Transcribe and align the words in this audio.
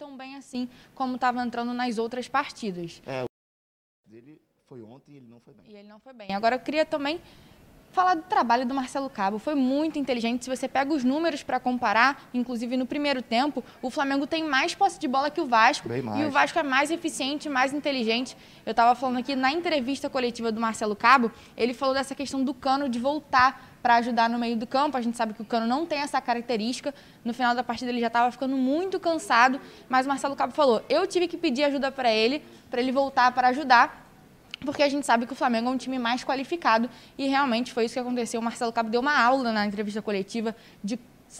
tão 0.00 0.16
bem 0.16 0.34
assim 0.34 0.66
como 0.94 1.16
estava 1.16 1.42
entrando 1.42 1.74
nas 1.74 1.98
outras 1.98 2.26
partidas. 2.26 3.02
É, 3.06 3.22
o 3.22 3.26
dele 4.10 4.40
foi 4.66 4.80
ontem 4.82 5.12
e 5.12 5.16
ele 5.18 5.26
não 5.26 5.38
foi 5.40 5.52
bem. 5.52 5.66
E 5.68 5.76
ele 5.76 5.88
não 5.88 6.00
foi 6.00 6.14
bem. 6.14 6.34
Agora 6.34 6.54
eu 6.54 6.60
queria 6.60 6.86
também 6.86 7.20
falar 7.90 8.14
do 8.14 8.22
trabalho 8.22 8.64
do 8.64 8.74
Marcelo 8.74 9.10
Cabo. 9.10 9.38
Foi 9.38 9.54
muito 9.54 9.98
inteligente. 9.98 10.44
Se 10.44 10.50
você 10.50 10.68
pega 10.68 10.92
os 10.92 11.04
números 11.04 11.42
para 11.42 11.58
comparar, 11.58 12.28
inclusive 12.32 12.76
no 12.76 12.86
primeiro 12.86 13.22
tempo, 13.22 13.64
o 13.82 13.90
Flamengo 13.90 14.26
tem 14.26 14.44
mais 14.44 14.74
posse 14.74 14.98
de 14.98 15.08
bola 15.08 15.30
que 15.30 15.40
o 15.40 15.46
Vasco. 15.46 15.88
E 16.18 16.24
o 16.24 16.30
Vasco 16.30 16.58
é 16.58 16.62
mais 16.62 16.90
eficiente, 16.90 17.48
mais 17.48 17.72
inteligente. 17.72 18.36
Eu 18.64 18.70
estava 18.70 18.94
falando 18.94 19.18
aqui 19.18 19.34
na 19.34 19.52
entrevista 19.52 20.08
coletiva 20.08 20.52
do 20.52 20.60
Marcelo 20.60 20.94
Cabo, 20.94 21.30
ele 21.56 21.74
falou 21.74 21.94
dessa 21.94 22.14
questão 22.14 22.44
do 22.44 22.54
Cano 22.54 22.88
de 22.88 22.98
voltar 22.98 23.68
para 23.82 23.96
ajudar 23.96 24.28
no 24.28 24.38
meio 24.38 24.56
do 24.56 24.66
campo. 24.66 24.96
A 24.96 25.00
gente 25.00 25.16
sabe 25.16 25.32
que 25.32 25.42
o 25.42 25.44
Cano 25.44 25.66
não 25.66 25.86
tem 25.86 26.00
essa 26.00 26.20
característica. 26.20 26.94
No 27.24 27.32
final 27.32 27.54
da 27.54 27.64
partida 27.64 27.90
ele 27.90 28.00
já 28.00 28.08
estava 28.08 28.30
ficando 28.30 28.56
muito 28.56 29.00
cansado, 29.00 29.60
mas 29.88 30.06
o 30.06 30.08
Marcelo 30.08 30.36
Cabo 30.36 30.52
falou: 30.52 30.84
"Eu 30.88 31.06
tive 31.06 31.26
que 31.26 31.36
pedir 31.36 31.64
ajuda 31.64 31.90
para 31.90 32.10
ele, 32.12 32.42
para 32.70 32.80
ele 32.80 32.92
voltar 32.92 33.32
para 33.32 33.48
ajudar" 33.48 34.09
porque 34.64 34.82
a 34.82 34.88
gente 34.88 35.06
sabe 35.06 35.26
que 35.26 35.32
o 35.32 35.36
Flamengo 35.36 35.68
é 35.68 35.72
um 35.72 35.76
time 35.76 35.98
mais 35.98 36.24
qualificado 36.24 36.88
e 37.16 37.26
realmente 37.26 37.72
foi 37.72 37.84
isso 37.84 37.94
que 37.94 38.00
aconteceu. 38.00 38.40
O 38.40 38.42
Marcelo 38.42 38.72
Cabo 38.72 38.90
deu 38.90 39.00
uma 39.00 39.18
aula 39.18 39.52
na 39.52 39.66
entrevista 39.66 40.00
coletiva 40.02 40.54
de 40.82 40.98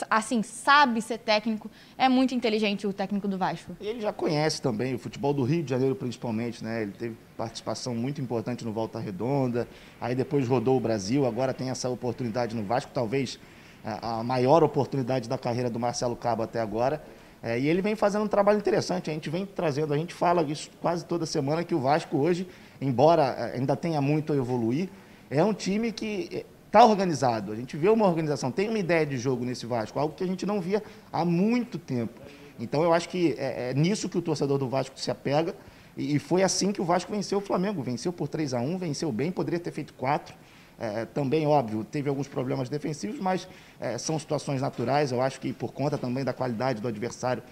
assim, 0.09 0.41
sabe 0.43 1.03
ser 1.03 1.19
técnico, 1.19 1.69
é 1.99 2.09
muito 2.09 2.33
inteligente 2.33 2.87
o 2.87 2.93
técnico 2.93 3.27
do 3.27 3.37
Vasco. 3.37 3.77
Ele 3.81 4.01
já 4.01 4.13
conhece 4.13 4.63
também 4.63 4.95
o 4.95 4.99
futebol 4.99 5.35
do 5.35 5.43
Rio 5.43 5.65
de 5.65 5.71
Janeiro, 5.71 5.97
principalmente, 5.97 6.63
né? 6.63 6.83
Ele 6.83 6.93
teve 6.93 7.17
participação 7.37 7.93
muito 7.93 8.21
importante 8.21 8.65
no 8.65 8.73
Volta 8.73 9.01
Redonda, 9.01 9.67
aí 10.01 10.15
depois 10.15 10.47
rodou 10.47 10.77
o 10.77 10.81
Brasil, 10.81 11.27
agora 11.27 11.53
tem 11.53 11.71
essa 11.71 11.89
oportunidade 11.89 12.55
no 12.55 12.63
Vasco, 12.63 12.93
talvez 12.95 13.41
a 13.83 14.23
maior 14.23 14.63
oportunidade 14.63 15.29
da 15.29 15.39
carreira 15.39 15.71
do 15.71 15.81
Marcelo 15.81 16.15
Cabo 16.15 16.43
até 16.43 16.61
agora. 16.61 17.03
É, 17.43 17.59
e 17.59 17.67
ele 17.67 17.81
vem 17.81 17.97
fazendo 17.97 18.25
um 18.25 18.29
trabalho 18.29 18.59
interessante, 18.59 19.11
a 19.11 19.15
gente 19.15 19.31
vem 19.31 19.47
trazendo, 19.47 19.95
a 19.95 19.97
gente 19.97 20.13
fala 20.13 20.43
isso 20.43 20.71
quase 20.81 21.05
toda 21.07 21.25
semana, 21.25 21.65
que 21.65 21.75
o 21.75 21.81
Vasco 21.81 22.19
hoje 22.19 22.47
embora 22.81 23.35
eh, 23.39 23.57
ainda 23.57 23.77
tenha 23.77 24.01
muito 24.01 24.33
a 24.33 24.37
evoluir, 24.37 24.89
é 25.31 25.45
um 25.45 25.53
time 25.53 25.93
que 25.93 26.45
está 26.67 26.81
eh, 26.81 26.85
organizado. 26.85 27.53
A 27.53 27.57
gente 27.57 27.77
vê 27.77 27.89
uma 27.89 28.07
organização, 28.07 28.51
tem 28.51 28.69
uma 28.69 28.79
ideia 28.79 29.05
de 29.05 29.19
jogo 29.19 29.45
nesse 29.45 29.67
Vasco, 29.67 29.99
algo 29.99 30.15
que 30.15 30.25
a 30.25 30.27
gente 30.27 30.47
não 30.47 30.61
via 30.61 30.83
há 31.13 31.25
muito 31.25 31.79
tempo. 31.79 32.21
Então 32.59 32.83
eu 32.83 32.93
acho 32.93 33.09
que 33.09 33.35
é, 33.39 33.71
é 33.71 33.75
nisso 33.75 34.09
que 34.09 34.19
o 34.19 34.23
torcedor 34.23 34.59
do 34.59 34.69
Vasco 34.69 34.99
se 34.99 35.11
apega. 35.11 35.55
E, 35.97 36.17
e, 36.17 36.19
foi 36.19 36.43
assim 36.43 36.73
que 36.73 36.81
o 36.81 36.85
Vasco 36.85 37.11
venceu 37.13 37.39
o 37.39 37.41
Flamengo. 37.41 37.83
Venceu 37.83 38.13
por 38.13 38.29
3 38.29 38.55
a 38.55 38.61
1 38.61 38.79
venceu 38.79 39.11
bem, 39.11 39.31
poderia 39.31 39.59
ter 39.59 39.71
feito 39.71 39.93
4. 39.95 40.35
É, 40.79 41.05
também, 41.05 41.47
óbvio, 41.47 41.85
teve 41.85 42.09
alguns 42.09 42.27
problemas 42.27 42.71
defensivos, 42.71 43.21
mas 43.21 43.47
é, 43.79 43.99
são 43.99 44.19
situações 44.19 44.63
naturais. 44.63 45.13
Eu 45.13 45.21
acho 45.21 45.39
que 45.41 45.53
por 45.53 45.73
conta 45.73 45.99
também 45.99 46.25
da 46.25 46.33
qualidade 46.33 46.81
do 46.81 46.89
adversário, 46.89 47.43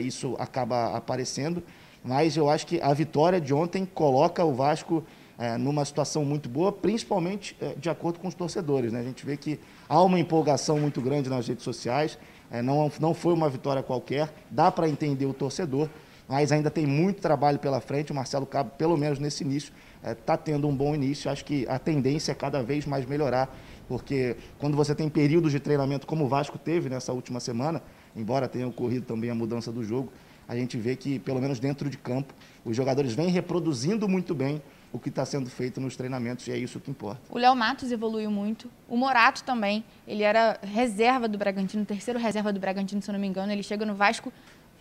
isso 0.00 0.34
acaba 0.38 0.96
aparecendo 0.96 1.62
mas 2.04 2.36
eu 2.36 2.50
acho 2.50 2.66
que 2.66 2.80
a 2.82 2.92
vitória 2.92 3.40
de 3.40 3.54
ontem 3.54 3.86
coloca 3.86 4.44
o 4.44 4.52
Vasco 4.54 5.02
é, 5.38 5.56
numa 5.56 5.84
situação 5.84 6.24
muito 6.24 6.48
boa, 6.48 6.70
principalmente 6.70 7.56
é, 7.60 7.74
de 7.74 7.88
acordo 7.88 8.20
com 8.20 8.28
os 8.28 8.34
torcedores. 8.34 8.92
Né? 8.92 9.00
A 9.00 9.02
gente 9.02 9.24
vê 9.24 9.36
que 9.36 9.58
há 9.88 10.00
uma 10.02 10.18
empolgação 10.18 10.78
muito 10.78 11.00
grande 11.00 11.30
nas 11.30 11.48
redes 11.48 11.64
sociais, 11.64 12.18
é, 12.50 12.60
não, 12.60 12.92
não 13.00 13.14
foi 13.14 13.32
uma 13.32 13.48
vitória 13.48 13.82
qualquer, 13.82 14.32
dá 14.50 14.70
para 14.70 14.88
entender 14.88 15.26
o 15.26 15.32
torcedor, 15.32 15.88
mas 16.28 16.52
ainda 16.52 16.70
tem 16.70 16.86
muito 16.86 17.20
trabalho 17.20 17.58
pela 17.58 17.80
frente. 17.80 18.12
O 18.12 18.14
Marcelo 18.14 18.46
Cabo, 18.46 18.70
pelo 18.78 18.96
menos 18.96 19.18
nesse 19.18 19.42
início, 19.42 19.72
está 20.02 20.36
tendo 20.36 20.68
um 20.68 20.74
bom 20.74 20.94
início. 20.94 21.30
Acho 21.30 21.44
que 21.44 21.66
a 21.68 21.78
tendência 21.78 22.32
é 22.32 22.34
cada 22.34 22.62
vez 22.62 22.86
mais 22.86 23.04
melhorar, 23.04 23.54
porque 23.88 24.36
quando 24.58 24.76
você 24.76 24.94
tem 24.94 25.08
períodos 25.08 25.52
de 25.52 25.60
treinamento 25.60 26.06
como 26.06 26.24
o 26.24 26.28
Vasco 26.28 26.58
teve 26.58 26.88
nessa 26.88 27.12
última 27.12 27.40
semana, 27.40 27.82
embora 28.16 28.48
tenha 28.48 28.66
ocorrido 28.66 29.04
também 29.04 29.28
a 29.28 29.34
mudança 29.34 29.70
do 29.70 29.82
jogo, 29.84 30.10
a 30.48 30.56
gente 30.56 30.76
vê 30.76 30.96
que, 30.96 31.18
pelo 31.18 31.40
menos 31.40 31.58
dentro 31.58 31.88
de 31.88 31.96
campo, 31.96 32.34
os 32.64 32.76
jogadores 32.76 33.12
vêm 33.14 33.28
reproduzindo 33.28 34.08
muito 34.08 34.34
bem 34.34 34.62
o 34.92 34.98
que 34.98 35.08
está 35.08 35.24
sendo 35.24 35.50
feito 35.50 35.80
nos 35.80 35.96
treinamentos 35.96 36.46
e 36.46 36.52
é 36.52 36.56
isso 36.56 36.78
que 36.78 36.90
importa. 36.90 37.20
O 37.28 37.36
Léo 37.36 37.54
Matos 37.56 37.90
evoluiu 37.90 38.30
muito, 38.30 38.70
o 38.88 38.96
Morato 38.96 39.42
também, 39.42 39.84
ele 40.06 40.22
era 40.22 40.56
reserva 40.62 41.26
do 41.26 41.36
Bragantino, 41.36 41.84
terceiro 41.84 42.18
reserva 42.20 42.52
do 42.52 42.60
Bragantino, 42.60 43.02
se 43.02 43.10
eu 43.10 43.12
não 43.12 43.20
me 43.20 43.26
engano, 43.26 43.50
ele 43.50 43.64
chega 43.64 43.84
no 43.84 43.94
Vasco, 43.96 44.32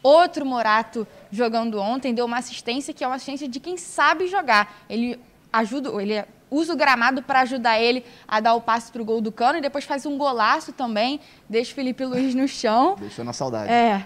outro 0.04 0.46
Morato 0.46 1.08
jogando 1.32 1.80
ontem, 1.80 2.14
deu 2.14 2.26
uma 2.26 2.38
assistência 2.38 2.94
que 2.94 3.04
é 3.04 3.08
uma 3.08 3.16
assistência 3.16 3.48
de 3.48 3.60
quem 3.60 3.76
sabe 3.76 4.28
jogar. 4.28 4.86
Ele 4.88 5.20
ajuda, 5.52 5.90
ele 6.02 6.24
usa 6.52 6.74
o 6.74 6.76
gramado 6.76 7.24
para 7.24 7.42
ajudar 7.42 7.80
ele 7.80 8.06
a 8.28 8.40
dar 8.40 8.54
o 8.54 8.62
passe 8.62 8.92
para 8.92 9.02
o 9.02 9.06
gol 9.06 9.20
do 9.20 9.32
Cano 9.32 9.58
e 9.58 9.62
depois 9.62 9.84
faz 9.84 10.06
um 10.06 10.18
golaço 10.18 10.72
também, 10.72 11.20
deixa 11.50 11.72
o 11.72 11.76
Felipe 11.76 12.06
Luiz 12.06 12.36
no 12.36 12.48
chão. 12.48 12.96
Deixou 13.00 13.26
na 13.26 13.34
saudade. 13.34 13.72
É. 13.72 14.06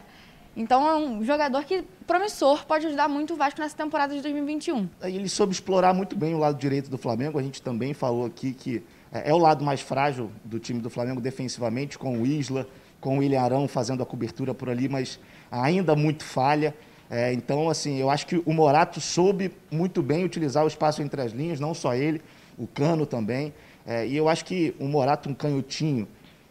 Então 0.58 0.90
é 0.90 0.96
um 0.96 1.24
jogador 1.24 1.64
que 1.66 1.84
promissor, 2.08 2.66
pode 2.66 2.88
ajudar 2.88 3.08
muito 3.08 3.36
o 3.36 3.38
Vasco 3.38 3.62
nessa 3.62 3.78
temporada 3.78 4.16
de 4.16 4.22
2021. 4.24 4.90
Ele 5.04 5.30
soube 5.30 5.54
explorar 5.54 5.94
muito 5.94 6.16
bem 6.16 6.34
o 6.34 6.40
lado 6.40 6.58
direito 6.58 6.90
do 6.90 6.98
Flamengo. 6.98 7.38
A 7.38 7.44
gente 7.44 7.62
também 7.62 7.94
falou 7.94 8.26
aqui 8.26 8.54
que 8.54 8.84
é, 9.14 9.30
é 9.30 9.34
o 9.34 9.38
lado 9.38 9.64
mais 9.64 9.82
frágil 9.82 10.32
do 10.44 10.58
time 10.58 10.82
do 10.82 10.90
Flamengo 10.90 11.22
defensivamente, 11.22 11.96
com 12.00 12.20
o 12.20 12.26
Isla, 12.26 12.68
com 13.00 13.18
o 13.18 13.20
William 13.20 13.40
Arão 13.40 13.68
fazendo 13.68 14.02
a 14.02 14.06
cobertura 14.06 14.52
por 14.52 14.68
ali, 14.68 14.90
mas 14.90 15.20
ainda 15.52 15.96
muito 15.96 16.24
falha. 16.24 16.76
É, 17.08 17.32
então, 17.32 17.70
assim, 17.70 17.98
eu 17.98 18.10
acho 18.10 18.26
que 18.26 18.42
o 18.44 18.52
Morato 18.52 19.00
soube 19.00 19.52
muito 19.70 20.02
bem 20.02 20.26
utilizar 20.26 20.64
o 20.64 20.68
espaço 20.68 21.04
entre 21.04 21.22
as 21.22 21.34
linhas, 21.34 21.60
não 21.60 21.76
só 21.76 21.94
ele, 21.94 22.20
o 22.58 22.66
Cano 22.66 23.06
também. 23.06 23.54
É, 23.86 24.08
e 24.08 24.18
eu 24.18 24.28
acho 24.28 24.44
que 24.44 24.76
o 24.80 24.86
Morato, 24.86 25.30
um 25.30 25.36
canhotinho, 25.36 26.08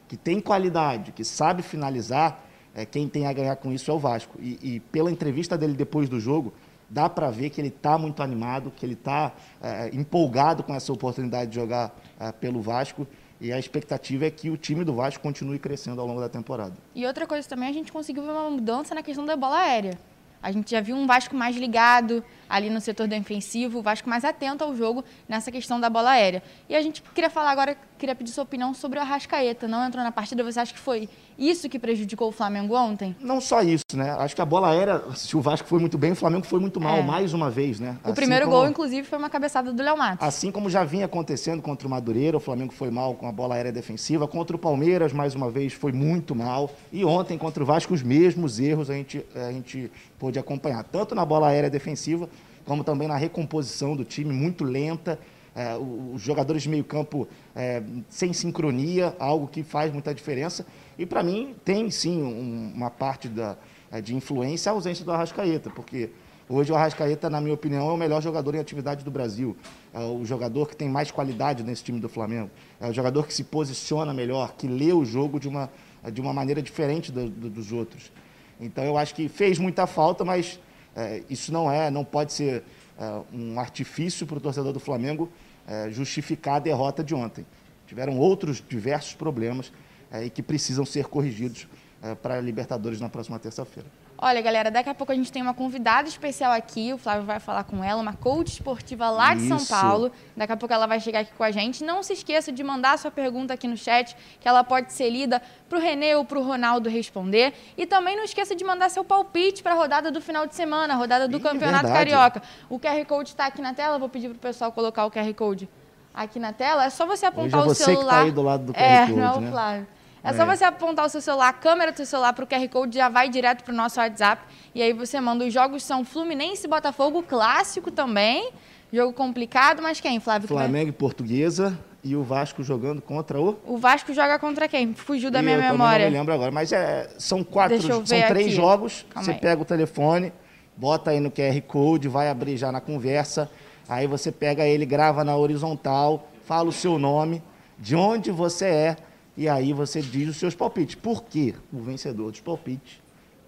que 0.07 0.17
tem 0.17 0.41
qualidade, 0.41 1.11
que 1.11 1.25
sabe 1.25 1.61
finalizar, 1.63 2.46
é, 2.77 2.85
quem 2.85 3.09
tem 3.09 3.27
a 3.27 3.33
ganhar 3.33 3.57
com 3.57 3.73
isso 3.73 3.91
é 3.91 3.95
o 3.95 3.99
Vasco. 3.99 4.39
E, 4.39 4.59
e 4.63 4.81
pela 4.81 5.11
entrevista 5.11 5.57
dele 5.57 5.73
depois 5.73 6.11
do 6.11 6.21
jogo, 6.21 6.53
dá 6.91 7.09
para 7.09 7.31
ver 7.31 7.49
que 7.49 7.59
ele 7.59 7.69
está 7.69 7.97
muito 7.97 8.23
animado, 8.23 8.71
que 8.71 8.85
ele 8.85 8.93
está 8.93 9.33
é, 9.63 9.89
empolgado 9.95 10.63
com 10.63 10.75
essa 10.75 10.93
oportunidade 10.93 11.51
de 11.51 11.57
jogar 11.57 11.99
é, 12.21 12.31
pelo 12.33 12.61
Vasco. 12.61 13.07
E 13.41 13.51
a 13.51 13.59
expectativa 13.59 14.27
é 14.27 14.31
que 14.31 14.51
o 14.51 14.59
time 14.59 14.85
do 14.85 14.93
Vasco 14.93 15.23
continue 15.23 15.59
crescendo 15.59 16.03
ao 16.03 16.07
longo 16.07 16.21
da 16.21 16.29
temporada. 16.29 16.75
E 16.95 17.07
outra 17.07 17.27
coisa 17.27 17.49
também, 17.49 17.67
a 17.67 17.73
gente 17.73 17.91
conseguiu 17.91 18.23
ver 18.23 18.31
uma 18.31 18.51
mudança 18.51 18.95
na 18.95 19.03
questão 19.03 19.25
da 19.25 19.37
bola 19.37 19.59
aérea. 19.59 19.99
A 20.43 20.53
gente 20.53 20.71
já 20.71 20.83
viu 20.83 20.97
um 20.97 21.07
Vasco 21.07 21.35
mais 21.35 21.57
ligado 21.57 22.23
ali 22.49 22.71
no 22.71 22.81
setor 22.81 23.07
defensivo, 23.07 23.79
o 23.79 23.83
Vasco 23.83 24.09
mais 24.09 24.25
atento 24.25 24.65
ao 24.65 24.75
jogo 24.75 25.05
nessa 25.29 25.51
questão 25.51 25.81
da 25.81 25.89
bola 25.89 26.11
aérea. 26.11 26.43
E 26.69 26.75
a 26.75 26.83
gente 26.83 27.03
queria 27.15 27.31
falar 27.31 27.51
agora, 27.51 27.77
queria 27.99 28.15
pedir 28.15 28.33
sua 28.33 28.45
opinião 28.45 28.75
sobre 28.75 28.99
o 28.99 29.03
Arrascaeta. 29.03 29.69
Não 29.69 29.85
entrou 29.85 30.03
na 30.03 30.13
partida, 30.13 30.43
você 30.43 30.61
acha 30.61 30.73
que 30.73 30.79
foi 30.79 31.09
isso 31.39 31.69
que 31.69 31.79
prejudicou 31.79 32.29
o 32.29 32.33
Flamengo 32.33 32.75
ontem? 32.75 33.15
Não 33.21 33.41
só 33.41 33.63
isso, 33.63 33.85
né? 33.95 34.11
Acho 34.19 34.35
que 34.35 34.41
a 34.41 34.47
bola 34.47 34.71
aérea, 34.71 35.03
se 35.15 35.37
o 35.37 35.41
Vasco 35.41 35.69
foi 35.69 35.79
muito 35.79 35.99
bem, 35.99 36.13
o 36.13 36.17
Flamengo 36.17 36.47
foi 36.47 36.59
muito 36.59 36.81
mal, 36.81 36.99
é. 36.99 37.03
mais 37.03 37.35
uma 37.35 37.51
vez, 37.51 37.79
né? 37.79 37.97
O 38.03 38.09
assim 38.09 38.15
primeiro 38.15 38.47
como... 38.47 38.57
gol, 38.57 38.69
inclusive, 38.69 39.07
foi 39.07 39.19
uma 39.19 39.29
cabeçada 39.29 39.73
do 39.73 39.83
Léo 39.83 39.97
Matos. 39.97 40.27
Assim 40.27 40.51
como 40.51 40.71
já 40.71 40.85
vinha 40.85 41.07
acontecendo 41.07 41.61
contra 41.61 41.87
o 41.87 41.91
Madureira, 41.91 42.37
o 42.37 42.41
Flamengo 42.41 42.73
foi 42.73 42.91
mal 42.91 43.15
com 43.15 43.29
a 43.29 43.33
bola 43.33 43.55
aérea 43.55 43.73
defensiva. 43.73 44.27
Contra 44.27 44.57
o 44.57 44.59
Palmeiras, 44.59 45.13
mais 45.13 45.35
uma 45.35 45.51
vez, 45.51 45.73
foi 45.73 45.93
muito 45.93 46.35
mal. 46.35 46.71
E 46.93 47.05
ontem, 47.05 47.37
contra 47.37 47.63
o 47.63 47.67
Vasco, 47.67 47.93
os 47.93 48.03
mesmos 48.03 48.59
erros 48.59 48.91
a 48.91 48.95
gente, 48.95 49.25
a 49.35 49.53
gente 49.53 49.91
pôde 50.19 50.39
acompanhar. 50.39 50.85
Tanto 50.85 51.15
na 51.15 51.25
bola 51.25 51.49
aérea 51.49 51.69
defensiva, 51.69 52.29
como 52.67 52.85
também 52.85 53.09
na 53.09 53.17
recomposição 53.17 53.97
do 53.97 54.05
time, 54.05 54.33
muito 54.33 54.65
lenta 54.65 55.19
é, 55.57 55.75
os 55.75 56.21
jogadores 56.21 56.63
de 56.63 56.69
meio 56.69 56.85
campo 56.85 57.27
é, 57.55 57.83
sem 58.11 58.35
sincronia, 58.35 59.17
algo 59.19 59.49
que 59.49 59.63
faz 59.63 59.91
muita 59.91 60.15
diferença. 60.15 60.67
E 60.99 61.07
para 61.07 61.23
mim 61.23 61.57
tem 61.65 61.91
sim 61.91 62.23
um, 62.23 62.73
uma 62.75 62.91
parte 62.91 63.27
da, 63.27 63.57
é, 63.91 64.03
de 64.03 64.15
influência 64.15 64.71
a 64.71 64.75
ausência 64.75 65.03
do 65.03 65.11
Arrascaeta, 65.11 65.71
porque 65.71 66.11
hoje 66.47 66.71
o 66.71 66.77
Arrascaeta, 66.77 67.31
na 67.31 67.41
minha 67.41 67.55
opinião, 67.55 67.89
é 67.89 67.93
o 67.93 67.97
melhor 67.97 68.21
jogador 68.21 68.55
em 68.55 68.59
atividade 68.59 69.03
do 69.03 69.11
Brasil. 69.11 69.57
É 69.95 70.01
o 70.01 70.27
jogador 70.27 70.69
que 70.69 70.77
tem 70.77 70.91
mais 70.91 71.11
qualidade 71.11 71.63
nesse 71.63 71.83
time 71.83 71.99
do 71.99 72.09
Flamengo. 72.09 72.51
É 72.79 72.91
o 72.91 72.93
jogador 72.93 73.27
que 73.27 73.33
se 73.33 73.43
posiciona 73.43 74.13
melhor, 74.13 74.53
que 74.59 74.69
lê 74.69 74.93
o 74.93 75.07
jogo 75.07 75.41
de 75.41 75.49
uma, 75.49 75.71
de 76.13 76.21
uma 76.21 76.35
maneira 76.35 76.61
diferente 76.61 77.11
do, 77.11 77.31
do, 77.31 77.49
dos 77.49 77.73
outros. 77.73 78.13
Então 78.61 78.85
eu 78.85 78.99
acho 78.99 79.15
que 79.15 79.27
fez 79.27 79.59
muita 79.59 79.87
falta, 79.87 80.23
mas 80.23 80.61
é, 80.97 81.23
isso 81.29 81.53
não 81.53 81.71
é, 81.71 81.91
não 81.91 82.05
pode 82.05 82.33
ser 82.33 82.65
é, 82.99 83.21
um 83.33 83.61
artifício 83.61 84.27
para 84.27 84.39
o 84.39 84.41
torcedor 84.41 84.73
do 84.73 84.81
Flamengo 84.81 85.31
é, 85.67 85.91
justificar 85.91 86.57
a 86.57 86.59
derrota 86.59 87.05
de 87.05 87.15
ontem. 87.15 87.45
Tiveram 87.87 88.19
outros 88.19 88.63
diversos 88.67 89.15
problemas 89.15 89.73
é, 90.11 90.25
e 90.25 90.31
que 90.31 90.43
precisam 90.43 90.87
ser 90.87 91.07
corrigidos 91.07 91.69
é, 92.03 92.15
para 92.15 92.39
a 92.39 92.41
Libertadores 92.41 93.01
na 93.01 93.09
próxima 93.09 93.39
terça-feira. 93.39 93.89
Olha, 94.19 94.41
galera, 94.41 94.71
daqui 94.71 94.89
a 94.89 94.95
pouco 94.95 95.13
a 95.13 95.15
gente 95.15 95.31
tem 95.31 95.43
uma 95.43 95.53
convidada 95.53 96.09
especial 96.09 96.51
aqui, 96.51 96.93
o 96.93 96.97
Flávio 96.97 97.25
vai 97.25 97.39
falar 97.39 97.65
com 97.65 97.85
ela, 97.85 98.01
uma 98.01 98.15
coach 98.15 98.49
esportiva 98.49 99.11
lá 99.11 99.35
de 99.35 99.45
Isso. 99.47 99.59
São 99.59 99.79
Paulo. 99.79 100.11
Daqui 100.35 100.53
a 100.53 100.57
pouco 100.57 100.73
ela 100.73 100.87
vai 100.87 100.99
chegar 101.01 101.21
aqui 101.21 101.33
com 101.37 101.45
a 101.45 101.51
gente. 101.51 101.85
Não 101.85 102.03
se 102.03 102.15
esqueça 102.15 102.51
de 102.51 102.65
mandar 102.65 102.99
sua 102.99 103.11
pergunta 103.11 103.53
aqui 103.53 103.69
no 103.69 103.77
chat, 103.77 104.17
que 104.41 104.49
ela 104.49 104.65
pode 104.65 104.93
ser 104.93 105.11
lida 105.11 105.43
para 105.69 105.79
o 105.79 105.81
Renê 105.81 106.15
ou 106.15 106.25
para 106.25 106.39
o 106.39 106.43
Ronaldo 106.43 106.89
responder. 106.89 107.53
E 107.77 107.85
também 107.85 108.17
não 108.17 108.25
esqueça 108.25 108.57
de 108.57 108.65
mandar 108.65 108.89
seu 108.89 109.05
palpite 109.05 109.63
para 109.63 109.73
a 109.73 109.77
rodada 109.77 110.11
do 110.11 110.21
final 110.21 110.47
de 110.47 110.55
semana, 110.55 110.95
a 110.95 110.97
rodada 110.97 111.29
do 111.29 111.37
Ih, 111.37 111.41
Campeonato 111.41 111.87
verdade. 111.87 112.11
Carioca. 112.11 112.43
O 112.71 112.79
QR 112.79 113.05
Code 113.05 113.29
está 113.31 113.47
aqui 113.47 113.61
na 113.61 113.75
tela, 113.75 113.99
vou 113.99 114.09
pedir 114.09 114.29
para 114.29 114.37
o 114.37 114.41
pessoal 114.41 114.73
colocar 114.73 115.05
o 115.05 115.11
QR 115.11 115.33
Code 115.35 115.69
aqui 116.15 116.39
na 116.39 116.55
tela. 116.55 116.87
É 116.87 116.91
só 116.91 117.05
você 117.05 117.27
apontar 117.27 117.61
Hoje 117.61 117.69
é 117.69 117.73
o 117.73 117.75
você 117.75 117.85
celular. 117.85 118.05
Que 118.05 118.09
tá 118.09 118.23
aí 118.23 118.31
do 118.33 118.43
lado 118.43 118.65
do 118.65 118.73
QR 118.73 118.83
é, 118.83 119.07
Code, 119.07 119.13
não 119.13 119.27
é 119.27 119.31
o 119.31 119.51
Flávio. 119.51 119.87
É, 120.27 120.31
é, 120.31 120.33
só 120.35 120.45
você 120.45 120.65
apontar 120.65 121.07
o 121.07 121.09
seu 121.09 121.21
celular, 121.21 121.49
a 121.49 121.53
câmera 121.53 121.93
do 121.93 121.97
seu 121.97 122.07
celular 122.07 122.33
para 122.33 122.45
o 122.45 122.47
QR 122.47 122.69
Code, 122.69 122.97
já 122.97 123.09
vai 123.09 123.29
direto 123.29 123.63
para 123.63 123.73
o 123.73 123.77
nosso 123.77 124.01
WhatsApp. 124.01 124.43
E 124.75 124.83
aí 124.83 124.93
você 124.93 125.21
manda. 125.21 125.45
Os 125.45 125.55
jogos 125.55 125.85
são 125.85 126.05
Fluminense 126.05 126.67
e 126.67 126.69
Botafogo, 126.69 127.23
clássico 127.23 127.91
também. 127.91 128.51
Jogo 128.93 129.13
complicado, 129.13 129.83
mas 129.83 130.01
quem, 130.01 130.19
Flávio? 130.21 130.49
Flamengo 130.49 130.91
e 130.91 130.93
Portuguesa 130.93 131.79
e 132.03 132.15
o 132.15 132.23
Vasco 132.23 132.63
jogando 132.63 133.03
contra 133.03 133.41
o? 133.41 133.59
O 133.65 133.79
Vasco 133.79 134.13
joga 134.15 134.39
contra 134.39 134.69
quem? 134.69 134.95
Fugiu 134.95 135.31
da 135.31 135.41
e 135.41 135.43
minha 135.43 135.57
eu 135.57 135.63
memória. 135.73 136.05
Eu 136.05 136.07
não 136.07 136.13
me 136.13 136.19
lembro 136.19 136.35
agora, 136.35 136.53
mas 136.53 136.73
é, 136.73 137.11
são 137.19 137.43
quatro, 137.43 137.81
são 137.83 138.03
três 138.05 138.47
aqui. 138.47 138.51
jogos. 138.51 139.05
Calma 139.11 139.25
você 139.25 139.33
aí. 139.33 139.41
pega 139.41 139.61
o 139.61 139.65
telefone, 139.65 140.33
bota 140.77 141.11
aí 141.11 141.19
no 141.19 141.31
QR 141.31 141.61
Code, 141.63 142.09
vai 142.09 142.29
abrir 142.29 142.57
já 142.57 142.71
na 142.71 142.81
conversa. 142.81 143.51
Aí 143.89 144.07
você 144.07 144.31
pega 144.31 144.65
ele, 144.65 144.87
grava 144.87 145.25
na 145.25 145.37
horizontal, 145.37 146.29
fala 146.45 146.69
o 146.69 146.73
seu 146.73 146.99
nome, 146.99 147.43
de 147.79 147.95
onde 147.97 148.31
você 148.31 148.67
é, 148.67 148.97
e 149.37 149.49
aí 149.49 149.73
você 149.73 150.01
diz 150.01 150.29
os 150.29 150.37
seus 150.37 150.55
palpites. 150.55 150.95
Por 150.95 151.25
quê? 151.25 151.55
O 151.73 151.81
vencedor 151.81 152.31
dos 152.31 152.41
palpites 152.41 153.01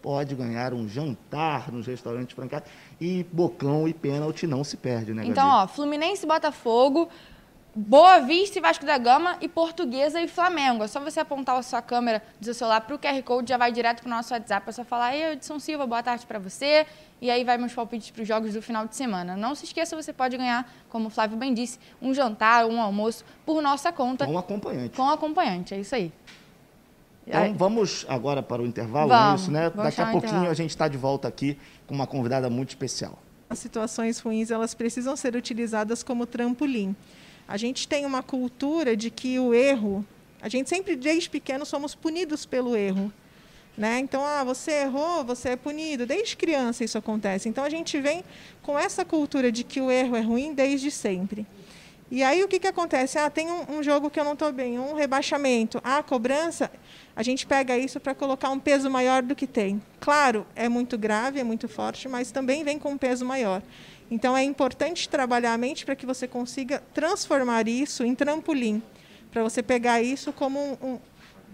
pode 0.02 0.35
ganhar 0.35 0.73
um 0.75 0.88
jantar 0.88 1.73
nos 1.73 1.87
restaurantes 1.87 2.35
francados 2.35 2.70
e 3.00 3.26
bocão 3.32 3.88
e 3.88 3.94
pênalti 3.94 4.46
não 4.46 4.62
se 4.62 4.76
perde, 4.76 5.12
né, 5.12 5.25
Então, 5.26 5.49
ó, 5.49 5.67
Fluminense 5.67 6.25
e 6.25 6.29
Botafogo, 6.29 7.08
Boa 7.81 8.19
Vista 8.19 8.59
e 8.59 8.61
Vasco 8.61 8.85
da 8.85 8.99
Gama 8.99 9.37
e 9.41 9.47
Portuguesa 9.47 10.21
e 10.21 10.27
Flamengo. 10.27 10.83
É 10.83 10.89
só 10.89 10.99
você 10.99 11.21
apontar 11.21 11.57
a 11.57 11.63
sua 11.63 11.81
câmera 11.81 12.21
do 12.41 12.45
seu 12.45 12.53
celular 12.53 12.81
para 12.81 12.97
o 12.97 12.99
QR 12.99 13.23
Code, 13.23 13.51
já 13.51 13.57
vai 13.57 13.71
direto 13.71 14.01
para 14.03 14.09
o 14.09 14.11
nosso 14.11 14.35
WhatsApp. 14.35 14.69
É 14.69 14.73
só 14.73 14.83
falar, 14.83 15.15
ei, 15.15 15.35
Edson 15.35 15.61
Silva, 15.61 15.87
boa 15.87 16.03
tarde 16.03 16.27
para 16.27 16.41
você. 16.41 16.85
E 17.21 17.31
aí 17.31 17.45
vai 17.45 17.57
meus 17.57 17.73
palpites 17.73 18.11
para 18.11 18.23
os 18.23 18.27
jogos 18.27 18.53
do 18.53 18.61
final 18.61 18.85
de 18.85 18.97
semana. 18.97 19.37
Não 19.37 19.55
se 19.55 19.65
esqueça, 19.65 19.95
você 19.95 20.13
pode 20.13 20.37
ganhar, 20.37 20.69
como 20.89 21.07
o 21.07 21.11
Flávio 21.11 21.37
bem 21.37 21.55
disse, 21.55 21.79
um 22.03 22.13
jantar, 22.13 22.67
um 22.67 22.83
almoço 22.83 23.25
por 23.47 23.63
nossa 23.63 23.93
conta. 23.93 24.27
Com 24.27 24.37
acompanhante. 24.37 24.97
Com 24.97 25.09
acompanhante, 25.09 25.73
é 25.73 25.79
isso 25.79 25.95
aí. 25.95 26.13
Então 27.25 27.55
vamos 27.55 28.05
agora 28.09 28.43
para 28.43 28.61
o 28.61 28.67
intervalo, 28.67 29.13
é 29.13 29.17
vamos, 29.17 29.43
isso, 29.43 29.53
né? 29.53 29.71
Daqui 29.71 30.01
a 30.01 30.07
pouquinho 30.07 30.31
intervalo. 30.31 30.51
a 30.51 30.55
gente 30.55 30.71
está 30.71 30.89
de 30.89 30.99
volta 30.99 31.29
aqui 31.29 31.57
com 31.87 31.95
uma 31.95 32.09
convidada 32.09 32.51
muito 32.51 32.71
especial. 32.71 33.21
As 33.49 33.61
situações 33.61 34.19
ruins, 34.19 34.51
elas 34.51 34.75
precisam 34.75 35.15
ser 35.15 35.37
utilizadas 35.37 36.03
como 36.03 36.27
trampolim. 36.27 36.97
A 37.49 37.56
gente 37.56 37.89
tem 37.89 38.05
uma 38.05 38.23
cultura 38.23 38.95
de 38.95 39.11
que 39.11 39.39
o 39.39 39.55
erro, 39.55 40.05
a 40.39 40.50
gente 40.50 40.69
sempre 40.69 40.95
desde 40.95 41.31
pequeno 41.31 41.65
somos 41.65 41.95
punidos 41.95 42.45
pelo 42.45 42.77
erro. 42.77 43.11
Né? 43.75 44.00
Então, 44.00 44.23
ah, 44.23 44.45
você 44.45 44.83
errou, 44.83 45.25
você 45.25 45.50
é 45.50 45.56
punido. 45.56 46.05
Desde 46.05 46.37
criança 46.37 46.85
isso 46.85 46.99
acontece. 46.99 47.49
Então, 47.49 47.65
a 47.65 47.71
gente 47.71 47.99
vem 48.00 48.23
com 48.61 48.79
essa 48.79 49.05
cultura 49.05 49.50
de 49.50 49.65
que 49.65 49.81
o 49.81 49.91
erro 49.91 50.15
é 50.15 50.21
ruim 50.21 50.53
desde 50.53 50.91
sempre. 50.91 51.47
E 52.11 52.23
aí, 52.23 52.43
o 52.43 52.49
que, 52.49 52.59
que 52.59 52.67
acontece? 52.67 53.19
Ah, 53.19 53.31
tem 53.31 53.51
um, 53.51 53.79
um 53.79 53.83
jogo 53.83 54.11
que 54.11 54.19
eu 54.19 54.25
não 54.25 54.33
estou 54.33 54.51
bem, 54.51 54.79
um 54.79 54.94
rebaixamento. 54.94 55.81
Ah, 55.85 55.99
a 55.99 56.03
cobrança, 56.03 56.71
a 57.15 57.23
gente 57.23 57.47
pega 57.47 57.79
isso 57.79 58.01
para 58.01 58.15
colocar 58.15 58.51
um 58.51 58.59
peso 58.59 58.91
maior 58.91 59.23
do 59.23 59.37
que 59.37 59.47
tem. 59.47 59.81
Claro, 60.01 60.47
é 60.56 60.69
muito 60.69 60.99
grave, 60.99 61.39
é 61.39 61.44
muito 61.44 61.69
forte, 61.69 62.09
mas 62.09 62.33
também 62.33 62.65
vem 62.65 62.79
com 62.79 62.93
um 62.93 62.99
peso 62.99 63.25
maior. 63.25 63.62
Então 64.10 64.37
é 64.37 64.43
importante 64.43 65.08
trabalhar 65.08 65.52
a 65.52 65.58
mente 65.58 65.84
para 65.84 65.94
que 65.94 66.06
você 66.06 66.26
consiga 66.26 66.82
transformar 66.94 67.69
isso 67.69 68.05
em 68.05 68.14
trampolim, 68.14 68.82
para 69.31 69.43
você 69.43 69.62
pegar 69.62 70.00
isso 70.00 70.32
como 70.32 70.58
um, 70.58 70.99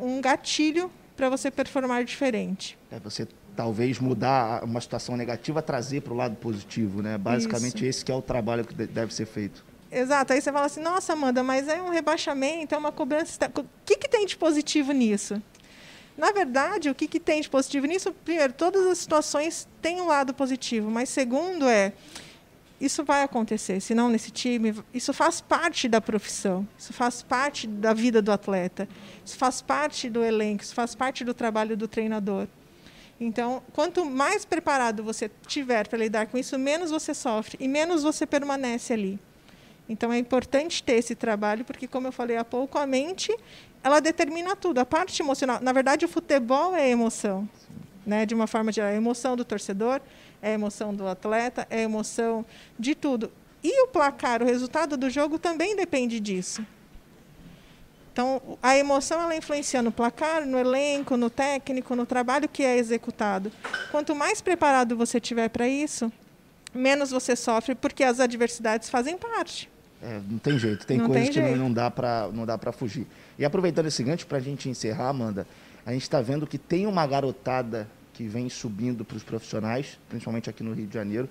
um, 0.01 0.17
um 0.17 0.21
gatilho 0.21 0.91
para 1.17 1.29
você 1.29 1.51
performar 1.51 2.05
diferente. 2.05 2.79
É 2.91 2.99
você 2.99 3.27
talvez 3.57 3.99
mudar 3.99 4.65
uma 4.65 4.81
situação 4.81 5.17
negativa, 5.17 5.63
trazer 5.63 6.03
para 6.03 6.13
o 6.13 6.17
lado 6.17 6.37
positivo, 6.37 7.03
né? 7.03 7.17
Basicamente 7.17 7.77
isso. 7.77 7.87
esse 7.87 8.05
que 8.05 8.13
é 8.13 8.15
o 8.15 8.23
trabalho 8.23 8.65
que 8.65 8.75
deve 8.75 9.15
ser 9.15 9.27
feito. 9.27 9.65
Exato. 9.91 10.33
Aí 10.33 10.41
você 10.41 10.53
fala 10.53 10.67
assim, 10.67 10.81
nossa, 10.81 11.13
Amanda, 11.13 11.43
mas 11.43 11.69
é 11.69 11.81
um 11.81 11.91
rebaixamento, 11.91 12.75
é 12.75 12.79
uma 12.79 12.91
cobrança. 12.91 13.39
O 13.57 13.65
que, 13.85 13.97
que 13.97 14.09
tem 14.09 14.27
de 14.27 14.37
positivo 14.37 14.91
nisso? 14.93 15.41
Na 16.17 16.33
verdade, 16.33 16.91
o 16.91 16.95
que, 16.95 17.07
que 17.07 17.21
tem 17.21 17.41
de 17.41 17.49
positivo 17.49 17.87
nisso? 17.87 18.13
Primeiro, 18.25 18.53
todas 18.53 18.87
as 18.87 18.99
situações 18.99 19.69
têm 19.81 20.01
um 20.01 20.07
lado 20.07 20.35
positivo, 20.35 20.91
mas 20.91 21.09
segundo 21.09 21.69
é 21.69 21.93
isso 22.85 23.05
vai 23.05 23.23
acontecer, 23.23 23.81
se 23.81 23.95
não 23.95 24.09
nesse 24.09 24.31
time, 24.31 24.75
isso 24.93 25.13
faz 25.13 25.41
parte 25.41 25.89
da 25.89 26.01
profissão, 26.01 26.67
isso 26.79 26.93
faz 26.93 27.23
parte 27.23 27.67
da 27.67 27.93
vida 27.93 28.21
do 28.21 28.31
atleta, 28.31 28.89
isso 29.25 29.37
faz 29.37 29.63
parte 29.63 30.11
do 30.11 30.23
elenco, 30.23 30.63
isso 30.63 30.75
faz 30.75 30.95
parte 30.95 31.25
do 31.25 31.33
trabalho 31.33 31.77
do 31.77 31.89
treinador. 31.89 32.47
Então, 33.21 33.63
quanto 33.73 34.05
mais 34.05 34.45
preparado 34.45 35.03
você 35.03 35.31
tiver 35.47 35.89
para 35.89 35.99
lidar 35.99 36.27
com 36.27 36.37
isso, 36.37 36.59
menos 36.59 36.91
você 36.91 37.15
sofre 37.15 37.57
e 37.61 37.69
menos 37.69 38.03
você 38.03 38.27
permanece 38.27 38.93
ali. 38.93 39.19
Então, 39.89 40.13
é 40.13 40.19
importante 40.19 40.83
ter 40.83 40.95
esse 40.95 41.15
trabalho, 41.15 41.65
porque, 41.65 41.87
como 41.87 42.09
eu 42.09 42.13
falei 42.13 42.37
há 42.37 42.45
pouco, 42.45 42.79
a 42.79 42.87
mente 42.87 43.35
ela 43.83 44.01
determina 44.01 44.57
tudo. 44.57 44.79
A 44.79 44.87
parte 44.87 45.21
emocional, 45.23 45.61
na 45.61 45.73
verdade, 45.73 46.05
o 46.05 46.09
futebol 46.09 46.75
é 46.75 46.89
emoção, 46.89 47.49
né? 48.05 48.25
De 48.25 48.35
uma 48.35 48.47
forma 48.47 48.73
geral, 48.73 48.91
a 48.91 48.95
emoção 48.95 49.37
do 49.37 49.45
torcedor, 49.45 50.01
é 50.45 50.51
a 50.51 50.53
emoção 50.53 50.95
do 50.95 51.09
atleta, 51.09 51.67
é 51.71 51.79
a 51.79 51.83
emoção 51.83 52.45
de 52.79 52.95
tudo. 52.95 53.33
E 53.63 53.83
o 53.85 53.89
placar, 53.89 54.43
o 54.43 54.45
resultado 54.45 54.95
do 54.95 55.09
jogo 55.09 55.39
também 55.39 55.75
depende 55.75 56.21
disso. 56.21 56.65
Então, 58.13 58.59
a 58.63 58.77
emoção 58.77 59.23
ela 59.23 59.35
influencia 59.35 59.81
no 59.83 59.91
placar, 59.91 60.47
no 60.47 60.59
elenco, 60.59 61.17
no 61.17 61.31
técnico, 61.31 61.97
no 61.97 62.05
trabalho 62.05 62.47
que 62.47 62.63
é 62.63 62.77
executado. 62.77 63.51
Quanto 63.91 64.15
mais 64.15 64.43
preparado 64.43 64.95
você 64.95 65.19
tiver 65.19 65.49
para 65.49 65.67
isso, 65.67 66.13
menos 66.75 67.11
você 67.11 67.35
sofre, 67.35 67.75
porque 67.75 68.05
as 68.05 68.21
adversidades 68.21 68.91
fazem 68.91 69.17
parte. 69.17 69.71
É, 70.03 70.21
não 70.29 70.39
tem 70.39 70.59
jeito, 70.59 70.87
tem 70.87 70.99
não 70.99 71.07
coisas 71.07 71.25
tem 71.25 71.33
que 71.33 71.41
jeito. 71.41 71.59
não 71.59 71.73
dá 71.73 71.91
para 71.91 72.29
não 72.29 72.45
dá 72.45 72.59
para 72.59 72.71
fugir. 72.71 73.07
E 73.39 73.45
aproveitando 73.45 73.87
esse 73.87 74.03
gancho 74.05 74.27
para 74.27 74.37
a 74.37 74.41
gente 74.41 74.69
encerrar, 74.69 75.09
Amanda, 75.09 75.47
a 75.87 75.93
gente 75.93 76.03
está 76.03 76.21
vendo 76.21 76.47
que 76.47 76.59
tem 76.59 76.87
uma 76.87 77.07
garotada 77.07 77.89
que 78.15 78.27
vem 78.27 78.49
subindo 78.49 79.05
para 79.05 79.17
os 79.17 79.23
profissionais, 79.23 79.99
principalmente 80.09 80.49
aqui 80.49 80.63
no 80.63 80.73
Rio 80.73 80.87
de 80.87 80.95
Janeiro. 80.95 81.29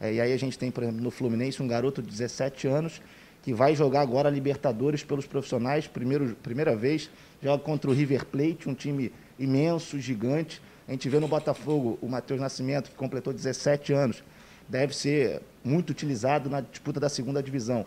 É, 0.00 0.12
e 0.12 0.20
aí 0.20 0.32
a 0.32 0.36
gente 0.36 0.58
tem, 0.58 0.70
por 0.70 0.82
exemplo, 0.82 1.00
no 1.00 1.10
Fluminense, 1.10 1.62
um 1.62 1.68
garoto 1.68 2.02
de 2.02 2.10
17 2.10 2.66
anos 2.66 3.00
que 3.42 3.52
vai 3.52 3.76
jogar 3.76 4.00
agora 4.00 4.28
a 4.28 4.32
Libertadores 4.32 5.04
pelos 5.04 5.26
profissionais, 5.26 5.86
primeiro, 5.86 6.34
primeira 6.42 6.74
vez, 6.74 7.10
joga 7.42 7.62
contra 7.62 7.90
o 7.90 7.94
River 7.94 8.24
Plate, 8.24 8.68
um 8.68 8.74
time 8.74 9.12
imenso, 9.38 10.00
gigante. 10.00 10.62
A 10.88 10.92
gente 10.92 11.08
vê 11.10 11.20
no 11.20 11.28
Botafogo 11.28 11.98
o 12.00 12.08
Matheus 12.08 12.40
Nascimento, 12.40 12.90
que 12.90 12.96
completou 12.96 13.34
17 13.34 13.92
anos, 13.92 14.24
deve 14.66 14.96
ser 14.96 15.42
muito 15.62 15.90
utilizado 15.90 16.48
na 16.48 16.62
disputa 16.62 16.98
da 16.98 17.10
segunda 17.10 17.42
divisão. 17.42 17.84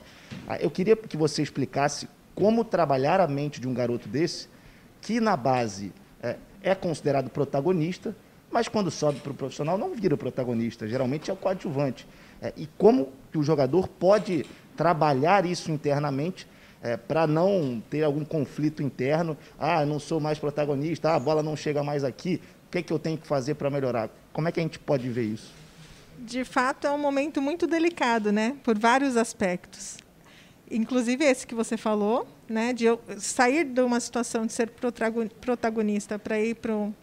Ah, 0.48 0.58
eu 0.58 0.70
queria 0.70 0.96
que 0.96 1.18
você 1.18 1.42
explicasse 1.42 2.08
como 2.36 2.64
trabalhar 2.64 3.20
a 3.20 3.28
mente 3.28 3.60
de 3.60 3.68
um 3.68 3.74
garoto 3.74 4.08
desse, 4.08 4.48
que 5.02 5.20
na 5.20 5.36
base 5.36 5.92
é, 6.22 6.36
é 6.62 6.76
considerado 6.76 7.32
protagonista, 7.32 8.16
mas 8.52 8.68
quando 8.68 8.90
sobe 8.90 9.20
para 9.20 9.32
o 9.32 9.36
profissional 9.36 9.78
não 9.78 9.94
vira 9.94 10.16
protagonista, 10.16 10.88
geralmente 10.88 11.30
é 11.30 11.34
o 11.34 11.38
coadjuvante. 11.38 12.08
É, 12.42 12.54
e 12.56 12.68
como 12.78 13.12
que 13.32 13.38
o 13.38 13.44
jogador 13.44 13.88
pode 13.88 14.46
trabalhar 14.76 15.46
isso 15.46 15.72
internamente 15.72 16.48
é, 16.82 16.96
para 16.96 17.26
não 17.26 17.82
ter 17.90 18.04
algum 18.04 18.24
conflito 18.24 18.82
interno? 18.82 19.38
Ah, 19.60 19.86
não 19.86 20.00
sou 20.00 20.20
mais 20.20 20.40
protagonista, 20.40 21.10
ah, 21.10 21.16
a 21.16 21.20
bola 21.20 21.42
não 21.44 21.56
chega 21.56 21.84
mais 21.84 22.04
aqui, 22.04 22.42
o 22.68 22.72
que, 22.72 22.80
é 22.80 22.82
que 22.82 22.94
eu 22.94 23.00
tenho 23.00 23.18
que 23.18 23.26
fazer 23.26 23.56
para 23.56 23.70
melhorar? 23.70 24.10
Como 24.34 24.48
é 24.48 24.52
que 24.52 24.60
a 24.60 24.64
gente 24.64 24.78
pode 24.78 25.10
ver 25.10 25.24
isso? 25.24 25.54
De 26.20 26.44
fato, 26.44 26.86
é 26.86 26.92
um 26.92 26.98
momento 26.98 27.42
muito 27.42 27.66
delicado, 27.66 28.32
né? 28.32 28.56
Por 28.64 28.78
vários 28.78 29.16
aspectos. 29.16 29.98
Inclusive 30.70 31.24
esse 31.24 31.48
que 31.48 31.56
você 31.56 31.78
falou, 31.78 32.28
né? 32.50 32.74
De 32.74 32.86
eu 32.86 33.00
sair 33.20 33.64
de 33.64 33.82
uma 33.82 34.00
situação 34.00 34.46
de 34.46 34.52
ser 34.52 34.72
protagonista 35.40 36.20
para 36.20 36.40
ir 36.40 36.56
para 36.56 36.76
um 36.76 36.94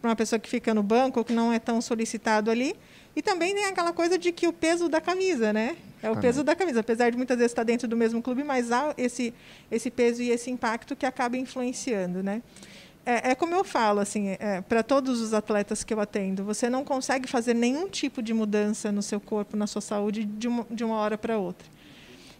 para 0.00 0.10
uma 0.10 0.16
pessoa 0.16 0.38
que 0.38 0.48
fica 0.48 0.72
no 0.72 0.82
banco, 0.82 1.24
que 1.24 1.32
não 1.32 1.52
é 1.52 1.58
tão 1.58 1.80
solicitado 1.80 2.50
ali. 2.50 2.74
E 3.16 3.22
também 3.22 3.54
tem 3.54 3.64
aquela 3.64 3.92
coisa 3.92 4.16
de 4.16 4.30
que 4.30 4.46
o 4.46 4.52
peso 4.52 4.88
da 4.88 5.00
camisa, 5.00 5.52
né? 5.52 5.76
É 6.02 6.10
o 6.10 6.16
peso 6.16 6.44
da 6.44 6.54
camisa. 6.54 6.80
Apesar 6.80 7.10
de 7.10 7.16
muitas 7.16 7.36
vezes 7.36 7.50
estar 7.50 7.64
dentro 7.64 7.88
do 7.88 7.96
mesmo 7.96 8.22
clube, 8.22 8.44
mas 8.44 8.70
há 8.70 8.94
esse, 8.96 9.34
esse 9.70 9.90
peso 9.90 10.22
e 10.22 10.30
esse 10.30 10.50
impacto 10.50 10.94
que 10.94 11.04
acaba 11.04 11.36
influenciando, 11.36 12.22
né? 12.22 12.42
É, 13.04 13.30
é 13.30 13.34
como 13.34 13.54
eu 13.54 13.64
falo, 13.64 14.00
assim, 14.00 14.36
é, 14.38 14.60
para 14.60 14.82
todos 14.82 15.20
os 15.20 15.32
atletas 15.32 15.82
que 15.82 15.94
eu 15.94 15.98
atendo, 15.98 16.44
você 16.44 16.68
não 16.68 16.84
consegue 16.84 17.26
fazer 17.26 17.54
nenhum 17.54 17.88
tipo 17.88 18.22
de 18.22 18.34
mudança 18.34 18.92
no 18.92 19.02
seu 19.02 19.18
corpo, 19.18 19.56
na 19.56 19.66
sua 19.66 19.80
saúde, 19.80 20.24
de 20.24 20.46
uma, 20.46 20.66
de 20.70 20.84
uma 20.84 20.96
hora 20.96 21.16
para 21.16 21.38
outra. 21.38 21.66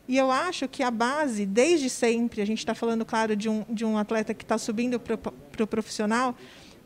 E 0.06 0.16
eu 0.16 0.30
acho 0.30 0.68
que 0.68 0.82
a 0.82 0.90
base, 0.90 1.44
desde 1.44 1.90
sempre, 1.90 2.40
a 2.40 2.44
gente 2.44 2.58
está 2.58 2.74
falando, 2.74 3.04
claro, 3.04 3.34
de 3.34 3.48
um, 3.48 3.64
de 3.68 3.84
um 3.84 3.98
atleta 3.98 4.32
que 4.32 4.44
está 4.44 4.56
subindo 4.56 5.00
para 5.00 5.14
o 5.14 5.18
pro 5.18 5.66
profissional, 5.66 6.36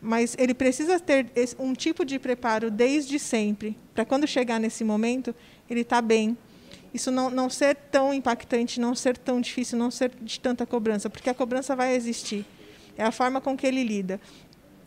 mas 0.05 0.35
ele 0.37 0.53
precisa 0.53 0.99
ter 0.99 1.31
um 1.61 1.73
tipo 1.75 2.05
de 2.05 2.19
preparo 2.19 2.73
desde 2.73 3.21
sempre, 3.21 3.77
para 3.95 4.05
quando 4.05 4.27
chegar 4.27 4.59
nesse 4.59 4.83
momento, 4.83 5.33
ele 5.71 5.83
está 5.83 6.03
bem. 6.03 6.37
Isso 6.93 7.09
não, 7.13 7.31
não 7.31 7.49
ser 7.49 7.77
tão 7.77 8.13
impactante, 8.13 8.81
não 8.81 8.97
ser 8.97 9.17
tão 9.17 9.41
difícil, 9.41 9.79
não 9.79 9.93
ser 9.93 10.11
de 10.21 10.41
tanta 10.41 10.67
cobrança, 10.67 11.09
porque 11.09 11.31
a 11.31 11.35
cobrança 11.35 11.77
vai 11.77 11.95
existir. 11.95 12.45
É 12.99 13.05
a 13.05 13.13
forma 13.13 13.41
com 13.41 13.57
que 13.57 13.65
ele 13.65 13.85
lida. 13.85 14.21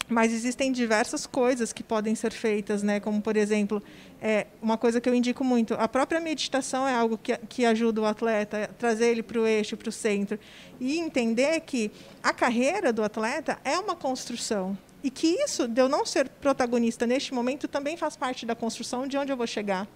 Mas 0.07 0.33
existem 0.33 0.71
diversas 0.71 1.25
coisas 1.25 1.71
que 1.71 1.81
podem 1.81 2.13
ser 2.13 2.31
feitas, 2.31 2.83
né? 2.83 2.99
como, 2.99 3.21
por 3.21 3.37
exemplo, 3.37 3.81
é, 4.21 4.47
uma 4.61 4.77
coisa 4.77 4.99
que 4.99 5.07
eu 5.07 5.15
indico 5.15 5.43
muito, 5.43 5.73
a 5.75 5.87
própria 5.87 6.19
meditação 6.19 6.87
é 6.87 6.93
algo 6.93 7.17
que, 7.17 7.35
que 7.49 7.65
ajuda 7.65 8.01
o 8.01 8.05
atleta 8.05 8.69
trazer 8.77 9.07
ele 9.07 9.23
para 9.23 9.39
o 9.39 9.47
eixo, 9.47 9.77
para 9.77 9.89
o 9.89 9.91
centro. 9.91 10.37
E 10.79 10.99
entender 10.99 11.61
que 11.61 11.89
a 12.21 12.33
carreira 12.33 12.91
do 12.91 13.01
atleta 13.01 13.57
é 13.63 13.79
uma 13.79 13.95
construção. 13.95 14.77
E 15.05 15.11
que 15.11 15.27
isso, 15.27 15.67
de 15.67 15.79
eu 15.79 15.87
não 15.87 16.03
ser 16.03 16.27
protagonista 16.27 17.05
neste 17.05 17.31
momento, 17.31 17.67
também 17.67 17.95
faz 17.95 18.17
parte 18.17 18.43
da 18.43 18.55
construção 18.55 19.05
de 19.05 19.15
onde 19.15 19.31
eu 19.31 19.37
vou 19.37 19.45
chegar. 19.45 19.87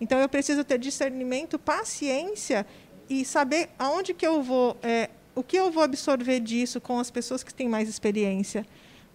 Então, 0.00 0.20
eu 0.20 0.28
preciso 0.28 0.62
ter 0.62 0.78
discernimento, 0.78 1.58
paciência 1.58 2.64
e 3.10 3.24
saber 3.24 3.68
aonde 3.76 4.14
que 4.14 4.24
eu 4.24 4.44
vou, 4.44 4.76
é, 4.80 5.10
o 5.34 5.42
que 5.42 5.56
eu 5.56 5.72
vou 5.72 5.82
absorver 5.82 6.38
disso 6.38 6.80
com 6.80 7.00
as 7.00 7.10
pessoas 7.10 7.42
que 7.42 7.52
têm 7.52 7.68
mais 7.68 7.88
experiência 7.88 8.64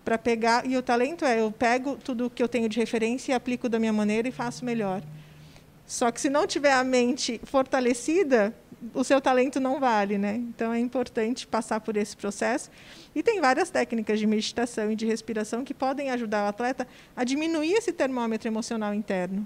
para 0.04 0.18
pegar. 0.18 0.66
E 0.66 0.76
o 0.76 0.82
talento 0.84 1.24
é, 1.24 1.40
eu 1.40 1.50
pego 1.54 1.96
tudo 1.96 2.30
que 2.30 2.44
eu 2.44 2.50
tenho 2.50 2.68
de 2.68 2.78
referência 2.78 3.32
e 3.32 3.34
aplico 3.34 3.70
da 3.70 3.80
minha 3.80 3.94
maneira 3.94 4.28
e 4.28 4.34
faço 4.34 4.66
melhor. 4.66 5.02
Só 5.88 6.12
que 6.12 6.20
se 6.20 6.30
não 6.30 6.46
tiver 6.46 6.74
a 6.74 6.84
mente 6.84 7.40
fortalecida, 7.46 8.54
o 8.94 9.04
seu 9.04 9.20
talento 9.20 9.60
não 9.60 9.80
vale, 9.80 10.18
né? 10.18 10.36
Então 10.36 10.74
é 10.74 10.80
importante 10.80 11.46
passar 11.46 11.80
por 11.82 11.98
esse 11.98 12.16
processo. 12.16 12.70
E 13.14 13.22
tem 13.22 13.42
várias 13.42 13.70
técnicas 13.70 14.20
de 14.20 14.28
meditação 14.28 14.92
e 14.92 14.96
de 14.96 15.06
respiração 15.06 15.64
que 15.64 15.74
podem 15.74 16.10
ajudar 16.12 16.46
o 16.46 16.50
atleta 16.50 16.88
a 17.16 17.24
diminuir 17.24 17.74
esse 17.74 17.92
termômetro 17.92 18.48
emocional 18.48 18.94
interno. 18.94 19.46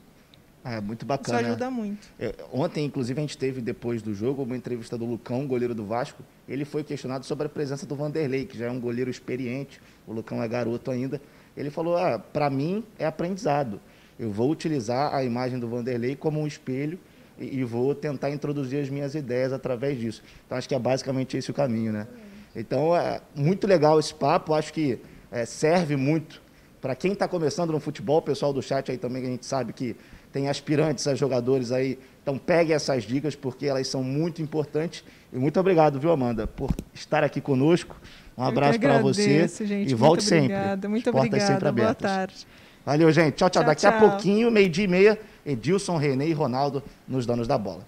É 0.66 0.80
muito 0.80 1.06
bacana. 1.06 1.42
Isso 1.42 1.48
ajuda 1.50 1.70
muito. 1.70 2.08
É, 2.18 2.34
ontem, 2.52 2.86
inclusive, 2.86 3.20
a 3.20 3.22
gente 3.22 3.38
teve, 3.38 3.60
depois 3.60 4.02
do 4.02 4.14
jogo, 4.14 4.44
uma 4.44 4.56
entrevista 4.56 4.98
do 4.98 5.06
Lucão, 5.06 5.46
goleiro 5.46 5.76
do 5.76 5.86
Vasco. 5.86 6.24
Ele 6.48 6.64
foi 6.64 6.84
questionado 6.86 7.26
sobre 7.26 7.48
a 7.48 7.50
presença 7.50 7.86
do 7.86 7.96
Vanderlei, 7.96 8.46
que 8.46 8.58
já 8.58 8.68
é 8.68 8.72
um 8.72 8.80
goleiro 8.80 9.12
experiente. 9.12 9.82
O 10.08 10.14
Lucão 10.14 10.42
é 10.42 10.48
garoto 10.48 10.90
ainda. 10.90 11.22
Ele 11.58 11.70
falou: 11.70 11.98
ah, 11.98 12.18
para 12.18 12.50
mim 12.50 12.84
é 12.98 13.06
aprendizado. 13.06 13.80
Eu 14.18 14.32
vou 14.32 14.50
utilizar 14.50 15.14
a 15.14 15.24
imagem 15.24 15.60
do 15.60 15.68
Vanderlei 15.68 16.16
como 16.16 16.40
um 16.40 16.48
espelho 16.48 16.98
e, 17.38 17.60
e 17.60 17.64
vou 17.64 17.94
tentar 17.94 18.30
introduzir 18.30 18.82
as 18.82 18.90
minhas 18.90 19.16
ideias 19.16 19.54
através 19.54 20.00
disso. 20.00 20.22
Então, 20.46 20.58
acho 20.58 20.68
que 20.68 20.76
é 20.76 20.80
basicamente 20.80 21.38
esse 21.38 21.52
o 21.52 21.54
caminho, 21.54 21.92
né? 21.92 22.08
Então, 22.56 22.96
é 22.96 23.22
muito 23.36 23.68
legal 23.68 24.00
esse 24.00 24.14
papo. 24.14 24.54
Acho 24.54 24.72
que 24.72 25.00
é, 25.32 25.46
serve 25.46 25.96
muito 25.96 26.42
para 26.84 26.96
quem 26.96 27.14
está 27.14 27.30
começando 27.30 27.72
no 27.72 27.80
futebol, 27.80 28.18
o 28.18 28.22
pessoal 28.22 28.52
do 28.52 28.62
chat 28.62 28.92
aí 28.92 28.98
também, 28.98 29.22
que 29.22 29.28
a 29.30 29.32
gente 29.32 29.46
sabe 29.46 29.72
que 29.72 29.96
tem 30.34 30.50
aspirantes 30.50 31.08
a 31.08 31.16
jogadores 31.16 31.72
aí. 31.72 31.98
Então 32.22 32.38
pegue 32.38 32.74
essas 32.74 33.04
dicas 33.04 33.38
porque 33.38 33.68
elas 33.68 33.88
são 33.88 34.04
muito 34.04 34.42
importantes. 34.42 35.02
E 35.32 35.38
muito 35.38 35.58
obrigado, 35.58 35.98
viu, 35.98 36.12
Amanda, 36.12 36.46
por 36.46 36.72
estar 36.94 37.24
aqui 37.24 37.40
conosco. 37.40 37.96
Um 38.38 38.44
abraço 38.44 38.78
para 38.82 38.98
você 38.98 39.48
gente, 39.48 39.92
e 39.92 39.96
volte 39.96 40.24
muito 40.24 40.44
obrigada, 40.44 40.72
sempre. 40.74 40.88
Muito 40.90 41.10
obrigada, 41.10 41.54
sempre 41.54 41.68
abertas. 41.70 42.02
boa 42.02 42.18
tarde. 42.18 42.48
Valeu, 42.86 43.12
gente. 43.14 43.36
Tchau, 43.36 43.50
tchau. 43.50 43.62
tchau 43.62 43.64
Daqui 43.64 43.82
tchau. 43.82 43.96
a 43.96 44.00
pouquinho, 44.00 44.52
meio-dia 44.52 44.84
e 44.84 44.88
meia, 44.88 45.20
Edilson, 45.46 45.98
René 45.98 46.28
e 46.28 46.34
Ronaldo 46.34 46.82
nos 47.08 47.26
donos 47.26 47.48
da 47.48 47.58
bola. 47.58 47.82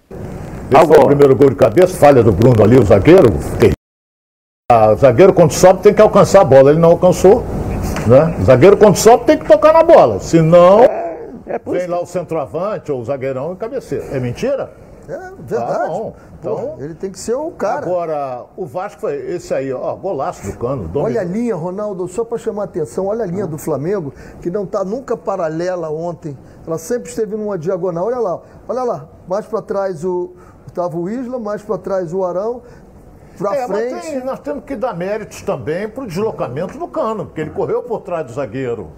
Esse 0.71 0.85
foi 0.87 0.97
o 0.97 1.05
primeiro 1.05 1.35
gol 1.35 1.49
de 1.49 1.55
cabeça, 1.55 1.97
falha 1.97 2.23
do 2.23 2.31
Bruno 2.31 2.63
ali, 2.63 2.77
o 2.77 2.83
zagueiro. 2.83 3.29
O 4.71 4.95
zagueiro, 4.95 5.33
quando 5.33 5.51
sobe, 5.51 5.83
tem 5.83 5.93
que 5.93 6.01
alcançar 6.01 6.41
a 6.41 6.45
bola. 6.45 6.71
Ele 6.71 6.79
não 6.79 6.89
alcançou. 6.89 7.43
Né? 8.07 8.35
O 8.39 8.43
zagueiro, 8.43 8.77
quando 8.77 8.95
sobe, 8.95 9.25
tem 9.25 9.37
que 9.37 9.45
tocar 9.45 9.73
na 9.73 9.83
bola. 9.83 10.19
Senão. 10.19 10.83
É 10.83 11.05
é 11.47 11.59
Vem 11.59 11.87
lá 11.87 12.01
o 12.01 12.05
centroavante 12.05 12.91
ou 12.91 12.99
o 12.99 13.05
zagueirão 13.05 13.53
e 13.53 13.55
cabeceira. 13.55 14.05
É 14.11 14.19
mentira? 14.19 14.71
É 15.07 15.31
verdade. 15.39 15.83
Ah, 15.83 15.87
bom. 15.87 16.15
Então, 16.39 16.55
Pô, 16.55 16.83
ele 16.83 16.95
tem 16.95 17.11
que 17.11 17.19
ser 17.19 17.35
o 17.35 17.51
cara. 17.51 17.85
Agora, 17.85 18.45
o 18.55 18.65
Vasco 18.65 19.01
foi 19.01 19.15
esse 19.15 19.53
aí, 19.53 19.71
ó, 19.71 19.95
golaço 19.95 20.49
do 20.49 20.57
cano. 20.57 20.89
Olha 20.95 21.21
a 21.21 21.23
linha, 21.23 21.55
Ronaldo, 21.55 22.07
só 22.07 22.23
para 22.23 22.37
chamar 22.37 22.63
a 22.63 22.65
atenção, 22.65 23.07
olha 23.07 23.23
a 23.23 23.27
linha 23.27 23.43
ah. 23.43 23.47
do 23.47 23.57
Flamengo, 23.57 24.13
que 24.41 24.49
não 24.49 24.63
está 24.63 24.83
nunca 24.83 25.15
paralela 25.15 25.89
ontem. 25.89 26.37
Ela 26.65 26.77
sempre 26.77 27.09
esteve 27.09 27.35
numa 27.35 27.57
diagonal. 27.57 28.05
Olha 28.05 28.19
lá, 28.19 28.41
olha 28.67 28.83
lá. 28.83 29.09
Mais 29.27 29.45
para 29.45 29.61
trás 29.61 30.03
o 30.03 30.33
estava 30.67 30.97
o 30.97 31.09
Isla, 31.09 31.39
mais 31.39 31.61
para 31.61 31.77
trás 31.77 32.13
o 32.13 32.23
Arão. 32.23 32.61
Para 33.37 33.55
é, 33.55 33.67
frente. 33.67 34.01
Tem, 34.01 34.23
nós 34.23 34.39
temos 34.39 34.63
que 34.63 34.75
dar 34.75 34.95
méritos 34.95 35.41
também 35.41 35.89
para 35.89 36.03
o 36.03 36.07
deslocamento 36.07 36.77
do 36.77 36.87
cano, 36.87 37.25
porque 37.25 37.41
ele 37.41 37.49
correu 37.49 37.83
por 37.83 38.01
trás 38.01 38.25
do 38.25 38.33
zagueiro. 38.33 38.89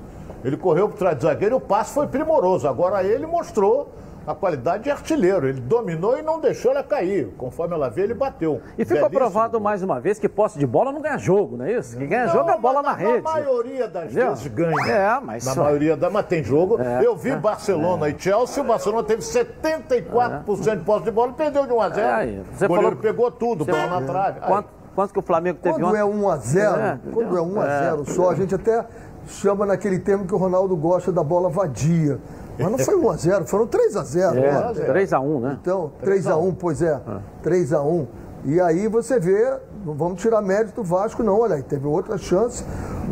Ele 0.44 0.58
correu 0.58 0.90
por 0.90 0.98
trás 0.98 1.18
do 1.18 1.24
zagueiro 1.24 1.56
e 1.56 1.58
o 1.58 1.62
passe 1.62 1.94
foi 1.94 2.08
primoroso. 2.08 2.68
Agora 2.68 3.04
ele 3.04 3.26
mostrou 3.26 3.90
a 4.28 4.36
qualidade 4.36 4.84
de 4.84 4.92
artilheiro. 4.92 5.48
Ele 5.48 5.62
dominou 5.62 6.20
e 6.20 6.22
não 6.22 6.42
deixou 6.42 6.72
ela 6.72 6.84
cair. 6.84 7.34
Conforme 7.38 7.74
ela 7.74 7.90
veio, 7.90 8.08
ele 8.08 8.14
bateu. 8.14 8.62
E 8.78 8.84
ficou 8.84 9.10
provado 9.10 9.60
mais 9.62 9.82
uma 9.82 10.02
vez 10.02 10.20
que 10.20 10.28
posse 10.28 10.60
de 10.60 10.68
bola 10.68 10.92
não 10.92 11.02
ganha 11.02 11.18
jogo, 11.18 11.56
não 11.56 11.66
é 11.66 11.72
isso? 11.72 11.98
Quem 11.98 12.10
ganha 12.10 12.26
não, 12.26 12.34
jogo 12.34 12.50
é 12.50 12.54
a 12.54 12.58
bola 12.58 12.82
na, 12.82 12.90
na 12.90 12.96
rede. 12.96 13.22
Na 13.24 13.32
maioria 13.32 13.88
das 13.88 14.12
Entendeu? 14.12 14.30
vezes 14.30 14.48
ganha. 14.48 14.92
É, 14.92 15.20
mas. 15.22 15.46
Na 15.46 15.54
só... 15.54 15.64
maioria 15.64 15.96
das 15.96 16.12
mas 16.12 16.26
tem 16.26 16.44
jogo. 16.44 16.78
É, 16.82 17.06
Eu 17.06 17.16
vi 17.16 17.30
é, 17.30 17.36
Barcelona 17.38 18.08
é. 18.08 18.12
e 18.12 18.20
Chelsea. 18.20 18.62
O 18.62 18.68
Barcelona 18.68 19.04
teve 19.04 19.22
74% 19.22 20.76
de 20.78 20.84
posse 20.84 21.06
de 21.06 21.12
bola 21.12 21.32
e 21.32 21.36
perdeu 21.36 21.66
de 21.66 21.72
1 21.72 21.82
a 21.82 21.90
0 21.90 22.08
é, 22.08 22.66
o 22.66 22.68
goleiro 22.68 22.68
falou... 22.68 22.96
pegou 22.96 23.32
tudo, 23.32 23.64
bola 23.64 23.88
na 23.88 24.02
trave. 24.02 24.40
Quanto, 24.42 24.70
quanto 24.94 25.14
que 25.14 25.20
o 25.20 25.22
Flamengo 25.22 25.60
teve 25.62 25.76
Quando 25.76 25.88
ontem? 25.88 26.00
é 26.00 26.06
1 26.06 26.30
a 26.30 26.38
0 26.38 26.76
é, 26.82 27.00
quando 27.14 27.38
é 27.38 27.42
1 27.42 27.62
a 27.62 27.66
0 27.66 28.06
só, 28.06 28.32
a 28.32 28.36
gente 28.36 28.54
até 28.54 28.86
chama 29.28 29.66
naquele 29.66 30.00
termo 30.00 30.26
que 30.26 30.34
o 30.34 30.38
Ronaldo 30.38 30.76
gosta 30.76 31.12
da 31.12 31.24
bola 31.24 31.50
vadia. 31.50 32.20
Mas 32.58 32.72
não 32.72 32.78
foi 32.78 32.96
1x0, 32.96 33.46
foram 33.46 33.68
3x0. 33.68 34.38
É, 34.38 34.92
3x1, 34.92 35.40
né? 35.42 35.58
Então, 35.62 35.92
3x1, 36.04 36.56
pois 36.60 36.82
é. 36.82 37.00
3x1. 37.44 38.08
E 38.46 38.62
aí 38.62 38.88
você 38.88 39.20
vê, 39.20 39.58
não 39.86 39.94
vamos 39.94 40.22
tirar 40.22 40.42
mérito 40.42 40.82
do 40.82 40.84
Vasco, 40.84 41.24
não. 41.24 41.40
Olha 41.40 41.56
aí, 41.56 41.64
teve 41.64 41.86
outra 41.86 42.18
chance. 42.18 42.64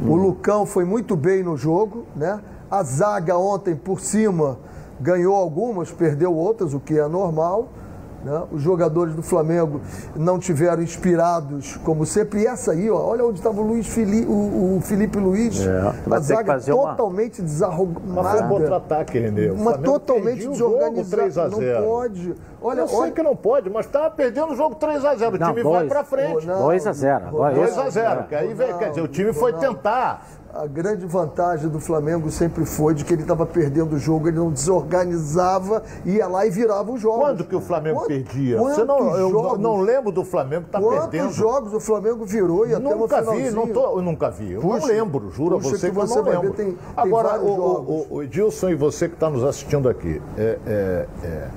O 0.08 0.16
Lucão 0.16 0.66
foi 0.66 0.86
muito 0.86 1.16
bem 1.16 1.44
no 1.44 1.58
jogo, 1.58 2.06
né? 2.16 2.40
A 2.70 2.84
zaga 2.84 3.38
ontem 3.38 3.76
por 3.76 4.00
cima 4.00 4.58
ganhou 5.00 5.36
algumas, 5.36 5.92
perdeu 5.92 6.34
outras, 6.34 6.74
o 6.74 6.80
que 6.80 6.98
é 6.98 7.08
normal. 7.08 7.70
Né? 8.26 8.44
Os 8.52 8.64
jogadores 8.64 9.14
do 9.14 9.22
Flamengo 9.22 9.80
não 10.16 10.40
tiveram 10.40 10.82
inspirados, 10.82 11.78
como 11.84 12.08
sempre. 12.08 12.42
E 12.42 12.48
essa 12.48 12.72
aí, 12.72 12.90
ó, 12.90 12.98
olha 13.00 13.24
onde 13.24 13.38
estava 13.38 13.62
o 13.62 13.64
Luiz 13.64 13.86
Felipe, 13.86 14.26
o, 14.28 14.78
o 14.78 14.82
Felipe 14.82 15.20
Luiz. 15.20 15.64
É, 15.64 15.94
a 16.10 16.20
zaga 16.20 16.60
totalmente 16.60 17.40
uma... 17.40 17.48
desarrumada. 17.48 18.00
Mas 18.08 18.32
foi 18.32 18.42
um 18.42 18.50
contra-ataque, 18.50 19.20
Renê. 19.20 19.52
Uma 19.52 19.78
totalmente 19.78 20.48
desorganizada. 20.48 21.50
Não 21.50 21.84
pode. 21.84 22.34
Olha, 22.60 22.80
eu 22.82 22.88
sei 22.88 22.98
olha... 22.98 23.12
que 23.12 23.22
não 23.22 23.36
pode, 23.36 23.70
mas 23.70 23.86
estava 23.86 24.10
perdendo 24.10 24.54
o 24.54 24.56
jogo 24.56 24.76
3x0. 24.76 25.36
O 25.36 25.38
time 25.38 25.62
dois, 25.62 25.76
vai 25.76 25.88
para 25.88 26.04
frente. 26.04 26.48
2x0. 26.48 27.30
2x0. 27.30 28.26
Aí, 28.32 28.56
quer 28.80 28.90
dizer, 28.90 29.02
o 29.02 29.08
time 29.08 29.34
foi 29.34 29.54
tentar 29.54 30.26
a 30.56 30.66
grande 30.66 31.06
vantagem 31.06 31.68
do 31.70 31.82
Flamengo 31.82 32.32
sempre 32.32 32.66
foi 32.66 32.94
de 32.94 33.04
que 33.04 33.14
ele 33.14 33.24
estava 33.24 33.46
perdendo 33.46 33.96
o 33.96 34.00
jogo, 34.00 34.30
ele 34.30 34.38
não 34.38 34.50
desorganizava, 34.50 35.84
ia 36.06 36.28
lá 36.28 36.46
e 36.46 36.50
virava 36.50 36.90
o 36.92 36.98
jogo. 36.98 37.20
Quando 37.20 37.44
que 37.44 37.56
o 37.56 37.60
Flamengo 37.60 38.00
Quanto, 38.00 38.08
perdia? 38.08 38.58
Você 38.58 38.86
não, 38.86 39.18
eu 39.18 39.30
jogos, 39.30 39.60
não 39.60 39.82
lembro 39.82 40.14
do 40.14 40.24
Flamengo 40.24 40.68
estar 40.68 40.80
tá 40.80 40.88
perdendo. 40.88 41.24
Quantos 41.24 41.36
jogos 41.36 41.74
o 41.74 41.80
Flamengo 41.82 42.26
virou 42.26 42.66
e 42.66 42.74
até 42.74 42.96
nunca 42.96 43.22
vi, 43.22 43.52
não 43.52 43.68
tô, 43.68 43.98
eu 43.98 44.02
nunca 44.02 44.32
vi. 44.32 44.54
Eu 44.54 44.62
puxa, 44.62 44.80
não 44.80 44.88
lembro, 44.88 45.30
juro 45.30 45.58
a 45.58 45.60
você 45.60 45.90
que, 45.90 45.94
que 45.94 46.00
você 46.00 46.20
eu 46.20 46.24
não 46.24 46.32
lembro. 46.32 46.54
Ver, 46.54 46.56
tem, 46.56 46.78
Agora, 46.96 47.38
tem 47.38 47.50
o, 47.50 47.52
o, 47.52 48.08
o, 48.12 48.24
Edilson 48.24 48.70
e 48.70 48.76
você 48.76 49.10
que 49.10 49.16
está 49.16 49.30
nos 49.30 49.44
assistindo 49.44 49.90
aqui, 49.90 50.22
é, 50.38 50.58
é, 50.66 51.08
é 51.22 51.48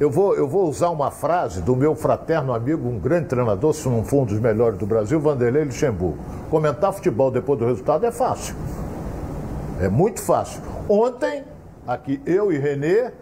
eu 0.00 0.08
vou, 0.08 0.34
eu 0.34 0.48
vou 0.48 0.66
usar 0.66 0.88
uma 0.88 1.10
frase 1.10 1.60
do 1.60 1.76
meu 1.76 1.94
fraterno 1.94 2.54
amigo, 2.54 2.88
um 2.88 2.98
grande 2.98 3.26
treinador, 3.28 3.74
se 3.74 3.86
não 3.86 4.02
for 4.02 4.22
um 4.22 4.24
dos 4.24 4.40
melhores 4.40 4.78
do 4.78 4.86
Brasil, 4.86 5.20
Vanderlei 5.20 5.64
Luxemburgo. 5.64 6.16
Comentar 6.48 6.90
futebol 6.94 7.30
depois 7.30 7.58
do 7.58 7.66
resultado 7.66 8.06
é 8.06 8.10
fácil. 8.10 8.56
É 9.78 9.90
muito 9.90 10.22
fácil. 10.22 10.62
Ontem, 10.88 11.44
aqui 11.86 12.18
eu 12.24 12.50
e 12.50 12.56
Renê, 12.56 13.12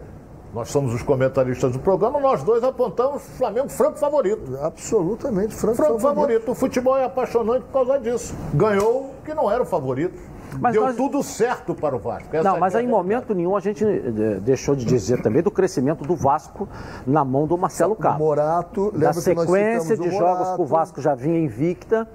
nós 0.53 0.69
somos 0.69 0.93
os 0.93 1.03
comentaristas 1.03 1.73
do 1.73 1.79
programa, 1.79 2.17
nós 2.17 2.43
dois 2.43 2.63
apontamos 2.63 3.17
o 3.17 3.31
Flamengo 3.31 3.67
franco 3.67 3.99
favorito. 3.99 4.57
Absolutamente 4.61 5.53
franco, 5.53 5.75
franco 5.75 5.99
favorito. 5.99 6.15
favorito. 6.15 6.51
O 6.51 6.55
futebol 6.55 6.97
é 6.97 7.03
apaixonante 7.03 7.63
por 7.63 7.73
causa 7.73 7.99
disso. 7.99 8.33
Ganhou 8.53 9.13
que 9.25 9.33
não 9.33 9.51
era 9.51 9.61
o 9.61 9.65
favorito. 9.65 10.17
Mas 10.59 10.73
Deu 10.73 10.83
nós... 10.83 10.95
tudo 10.95 11.21
certo 11.21 11.75
para 11.75 11.95
o 11.95 11.99
Vasco. 11.99 12.35
Essa 12.35 12.49
não, 12.49 12.59
mas 12.59 12.75
é 12.75 12.81
em 12.81 12.87
momento 12.87 13.33
nenhum 13.35 13.55
a 13.55 13.59
gente 13.59 13.85
eh, 13.85 14.39
deixou 14.41 14.75
de 14.75 14.85
dizer 14.85 15.21
também 15.21 15.41
do 15.41 15.51
crescimento 15.51 16.03
do 16.03 16.15
Vasco 16.15 16.67
na 17.05 17.23
mão 17.23 17.45
do 17.45 17.57
Marcelo 17.57 17.95
Cabo. 17.95 18.19
Morato, 18.19 18.91
da 18.91 19.13
sequência 19.13 19.97
de 19.97 20.09
jogos 20.11 20.55
que 20.55 20.61
o 20.61 20.65
Vasco 20.65 21.01
já 21.01 21.13
vinha 21.15 21.39
invicta. 21.39 22.07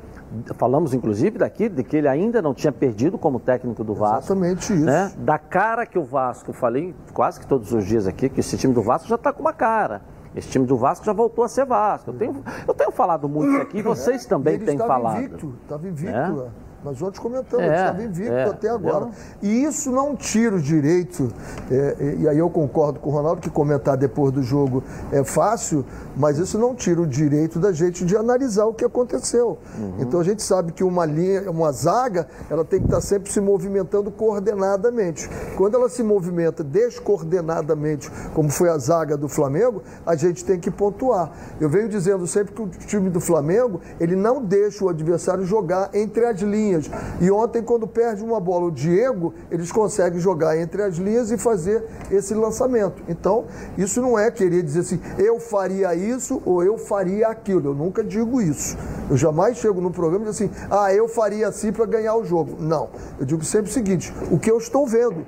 Falamos, 0.57 0.93
inclusive, 0.93 1.39
daqui, 1.39 1.69
de 1.69 1.85
que 1.85 1.97
ele 1.97 2.09
ainda 2.09 2.43
não 2.43 2.53
tinha 2.53 2.73
perdido 2.73 3.17
como 3.17 3.39
técnico 3.39 3.85
do 3.85 3.95
Vasco. 3.95 4.33
Exatamente 4.33 4.73
isso. 4.73 4.85
Né? 4.85 5.13
Da 5.19 5.39
cara 5.39 5.87
que 5.87 5.99
o 5.99 6.03
Vasco, 6.03 6.53
falei 6.53 6.95
quase 7.13 7.39
que 7.39 7.47
todos 7.47 7.73
os 7.73 7.85
dias 7.85 8.07
aqui, 8.07 8.29
que 8.29 8.41
esse 8.41 8.57
time 8.57 8.75
do 8.75 8.83
Vasco 8.83 9.07
já 9.07 9.15
está 9.15 9.33
com 9.33 9.41
uma 9.41 9.53
cara. 9.53 10.03
Esse 10.35 10.49
time 10.49 10.67
do 10.67 10.77
Vasco 10.77 11.05
já 11.07 11.13
voltou 11.13 11.45
a 11.45 11.49
ser 11.49 11.65
Vasco. 11.65 12.11
Eu 12.11 12.15
tenho, 12.15 12.45
eu 12.67 12.75
tenho 12.75 12.91
falado 12.91 13.29
muito 13.29 13.63
aqui, 13.63 13.81
vocês 13.83 14.27
também 14.27 14.59
têm 14.59 14.77
falado. 14.77 15.19
Invicto, 15.19 15.55
estava 15.63 15.87
invicto. 15.87 16.13
É? 16.13 16.64
Nós 16.85 17.01
ontem 17.01 17.19
comentamos, 17.19 17.65
é, 17.65 17.75
estava 17.75 18.03
invicto 18.03 18.33
é, 18.33 18.45
até 18.45 18.69
agora. 18.69 19.09
E 19.43 19.65
isso 19.65 19.91
não 19.91 20.15
tira 20.15 20.57
o 20.57 20.61
direito, 20.61 21.33
é, 21.71 22.17
e 22.19 22.29
aí 22.29 22.39
eu 22.39 22.51
concordo 22.51 23.01
com 23.01 23.09
o 23.09 23.13
Ronaldo 23.13 23.41
que 23.41 23.49
comentar 23.49 23.97
depois 23.97 24.33
do 24.33 24.43
jogo 24.43 24.85
é 25.11 25.25
fácil, 25.25 25.85
mas 26.15 26.37
isso 26.37 26.59
não 26.59 26.75
tira 26.75 27.01
o 27.01 27.07
direito 27.07 27.59
da 27.59 27.73
gente 27.73 28.05
de 28.05 28.15
analisar 28.17 28.67
o 28.67 28.75
que 28.75 28.85
aconteceu. 28.85 29.59
Uhum. 29.79 29.95
Então 30.01 30.21
a 30.21 30.25
gente 30.25 30.43
sabe 30.43 30.73
que 30.73 30.85
uma 30.85 31.07
linha, 31.07 31.51
uma 31.51 31.73
zaga, 31.73 32.29
ela 32.51 32.65
tem 32.65 32.81
que 32.81 32.87
estar 32.87 33.01
sempre 33.01 33.33
se 33.33 33.41
movimentando 33.41 34.11
coordenadamente. 34.11 35.31
Quando 35.57 35.77
ela 35.77 35.89
se 35.89 36.03
movimenta 36.03 36.63
descoordenadamente, 36.63 38.11
como 38.35 38.51
foi 38.51 38.69
a 38.69 38.77
zaga 38.77 39.17
do 39.17 39.29
Flamengo, 39.29 39.83
a 40.05 40.15
gente 40.17 40.45
tem 40.45 40.61
que 40.61 40.71
pontuar. 40.71 41.33
Eu 41.59 41.71
venho 41.71 41.89
dizendo 41.89 42.27
sempre 42.27 42.53
que 42.53 42.61
o 42.61 42.69
time 42.69 43.09
do 43.09 43.21
Flamengo, 43.21 43.81
ele 43.99 44.15
não 44.15 44.45
deixa 44.45 44.85
o 44.85 44.89
adversário 44.89 45.45
jogar 45.45 45.91
entre 45.95 46.27
as 46.27 46.41
linhas. 46.41 46.74
E 47.21 47.31
ontem, 47.31 47.63
quando 47.63 47.87
perde 47.87 48.23
uma 48.23 48.41
bola, 48.41 48.67
o 48.67 48.71
Diego, 48.71 49.35
eles 49.51 49.71
conseguem 49.71 50.21
jogar 50.21 50.59
entre 50.59 50.83
as 50.83 50.97
linhas 50.97 51.31
e 51.31 51.39
fazer 51.39 51.85
esse 52.11 52.35
lançamento. 52.35 53.03
Então, 53.09 53.45
isso 53.77 54.01
não 54.01 54.19
é 54.19 54.31
querer 54.31 54.63
dizer 54.63 54.81
assim, 54.81 55.01
eu 55.19 55.39
faria 55.39 55.95
isso 55.95 56.41
ou 56.45 56.63
eu 56.63 56.79
faria 56.79 57.29
aquilo. 57.29 57.71
Eu 57.71 57.75
nunca 57.75 58.03
digo 58.03 58.41
isso. 58.41 58.77
Eu 59.11 59.17
jamais 59.17 59.59
chego 59.59 59.81
no 59.81 59.91
programa 59.91 60.27
e 60.27 60.31
digo 60.31 60.31
assim, 60.31 60.51
ah, 60.71 60.93
eu 60.93 61.09
faria 61.09 61.49
assim 61.49 61.73
para 61.73 61.85
ganhar 61.87 62.17
o 62.17 62.25
jogo. 62.25 62.57
Não. 62.59 62.89
Eu 63.19 63.27
digo 63.27 63.45
sempre 63.45 63.71
o 63.71 63.75
seguinte: 63.75 64.13
o 64.31 64.39
que 64.39 64.51
eu 64.51 64.59
estou 64.59 64.87
vendo. 64.87 65.27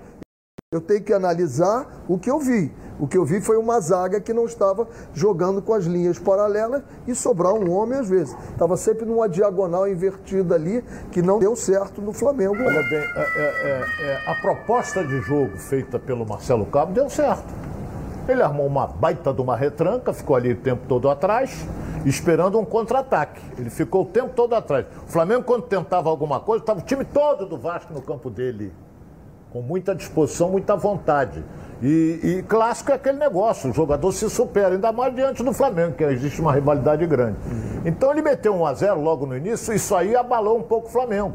Eu 0.76 0.80
tenho 0.82 1.02
que 1.02 1.12
analisar 1.12 2.04
o 2.06 2.18
que 2.18 2.30
eu 2.30 2.38
vi. 2.38 2.70
O 3.00 3.06
que 3.06 3.16
eu 3.16 3.24
vi 3.24 3.40
foi 3.40 3.56
uma 3.56 3.80
zaga 3.80 4.20
que 4.20 4.30
não 4.30 4.44
estava 4.44 4.86
jogando 5.14 5.62
com 5.62 5.72
as 5.72 5.86
linhas 5.86 6.18
paralelas 6.18 6.82
e 7.06 7.14
sobrar 7.14 7.54
um 7.54 7.70
homem 7.70 7.98
às 7.98 8.06
vezes. 8.06 8.36
Estava 8.50 8.76
sempre 8.76 9.06
numa 9.06 9.26
diagonal 9.26 9.88
invertida 9.88 10.54
ali, 10.54 10.84
que 11.10 11.22
não 11.22 11.38
deu 11.38 11.56
certo 11.56 12.02
no 12.02 12.12
Flamengo. 12.12 12.56
Olha 12.56 12.82
bem, 12.90 12.98
é, 12.98 13.26
é, 13.36 13.84
é, 14.02 14.30
a 14.30 14.34
proposta 14.34 15.02
de 15.02 15.18
jogo 15.22 15.56
feita 15.56 15.98
pelo 15.98 16.26
Marcelo 16.26 16.66
Cabo 16.66 16.92
deu 16.92 17.08
certo. 17.08 17.54
Ele 18.28 18.42
armou 18.42 18.66
uma 18.66 18.86
baita 18.86 19.32
de 19.32 19.40
uma 19.40 19.56
retranca, 19.56 20.12
ficou 20.12 20.36
ali 20.36 20.52
o 20.52 20.56
tempo 20.56 20.82
todo 20.86 21.08
atrás, 21.08 21.66
esperando 22.04 22.58
um 22.58 22.66
contra-ataque. 22.66 23.40
Ele 23.56 23.70
ficou 23.70 24.02
o 24.02 24.06
tempo 24.06 24.34
todo 24.34 24.54
atrás. 24.54 24.84
O 25.06 25.10
Flamengo, 25.10 25.42
quando 25.42 25.62
tentava 25.62 26.10
alguma 26.10 26.38
coisa, 26.38 26.62
estava 26.62 26.80
o 26.80 26.82
time 26.82 27.04
todo 27.04 27.46
do 27.46 27.56
Vasco 27.56 27.94
no 27.94 28.02
campo 28.02 28.28
dele, 28.28 28.74
com 29.56 29.62
muita 29.62 29.94
disposição, 29.94 30.50
muita 30.50 30.76
vontade. 30.76 31.42
E, 31.82 32.20
e, 32.22 32.42
clássico 32.42 32.90
é 32.90 32.94
aquele 32.94 33.16
negócio, 33.16 33.70
o 33.70 33.72
jogador 33.72 34.12
se 34.12 34.28
supera, 34.28 34.74
ainda 34.74 34.92
mais 34.92 35.14
diante 35.14 35.42
do 35.42 35.52
Flamengo, 35.52 35.94
que 35.94 36.04
existe 36.04 36.42
uma 36.42 36.52
rivalidade 36.52 37.06
grande. 37.06 37.38
Então 37.82 38.10
ele 38.12 38.20
meteu 38.20 38.54
1 38.54 38.66
a 38.66 38.74
0 38.74 39.00
logo 39.00 39.24
no 39.24 39.34
início, 39.34 39.72
isso 39.72 39.94
aí 39.94 40.14
abalou 40.14 40.58
um 40.58 40.62
pouco 40.62 40.88
o 40.88 40.90
Flamengo. 40.90 41.32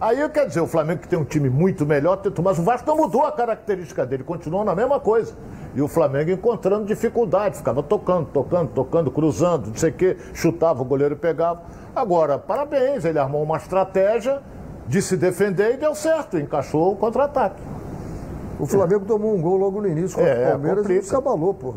Aí 0.00 0.28
quer 0.30 0.46
dizer, 0.46 0.60
o 0.60 0.66
Flamengo 0.66 1.00
que 1.00 1.08
tem 1.08 1.18
um 1.18 1.24
time 1.24 1.48
muito 1.48 1.86
melhor, 1.86 2.20
mas 2.42 2.58
o 2.58 2.62
Vasco 2.62 2.88
não 2.88 2.96
mudou 2.96 3.24
a 3.24 3.30
característica 3.30 4.04
dele, 4.04 4.24
continuou 4.24 4.64
na 4.64 4.74
mesma 4.74 4.98
coisa. 4.98 5.34
E 5.76 5.82
o 5.82 5.86
Flamengo 5.86 6.32
encontrando 6.32 6.86
dificuldade, 6.86 7.58
ficava 7.58 7.84
tocando, 7.84 8.26
tocando, 8.32 8.70
tocando, 8.70 9.10
cruzando, 9.12 9.68
não 9.68 9.76
sei 9.76 9.90
o 9.90 9.94
quê, 9.94 10.16
chutava, 10.34 10.82
o 10.82 10.84
goleiro 10.84 11.16
pegava. 11.16 11.62
Agora, 11.94 12.36
parabéns, 12.36 13.04
ele 13.04 13.18
armou 13.18 13.44
uma 13.44 13.58
estratégia 13.58 14.40
de 14.88 15.02
se 15.02 15.16
defender 15.16 15.74
e 15.74 15.76
deu 15.76 15.94
certo, 15.94 16.38
encaixou 16.38 16.92
o 16.92 16.96
contra-ataque. 16.96 17.62
O 18.58 18.66
Flamengo 18.66 19.04
tomou 19.04 19.34
um 19.34 19.40
gol 19.40 19.56
logo 19.56 19.80
no 19.80 19.86
início 19.86 20.16
contra 20.16 20.32
é, 20.32 20.48
o 20.48 20.50
Palmeiras 20.52 20.82
complica. 20.82 21.04
e 21.04 21.08
se 21.08 21.14
abalou, 21.14 21.54
pô. 21.54 21.74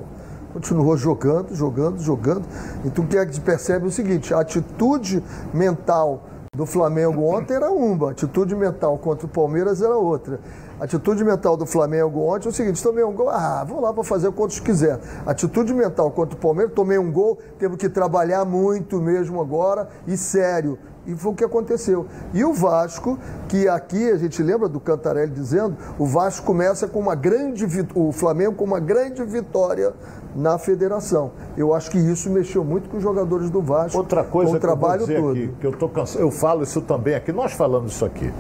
Continuou 0.54 0.98
jogando, 0.98 1.54
jogando, 1.54 2.00
jogando. 2.00 2.44
Então 2.84 3.06
o 3.06 3.08
que 3.08 3.18
é 3.18 3.26
que 3.26 3.36
se 3.36 3.42
percebe 3.42 3.86
é 3.86 3.88
o 3.88 3.92
seguinte, 3.92 4.34
a 4.34 4.40
atitude 4.40 5.24
mental 5.54 6.24
do 6.54 6.66
Flamengo 6.66 7.24
ontem 7.24 7.54
era 7.54 7.72
uma, 7.72 8.10
a 8.10 8.12
atitude 8.12 8.54
mental 8.56 8.98
contra 8.98 9.26
o 9.26 9.30
Palmeiras 9.30 9.82
era 9.82 9.96
outra. 9.96 10.40
A 10.80 10.84
atitude 10.84 11.24
mental 11.24 11.56
do 11.56 11.66
Flamengo 11.66 12.20
ontem 12.22 12.48
é 12.48 12.50
o 12.50 12.54
seguinte: 12.54 12.82
tomei 12.84 13.04
um 13.04 13.14
gol, 13.14 13.30
ah, 13.30 13.64
vou 13.66 13.80
lá 13.80 13.94
para 13.94 14.04
fazer 14.04 14.32
quantos 14.32 14.60
quiser. 14.60 15.00
Atitude 15.26 15.74
mental 15.74 16.12
contra 16.12 16.36
o 16.36 16.40
Palmeiras, 16.40 16.74
tomei 16.74 16.98
um 16.98 17.12
gol, 17.12 17.38
temos 17.58 17.78
que 17.78 17.88
trabalhar 17.88 18.44
muito 18.44 19.00
mesmo 19.00 19.40
agora 19.40 19.88
e 20.08 20.18
sério. 20.18 20.78
E 21.06 21.16
foi 21.16 21.32
o 21.32 21.36
que 21.36 21.44
aconteceu. 21.44 22.06
E 22.34 22.46
o 22.46 22.54
Vasco, 22.54 23.18
que 23.48 23.68
aqui 23.68 24.12
a 24.12 24.18
gente 24.18 24.42
lembra 24.44 24.70
do 24.70 24.80
Cantarelli 24.80 25.32
dizendo, 25.32 25.76
o 25.98 26.06
Vasco 26.06 26.46
começa 26.46 26.88
com 26.88 27.00
uma 27.00 27.16
grande 27.16 27.66
o 27.96 28.12
Flamengo 28.12 28.56
com 28.56 28.66
uma 28.66 28.80
grande 28.80 29.24
vitória 29.24 29.94
na 30.36 30.58
federação. 30.60 31.32
Eu 31.58 31.74
acho 31.74 31.90
que 31.90 31.98
isso 31.98 32.30
mexeu 32.30 32.64
muito 32.64 32.90
com 32.90 32.98
os 32.98 33.04
jogadores 33.04 33.50
do 33.50 33.62
Vasco. 33.62 33.98
Outra 33.98 34.24
coisa 34.24 34.52
com 34.52 34.58
o 34.58 34.60
trabalho 34.60 35.06
que 35.06 35.14
eu 35.14 35.22
todo. 35.22 35.32
Aqui, 35.32 35.54
que 35.60 35.68
eu 35.68 35.72
tô 35.72 35.90
cansado, 35.90 36.22
eu 36.22 36.32
falo 36.32 36.64
isso 36.64 36.82
também 36.82 37.16
aqui, 37.16 37.32
nós 37.32 37.54
falamos 37.54 37.94
isso 37.94 38.06
aqui. 38.06 38.32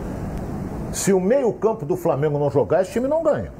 Se 0.93 1.11
o 1.13 1.19
meio-campo 1.19 1.85
do 1.85 1.95
Flamengo 1.95 2.37
não 2.37 2.51
jogar, 2.51 2.81
esse 2.81 2.91
time 2.91 3.07
não 3.07 3.23
ganha. 3.23 3.51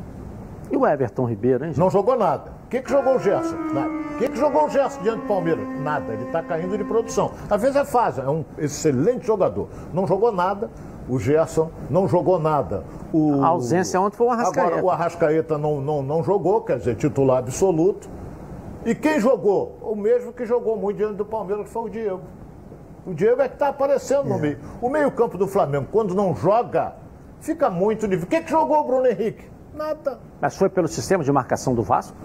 E 0.70 0.77
o 0.77 0.86
Everton 0.86 1.25
Ribeiro, 1.25 1.65
hein? 1.65 1.72
Gente? 1.72 1.79
Não 1.79 1.89
jogou 1.89 2.17
nada. 2.17 2.51
O 2.65 2.70
que, 2.70 2.81
que 2.81 2.89
jogou 2.89 3.15
o 3.15 3.20
Gerson? 3.20 3.55
Nada. 3.74 4.00
O 4.21 4.23
que, 4.23 4.29
que 4.29 4.37
jogou 4.37 4.65
o 4.65 4.69
Gerson 4.69 5.01
diante 5.01 5.21
do 5.21 5.27
Palmeiras? 5.27 5.67
Nada. 5.79 6.13
Ele 6.13 6.25
está 6.25 6.43
caindo 6.43 6.77
de 6.77 6.84
produção. 6.84 7.31
Às 7.49 7.60
vezes 7.60 7.75
é 7.75 7.84
fácil, 7.84 8.21
é 8.21 8.29
um 8.29 8.45
excelente 8.60 9.25
jogador. 9.25 9.67
Não 9.91 10.05
jogou 10.05 10.31
nada. 10.31 10.69
O 11.10 11.17
Gerson 11.17 11.71
não 11.89 12.07
jogou 12.07 12.38
nada. 12.38 12.84
O... 13.12 13.43
A 13.43 13.47
ausência 13.47 13.99
ontem 13.99 14.15
foi 14.15 14.27
o 14.27 14.29
Arrascaeta. 14.29 14.67
Agora, 14.67 14.86
o 14.86 14.91
Arrascaeta 14.91 15.57
não, 15.57 15.81
não, 15.81 16.03
não 16.03 16.23
jogou, 16.23 16.62
quer 16.62 16.77
dizer, 16.77 16.97
titular 16.97 17.39
absoluto. 17.39 18.07
E 18.86 18.93
quem 18.93 19.19
jogou? 19.19 19.79
O 19.81 19.95
mesmo 19.95 20.31
que 20.31 20.45
jogou 20.45 20.77
muito 20.77 20.97
diante 20.97 21.15
do 21.15 21.25
Palmeiras, 21.25 21.67
foi 21.67 21.81
o 21.81 21.89
Diego. 21.89 22.21
O 23.07 23.15
Diego 23.15 23.41
é 23.41 23.47
que 23.47 23.55
está 23.55 23.69
aparecendo 23.69 24.29
no 24.29 24.36
é. 24.36 24.39
meio. 24.39 24.60
O 24.79 24.88
meio-campo 24.88 25.36
do 25.36 25.47
Flamengo, 25.47 25.88
quando 25.91 26.13
não 26.13 26.36
joga, 26.36 26.93
fica 27.39 27.71
muito 27.71 28.05
nível. 28.05 28.25
O 28.25 28.27
que, 28.27 28.39
que 28.39 28.51
jogou 28.51 28.81
o 28.81 28.84
Bruno 28.84 29.07
Henrique? 29.07 29.49
Nada. 29.73 30.19
Mas 30.39 30.55
foi 30.55 30.69
pelo 30.69 30.88
sistema 30.88 31.23
de 31.23 31.31
marcação 31.31 31.73
do 31.73 31.81
Vasco? 31.81 32.15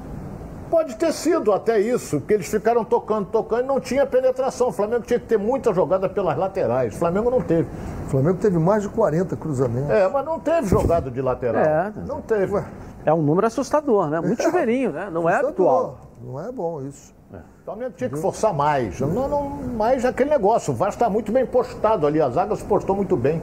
Pode 0.71 0.97
ter 0.97 1.13
sido 1.13 1.53
até 1.53 1.79
isso, 1.79 2.19
porque 2.19 2.35
eles 2.35 2.49
ficaram 2.49 2.85
tocando, 2.85 3.27
tocando 3.27 3.65
e 3.65 3.67
não 3.67 3.79
tinha 3.79 4.05
penetração. 4.05 4.69
O 4.69 4.73
Flamengo 4.73 5.03
tinha 5.03 5.19
que 5.19 5.27
ter 5.27 5.39
muita 5.39 5.73
jogada 5.73 6.09
pelas 6.09 6.37
laterais. 6.37 6.95
O 6.95 6.99
Flamengo 6.99 7.31
não 7.31 7.41
teve. 7.41 7.69
O 8.07 8.11
Flamengo 8.11 8.39
teve 8.39 8.59
mais 8.59 8.83
de 8.83 8.89
40 8.89 9.37
cruzamentos. 9.37 9.91
É, 9.91 10.09
mas 10.09 10.25
não 10.25 10.41
teve 10.41 10.67
jogada 10.67 11.11
de 11.11 11.23
lateral. 11.23 11.63
É, 11.63 11.93
não 12.07 12.21
teve. 12.21 12.55
Ué. 12.55 12.65
É 13.05 13.15
um 13.15 13.23
número 13.23 13.47
assustador, 13.47 14.09
né? 14.09 14.21
Muito 14.21 14.41
é. 14.41 14.45
chuveirinho, 14.45 14.91
né? 14.91 15.09
Não 15.13 15.31
é 15.31 15.37
habitual. 15.37 15.99
Não 16.21 16.41
é 16.41 16.51
bom 16.51 16.83
isso. 16.83 17.15
É. 17.33 17.37
O 17.37 17.65
Flamengo 17.65 17.93
tinha 17.97 18.11
que 18.11 18.19
forçar 18.19 18.53
mais. 18.53 18.99
Não, 19.01 19.29
não, 19.29 19.49
mais 19.49 20.05
aquele 20.05 20.31
negócio. 20.31 20.73
O 20.73 20.77
Vasco 20.77 20.95
está 20.95 21.09
muito 21.09 21.31
bem 21.31 21.47
postado 21.47 22.07
ali. 22.07 22.21
A 22.21 22.29
zaga 22.29 22.57
se 22.57 22.65
postou 22.65 22.97
muito 22.97 23.17
bem. 23.17 23.41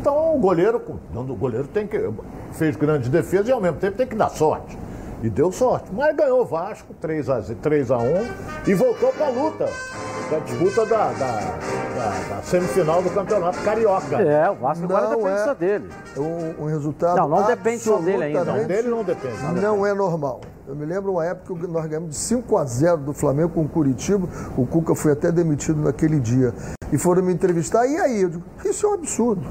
Então 0.00 0.34
o 0.34 0.38
goleiro, 0.38 0.80
o 1.14 1.34
goleiro 1.34 1.68
tem 1.68 1.86
que. 1.86 2.10
fez 2.52 2.74
grandes 2.76 3.10
defesas 3.10 3.48
e 3.48 3.52
ao 3.52 3.60
mesmo 3.60 3.76
tempo 3.78 3.98
tem 3.98 4.06
que 4.06 4.16
dar 4.16 4.30
sorte. 4.30 4.78
E 5.22 5.30
deu 5.30 5.52
sorte. 5.52 5.88
Mas 5.92 6.16
ganhou 6.16 6.40
o 6.40 6.44
Vasco, 6.44 6.92
3 7.00 7.30
a, 7.30 7.40
3 7.40 7.90
a 7.92 7.98
1 7.98 8.02
e 8.66 8.74
voltou 8.74 9.12
para 9.12 9.26
a 9.26 9.30
luta. 9.30 9.68
Da 10.28 10.38
disputa 10.38 10.86
da, 10.86 11.12
da, 11.12 11.12
da, 11.12 12.36
da, 12.36 12.42
semifinal 12.42 13.02
do 13.02 13.10
campeonato 13.10 13.58
carioca. 13.62 14.20
É, 14.20 14.50
o 14.50 14.54
Vasco 14.54 14.84
agora 14.84 15.08
depende 15.08 15.28
é 15.28 15.44
só 15.44 15.54
dele. 15.54 15.88
Um, 16.16 16.64
um 16.64 16.66
resultado. 16.66 17.16
Não, 17.18 17.28
não 17.28 17.46
depende 17.46 17.82
só 17.82 17.98
dele 17.98 18.24
ainda. 18.24 18.44
Não, 18.44 18.64
dele 18.64 18.88
não 18.88 19.04
depende. 19.04 19.36
Não, 19.42 19.76
não 19.76 19.86
é 19.86 19.94
normal. 19.94 20.40
Eu 20.66 20.74
me 20.74 20.86
lembro 20.86 21.12
uma 21.12 21.24
época 21.24 21.54
que 21.54 21.70
nós 21.70 21.86
ganhamos 21.86 22.10
de 22.10 22.16
5 22.16 22.56
a 22.56 22.64
0 22.64 22.96
do 22.98 23.12
Flamengo 23.12 23.50
com 23.50 23.62
o 23.62 23.68
Curitiba. 23.68 24.26
O 24.56 24.66
Cuca 24.66 24.94
foi 24.94 25.12
até 25.12 25.30
demitido 25.30 25.80
naquele 25.80 26.18
dia. 26.18 26.54
E 26.90 26.98
foram 26.98 27.22
me 27.22 27.32
entrevistar. 27.32 27.86
E 27.86 27.96
aí? 27.96 28.22
Eu 28.22 28.30
digo, 28.30 28.42
isso 28.64 28.86
é 28.86 28.88
um 28.88 28.94
absurdo. 28.94 29.42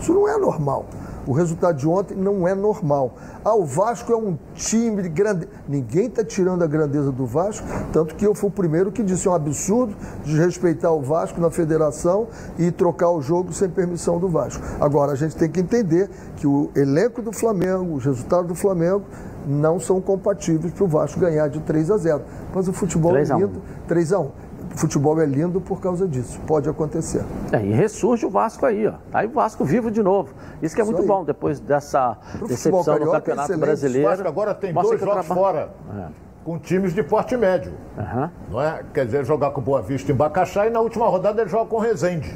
Isso 0.00 0.14
não 0.14 0.28
é 0.28 0.38
normal. 0.38 0.86
O 1.30 1.32
resultado 1.32 1.76
de 1.76 1.86
ontem 1.86 2.16
não 2.16 2.48
é 2.48 2.56
normal. 2.56 3.14
Ah, 3.44 3.54
o 3.54 3.64
Vasco 3.64 4.12
é 4.12 4.16
um 4.16 4.36
time 4.52 5.00
de 5.00 5.08
grande. 5.08 5.46
Ninguém 5.68 6.06
está 6.06 6.24
tirando 6.24 6.64
a 6.64 6.66
grandeza 6.66 7.12
do 7.12 7.24
Vasco, 7.24 7.64
tanto 7.92 8.16
que 8.16 8.26
eu 8.26 8.34
fui 8.34 8.48
o 8.48 8.52
primeiro 8.52 8.90
que 8.90 9.00
disse 9.00 9.28
é 9.28 9.30
um 9.30 9.34
absurdo 9.34 9.94
desrespeitar 10.24 10.92
o 10.92 11.00
Vasco 11.00 11.40
na 11.40 11.48
federação 11.48 12.26
e 12.58 12.72
trocar 12.72 13.10
o 13.10 13.22
jogo 13.22 13.52
sem 13.52 13.68
permissão 13.68 14.18
do 14.18 14.28
Vasco. 14.28 14.60
Agora, 14.80 15.12
a 15.12 15.14
gente 15.14 15.36
tem 15.36 15.48
que 15.48 15.60
entender 15.60 16.10
que 16.34 16.48
o 16.48 16.68
elenco 16.74 17.22
do 17.22 17.30
Flamengo, 17.30 17.94
os 17.94 18.04
resultados 18.04 18.48
do 18.48 18.56
Flamengo, 18.56 19.04
não 19.46 19.78
são 19.78 20.00
compatíveis 20.00 20.72
para 20.72 20.82
o 20.82 20.88
Vasco 20.88 21.20
ganhar 21.20 21.46
de 21.46 21.60
3 21.60 21.92
a 21.92 21.96
0. 21.96 22.22
Mas 22.52 22.66
o 22.66 22.72
futebol 22.72 23.16
é 23.16 23.22
lindo, 23.22 23.62
3 23.86 24.12
a 24.12 24.18
1 24.18 24.30
futebol 24.76 25.20
é 25.20 25.26
lindo 25.26 25.60
por 25.60 25.80
causa 25.80 26.06
disso. 26.06 26.40
Pode 26.46 26.68
acontecer. 26.68 27.24
É, 27.52 27.64
e 27.64 27.72
ressurge 27.72 28.24
o 28.24 28.30
Vasco 28.30 28.64
aí, 28.66 28.86
ó. 28.86 28.94
Aí 29.12 29.26
o 29.26 29.30
Vasco 29.30 29.64
vivo 29.64 29.90
de 29.90 30.02
novo. 30.02 30.32
Isso 30.62 30.74
que 30.74 30.80
é 30.80 30.84
Isso 30.84 30.92
muito 30.92 31.02
aí. 31.02 31.08
bom, 31.08 31.24
depois 31.24 31.60
dessa 31.60 32.16
Pro 32.38 32.48
decepção 32.48 32.98
no 32.98 33.10
Campeonato 33.10 33.52
é 33.52 33.56
Brasileiro. 33.56 34.06
O 34.06 34.10
Vasco 34.10 34.28
agora 34.28 34.54
tem 34.54 34.72
dois 34.72 35.00
jogos 35.00 35.26
fora. 35.26 35.70
É. 35.96 36.06
Com 36.44 36.58
times 36.58 36.94
de 36.94 37.02
porte 37.02 37.36
médio. 37.36 37.72
Uhum. 37.98 38.30
Não 38.50 38.60
é? 38.62 38.82
Quer 38.94 39.04
dizer, 39.04 39.24
jogar 39.24 39.50
com 39.50 39.60
Boa 39.60 39.82
Vista 39.82 40.10
em 40.10 40.14
Bacaxá 40.14 40.66
e 40.66 40.70
na 40.70 40.80
última 40.80 41.06
rodada 41.06 41.42
ele 41.42 41.50
joga 41.50 41.66
com 41.66 41.78
Resende. 41.78 42.34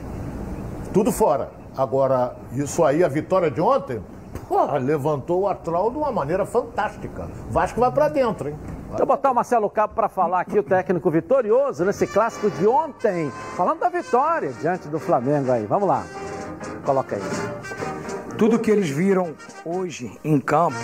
Tudo 0.92 1.10
fora. 1.10 1.50
Agora, 1.76 2.36
isso 2.52 2.84
aí, 2.84 3.02
a 3.02 3.08
vitória 3.08 3.50
de 3.50 3.60
ontem, 3.60 4.00
porra, 4.48 4.78
levantou 4.78 5.42
o 5.42 5.48
astral 5.48 5.90
de 5.90 5.96
uma 5.96 6.12
maneira 6.12 6.44
fantástica. 6.44 7.28
Vasco 7.50 7.80
vai 7.80 7.90
para 7.90 8.08
dentro, 8.08 8.50
hein? 8.50 8.56
Deixa 8.88 9.02
eu 9.02 9.06
botar 9.06 9.30
o 9.30 9.34
Marcelo 9.34 9.68
Cabo 9.68 9.94
para 9.94 10.08
falar 10.08 10.40
aqui, 10.40 10.58
o 10.58 10.62
técnico 10.62 11.10
vitorioso 11.10 11.84
nesse 11.84 12.06
clássico 12.06 12.50
de 12.50 12.66
ontem, 12.66 13.30
falando 13.56 13.80
da 13.80 13.88
vitória 13.88 14.52
diante 14.60 14.88
do 14.88 15.00
Flamengo 15.00 15.50
aí. 15.50 15.66
Vamos 15.66 15.88
lá. 15.88 16.04
Coloca 16.84 17.16
aí. 17.16 17.22
Tudo 18.38 18.58
que 18.58 18.70
eles 18.70 18.88
viram 18.88 19.34
hoje 19.64 20.18
em 20.24 20.40
campo 20.40 20.76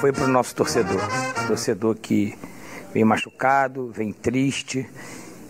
foi 0.00 0.12
para 0.12 0.24
o 0.24 0.28
nosso 0.28 0.54
torcedor. 0.54 1.00
Torcedor 1.46 1.94
que 1.96 2.38
vem 2.92 3.04
machucado, 3.04 3.90
vem 3.90 4.12
triste 4.12 4.88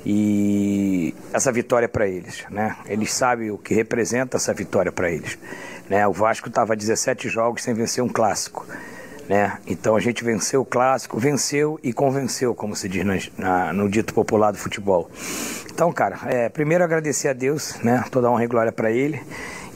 e 0.04 1.14
essa 1.32 1.52
vitória 1.52 1.84
é 1.84 1.88
para 1.88 2.08
eles, 2.08 2.44
né? 2.50 2.76
Eles 2.86 3.12
sabem 3.12 3.50
o 3.50 3.58
que 3.58 3.74
representa 3.74 4.36
essa 4.36 4.52
vitória 4.54 4.90
para 4.90 5.10
eles, 5.10 5.38
né? 5.88 6.06
O 6.06 6.12
Vasco 6.12 6.48
estava 6.48 6.74
17 6.74 7.28
jogos 7.28 7.62
sem 7.62 7.74
vencer 7.74 8.02
um 8.02 8.08
clássico, 8.08 8.66
né? 9.30 9.58
Então 9.64 9.94
a 9.94 10.00
gente 10.00 10.24
venceu 10.24 10.62
o 10.62 10.64
clássico, 10.64 11.16
venceu 11.16 11.78
e 11.84 11.92
convenceu, 11.92 12.52
como 12.52 12.74
se 12.74 12.88
diz 12.88 13.04
na, 13.04 13.14
na, 13.38 13.72
no 13.72 13.88
dito 13.88 14.12
popular 14.12 14.50
do 14.50 14.58
futebol. 14.58 15.08
Então, 15.72 15.92
cara, 15.92 16.18
é, 16.26 16.48
primeiro 16.48 16.82
agradecer 16.82 17.28
a 17.28 17.32
Deus, 17.32 17.76
né? 17.80 18.04
Toda 18.10 18.28
honra 18.28 18.42
e 18.42 18.48
glória 18.48 18.72
para 18.72 18.90
Ele 18.90 19.22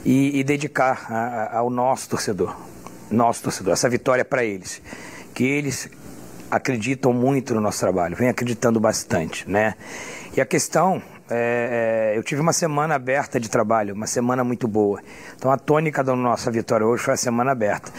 e, 0.03 0.37
e 0.37 0.43
dedicar 0.43 1.07
a, 1.09 1.15
a, 1.15 1.57
ao 1.59 1.69
nosso 1.69 2.09
torcedor, 2.09 2.53
nosso 3.09 3.43
torcedor, 3.43 3.71
essa 3.71 3.87
vitória 3.87 4.25
para 4.25 4.43
eles, 4.43 4.81
que 5.33 5.45
eles 5.45 5.89
acreditam 6.51 7.13
muito 7.13 7.55
no 7.55 7.61
nosso 7.61 7.79
trabalho, 7.79 8.13
vem 8.13 8.27
acreditando 8.27 8.77
bastante, 8.77 9.49
né? 9.49 9.75
E 10.35 10.41
a 10.41 10.45
questão 10.45 11.01
é, 11.29 12.11
é, 12.11 12.17
eu 12.17 12.23
tive 12.23 12.41
uma 12.41 12.51
semana 12.51 12.95
aberta 12.95 13.39
de 13.39 13.49
trabalho, 13.49 13.95
uma 13.95 14.05
semana 14.05 14.43
muito 14.43 14.67
boa. 14.67 14.99
Então 15.37 15.49
a 15.49 15.57
tônica 15.57 16.03
da 16.03 16.13
nossa 16.13 16.51
vitória 16.51 16.85
hoje 16.85 17.01
foi 17.01 17.13
a 17.13 17.17
semana 17.17 17.53
aberta. 17.53 17.89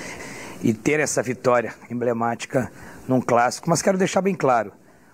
E 0.66 0.74
ter 0.74 0.98
essa 0.98 1.22
vitória 1.22 1.72
emblemática 1.88 2.72
num 3.06 3.20
clássico, 3.20 3.70
mas 3.70 3.80
quero 3.80 3.96
deixar 3.96 4.20
bem 4.20 4.34
claro, 4.34 4.72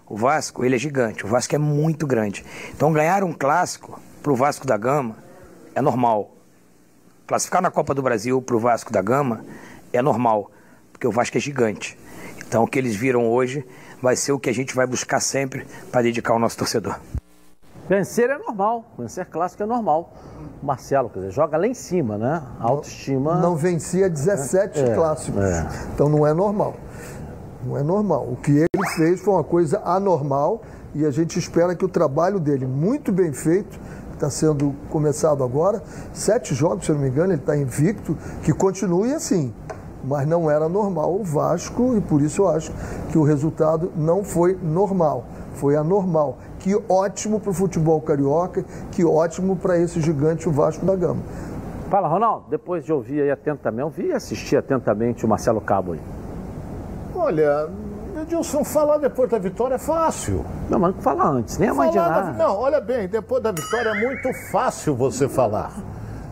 o 0.09 0.17
Vasco, 0.17 0.65
ele 0.65 0.77
é 0.77 0.79
gigante, 0.79 1.27
o 1.27 1.29
Vasco 1.29 1.55
é 1.55 1.59
muito 1.59 2.07
grande. 2.07 2.43
Então 2.75 2.91
ganhar 2.91 3.23
um 3.23 3.35
clássico 3.35 4.01
para 4.23 4.33
o 4.33 4.35
Vasco 4.35 4.67
da 4.67 4.79
Gama 4.79 5.15
é 5.75 5.83
normal. 5.83 6.35
Classificar 7.27 7.61
na 7.61 7.71
Copa 7.71 7.93
do 7.93 8.01
Brasil 8.01 8.41
para 8.41 8.57
o 8.57 8.59
Vasco 8.59 8.91
da 8.91 9.03
Gama 9.03 9.45
é 9.93 10.01
normal, 10.01 10.51
porque 10.91 11.07
o 11.07 11.13
Vasco 11.13 11.37
é 11.37 11.41
gigante. 11.41 11.99
Então, 12.39 12.65
o 12.65 12.67
que 12.67 12.79
eles 12.79 12.97
viram 12.97 13.29
hoje 13.29 13.63
vai 14.01 14.17
ser 14.17 14.33
o 14.33 14.41
que 14.41 14.49
a 14.49 14.55
gente 14.55 14.75
vai 14.75 14.87
buscar 14.87 15.21
sempre 15.21 15.67
para 15.91 16.01
dedicar 16.01 16.33
ao 16.33 16.39
nosso 16.39 16.57
torcedor. 16.57 16.99
Vencer 17.93 18.31
é 18.31 18.39
normal, 18.39 18.87
vencer 18.99 19.27
clássico 19.27 19.65
é 19.65 19.67
normal. 19.67 20.15
Marcelo, 20.63 21.11
quer 21.11 21.19
dizer, 21.19 21.33
joga 21.33 21.59
lá 21.59 21.67
em 21.67 21.75
cima, 21.75 22.17
né? 22.17 22.43
autoestima. 22.59 23.35
Não 23.35 23.55
vencia 23.55 24.09
17 24.09 24.81
é, 24.81 24.95
clássicos. 24.95 25.43
É. 25.43 25.69
Então 25.93 26.09
não 26.09 26.27
é 26.27 26.33
normal. 26.33 26.75
Não 27.63 27.77
é 27.77 27.83
normal. 27.83 28.27
O 28.33 28.37
que 28.37 28.51
ele 28.51 28.89
fez 28.97 29.21
foi 29.21 29.35
uma 29.35 29.45
coisa 29.45 29.83
anormal 29.85 30.63
e 30.95 31.05
a 31.05 31.11
gente 31.11 31.39
espera 31.39 31.75
que 31.75 31.85
o 31.85 31.89
trabalho 31.89 32.41
dele, 32.41 32.67
muito 32.67 33.13
bem 33.13 33.31
feito, 33.31 33.79
está 34.15 34.31
sendo 34.31 34.75
começado 34.89 35.45
agora, 35.45 35.83
sete 36.15 36.55
jogos, 36.55 36.87
se 36.87 36.93
eu 36.93 36.95
não 36.95 37.03
me 37.03 37.11
engano, 37.11 37.35
ele 37.35 37.43
está 37.43 37.55
invicto, 37.55 38.17
que 38.43 38.55
continue 38.55 39.13
assim 39.13 39.53
mas 40.05 40.27
não 40.27 40.51
era 40.51 40.69
normal 40.69 41.15
o 41.15 41.23
Vasco 41.23 41.97
e 41.97 42.01
por 42.01 42.21
isso 42.21 42.43
eu 42.43 42.49
acho 42.49 42.73
que 43.11 43.19
o 43.19 43.23
resultado 43.23 43.93
não 43.97 44.25
foi 44.25 44.59
normal, 44.61 45.25
foi 45.55 45.77
anormal. 45.77 46.39
Que 46.63 46.81
ótimo 46.89 47.41
para 47.41 47.51
o 47.51 47.55
futebol 47.55 48.01
carioca, 48.01 48.65
que 48.93 49.05
ótimo 49.05 49.57
para 49.57 49.77
esse 49.79 50.01
gigante 50.01 50.49
o 50.49 50.53
Vasco 50.53 50.87
da 50.87 50.95
Gama. 50.95 51.21
Fala, 51.91 52.07
Ronaldo, 52.07 52.47
depois 52.49 52.85
de 52.85 52.93
ouvir 52.93 53.23
aí 53.23 53.31
atentamente, 53.33 53.83
ouvir 53.83 54.07
e 54.07 54.13
assistir 54.13 54.57
atentamente 54.57 55.27
o 55.27 55.29
Marcelo 55.29 55.61
Cabo 55.61 55.93
aí. 55.93 56.01
Olha, 57.15 57.69
Edilson, 58.23 58.63
falar 58.63 58.99
depois 58.99 59.29
da 59.29 59.39
vitória 59.39 59.75
é 59.75 59.79
fácil. 59.79 60.45
Não, 60.71 60.79
mas 60.79 60.95
falar 61.01 61.31
antes, 61.31 61.59
nem 61.59 61.69
imaginar. 61.69 62.33
Da... 62.33 62.33
Não, 62.33 62.57
olha 62.57 62.81
bem, 62.81 63.09
depois 63.09 63.43
da 63.43 63.51
vitória 63.51 63.89
é 63.89 63.95
muito 63.95 64.33
fácil 64.53 64.95
você 64.95 65.29
falar. 65.29 65.73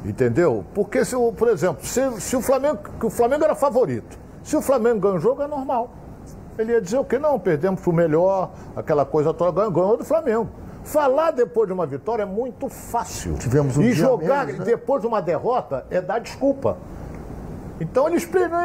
Entendeu? 0.05 0.65
Porque, 0.73 1.05
se, 1.05 1.17
por 1.37 1.49
exemplo, 1.49 1.85
se, 1.85 2.21
se 2.21 2.37
o 2.37 2.41
Flamengo. 2.41 2.79
Que 2.99 3.07
o 3.07 3.11
Flamengo 3.11 3.45
era 3.45 3.55
favorito. 3.57 4.17
Se 4.45 4.57
o 4.57 4.63
Flamengo 4.63 5.01
ganha 5.01 5.17
o 5.17 5.19
jogo, 5.19 5.43
é 5.43 5.49
normal. 5.49 5.91
Ele 6.61 6.73
ia 6.73 6.81
dizer 6.81 6.99
o 6.99 7.05
que? 7.05 7.19
Não, 7.19 7.39
perdemos 7.39 7.81
pro 7.81 7.93
melhor, 7.93 8.51
aquela 8.77 9.07
coisa 9.07 9.33
toda, 9.33 9.53
ganhou, 9.53 9.71
ganhou 9.71 9.97
do 9.97 10.05
Flamengo. 10.05 10.49
Falar 10.85 11.31
depois 11.31 11.67
de 11.67 11.73
uma 11.73 11.87
vitória 11.87 12.23
é 12.23 12.27
muito 12.27 12.69
fácil. 12.69 13.35
Tivemos 13.35 13.77
um 13.77 13.83
e 13.83 13.93
jogar 13.93 14.47
menos, 14.47 14.61
né? 14.61 14.65
depois 14.67 15.01
de 15.01 15.07
uma 15.07 15.21
derrota 15.21 15.87
é 15.91 16.01
dar 16.01 16.19
desculpa. 16.19 16.77
Então 17.81 18.07
ele, 18.07 18.19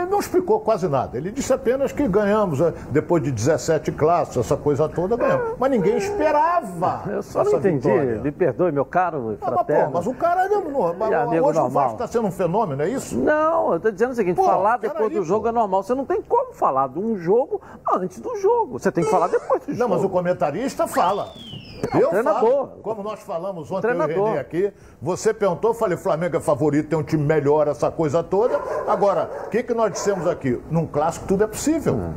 não 0.09 0.19
explicou 0.19 0.59
quase 0.59 0.87
nada. 0.87 1.17
Ele 1.17 1.31
disse 1.31 1.53
apenas 1.53 1.91
que 1.91 2.05
ganhamos, 2.07 2.59
eh, 2.59 2.73
depois 2.91 3.23
de 3.23 3.31
17 3.31 3.91
classes, 3.93 4.35
essa 4.35 4.57
coisa 4.57 4.89
toda, 4.89 5.15
ganhamos. 5.15 5.55
Mas 5.57 5.71
ninguém 5.71 5.97
esperava. 5.97 7.03
Eu 7.09 7.23
só 7.23 7.43
não 7.43 7.53
entendi. 7.53 7.87
Vitória. 7.87 8.21
Me 8.21 8.31
perdoe, 8.31 8.71
meu 8.71 8.85
caro 8.85 9.37
ah, 9.41 9.51
mas, 9.51 9.65
pô, 9.65 9.89
mas 9.91 10.07
o 10.07 10.13
cara. 10.13 10.47
Não, 10.49 11.29
hoje 11.29 11.59
normal. 11.59 11.65
o 11.65 11.69
Vasco 11.69 11.93
está 11.93 12.07
sendo 12.07 12.27
um 12.27 12.31
fenômeno, 12.31 12.81
é 12.81 12.89
isso? 12.89 13.17
Não, 13.17 13.71
eu 13.71 13.77
estou 13.77 13.91
dizendo 13.91 14.11
o 14.11 14.15
seguinte: 14.15 14.35
pô, 14.35 14.43
falar 14.43 14.77
depois 14.77 15.11
do 15.11 15.23
jogo 15.23 15.47
é 15.47 15.51
normal. 15.51 15.83
Você 15.83 15.95
não 15.95 16.05
tem 16.05 16.21
como 16.21 16.53
falar 16.53 16.89
de 16.89 16.99
um 16.99 17.17
jogo 17.17 17.61
antes 17.93 18.19
do 18.19 18.35
jogo. 18.37 18.79
Você 18.79 18.91
tem 18.91 19.03
que 19.03 19.09
falar 19.09 19.27
depois 19.27 19.61
do 19.61 19.69
não, 19.69 19.75
jogo. 19.75 19.89
Não, 19.89 19.95
mas 19.95 20.03
o 20.03 20.09
comentarista 20.09 20.87
fala. 20.87 21.31
Eu 21.93 22.09
treinador. 22.09 22.41
Falo, 22.41 22.67
como 22.81 23.03
nós 23.03 23.19
falamos 23.21 23.71
ontem, 23.71 23.81
treinador. 23.81 24.29
eu 24.29 24.35
e 24.35 24.39
aqui, 24.39 24.73
você 25.01 25.33
perguntou, 25.33 25.73
falei, 25.73 25.97
Flamengo 25.97 26.37
é 26.37 26.39
favorito, 26.39 26.89
tem 26.89 26.97
um 26.97 27.03
time 27.03 27.23
melhor, 27.23 27.67
essa 27.67 27.91
coisa 27.91 28.23
toda. 28.23 28.59
Agora, 28.87 29.29
o 29.45 29.49
que, 29.49 29.63
que 29.63 29.73
nós 29.73 29.91
dissemos 29.91 30.27
aqui? 30.27 30.61
Num 30.69 30.85
clássico 30.85 31.27
tudo 31.27 31.43
é 31.43 31.47
possível. 31.47 31.95
Hum. 31.95 32.13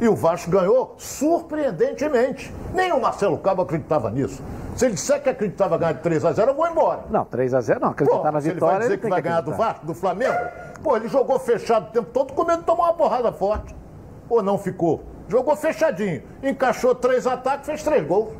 E 0.00 0.08
o 0.08 0.14
Vasco 0.14 0.50
ganhou 0.50 0.94
surpreendentemente. 0.98 2.52
Nem 2.74 2.92
o 2.92 3.00
Marcelo 3.00 3.38
Cabo 3.38 3.62
acreditava 3.62 4.10
nisso. 4.10 4.42
Se 4.74 4.84
ele 4.84 4.94
disser 4.94 5.22
que 5.22 5.30
acreditava 5.30 5.78
ganhar 5.78 5.92
de 5.92 6.02
3x0, 6.02 6.48
eu 6.48 6.54
vou 6.54 6.68
embora. 6.68 7.04
Não, 7.08 7.24
3x0 7.24 7.80
não. 7.80 7.88
Acreditar 7.88 8.18
Pô, 8.18 8.30
na 8.30 8.38
vitória. 8.38 8.40
Se 8.40 8.48
ele 8.50 8.60
vai 8.60 8.78
dizer 8.78 8.92
ele 8.92 9.00
que 9.00 9.08
vai 9.08 9.22
ganhar 9.22 9.40
do 9.40 9.52
Vasco, 9.52 9.86
do 9.86 9.94
Flamengo, 9.94 10.36
pô, 10.82 10.96
ele 10.96 11.08
jogou 11.08 11.38
fechado 11.38 11.88
o 11.88 11.92
tempo 11.92 12.10
todo 12.12 12.34
com 12.34 12.44
medo 12.44 12.58
de 12.58 12.66
tomar 12.66 12.84
uma 12.84 12.92
porrada 12.92 13.32
forte. 13.32 13.74
Ou 14.28 14.42
não 14.42 14.58
ficou? 14.58 15.02
Jogou 15.28 15.56
fechadinho. 15.56 16.22
Encaixou 16.42 16.94
três 16.94 17.26
ataques, 17.26 17.64
fez 17.64 17.82
três 17.82 18.06
gols. 18.06 18.34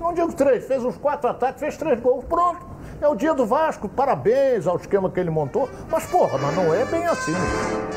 Não 0.00 0.12
digo 0.12 0.32
três, 0.32 0.66
fez 0.66 0.84
uns 0.84 0.96
quatro 0.96 1.28
ataques, 1.30 1.60
fez 1.60 1.76
três 1.76 2.00
gols, 2.00 2.24
pronto. 2.24 2.76
É 3.00 3.06
o 3.06 3.14
dia 3.14 3.34
do 3.34 3.44
Vasco, 3.44 3.88
parabéns 3.88 4.66
ao 4.66 4.76
esquema 4.76 5.10
que 5.10 5.20
ele 5.20 5.28
montou. 5.28 5.68
Mas, 5.90 6.06
porra, 6.06 6.38
mas 6.38 6.56
não 6.56 6.72
é 6.72 6.84
bem 6.86 7.06
assim. 7.06 7.34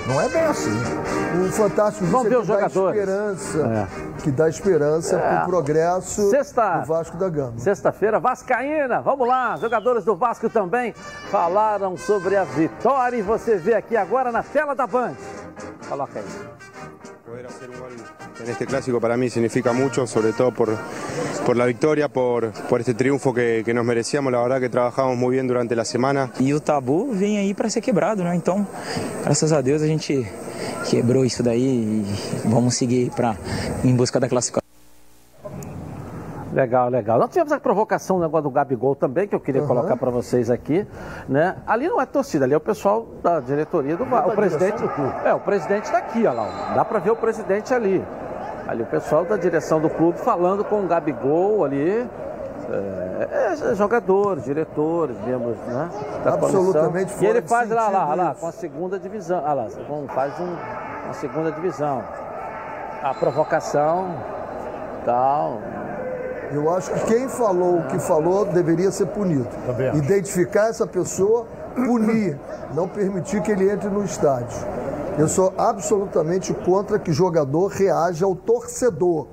Não 0.05 0.19
é 0.19 0.27
bem 0.27 0.41
assim. 0.41 0.71
O 1.39 1.51
Fantástico 1.51 2.05
Vamos 2.07 2.27
ver 2.27 2.39
os 2.39 2.47
jogadores. 2.47 2.99
esperança, 2.99 3.59
é. 3.59 4.21
que 4.21 4.31
dá 4.31 4.49
esperança 4.49 5.15
é. 5.15 5.19
para 5.19 5.43
o 5.43 5.45
progresso 5.45 6.29
Sexta... 6.29 6.79
do 6.79 6.85
Vasco 6.85 7.15
da 7.15 7.29
Gama. 7.29 7.57
Sexta-feira, 7.57 8.19
Vascaína, 8.19 9.01
vamos 9.01 9.27
lá. 9.27 9.55
Jogadores 9.55 10.03
do 10.03 10.15
Vasco 10.15 10.49
também 10.49 10.93
falaram 11.31 11.95
sobre 11.95 12.35
a 12.35 12.43
vitória 12.43 13.15
e 13.15 13.21
você 13.21 13.55
vê 13.55 13.75
aqui 13.75 13.95
agora 13.95 14.31
na 14.31 14.43
tela 14.43 14.75
da 14.75 14.85
Band. 14.85 15.15
Coloca 15.87 16.19
aí. 16.19 16.48
Poder 17.29 17.45
hacer 17.45 17.69
un 17.69 17.79
gol 17.79 17.91
en 18.43 18.49
este 18.49 18.65
clásico 18.65 18.99
para 18.99 19.15
mí 19.15 19.29
significa 19.29 19.71
mucho, 19.71 20.07
sobre 20.07 20.33
todo 20.33 20.51
por, 20.51 20.75
por 21.45 21.55
la 21.55 21.67
victoria, 21.67 22.09
por, 22.09 22.51
por 22.67 22.79
este 22.79 22.95
triunfo 22.95 23.35
que, 23.35 23.61
que, 23.63 23.71
nos 23.71 23.85
merecíamos. 23.85 24.31
La 24.31 24.41
verdad 24.41 24.59
que 24.59 24.67
trabajamos 24.67 25.15
muy 25.15 25.33
bien 25.35 25.47
durante 25.47 25.75
la 25.75 25.85
semana. 25.85 26.31
E 26.39 26.55
o 26.55 26.59
tabu 26.59 27.11
vem 27.11 27.37
aí 27.37 27.53
para 27.53 27.69
ser 27.69 27.81
quebrado, 27.81 28.23
né? 28.23 28.35
Então, 28.35 28.67
graças 29.23 29.51
a 29.51 29.61
Deus 29.61 29.83
a 29.83 29.85
gente 29.85 30.25
quebrou 30.89 31.23
isso 31.23 31.43
daí 31.43 31.61
e 31.61 32.49
vamos 32.49 32.73
seguir 32.73 33.11
para 33.11 33.37
em 33.83 33.95
busca 33.95 34.19
da 34.19 34.27
classificação. 34.27 34.68
Legal, 36.53 36.89
legal. 36.89 37.19
Nós 37.19 37.29
tivemos 37.29 37.51
a 37.51 37.59
provocação 37.59 38.17
no 38.17 38.23
negócio 38.23 38.43
do 38.43 38.49
Gabigol 38.49 38.95
também, 38.95 39.27
que 39.27 39.35
eu 39.35 39.39
queria 39.39 39.61
uhum. 39.61 39.67
colocar 39.67 39.95
para 39.95 40.09
vocês 40.09 40.49
aqui. 40.49 40.85
Né? 41.27 41.55
Ali 41.67 41.87
não 41.87 42.01
é 42.01 42.05
torcida, 42.05 42.45
ali 42.45 42.53
é 42.53 42.57
o 42.57 42.61
pessoal 42.61 43.05
da 43.21 43.39
diretoria 43.39 43.95
do 43.95 44.05
VAR. 44.05 44.27
O 44.27 44.31
presidente. 44.31 44.83
É, 45.23 45.33
o 45.33 45.39
presidente 45.39 45.85
está 45.85 45.99
aqui, 45.99 46.19
olha 46.19 46.33
lá. 46.33 46.73
Dá 46.75 46.85
para 46.85 46.99
ver 46.99 47.11
o 47.11 47.15
presidente 47.15 47.73
ali. 47.73 48.03
Ali 48.67 48.83
o 48.83 48.87
pessoal 48.87 49.25
da 49.25 49.37
direção 49.37 49.79
do 49.79 49.89
clube 49.89 50.19
falando 50.19 50.63
com 50.63 50.83
o 50.83 50.87
Gabigol 50.87 51.65
ali. 51.65 52.07
É, 52.71 53.51
é, 53.71 53.75
jogadores, 53.75 54.43
diretores, 54.43 55.17
membros, 55.21 55.57
né? 55.65 55.89
Absolutamente 56.23 57.13
E 57.19 57.25
ele 57.25 57.41
faz 57.41 57.69
lá, 57.69 57.89
lá, 57.89 58.13
lá, 58.13 58.35
com 58.35 58.47
a 58.47 58.51
segunda 58.51 58.99
divisão. 58.99 59.41
Olha 59.43 59.53
lá, 59.53 59.67
faz 60.09 60.39
um, 60.39 60.55
uma 61.05 61.13
segunda 61.13 61.51
divisão. 61.51 62.03
A 63.01 63.13
provocação, 63.13 64.13
tal. 65.03 65.59
Eu 66.51 66.73
acho 66.73 66.91
que 66.91 67.05
quem 67.05 67.27
falou 67.27 67.79
o 67.79 67.87
que 67.87 67.99
falou 67.99 68.45
deveria 68.45 68.91
ser 68.91 69.07
punido. 69.07 69.47
Identificar 69.95 70.69
essa 70.69 70.87
pessoa, 70.87 71.45
punir, 71.75 72.37
não 72.73 72.87
permitir 72.87 73.41
que 73.41 73.51
ele 73.51 73.69
entre 73.69 73.89
no 73.89 74.03
estádio. 74.03 74.57
Eu 75.17 75.27
sou 75.27 75.53
absolutamente 75.57 76.53
contra 76.53 76.97
que 76.97 77.11
jogador 77.11 77.67
reaja 77.67 78.25
ao 78.25 78.35
torcedor. 78.35 79.27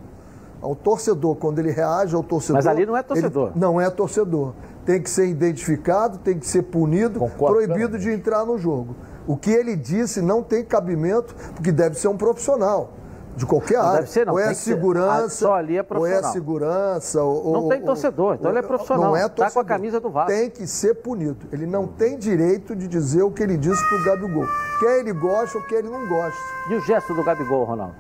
Ao 0.61 0.75
torcedor, 0.75 1.37
quando 1.37 1.59
ele 1.59 1.71
reage 1.71 2.15
ao 2.15 2.23
torcedor. 2.23 2.57
Mas 2.57 2.67
ali 2.67 2.85
não 2.85 2.97
é 2.97 3.03
torcedor. 3.03 3.53
não 3.55 3.81
é 3.81 3.89
torcedor. 3.89 4.53
Tem 4.85 5.01
que 5.01 5.09
ser 5.09 5.27
identificado, 5.27 6.19
tem 6.19 6.39
que 6.39 6.47
ser 6.47 6.63
punido, 6.63 7.19
Concordo, 7.21 7.55
proibido 7.55 7.99
de 7.99 8.11
entrar 8.11 8.45
no 8.45 8.59
jogo. 8.59 8.95
O 9.27 9.37
que 9.37 9.51
ele 9.51 9.75
disse 9.75 10.21
não 10.21 10.43
tem 10.43 10.65
cabimento, 10.65 11.35
porque 11.55 11.73
deve 11.73 11.97
ser 11.99 12.09
um 12.09 12.17
profissional 12.17 12.93
De 13.37 13.45
qualquer 13.45 13.77
área. 13.77 13.99
Deve 13.99 14.11
ser, 14.11 14.27
não. 14.27 14.33
Ou 14.33 14.39
é 14.39 14.49
a 14.49 14.55
segurança. 14.55 15.29
Ser, 15.29 15.45
só 15.45 15.55
ali 15.55 15.77
é 15.77 15.83
profissional. 15.83 16.21
Ou 16.21 16.27
é 16.27 16.29
a 16.29 16.33
segurança. 16.33 17.23
Ou, 17.23 17.53
não 17.53 17.69
tem 17.69 17.83
torcedor, 17.83 18.35
então 18.35 18.51
ele 18.51 18.59
é 18.59 18.63
profissional. 18.63 19.05
Não 19.05 19.17
é 19.17 19.29
torcedor. 19.29 19.47
Tá 19.47 19.51
com 19.53 19.61
a 19.61 19.65
camisa 19.65 20.01
do 20.01 20.11
Vasco. 20.11 20.33
Tem 20.33 20.49
que 20.49 20.67
ser 20.67 20.95
punido. 20.95 21.47
Ele 21.53 21.67
não 21.67 21.87
tem 21.87 22.19
direito 22.19 22.75
de 22.75 22.89
dizer 22.89 23.23
o 23.23 23.31
que 23.31 23.43
ele 23.43 23.59
disse 23.59 23.87
pro 23.89 24.03
Gabigol. 24.05 24.47
Quer 24.81 25.01
ele 25.01 25.13
gosta 25.13 25.59
ou 25.59 25.65
quer 25.65 25.81
ele 25.81 25.91
não 25.91 26.09
gosta. 26.09 26.41
E 26.71 26.75
o 26.75 26.81
gesto 26.81 27.13
do 27.13 27.23
Gabigol, 27.23 27.65
Ronaldo? 27.65 27.95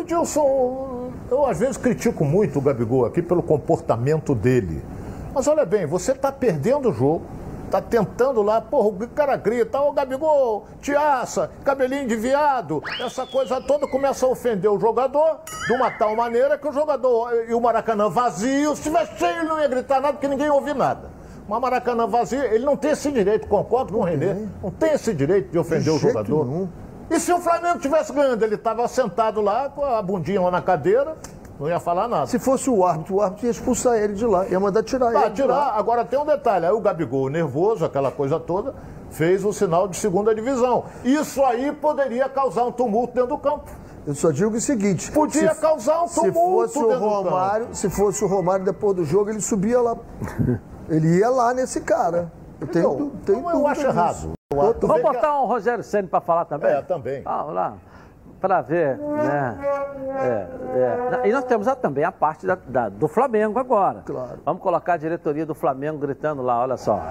Edilson, 0.00 1.12
eu 1.30 1.46
às 1.46 1.58
vezes 1.58 1.76
critico 1.76 2.24
muito 2.24 2.58
o 2.58 2.62
Gabigol 2.62 3.06
aqui 3.06 3.22
pelo 3.22 3.42
comportamento 3.42 4.34
dele. 4.34 4.82
Mas 5.34 5.48
olha 5.48 5.64
bem, 5.64 5.86
você 5.86 6.12
está 6.12 6.30
perdendo 6.30 6.90
o 6.90 6.92
jogo 6.92 7.22
tá 7.74 7.80
tentando 7.80 8.40
lá, 8.40 8.60
porra, 8.60 8.88
o 8.88 9.08
cara 9.08 9.36
grita, 9.36 9.80
ô 9.80 9.90
Gabigol, 9.90 10.66
tiaça, 10.80 11.50
cabelinho 11.64 12.06
de 12.06 12.14
viado, 12.14 12.80
essa 13.00 13.26
coisa 13.26 13.60
toda 13.60 13.88
começa 13.88 14.24
a 14.24 14.28
ofender 14.28 14.70
o 14.70 14.78
jogador 14.78 15.40
de 15.66 15.72
uma 15.72 15.90
tal 15.90 16.14
maneira 16.14 16.56
que 16.56 16.68
o 16.68 16.72
jogador 16.72 17.32
e 17.48 17.52
o 17.52 17.60
Maracanã 17.60 18.08
vazio, 18.08 18.76
se 18.76 18.82
tivesse 18.82 19.18
cheio 19.18 19.38
ele 19.38 19.48
não 19.48 19.60
ia 19.60 19.66
gritar 19.66 20.00
nada 20.00 20.12
porque 20.12 20.28
ninguém 20.28 20.48
ouve 20.50 20.72
nada. 20.72 21.10
Uma 21.48 21.58
Maracanã 21.58 22.06
vazio, 22.06 22.44
ele 22.44 22.64
não 22.64 22.76
tem 22.76 22.92
esse 22.92 23.10
direito, 23.10 23.48
concordo 23.48 23.92
com 23.92 23.98
o 23.98 24.04
Renê, 24.04 24.46
não 24.62 24.70
tem 24.70 24.92
esse 24.92 25.12
direito 25.12 25.50
de 25.50 25.58
ofender 25.58 25.82
de 25.82 25.90
o 25.90 25.98
jogador. 25.98 26.46
Nenhum. 26.46 26.68
E 27.10 27.18
se 27.18 27.32
o 27.32 27.40
Flamengo 27.40 27.80
tivesse 27.80 28.12
ganhando, 28.12 28.42
ele 28.44 28.54
estava 28.54 28.86
sentado 28.86 29.40
lá 29.40 29.68
com 29.68 29.84
a 29.84 30.00
bundinha 30.00 30.40
lá 30.40 30.50
na 30.50 30.62
cadeira, 30.62 31.16
não 31.58 31.68
ia 31.68 31.78
falar 31.78 32.08
nada. 32.08 32.26
Se 32.26 32.38
fosse 32.38 32.68
o 32.68 32.84
árbitro, 32.84 33.16
o 33.16 33.20
árbitro 33.20 33.46
ia 33.46 33.50
expulsar 33.50 33.96
ele 33.96 34.14
de 34.14 34.26
lá, 34.26 34.46
ia 34.46 34.58
mandar 34.58 34.82
tirar 34.82 35.12
tá, 35.12 35.26
ele. 35.26 35.34
tirar. 35.34 35.74
Agora 35.76 36.04
tem 36.04 36.18
um 36.18 36.26
detalhe: 36.26 36.66
aí 36.66 36.72
o 36.72 36.80
Gabigol, 36.80 37.28
nervoso, 37.28 37.84
aquela 37.84 38.10
coisa 38.10 38.40
toda, 38.40 38.74
fez 39.10 39.44
o 39.44 39.52
sinal 39.52 39.86
de 39.86 39.96
segunda 39.96 40.34
divisão. 40.34 40.84
Isso 41.04 41.44
aí 41.44 41.72
poderia 41.72 42.28
causar 42.28 42.64
um 42.64 42.72
tumulto 42.72 43.14
dentro 43.14 43.30
do 43.30 43.38
campo. 43.38 43.70
Eu 44.06 44.14
só 44.14 44.32
digo 44.32 44.56
o 44.56 44.60
seguinte: 44.60 45.12
podia 45.12 45.54
se, 45.54 45.60
causar 45.60 46.02
um 46.02 46.08
tumulto. 46.08 46.68
Se 46.68 46.80
fosse 46.80 46.94
o 46.94 46.98
Romário, 46.98 47.68
se 47.72 47.90
fosse 47.90 48.24
o 48.24 48.26
Romário 48.26 48.64
depois 48.64 48.96
do 48.96 49.04
jogo, 49.04 49.30
ele 49.30 49.40
subia 49.40 49.80
lá. 49.80 49.96
ele 50.90 51.18
ia 51.18 51.30
lá 51.30 51.54
nesse 51.54 51.80
cara. 51.80 52.32
Eu 52.60 52.66
tenho, 52.66 52.94
então, 52.94 53.10
tenho 53.24 53.50
eu 53.50 53.66
acho 53.66 53.86
errado. 53.86 54.32
Vamos 54.52 55.02
botar 55.02 55.40
um 55.40 55.46
Rogério 55.46 55.82
Senna 55.82 56.08
para 56.08 56.20
falar 56.20 56.44
também? 56.44 56.70
É, 56.70 56.82
também. 56.82 57.22
Ah, 57.24 57.38
vamos 57.38 57.54
lá 57.54 57.74
para 58.44 58.60
ver, 58.60 58.98
né? 58.98 59.58
É, 60.20 61.24
é. 61.24 61.28
E 61.28 61.32
nós 61.32 61.44
temos 61.44 61.66
também 61.76 62.04
a 62.04 62.12
parte 62.12 62.46
da, 62.46 62.58
da, 62.66 62.90
do 62.90 63.08
Flamengo 63.08 63.58
agora. 63.58 64.02
Claro. 64.04 64.38
Vamos 64.44 64.62
colocar 64.62 64.92
a 64.92 64.96
diretoria 64.98 65.46
do 65.46 65.54
Flamengo 65.54 65.96
gritando 65.96 66.42
lá, 66.42 66.60
olha 66.60 66.76
só. 66.76 67.02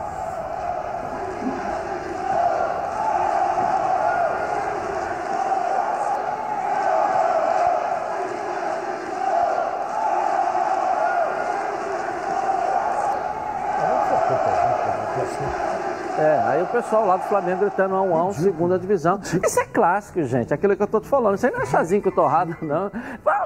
Pessoal 16.67 17.05
lá 17.05 17.17
do 17.17 17.23
Flamengo 17.23 17.61
gritando 17.61 17.95
1 17.95 17.97
um 17.97 18.15
a 18.15 18.25
1 18.25 18.33
segunda 18.33 18.79
divisão. 18.79 19.19
Isso 19.43 19.59
é 19.59 19.65
clássico, 19.65 20.23
gente. 20.23 20.53
Aquilo 20.53 20.75
que 20.75 20.83
eu 20.83 20.87
tô 20.87 20.99
te 20.99 21.07
falando. 21.07 21.35
Isso 21.35 21.45
aí 21.45 21.51
não 21.51 21.61
é 21.61 21.65
chazinho 21.65 22.01
tô 22.01 22.11
torrado, 22.11 22.55
não. 22.61 22.91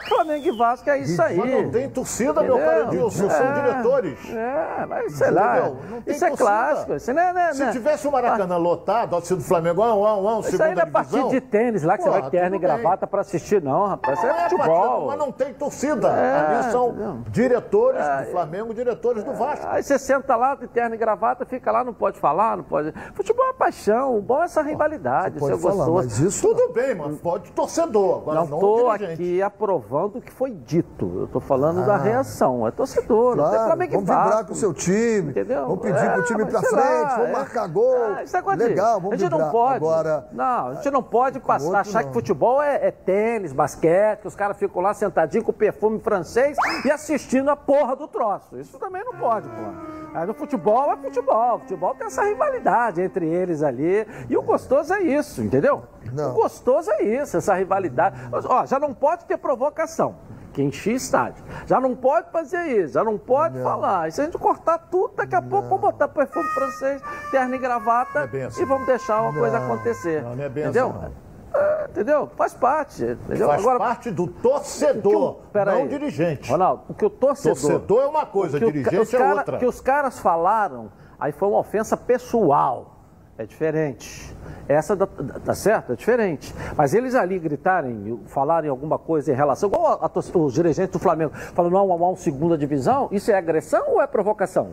Flamengo 0.08 0.48
e 0.48 0.58
Vasco 0.58 0.90
é 0.90 1.00
isso 1.00 1.22
aí. 1.22 1.38
Mas 1.38 1.52
não 1.52 1.70
tem 1.70 1.90
torcida, 1.90 2.32
Entendeu? 2.32 2.58
meu 2.58 2.66
caro 2.66 2.84
Edilson. 2.88 3.26
É, 3.26 3.30
são 3.30 3.54
diretores. 3.54 4.30
É, 4.30 4.86
mas 4.88 5.14
sei 5.14 5.32
lá. 5.32 5.72
Isso 6.06 6.26
é 6.26 6.32
clássico. 6.32 6.94
Isso 6.96 7.14
não 7.14 7.22
é, 7.22 7.34
não 7.34 7.42
é, 7.42 7.54
Se 7.54 7.72
tivesse 7.72 8.08
o 8.08 8.12
Maracanã 8.12 8.56
ah, 8.56 8.58
lotado, 8.58 9.16
a 9.16 9.20
torcida 9.20 9.38
do 9.38 9.44
Flamengo 9.44 9.84
1 9.84 9.86
um, 9.86 9.90
1 9.90 10.36
um, 10.36 10.38
1 10.40 10.44
segunda 10.44 10.44
divisão. 10.44 10.54
Isso 10.54 10.64
aí 10.64 10.76
não 10.76 10.82
é 10.82 10.86
partida 10.86 11.30
de 11.30 11.42
tênis 11.42 11.84
lá 11.84 11.98
que 11.98 12.04
Porra, 12.04 12.16
você 12.16 12.22
vai 12.22 12.30
terno 12.30 12.56
e 12.56 12.60
gravata 12.60 13.08
para 13.08 13.22
assistir, 13.22 13.62
não, 13.62 13.88
rapaz. 13.88 14.18
Isso 14.18 14.28
é, 14.28 14.30
é 14.30 14.50
futebol. 14.50 15.08
mas 15.08 15.18
não 15.18 15.32
tem 15.32 15.54
torcida. 15.54 16.08
É, 16.10 16.58
Ali 16.58 16.72
são 16.72 16.90
entendeu? 16.90 17.24
diretores 17.30 18.04
do 18.04 18.22
é. 18.22 18.26
Flamengo, 18.26 18.74
diretores 18.74 19.24
do 19.24 19.34
Vasco. 19.34 19.66
Aí 19.70 19.84
você 19.84 20.00
senta 20.00 20.36
lá 20.36 20.56
de 20.56 20.68
terno 20.68 20.96
e 20.96 20.98
gravata, 20.98 21.46
fica 21.46 21.72
lá, 21.72 21.84
não 21.84 21.94
pode 21.94 22.20
falar, 22.20 22.58
não 22.58 22.64
pode. 22.64 22.94
Futebol 23.14 23.50
é 23.50 23.54
paixão, 23.54 24.18
o 24.18 24.22
bom 24.22 24.42
é 24.42 24.46
essa 24.46 24.62
rivalidade, 24.62 25.38
isso 25.38 25.48
é 25.48 25.58
gostoso. 25.58 25.94
Mas 25.94 26.20
isso 26.20 26.48
Tudo 26.48 26.74
bem, 26.74 26.96
mas 26.96 27.18
pode 27.20 27.52
torcedor. 27.52 28.20
Agora 28.20 28.46
não 28.46 28.58
estou 28.58 28.90
aqui 28.90 29.42
aprovando 29.42 30.18
o 30.18 30.22
que 30.22 30.32
foi 30.32 30.52
dito. 30.52 31.12
Eu 31.18 31.26
estou 31.26 31.42
falando 31.42 31.82
ah. 31.82 31.86
da 31.86 31.98
reação. 31.98 32.68
É 32.68 32.72
torcedor. 32.72 33.36
Claro, 33.36 33.78
vamos 33.78 33.88
vibrar 33.88 34.46
com 34.46 34.54
o 34.54 34.56
seu 34.56 34.74
time. 34.74 35.32
Entendeu? 35.32 35.68
Vamos 35.68 35.82
pedir 35.82 35.98
é, 35.98 36.10
pro 36.10 36.24
time 36.24 36.46
para 36.46 36.62
frente, 36.62 36.76
lá, 36.76 37.16
vamos 37.16 37.30
é. 37.30 37.32
marcar 37.32 37.68
gol. 37.68 37.96
É, 37.96 38.56
Legal, 38.58 39.02
vamos 39.02 39.14
A 39.14 39.18
gente 39.18 39.30
vibrar. 39.30 39.46
não 39.46 39.52
pode. 39.52 39.76
Agora, 39.78 40.28
não, 40.32 40.68
a 40.68 40.74
gente 40.76 40.92
não 40.92 41.04
pode 41.04 41.40
passar, 41.40 41.80
achar 41.80 42.02
não. 42.02 42.08
que 42.08 42.14
futebol 42.14 42.62
é, 42.62 42.88
é 42.88 42.92
tênis, 42.92 43.54
basquete, 43.54 44.22
que 44.22 44.28
os 44.28 44.36
caras 44.36 44.58
ficam 44.58 44.82
lá 44.82 44.94
sentadinhos 44.94 45.46
com 45.46 45.54
perfume 45.54 46.00
francês 46.00 46.58
e 46.86 46.92
assistindo 46.92 47.50
a 47.50 47.56
porra 47.56 47.96
do 47.96 48.08
troço. 48.08 48.58
Isso 48.58 48.78
também 48.80 49.04
não 49.04 49.14
pode, 49.14 49.48
pô. 49.48 49.98
Aí 50.14 50.26
no 50.26 50.34
futebol 50.34 50.92
é 50.94 50.98
futebol. 50.98 51.56
O 51.56 51.60
futebol 51.60 51.94
tem 51.96 52.08
essa 52.08 52.24
rivalidade 52.24 52.87
entre 52.96 53.26
eles 53.28 53.64
ali. 53.64 54.06
E 54.30 54.38
o 54.38 54.42
gostoso 54.42 54.94
é 54.94 55.02
isso, 55.02 55.42
entendeu? 55.42 55.84
Não. 56.14 56.32
O 56.32 56.34
gostoso 56.34 56.92
é 56.92 57.04
isso, 57.04 57.38
essa 57.38 57.54
rivalidade. 57.56 58.18
Ó, 58.46 58.66
já 58.66 58.80
não 58.80 58.94
pode 58.94 59.26
ter 59.26 59.38
provocação 59.38 60.16
que 60.54 60.64
encher 60.64 60.96
estádio. 60.96 61.44
Já 61.68 61.80
não 61.80 61.96
pode 61.96 62.32
fazer 62.32 62.84
isso, 62.84 62.94
já 62.94 63.04
não 63.04 63.16
pode 63.16 63.58
não. 63.58 63.64
falar. 63.64 64.08
E 64.08 64.12
se 64.12 64.22
a 64.22 64.24
gente 64.26 64.40
cortar 64.40 64.80
tudo, 64.80 65.14
daqui 65.16 65.36
a 65.36 65.42
não. 65.42 65.50
pouco 65.50 65.68
vamos 65.68 65.82
botar 65.82 66.08
perfume 66.08 66.48
francês, 66.50 67.02
terno 67.30 67.54
e 67.54 67.60
gravata 67.60 68.28
é 68.34 68.46
assim. 68.46 68.64
e 68.64 68.66
vamos 68.66 68.88
deixar 68.88 69.22
uma 69.22 69.32
não. 69.32 69.40
coisa 69.40 69.58
acontecer. 69.60 70.24
Não, 70.24 70.36
não 70.36 70.44
é 70.44 70.50
bem 70.50 70.64
entendeu? 70.64 70.90
Assim, 70.90 71.14
é, 71.54 71.86
entendeu? 71.90 72.30
Faz 72.36 72.54
parte. 72.56 73.04
Entendeu? 73.04 73.48
Faz 73.48 73.62
Agora, 73.62 73.80
parte 73.80 74.12
do 74.12 74.28
torcedor, 74.28 75.36
que, 75.52 75.66
não 75.66 75.74
aí, 75.74 75.88
dirigente. 75.88 76.52
Ronaldo, 76.52 76.84
o 76.90 76.94
que 76.94 77.06
o 77.06 77.10
torcedor. 77.10 77.60
Torcedor 77.60 78.04
é 78.04 78.08
uma 78.08 78.26
coisa, 78.26 78.60
dirigente 78.60 79.16
é 79.16 79.20
cara, 79.20 79.36
outra. 79.36 79.56
O 79.58 79.60
que 79.60 79.66
os 79.66 79.80
caras 79.80 80.20
falaram, 80.20 80.92
aí 81.20 81.32
foi 81.32 81.48
uma 81.48 81.60
ofensa 81.60 81.96
pessoal. 81.96 82.98
É 83.38 83.46
diferente. 83.46 84.36
Essa 84.68 84.98
tá 84.98 85.54
certo? 85.54 85.94
É 85.94 85.96
diferente. 85.96 86.54
Mas 86.76 86.96
eles 86.96 87.14
ali 87.14 87.38
gritarem, 87.38 88.20
falarem 88.26 88.68
alguma 88.68 88.98
coisa 88.98 89.32
em 89.32 89.36
relação, 89.36 89.70
igual 89.70 90.00
a, 90.02 90.08
a, 90.08 90.40
os 90.40 90.54
dirigentes 90.54 90.92
do 90.92 91.00
Flamengo, 91.00 91.32
falando 91.54 91.74
não, 91.74 91.92
há 91.92 91.96
uma 91.96 92.16
segunda 92.16 92.58
divisão, 92.58 93.08
isso 93.12 93.30
é 93.30 93.36
agressão 93.36 93.84
ou 93.90 94.02
é 94.02 94.08
provocação? 94.08 94.72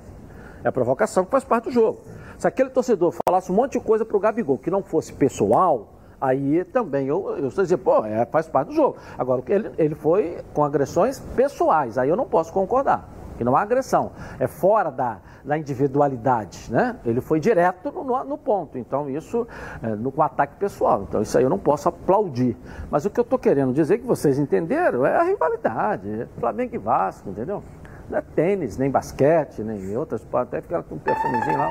É 0.64 0.70
provocação 0.70 1.26
que 1.26 1.30
faz 1.30 1.44
parte 1.44 1.64
do 1.64 1.70
jogo. 1.70 2.00
Se 2.38 2.48
aquele 2.48 2.70
torcedor 2.70 3.14
falasse 3.28 3.52
um 3.52 3.54
monte 3.54 3.72
de 3.72 3.80
coisa 3.80 4.02
para 4.02 4.16
o 4.16 4.20
Gabigol 4.20 4.56
que 4.56 4.70
não 4.70 4.82
fosse 4.82 5.12
pessoal, 5.12 5.88
aí 6.18 6.64
também 6.64 7.06
eu, 7.06 7.36
eu 7.36 7.48
estou 7.48 7.62
dizendo, 7.62 7.82
pô, 7.82 8.02
é, 8.02 8.24
faz 8.24 8.48
parte 8.48 8.68
do 8.68 8.74
jogo. 8.74 8.96
Agora, 9.18 9.42
ele, 9.46 9.70
ele 9.76 9.94
foi 9.94 10.38
com 10.54 10.64
agressões 10.64 11.20
pessoais, 11.36 11.98
aí 11.98 12.08
eu 12.08 12.16
não 12.16 12.24
posso 12.24 12.50
concordar 12.50 13.10
que 13.36 13.44
não 13.44 13.56
há 13.56 13.62
agressão, 13.62 14.12
é 14.38 14.46
fora 14.46 14.90
da, 14.90 15.18
da 15.44 15.58
individualidade, 15.58 16.72
né? 16.72 16.96
Ele 17.04 17.20
foi 17.20 17.40
direto 17.40 17.90
no, 17.90 18.24
no 18.24 18.38
ponto, 18.38 18.78
então 18.78 19.08
isso, 19.08 19.46
é, 19.82 19.88
no, 19.88 20.12
com 20.12 20.22
ataque 20.22 20.56
pessoal, 20.56 21.04
então 21.08 21.20
isso 21.22 21.36
aí 21.36 21.44
eu 21.44 21.50
não 21.50 21.58
posso 21.58 21.88
aplaudir. 21.88 22.56
Mas 22.90 23.04
o 23.04 23.10
que 23.10 23.18
eu 23.18 23.22
estou 23.22 23.38
querendo 23.38 23.72
dizer, 23.72 23.98
que 23.98 24.06
vocês 24.06 24.38
entenderam, 24.38 25.04
é 25.04 25.16
a 25.16 25.22
rivalidade, 25.22 26.28
Flamengo 26.38 26.74
e 26.74 26.78
Vasco, 26.78 27.30
entendeu? 27.30 27.62
Não 28.08 28.18
é 28.18 28.22
tênis, 28.22 28.76
nem 28.76 28.90
basquete, 28.90 29.62
nem 29.62 29.96
outras, 29.96 30.26
até 30.34 30.60
ficar 30.60 30.82
com 30.82 30.96
um 30.96 30.98
perfumezinho 30.98 31.58
lá, 31.58 31.68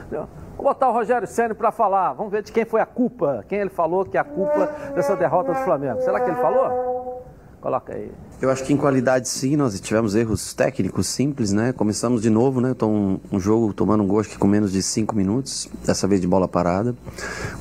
entendeu? 0.00 0.28
Vou 0.56 0.64
botar 0.66 0.88
o 0.88 0.92
Rogério 0.92 1.26
Senna 1.26 1.54
para 1.54 1.70
falar, 1.70 2.12
vamos 2.12 2.32
ver 2.32 2.42
de 2.42 2.52
quem 2.52 2.64
foi 2.64 2.80
a 2.80 2.86
culpa, 2.86 3.44
quem 3.48 3.60
ele 3.60 3.70
falou 3.70 4.04
que 4.04 4.16
é 4.16 4.20
a 4.20 4.24
culpa 4.24 4.66
dessa 4.94 5.16
derrota 5.16 5.52
do 5.52 5.58
Flamengo. 5.60 6.00
Será 6.00 6.20
que 6.20 6.30
ele 6.30 6.40
falou? 6.40 7.24
Coloca 7.62 7.94
aí. 7.94 8.10
Eu 8.40 8.50
acho 8.50 8.64
que 8.64 8.72
em 8.72 8.76
qualidade 8.76 9.28
sim, 9.28 9.54
nós 9.54 9.80
tivemos 9.80 10.16
erros 10.16 10.52
técnicos 10.52 11.06
simples, 11.06 11.52
né? 11.52 11.72
Começamos 11.72 12.20
de 12.20 12.28
novo, 12.28 12.60
né? 12.60 12.72
Então, 12.72 13.20
um, 13.30 13.38
jogo 13.38 13.72
tomando 13.72 14.02
um 14.02 14.06
gol 14.06 14.20
que 14.24 14.36
com 14.36 14.48
menos 14.48 14.72
de 14.72 14.82
cinco 14.82 15.14
minutos, 15.14 15.70
dessa 15.86 16.08
vez 16.08 16.20
de 16.20 16.26
bola 16.26 16.48
parada. 16.48 16.92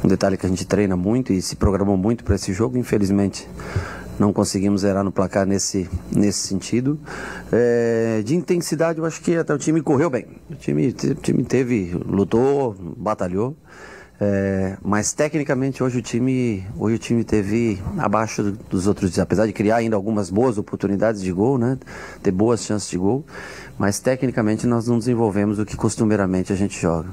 Um 0.03 0.07
detalhe 0.07 0.37
que 0.37 0.45
a 0.47 0.49
gente 0.49 0.65
treina 0.65 0.95
muito 0.95 1.31
e 1.31 1.39
se 1.39 1.55
programou 1.55 1.95
muito 1.95 2.23
para 2.23 2.33
esse 2.33 2.51
jogo, 2.51 2.79
infelizmente 2.79 3.47
não 4.19 4.33
conseguimos 4.33 4.81
zerar 4.81 5.03
no 5.03 5.11
placar 5.11 5.45
nesse, 5.45 5.89
nesse 6.11 6.47
sentido. 6.47 6.99
É, 7.51 8.21
de 8.23 8.35
intensidade, 8.35 8.99
eu 8.99 9.05
acho 9.05 9.21
que 9.21 9.35
até 9.35 9.53
o 9.53 9.57
time 9.57 9.81
correu 9.81 10.09
bem. 10.09 10.25
O 10.49 10.55
time, 10.55 10.87
o 10.87 11.15
time 11.15 11.43
teve, 11.43 11.91
lutou, 12.05 12.75
batalhou. 12.97 13.55
É, 14.23 14.77
mas 14.83 15.13
tecnicamente 15.13 15.81
hoje 15.81 15.97
o 15.97 16.01
time 16.03 16.63
hoje 16.77 16.95
o 16.95 16.99
time 16.99 17.23
teve 17.23 17.81
abaixo 17.97 18.51
dos 18.69 18.85
outros 18.85 19.17
apesar 19.17 19.47
de 19.47 19.51
criar 19.51 19.77
ainda 19.77 19.95
algumas 19.95 20.29
boas 20.29 20.59
oportunidades 20.59 21.23
de 21.23 21.31
gol 21.31 21.57
né 21.57 21.75
ter 22.21 22.29
boas 22.29 22.63
chances 22.63 22.87
de 22.87 22.99
gol 22.99 23.25
mas 23.79 23.99
tecnicamente 23.99 24.67
nós 24.67 24.87
não 24.87 24.99
desenvolvemos 24.99 25.57
o 25.57 25.65
que 25.65 25.75
costumeiramente 25.75 26.53
a 26.53 26.55
gente 26.55 26.79
joga 26.79 27.09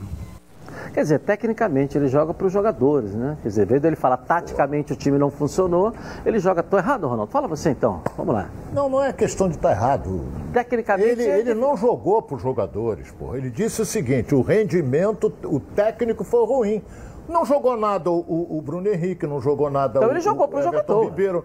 Quer 0.99 1.03
dizer, 1.03 1.19
tecnicamente 1.21 1.97
ele 1.97 2.09
joga 2.09 2.35
para 2.35 2.45
os 2.45 2.53
jogadores, 2.53 3.15
né? 3.15 3.39
Quer 3.41 3.49
dizer, 3.51 3.67
vendo 3.67 3.85
ele 3.85 3.95
falar 3.95 4.17
taticamente 4.17 4.93
o 4.93 4.97
time 4.97 5.17
não 5.17 5.31
funcionou, 5.31 5.93
ele 6.27 6.41
joga. 6.41 6.61
Tô 6.61 6.77
errado, 6.77 7.07
Ronaldo? 7.07 7.31
Fala 7.31 7.47
você 7.47 7.71
então. 7.71 8.03
Vamos 8.17 8.35
lá. 8.35 8.51
Não, 8.73 8.89
não 8.89 9.05
é 9.05 9.13
questão 9.13 9.49
de 9.49 9.55
estar 9.55 9.69
tá 9.69 9.75
errado. 9.77 10.25
Tecnicamente. 10.53 11.09
Ele, 11.09 11.23
é 11.23 11.39
ele 11.39 11.55
não 11.55 11.77
jogou 11.77 12.21
para 12.21 12.35
os 12.35 12.43
jogadores, 12.43 13.13
pô. 13.13 13.37
Ele 13.37 13.49
disse 13.49 13.81
o 13.81 13.87
seguinte: 13.87 14.35
o 14.35 14.41
rendimento, 14.41 15.33
o 15.45 15.61
técnico 15.61 16.25
foi 16.25 16.45
ruim. 16.45 16.83
Não 17.29 17.45
jogou 17.45 17.77
nada 17.77 18.11
o, 18.11 18.59
o 18.59 18.61
Bruno 18.61 18.89
Henrique, 18.89 19.25
não 19.25 19.41
jogou 19.41 19.71
nada 19.71 20.01
então 20.01 20.09
o, 20.09 20.13
ele 20.13 20.21
jogou 20.21 20.49
para 20.49 20.59
o 20.59 20.63
jogador. 20.65 21.05
Ribeiro. 21.05 21.45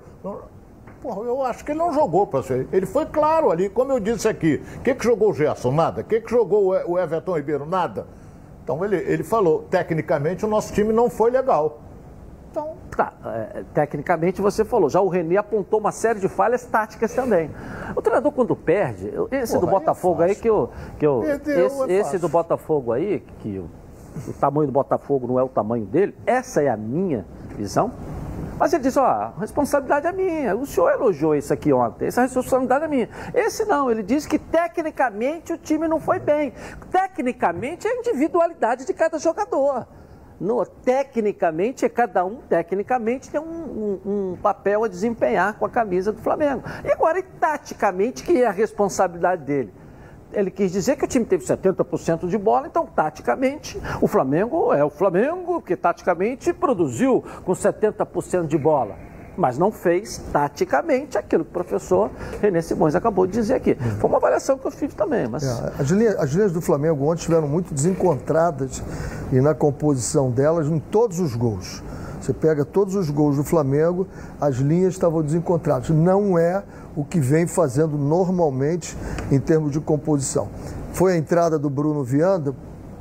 Porra, 1.00 1.22
eu 1.28 1.44
acho 1.44 1.64
que 1.64 1.74
ele 1.74 1.80
não 1.80 1.94
jogou 1.94 2.26
para 2.26 2.42
você. 2.42 2.68
Ele 2.72 2.88
foi 2.88 3.06
claro 3.06 3.52
ali, 3.52 3.70
como 3.70 3.92
eu 3.92 4.00
disse 4.00 4.28
aqui. 4.28 4.64
O 4.78 4.82
que, 4.82 4.96
que 4.96 5.04
jogou 5.04 5.30
o 5.30 5.34
Gerson? 5.34 5.72
Nada. 5.72 6.02
O 6.02 6.04
que, 6.04 6.22
que 6.22 6.32
jogou 6.32 6.70
o 6.88 6.98
Everton 6.98 7.36
Ribeiro? 7.36 7.68
Nada. 7.68 8.08
Então 8.64 8.84
ele, 8.84 8.96
ele 8.96 9.24
falou, 9.24 9.64
tecnicamente 9.70 10.46
o 10.46 10.48
nosso 10.48 10.74
time 10.74 10.94
não 10.94 11.10
foi 11.10 11.30
legal. 11.30 11.82
Então, 12.50 12.76
tá, 12.96 13.12
é, 13.26 13.64
tecnicamente 13.74 14.40
você 14.42 14.64
falou, 14.64 14.88
já 14.88 15.02
o 15.02 15.10
Renê 15.10 15.38
apontou 15.38 15.80
uma 15.80 15.92
série 15.92 16.20
de 16.20 16.30
falhas 16.30 16.64
táticas 16.64 17.14
também. 17.14 17.50
O 17.96 18.02
treinador 18.02 18.32
quando 18.32 18.56
perde, 18.56 19.12
esse 19.32 19.54
Porra, 19.54 19.66
do 19.66 19.72
Botafogo 19.72 20.22
é 20.22 20.26
aí 20.28 20.36
que 20.36 20.50
eu, 20.50 20.70
que 21.00 21.06
eu 21.06 21.22
Perdeu, 21.22 21.66
esse, 21.66 21.82
é 21.82 21.94
esse, 21.96 22.18
do 22.20 22.30
Botafogo 22.30 22.92
aí, 22.92 23.24
que 23.40 23.58
o, 23.58 23.68
o 24.28 24.34
tamanho 24.34 24.68
do 24.68 24.74
Botafogo 24.74 25.28
não 25.28 25.40
é 25.40 25.44
o 25.44 25.50
tamanho 25.50 25.86
dele, 25.86 26.16
essa 26.26 26.62
é 26.62 26.70
a 26.70 26.78
minha 26.78 27.26
visão. 27.58 27.92
Mas 28.64 28.72
ele 28.72 28.84
diz, 28.84 28.96
ó, 28.96 29.06
a 29.06 29.34
responsabilidade 29.42 30.08
é 30.08 30.14
minha. 30.14 30.56
O 30.56 30.66
senhor 30.66 30.90
elogiou 30.94 31.36
isso 31.36 31.52
aqui 31.52 31.74
ontem, 31.74 32.08
essa 32.08 32.22
responsabilidade 32.22 32.86
é 32.86 32.88
minha. 32.88 33.10
Esse 33.34 33.66
não, 33.66 33.92
ele 33.92 34.02
diz 34.02 34.26
que 34.26 34.40
tecnicamente 34.40 35.52
o 35.52 35.58
time 35.58 35.86
não 35.86 36.00
foi 36.00 36.18
bem. 36.18 36.54
Tecnicamente 36.90 37.86
é 37.86 37.92
a 37.92 37.96
individualidade 37.96 38.86
de 38.86 38.94
cada 38.94 39.20
jogador. 39.20 39.86
No, 40.40 40.66
tecnicamente, 40.66 41.90
cada 41.90 42.24
um, 42.24 42.38
tecnicamente, 42.38 43.30
tem 43.30 43.42
um, 43.42 44.00
um, 44.06 44.32
um, 44.32 44.38
papel 44.38 44.86
a 44.86 44.88
desempenhar 44.88 45.60
com 45.60 45.66
a 45.66 45.70
camisa 45.70 46.14
do 46.14 46.22
Flamengo. 46.22 46.64
E 46.86 46.90
agora, 46.90 47.20
e 47.20 47.24
taticamente, 47.24 48.24
que 48.24 48.42
é 48.42 48.48
a 48.48 48.52
responsabilidade 48.52 49.44
dele? 49.44 49.74
Ele 50.34 50.50
quis 50.50 50.72
dizer 50.72 50.96
que 50.98 51.06
o 51.06 51.08
time 51.08 51.26
teve 51.26 51.46
70% 51.46 52.28
de 52.28 52.38
bola, 52.38 52.68
então, 52.68 52.86
taticamente, 52.86 53.80
o 54.02 54.08
Flamengo 54.08 54.74
é 54.74 54.84
o 54.84 54.90
Flamengo, 54.90 55.62
que 55.62 55.76
taticamente 55.76 56.52
produziu 56.54 57.24
com 57.44 57.54
70% 57.54 58.48
de 58.48 58.58
bola 58.58 59.14
mas 59.36 59.58
não 59.58 59.72
fez 59.72 60.22
taticamente 60.32 61.18
aquilo 61.18 61.44
que 61.44 61.50
o 61.50 61.54
professor 61.54 62.12
René 62.42 62.62
Simões 62.62 62.96
acabou 62.96 63.26
de 63.26 63.34
dizer 63.34 63.56
aqui. 63.56 63.76
Foi 64.00 64.10
uma 64.10 64.18
avaliação 64.18 64.58
que 64.58 64.68
eu 64.68 64.72
fiz 64.72 64.94
também. 64.94 65.28
Mas... 65.28 65.44
É, 65.44 65.74
as, 65.80 65.90
linhas, 65.90 66.16
as 66.20 66.30
linhas 66.32 66.52
do 66.52 66.62
Flamengo 66.62 67.04
ontem 67.06 67.22
estiveram 67.22 67.48
muito 67.48 67.74
desencontradas 67.74 68.84
e 69.32 69.42
na 69.42 69.54
composição 69.54 70.30
delas 70.30 70.68
em 70.68 70.80
todos 70.80 71.20
os 71.20 71.36
gols. 71.36 71.82
Você 72.22 72.32
pega 72.34 72.64
todos 72.64 72.96
os 72.96 73.10
gols 73.10 73.36
do 73.36 73.44
Flamengo, 73.44 74.08
as 74.40 74.56
linhas 74.56 74.94
estavam 74.94 75.22
desencontradas. 75.22 75.90
Não 75.90 76.38
é 76.38 76.64
o 76.96 77.04
que 77.04 77.20
vem 77.20 77.48
fazendo 77.48 77.98
normalmente 77.98 78.98
em 79.32 79.40
termos 79.40 79.72
de 79.72 79.80
composição. 79.80 80.50
Foi 80.94 81.14
a 81.14 81.18
entrada 81.18 81.58
do 81.58 81.70
Bruno 81.70 82.04
Vianda? 82.04 82.54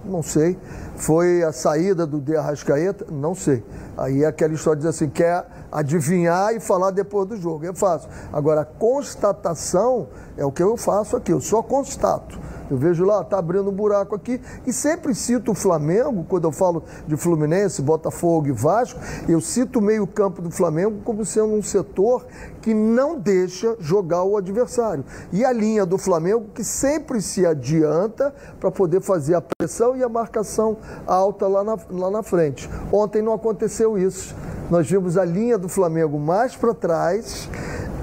Não 0.05 0.23
sei. 0.23 0.59
Foi 0.97 1.43
a 1.43 1.53
saída 1.53 2.07
do 2.07 2.21
De 2.21 2.37
Arrascaeta? 2.37 3.07
Não 3.11 3.35
sei. 3.35 3.65
Aí 3.97 4.25
é 4.25 4.27
aquela 4.27 4.55
história 4.55 4.89
assim, 4.89 5.09
quer 5.09 5.47
adivinhar 5.71 6.55
e 6.55 6.61
falar 6.61 6.91
depois 6.91 7.29
do 7.29 7.37
jogo. 7.37 7.67
É 7.67 7.75
fácil. 7.75 8.09
Agora, 8.33 8.65
constatação 8.65 10.09
é 10.37 10.45
o 10.45 10.51
que 10.51 10.63
eu 10.63 10.77
faço 10.77 11.17
aqui, 11.17 11.33
eu 11.33 11.41
só 11.41 11.63
constato. 11.63 12.39
Eu 12.73 12.79
vejo 12.79 13.05
lá, 13.05 13.23
tá 13.23 13.39
abrindo 13.39 13.69
um 13.69 13.73
buraco 13.73 14.15
aqui. 14.15 14.41
E 14.67 14.73
sempre 14.73 15.15
cito 15.15 15.53
o 15.53 15.55
Flamengo, 15.55 16.25
quando 16.27 16.45
eu 16.45 16.53
falo 16.53 16.83
de 17.07 17.19
Fluminense, 17.19 17.83
Botafogo 17.83 18.49
e 18.49 18.53
Vasco, 18.53 18.99
eu 19.29 19.43
cito 19.43 19.79
o 19.79 19.83
meio-campo 19.83 20.41
do 20.41 20.51
Flamengo 20.51 21.03
como 21.05 21.23
sendo 21.23 21.53
um 21.53 21.63
setor 21.63 22.25
que 22.63 22.73
não 22.73 23.19
deixa 23.19 23.77
jogar 23.79 24.23
o 24.23 24.39
adversário. 24.39 25.05
E 25.31 25.45
a 25.45 25.53
linha 25.53 25.85
do 25.85 25.99
Flamengo 25.99 26.47
que 26.55 26.65
sempre 26.65 27.21
se 27.21 27.45
adianta 27.45 28.35
para 28.59 28.71
poder 28.71 29.03
fazer 29.03 29.35
a 29.35 29.43
pressão 29.43 29.95
e 29.95 30.03
a 30.03 30.09
marcação 30.09 30.79
alta 31.07 31.47
lá 31.47 31.63
na, 31.63 31.77
lá 31.91 32.11
na 32.11 32.23
frente. 32.23 32.71
Ontem 32.91 33.21
não 33.21 33.35
aconteceu 33.35 33.99
isso. 33.99 34.35
Nós 34.71 34.89
vimos 34.89 35.19
a 35.19 35.27
linha 35.27 35.59
do 35.59 35.69
Flamengo 35.69 36.19
mais 36.19 36.57
para 36.57 36.73
trás, 36.73 37.51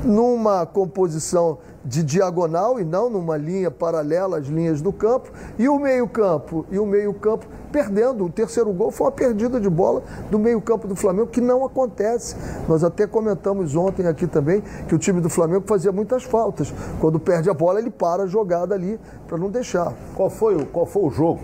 numa 0.04 0.64
composição 0.68 1.58
de 1.84 2.04
diagonal 2.04 2.80
e 2.80 2.84
não 2.84 3.10
numa 3.10 3.38
linha 3.38 3.72
paralela 3.72 4.38
às 4.38 4.48
linhas 4.48 4.82
do 4.82 4.92
campo, 4.92 5.32
e 5.58 5.70
o 5.70 5.80
meio-campo, 5.80 6.66
e 6.72 6.78
o 6.78 6.86
meio-campo 6.86 7.48
perdendo. 7.72 8.26
O 8.26 8.30
terceiro 8.30 8.72
gol 8.74 8.92
foi 8.92 9.08
uma 9.08 9.12
perdida 9.12 9.60
de 9.60 9.70
bola 9.70 10.04
do 10.30 10.38
meio-campo 10.38 10.88
do 10.88 10.96
Flamengo, 10.96 11.28
que 11.28 11.42
não 11.42 11.66
acontece. 11.66 12.36
Nós 12.68 12.84
até 12.84 13.08
comentamos 13.08 13.76
ontem 13.76 14.08
aqui 14.08 14.28
também 14.28 14.62
que 14.88 14.96
o 14.96 14.98
time 14.98 15.22
do 15.22 15.30
Flamengo 15.30 15.64
fazia 15.68 15.92
muitas 15.92 16.24
faltas. 16.24 16.74
Quando 17.00 17.20
perde 17.20 17.50
a 17.50 17.54
bola, 17.54 17.80
ele 17.80 17.90
para 17.90 18.24
a 18.24 18.28
jogada 18.28 18.76
ali 18.76 19.00
para 19.28 19.38
não 19.38 19.50
deixar. 19.50 19.94
Qual 20.16 20.30
foi, 20.30 20.56
o, 20.56 20.66
qual 20.66 20.86
foi 20.86 21.04
o 21.04 21.10
jogo? 21.10 21.40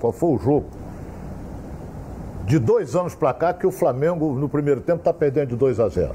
Qual 0.00 0.12
foi 0.12 0.30
o 0.30 0.38
jogo? 0.38 0.66
De 2.44 2.58
dois 2.58 2.96
anos 2.96 3.14
para 3.14 3.32
cá 3.32 3.54
que 3.54 3.66
o 3.66 3.70
Flamengo, 3.70 4.32
no 4.34 4.48
primeiro 4.48 4.80
tempo, 4.80 4.98
está 4.98 5.12
perdendo 5.12 5.50
de 5.50 5.56
2 5.56 5.78
a 5.78 5.88
0. 5.88 6.12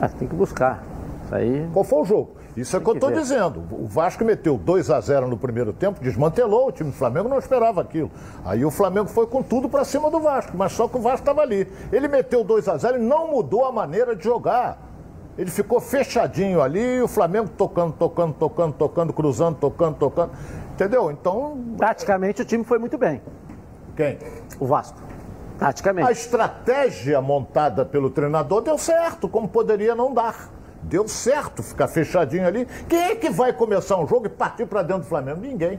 Ah, 0.00 0.08
tem 0.08 0.26
que 0.26 0.34
buscar. 0.34 0.82
Isso 1.24 1.34
aí... 1.34 1.68
Qual 1.72 1.84
foi 1.84 2.00
o 2.00 2.04
jogo? 2.04 2.30
Isso 2.60 2.74
é 2.74 2.78
o 2.78 2.82
que 2.82 2.90
eu 2.90 2.94
estou 2.94 3.12
dizendo. 3.12 3.62
O 3.70 3.86
Vasco 3.86 4.24
meteu 4.24 4.56
2 4.56 4.90
a 4.90 5.00
0 5.00 5.28
no 5.28 5.36
primeiro 5.36 5.72
tempo, 5.72 6.00
desmantelou, 6.00 6.68
o 6.68 6.72
time 6.72 6.90
do 6.90 6.96
Flamengo 6.96 7.28
não 7.28 7.38
esperava 7.38 7.80
aquilo. 7.80 8.10
Aí 8.44 8.64
o 8.64 8.70
Flamengo 8.70 9.08
foi 9.08 9.26
com 9.26 9.42
tudo 9.42 9.68
para 9.68 9.84
cima 9.84 10.10
do 10.10 10.18
Vasco, 10.18 10.56
mas 10.56 10.72
só 10.72 10.88
que 10.88 10.96
o 10.96 11.00
Vasco 11.00 11.20
estava 11.20 11.40
ali. 11.40 11.70
Ele 11.92 12.08
meteu 12.08 12.42
2 12.42 12.68
a 12.68 12.76
0 12.76 12.98
e 12.98 13.00
não 13.00 13.28
mudou 13.28 13.64
a 13.64 13.70
maneira 13.70 14.16
de 14.16 14.24
jogar. 14.24 14.78
Ele 15.36 15.50
ficou 15.52 15.78
fechadinho 15.78 16.60
ali, 16.60 17.00
o 17.00 17.06
Flamengo 17.06 17.48
tocando, 17.56 17.92
tocando, 17.92 18.34
tocando, 18.34 18.72
tocando, 18.72 19.12
cruzando, 19.12 19.56
tocando, 19.56 19.96
tocando. 19.96 20.32
Entendeu? 20.72 21.12
Então. 21.12 21.76
Taticamente 21.78 22.42
o 22.42 22.44
time 22.44 22.64
foi 22.64 22.78
muito 22.78 22.98
bem. 22.98 23.22
Quem? 23.96 24.18
O 24.58 24.66
Vasco. 24.66 24.98
Taticamente. 25.58 26.08
A 26.08 26.12
estratégia 26.12 27.20
montada 27.20 27.84
pelo 27.84 28.10
treinador 28.10 28.62
deu 28.62 28.76
certo, 28.76 29.28
como 29.28 29.48
poderia 29.48 29.94
não 29.94 30.12
dar. 30.12 30.57
Deu 30.88 31.06
certo 31.06 31.62
ficar 31.62 31.86
fechadinho 31.86 32.46
ali. 32.46 32.66
Quem 32.88 32.98
é 32.98 33.14
que 33.14 33.28
vai 33.28 33.52
começar 33.52 33.98
um 33.98 34.06
jogo 34.06 34.26
e 34.26 34.30
partir 34.30 34.64
para 34.64 34.82
dentro 34.82 35.02
do 35.02 35.08
Flamengo? 35.08 35.40
Ninguém. 35.40 35.78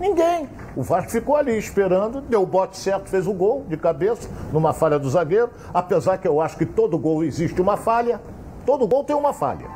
Ninguém. 0.00 0.48
O 0.76 0.82
Vasco 0.82 1.10
ficou 1.10 1.36
ali 1.36 1.56
esperando, 1.56 2.20
deu 2.20 2.42
o 2.42 2.46
bote 2.46 2.76
certo, 2.76 3.08
fez 3.08 3.26
o 3.26 3.32
gol 3.32 3.64
de 3.68 3.76
cabeça, 3.76 4.28
numa 4.52 4.72
falha 4.72 4.98
do 4.98 5.08
zagueiro. 5.08 5.50
Apesar 5.72 6.18
que 6.18 6.26
eu 6.26 6.40
acho 6.40 6.56
que 6.56 6.66
todo 6.66 6.98
gol 6.98 7.22
existe 7.22 7.60
uma 7.60 7.76
falha, 7.76 8.20
todo 8.66 8.86
gol 8.88 9.04
tem 9.04 9.14
uma 9.14 9.32
falha. 9.32 9.66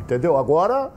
Entendeu? 0.00 0.38
Agora, 0.38 0.90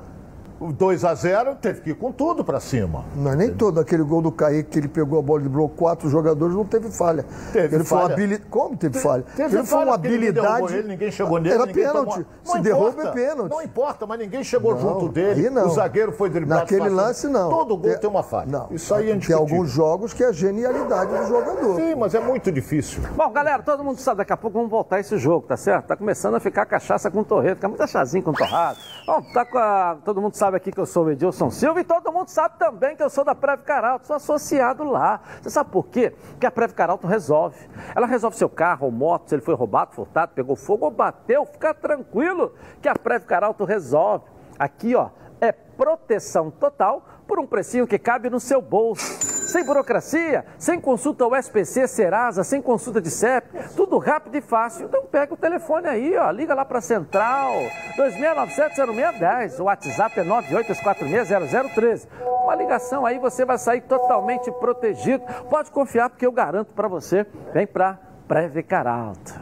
2 0.69 1.05
a 1.05 1.15
0 1.15 1.55
teve 1.55 1.81
que 1.81 1.89
ir 1.91 1.95
com 1.95 2.11
tudo 2.11 2.43
para 2.43 2.59
cima. 2.59 3.03
Não 3.15 3.31
é 3.31 3.35
nem 3.35 3.53
todo 3.53 3.79
aquele 3.79 4.03
gol 4.03 4.21
do 4.21 4.31
Kaique 4.31 4.69
que 4.69 4.79
ele 4.79 4.87
pegou 4.87 5.17
a 5.17 5.21
bola 5.21 5.39
e 5.39 5.43
driblou 5.43 5.69
quatro 5.69 6.09
jogadores, 6.09 6.55
não 6.55 6.65
teve 6.65 6.91
falha. 6.91 7.25
Teve 7.51 7.75
ele 7.75 7.83
falha. 7.83 8.03
Foi 8.03 8.13
habili... 8.13 8.39
Como 8.39 8.77
teve 8.77 8.99
falha? 8.99 9.23
Teve 9.35 9.57
ele 9.57 9.65
falha 9.65 9.65
foi 9.65 9.85
uma 9.85 9.95
habilidade. 9.95 10.73
Ele, 10.75 10.87
ninguém 10.87 11.11
chegou 11.11 11.39
nele. 11.39 11.55
Era 11.55 11.67
pênalti. 11.67 12.25
Se 12.43 12.59
derruba 12.59 13.03
é 13.03 13.11
pênalti. 13.11 13.51
Não 13.51 13.61
importa, 13.61 14.05
mas 14.05 14.19
ninguém 14.19 14.43
chegou 14.43 14.73
não, 14.73 14.81
junto 14.81 15.09
dele. 15.09 15.49
Não. 15.49 15.67
O 15.67 15.69
zagueiro 15.71 16.11
foi 16.11 16.29
driblado. 16.29 16.61
Naquele 16.61 16.89
lance, 16.89 17.27
não. 17.27 17.49
Todo 17.49 17.77
gol 17.77 17.91
é... 17.91 17.97
tem 17.97 18.09
uma 18.09 18.23
falha. 18.23 18.51
Não. 18.51 18.67
Isso 18.71 18.93
aí 18.93 19.09
é 19.09 19.17
Tem 19.17 19.35
alguns 19.35 19.69
jogos 19.69 20.13
que 20.13 20.23
é 20.23 20.27
a 20.27 20.31
genialidade 20.31 21.11
do 21.11 21.27
jogador. 21.27 21.75
Sim, 21.75 21.95
mas 21.95 22.13
é 22.13 22.19
muito 22.19 22.51
difícil. 22.51 23.01
Bom, 23.15 23.31
galera, 23.31 23.63
todo 23.63 23.83
mundo 23.83 23.99
sabe, 23.99 24.19
daqui 24.19 24.33
a 24.33 24.37
pouco 24.37 24.57
vamos 24.57 24.71
voltar 24.71 24.99
esse 24.99 25.17
jogo, 25.17 25.47
tá 25.47 25.57
certo? 25.57 25.87
Tá 25.87 25.95
começando 25.95 26.35
a 26.35 26.39
ficar 26.39 26.65
cachaça 26.65 27.09
com 27.09 27.23
torreto, 27.23 27.55
fica 27.55 27.67
muita 27.67 27.87
chazinho 27.87 28.23
com 28.23 28.33
torrado. 28.33 28.77
Bom, 29.05 29.21
tá 29.33 29.45
com 29.45 29.57
a... 29.57 29.97
todo 30.03 30.21
mundo 30.21 30.35
sabe 30.35 30.50
aqui 30.55 30.71
que 30.71 30.79
eu 30.79 30.85
sou 30.85 31.05
o 31.05 31.11
Edilson 31.11 31.49
Silva 31.49 31.79
e 31.81 31.83
todo 31.83 32.11
mundo 32.11 32.29
sabe 32.29 32.57
também 32.57 32.95
que 32.95 33.03
eu 33.03 33.09
sou 33.09 33.23
da 33.23 33.35
Preve 33.35 33.63
Caralto, 33.63 34.07
sou 34.07 34.15
associado 34.15 34.83
lá. 34.83 35.21
Você 35.41 35.49
sabe 35.49 35.71
por 35.71 35.87
quê? 35.87 36.13
Porque 36.31 36.45
a 36.45 36.51
Preve 36.51 36.73
Caralto 36.73 37.07
resolve. 37.07 37.57
Ela 37.95 38.07
resolve 38.07 38.37
seu 38.37 38.49
carro 38.49 38.85
ou 38.85 38.91
moto, 38.91 39.29
se 39.29 39.35
ele 39.35 39.41
foi 39.41 39.55
roubado, 39.55 39.93
furtado, 39.93 40.33
pegou 40.33 40.55
fogo 40.55 40.85
ou 40.85 40.91
bateu, 40.91 41.45
fica 41.45 41.73
tranquilo 41.73 42.53
que 42.81 42.87
a 42.87 42.95
Preve 42.95 43.25
Caralto 43.25 43.63
resolve. 43.63 44.25
Aqui, 44.57 44.95
ó, 44.95 45.09
é 45.39 45.51
proteção 45.51 46.51
total 46.51 47.03
por 47.31 47.39
um 47.39 47.47
precinho 47.47 47.87
que 47.87 47.97
cabe 47.97 48.29
no 48.29 48.41
seu 48.41 48.61
bolso. 48.61 49.05
Sem 49.23 49.63
burocracia, 49.63 50.43
sem 50.57 50.81
consulta 50.81 51.23
ao 51.23 51.33
SPC, 51.33 51.87
Serasa, 51.87 52.43
sem 52.43 52.61
consulta 52.61 52.99
de 52.99 53.09
CEP, 53.09 53.47
tudo 53.73 53.97
rápido 53.99 54.35
e 54.35 54.41
fácil. 54.41 54.87
Então 54.87 55.05
pega 55.05 55.33
o 55.33 55.37
telefone 55.37 55.87
aí, 55.87 56.17
ó, 56.17 56.29
liga 56.29 56.53
lá 56.53 56.65
para 56.65 56.79
a 56.79 56.81
Central, 56.81 57.53
2697-0610, 57.97 59.61
o 59.61 59.63
WhatsApp 59.63 60.19
é 60.19 60.25
982460013. 60.25 62.05
Uma 62.43 62.55
ligação 62.55 63.05
aí, 63.05 63.17
você 63.17 63.45
vai 63.45 63.57
sair 63.57 63.79
totalmente 63.79 64.51
protegido. 64.51 65.23
Pode 65.49 65.71
confiar, 65.71 66.09
porque 66.09 66.25
eu 66.25 66.33
garanto 66.33 66.73
para 66.73 66.89
você, 66.89 67.25
vem 67.53 67.65
para 67.65 67.97
Previcar 68.27 68.85
Alta. 68.85 69.39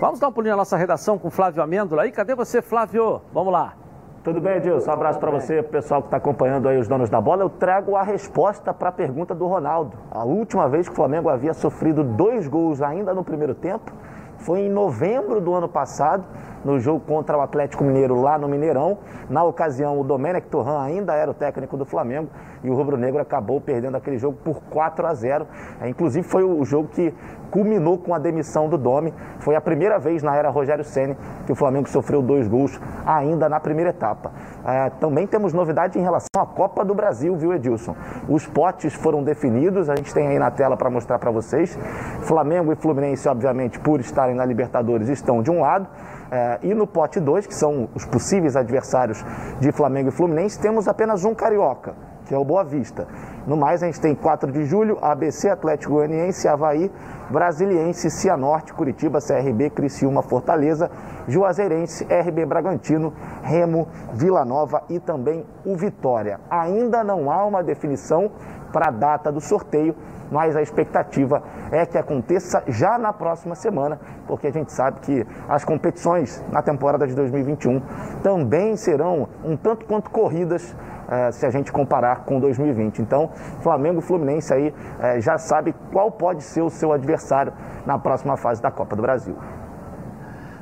Vamos 0.00 0.18
dar 0.18 0.28
um 0.28 0.32
pulinho 0.32 0.52
na 0.52 0.58
nossa 0.58 0.78
redação 0.78 1.18
com 1.18 1.30
Flávio 1.30 1.62
Amêndola 1.62 2.04
aí. 2.04 2.10
Cadê 2.10 2.34
você, 2.34 2.62
Flávio? 2.62 3.20
Vamos 3.34 3.52
lá. 3.52 3.87
Tudo 4.28 4.42
bem, 4.42 4.58
Edilson? 4.58 4.90
Um 4.90 4.92
abraço 4.92 5.18
para 5.18 5.30
você, 5.30 5.62
pessoal 5.62 6.02
que 6.02 6.08
está 6.08 6.18
acompanhando 6.18 6.68
aí 6.68 6.76
os 6.76 6.86
donos 6.86 7.08
da 7.08 7.18
bola. 7.18 7.44
Eu 7.44 7.48
trago 7.48 7.96
a 7.96 8.02
resposta 8.02 8.74
para 8.74 8.90
a 8.90 8.92
pergunta 8.92 9.34
do 9.34 9.46
Ronaldo. 9.46 9.96
A 10.10 10.22
última 10.22 10.68
vez 10.68 10.86
que 10.86 10.92
o 10.92 10.94
Flamengo 10.94 11.30
havia 11.30 11.54
sofrido 11.54 12.04
dois 12.04 12.46
gols 12.46 12.82
ainda 12.82 13.14
no 13.14 13.24
primeiro 13.24 13.54
tempo 13.54 13.90
foi 14.36 14.60
em 14.60 14.68
novembro 14.68 15.40
do 15.40 15.54
ano 15.54 15.66
passado, 15.66 16.24
no 16.64 16.78
jogo 16.78 17.00
contra 17.00 17.36
o 17.36 17.40
Atlético 17.40 17.84
Mineiro 17.84 18.20
lá 18.20 18.38
no 18.38 18.48
Mineirão. 18.48 18.98
Na 19.28 19.44
ocasião, 19.44 20.00
o 20.00 20.04
Domenech 20.04 20.46
Torran 20.48 20.82
ainda 20.82 21.14
era 21.14 21.30
o 21.30 21.34
técnico 21.34 21.76
do 21.76 21.84
Flamengo 21.84 22.28
e 22.62 22.70
o 22.70 22.74
Rubro 22.74 22.96
Negro 22.96 23.20
acabou 23.20 23.60
perdendo 23.60 23.96
aquele 23.96 24.18
jogo 24.18 24.38
por 24.42 24.60
4 24.70 25.06
a 25.06 25.14
0. 25.14 25.46
É, 25.80 25.88
inclusive 25.88 26.26
foi 26.26 26.42
o 26.44 26.64
jogo 26.64 26.88
que 26.88 27.14
culminou 27.50 27.98
com 27.98 28.14
a 28.14 28.18
demissão 28.18 28.68
do 28.68 28.76
Domi. 28.76 29.12
Foi 29.38 29.54
a 29.54 29.60
primeira 29.60 29.98
vez 29.98 30.22
na 30.22 30.36
era 30.36 30.50
Rogério 30.50 30.84
Ceni 30.84 31.16
que 31.46 31.52
o 31.52 31.54
Flamengo 31.54 31.88
sofreu 31.88 32.20
dois 32.20 32.46
gols 32.46 32.80
ainda 33.06 33.48
na 33.48 33.58
primeira 33.58 33.90
etapa. 33.90 34.32
É, 34.66 34.90
também 34.90 35.26
temos 35.26 35.52
novidade 35.52 35.98
em 35.98 36.02
relação 36.02 36.28
à 36.36 36.46
Copa 36.46 36.84
do 36.84 36.94
Brasil, 36.94 37.34
viu, 37.36 37.54
Edilson? 37.54 37.96
Os 38.28 38.46
potes 38.46 38.94
foram 38.94 39.22
definidos, 39.22 39.88
a 39.88 39.96
gente 39.96 40.12
tem 40.12 40.28
aí 40.28 40.38
na 40.38 40.50
tela 40.50 40.76
para 40.76 40.90
mostrar 40.90 41.18
para 41.18 41.30
vocês. 41.30 41.78
Flamengo 42.22 42.72
e 42.72 42.76
Fluminense, 42.76 43.28
obviamente, 43.28 43.78
por 43.78 44.00
estarem 44.00 44.34
na 44.34 44.44
Libertadores, 44.44 45.08
estão 45.08 45.42
de 45.42 45.50
um 45.50 45.60
lado. 45.60 45.88
É, 46.30 46.58
e 46.62 46.74
no 46.74 46.86
pote 46.86 47.18
2, 47.20 47.46
que 47.46 47.54
são 47.54 47.88
os 47.94 48.04
possíveis 48.04 48.54
adversários 48.54 49.24
de 49.60 49.72
Flamengo 49.72 50.10
e 50.10 50.12
Fluminense, 50.12 50.60
temos 50.60 50.86
apenas 50.86 51.24
um 51.24 51.34
carioca, 51.34 51.94
que 52.26 52.34
é 52.34 52.38
o 52.38 52.44
Boa 52.44 52.62
Vista. 52.62 53.06
No 53.46 53.56
mais, 53.56 53.82
a 53.82 53.86
gente 53.86 54.00
tem 54.00 54.14
4 54.14 54.52
de 54.52 54.64
julho, 54.64 54.98
ABC, 55.00 55.48
Atlético 55.48 55.94
Goianiense, 55.94 56.46
Havaí, 56.46 56.90
Brasiliense, 57.30 58.10
Cianorte, 58.10 58.74
Curitiba, 58.74 59.20
CRB, 59.20 59.70
Criciúma, 59.70 60.22
Fortaleza, 60.22 60.90
Juazeirense, 61.26 62.04
RB 62.04 62.44
Bragantino, 62.44 63.12
Remo, 63.42 63.88
Vila 64.12 64.44
Nova 64.44 64.82
e 64.90 64.98
também 64.98 65.46
o 65.64 65.76
Vitória. 65.76 66.40
Ainda 66.50 67.02
não 67.02 67.30
há 67.30 67.44
uma 67.46 67.62
definição 67.62 68.30
para 68.72 68.88
a 68.88 68.90
data 68.90 69.32
do 69.32 69.40
sorteio, 69.40 69.94
mas 70.30 70.56
a 70.56 70.62
expectativa 70.62 71.42
é 71.70 71.86
que 71.86 71.96
aconteça 71.96 72.62
já 72.66 72.98
na 72.98 73.12
próxima 73.12 73.54
semana, 73.54 73.98
porque 74.26 74.46
a 74.46 74.52
gente 74.52 74.72
sabe 74.72 75.00
que 75.00 75.26
as 75.48 75.64
competições 75.64 76.44
na 76.52 76.62
temporada 76.62 77.06
de 77.06 77.14
2021 77.14 77.80
também 78.22 78.76
serão 78.76 79.28
um 79.44 79.56
tanto 79.56 79.86
quanto 79.86 80.10
corridas 80.10 80.76
eh, 81.10 81.32
se 81.32 81.46
a 81.46 81.50
gente 81.50 81.72
comparar 81.72 82.24
com 82.24 82.38
2020. 82.38 83.00
Então, 83.00 83.30
Flamengo 83.62 84.00
e 84.00 84.02
Fluminense 84.02 84.52
aí 84.52 84.74
eh, 85.00 85.20
já 85.20 85.38
sabe 85.38 85.74
qual 85.90 86.10
pode 86.10 86.42
ser 86.42 86.60
o 86.60 86.68
seu 86.68 86.92
adversário 86.92 87.52
na 87.86 87.98
próxima 87.98 88.36
fase 88.36 88.60
da 88.60 88.70
Copa 88.70 88.94
do 88.94 89.00
Brasil. 89.00 89.34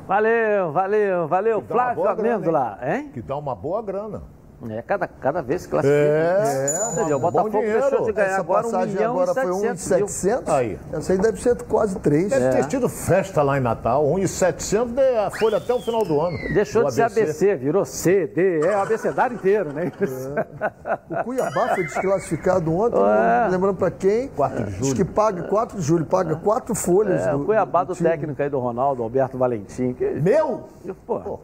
Valeu, 0.07 0.70
valeu, 0.70 1.26
valeu. 1.26 1.61
Flávio 1.62 2.09
Amêndola, 2.09 2.78
hein? 2.80 3.11
Que 3.12 3.20
dá 3.20 3.36
uma 3.36 3.57
boa 3.57 3.82
grana. 3.82 4.36
É, 4.70 4.80
cada, 4.80 5.07
cada 5.07 5.42
vez 5.42 5.64
que 5.64 5.70
classifica. 5.70 5.98
É, 5.98 7.11
é 7.11 7.14
o 7.14 7.18
Botafogo 7.18 7.50
deixou 7.50 8.04
de 8.07 8.12
ganhar 8.12 8.28
Essa 8.28 8.40
agora 8.40 8.66
um 8.66 8.86
milhão 8.86 9.12
agora 9.12 9.34
foi 9.34 9.50
1,700. 9.50 10.48
Aí. 10.48 10.78
Essa 10.92 11.12
aí 11.12 11.18
deve 11.18 11.42
ser 11.42 11.62
quase 11.64 11.98
3. 11.98 12.30
Deve 12.30 12.44
é. 12.44 12.50
ter 12.50 12.66
tido 12.66 12.88
festa 12.88 13.42
lá 13.42 13.59
em 13.59 13.61
Natal. 13.61 14.07
1,700 14.07 14.96
é 14.96 15.26
a 15.26 15.30
folha 15.30 15.59
até 15.59 15.74
o 15.74 15.80
final 15.80 16.04
do 16.04 16.20
ano. 16.20 16.38
Deixou 16.54 16.90
de 16.90 17.02
ABC. 17.02 17.32
ser 17.32 17.50
ABC, 17.50 17.57
virou 17.57 17.84
C, 17.84 18.26
D, 18.26 18.61
é 18.66 18.76
o 18.76 18.80
abecedário 18.80 19.34
inteiro, 19.34 19.72
né? 19.72 19.92
É. 20.00 21.20
O 21.20 21.24
Cuiabá 21.24 21.74
foi 21.74 21.84
desclassificado 21.84 22.74
ontem, 22.74 22.98
né? 22.98 23.48
lembrando 23.50 23.76
para 23.76 23.90
quem? 23.90 24.28
4 24.28 24.64
de 24.64 24.70
julho. 24.70 24.82
Diz 24.82 24.92
que 24.94 25.04
paga 25.04 25.42
4 25.42 25.78
de 25.78 25.84
julho, 25.84 26.07
paga 26.07 26.34
4 26.36 26.74
folhas. 26.74 27.26
É, 27.26 27.30
do, 27.30 27.42
o 27.42 27.44
Cuiabá 27.44 27.84
do, 27.84 27.94
do 27.94 28.02
técnico 28.02 28.42
aí 28.42 28.48
do 28.48 28.59
Ronaldo, 28.59 29.02
Alberto 29.02 29.36
Valentim. 29.36 29.92
Que... 29.92 30.07
Meu? 30.20 30.64
Pô. 31.07 31.20
Pô. 31.20 31.40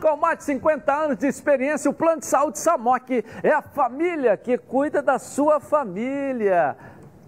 Com 0.00 0.16
mais 0.16 0.38
de 0.38 0.44
50 0.44 0.92
anos 0.92 1.18
de 1.18 1.26
experiência, 1.26 1.90
o 1.90 1.94
Plano 1.94 2.20
de 2.20 2.26
Saúde 2.26 2.58
Samok 2.58 3.22
é 3.42 3.52
a 3.52 3.60
família 3.60 4.34
que 4.34 4.56
cuida 4.56 5.02
da 5.02 5.18
sua 5.18 5.60
família. 5.60 6.74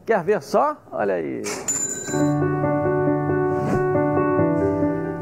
Quer 0.07 0.25
ver 0.25 0.43
só? 0.43 0.79
Olha 0.91 1.15
aí. 1.15 1.43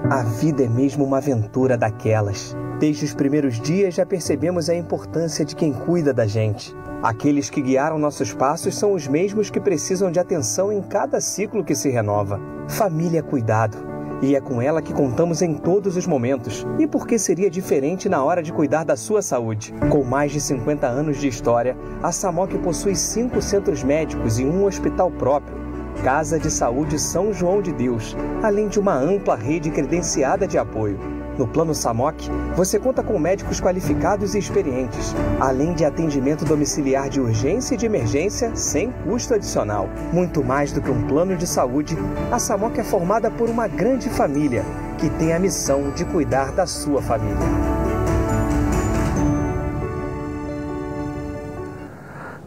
A 0.09 0.23
vida 0.23 0.63
é 0.63 0.69
mesmo 0.69 1.05
uma 1.05 1.19
aventura 1.19 1.77
daquelas. 1.77 2.57
Desde 2.79 3.05
os 3.05 3.15
primeiros 3.15 3.61
dias 3.61 3.95
já 3.95 4.07
percebemos 4.07 4.71
a 4.71 4.75
importância 4.75 5.45
de 5.45 5.57
quem 5.57 5.73
cuida 5.73 6.15
da 6.15 6.27
gente. 6.27 6.73
Aqueles 7.03 7.51
que 7.51 7.61
guiaram 7.61 7.99
nossos 7.99 8.33
passos 8.33 8.79
são 8.79 8.93
os 8.93 9.09
mesmos 9.09 9.51
que 9.51 9.59
precisam 9.59 10.13
de 10.13 10.21
atenção 10.21 10.73
em 10.73 10.81
cada 10.83 11.21
ciclo 11.21 11.65
que 11.65 11.75
se 11.75 11.91
renova. 11.91 12.41
Família 12.69 13.25
Cuidado 13.25 13.90
e 14.23 14.35
é 14.35 14.41
com 14.41 14.61
ela 14.61 14.83
que 14.83 14.93
contamos 14.93 15.43
em 15.43 15.55
todos 15.55 15.97
os 15.97 16.07
momentos. 16.07 16.67
E 16.79 16.87
por 16.87 17.07
que 17.07 17.19
seria 17.19 17.51
diferente 17.51 18.09
na 18.09 18.23
hora 18.23 18.43
de 18.43 18.53
cuidar 18.53 18.85
da 18.85 18.97
sua 18.97 19.23
saúde? 19.23 19.75
Com 19.91 20.05
mais 20.05 20.33
de 20.33 20.41
50 20.41 20.87
anos 20.87 21.19
de 21.19 21.29
história, 21.29 21.77
a 22.03 22.13
Samok 22.13 22.59
possui 22.59 22.95
cinco 22.95 23.41
centros 23.41 23.83
médicos 23.83 24.39
e 24.39 24.45
um 24.45 24.65
hospital 24.65 25.11
próprio. 25.11 25.59
Casa 26.03 26.39
de 26.39 26.51
Saúde 26.51 26.99
São 26.99 27.33
João 27.33 27.61
de 27.61 27.73
Deus, 27.73 28.17
além 28.43 28.69
de 28.69 28.81
uma 28.81 28.95
ampla 28.95 29.37
rede 29.37 29.71
credenciada 29.71 30.47
de 30.47 30.57
apoio. 30.57 31.20
No 31.41 31.49
Plano 31.49 31.75
Samok, 31.75 32.29
você 32.55 32.79
conta 32.79 33.03
com 33.03 33.19
médicos 33.19 33.63
qualificados 33.63 34.35
e 34.35 34.39
experientes, 34.39 35.15
além 35.41 35.73
de 35.73 35.87
atendimento 35.87 36.45
domiciliar 36.45 37.09
de 37.09 37.19
urgência 37.19 37.75
e 37.75 37.79
de 37.79 37.87
emergência 37.87 38.55
sem 38.55 38.93
custo 38.93 39.33
adicional. 39.33 39.89
Muito 40.13 40.45
mais 40.45 40.71
do 40.71 40.83
que 40.83 40.91
um 40.91 41.07
plano 41.07 41.39
de 41.39 41.47
saúde, 41.47 41.97
a 42.31 42.39
Samok 42.39 42.79
é 42.79 42.85
formada 42.85 43.31
por 43.31 43.49
uma 43.49 43.67
grande 43.67 44.11
família 44.11 44.63
que 44.99 45.09
tem 45.09 45.33
a 45.33 45.39
missão 45.39 45.91
de 45.93 46.05
cuidar 46.05 46.53
da 46.53 46.67
sua 46.67 47.01
família. 47.01 47.39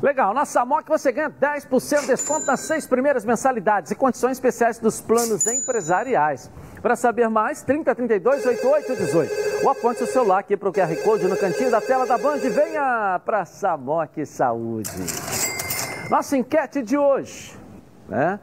Legal, 0.04 0.34
na 0.34 0.44
Samok 0.46 0.88
você 0.88 1.12
ganha 1.14 1.32
10% 1.32 2.02
de 2.02 2.08
desconto 2.08 2.46
nas 2.46 2.60
seis 2.60 2.86
primeiras 2.86 3.24
mensalidades 3.26 3.90
e 3.90 3.96
condições 3.96 4.34
especiais 4.34 4.78
dos 4.78 5.00
planos 5.00 5.48
empresariais. 5.48 6.52
Para 6.84 6.98
saber 6.98 7.30
mais, 7.30 7.62
3032 7.64 8.46
8818. 8.46 9.64
Ou 9.64 9.70
aponte 9.70 10.04
o 10.04 10.06
celular 10.06 10.40
aqui 10.40 10.58
para 10.58 10.68
o 10.68 10.74
QR 10.74 10.94
Code 11.02 11.30
no 11.30 11.38
cantinho 11.38 11.72
da 11.72 11.80
tela 11.80 12.06
da 12.06 12.18
Band 12.18 12.40
e 12.44 12.50
venha 12.50 13.22
para 13.24 13.46
Samok 13.46 14.26
Saúde. 14.26 14.92
Nossa 16.10 16.36
enquete 16.36 16.82
de 16.82 16.98
hoje, 16.98 17.58
né? 18.10 18.38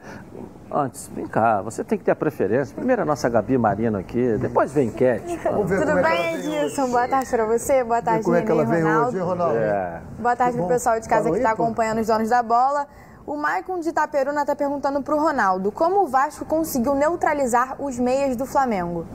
Antes, 0.71 1.07
vem 1.13 1.27
cá, 1.27 1.61
você 1.61 1.83
tem 1.83 1.99
que 1.99 2.03
ter 2.03 2.11
a 2.11 2.15
preferência. 2.15 2.73
Primeiro 2.73 3.03
a 3.03 3.05
nossa 3.05 3.29
Gabi 3.29 3.59
Marino 3.59 3.99
aqui, 3.99 4.35
depois 4.39 4.71
vem 4.71 4.87
enquete. 4.87 5.37
Tudo 5.37 5.99
é 5.99 6.01
bem, 6.01 6.35
Edilson? 6.39 6.87
Boa 6.89 7.07
tarde 7.07 7.29
para 7.29 7.45
você, 7.45 7.83
boa 7.83 8.01
tarde, 8.01 8.23
Como 8.23 8.35
é 8.35 8.41
que 8.41 8.51
ela 8.51 8.65
vem 8.65 8.81
Ronaldo. 8.81 9.09
Hoje, 9.09 9.19
Ronaldo? 9.19 9.57
É. 9.57 10.01
Boa 10.17 10.35
tarde 10.35 10.57
para 10.57 10.65
o 10.65 10.67
pessoal 10.67 10.99
de 10.99 11.07
casa 11.07 11.29
que 11.29 11.37
está 11.37 11.51
acompanhando 11.51 11.99
os 11.99 12.07
donos 12.07 12.29
da 12.29 12.41
bola. 12.41 12.87
O 13.31 13.37
Maicon 13.37 13.79
de 13.79 13.87
Itaperuna 13.87 14.41
está 14.41 14.53
perguntando 14.53 15.01
para 15.01 15.15
o 15.15 15.17
Ronaldo 15.17 15.71
como 15.71 16.01
o 16.01 16.05
Vasco 16.05 16.43
conseguiu 16.43 16.93
neutralizar 16.93 17.81
os 17.81 17.97
meias 17.97 18.35
do 18.35 18.45
Flamengo. 18.45 19.05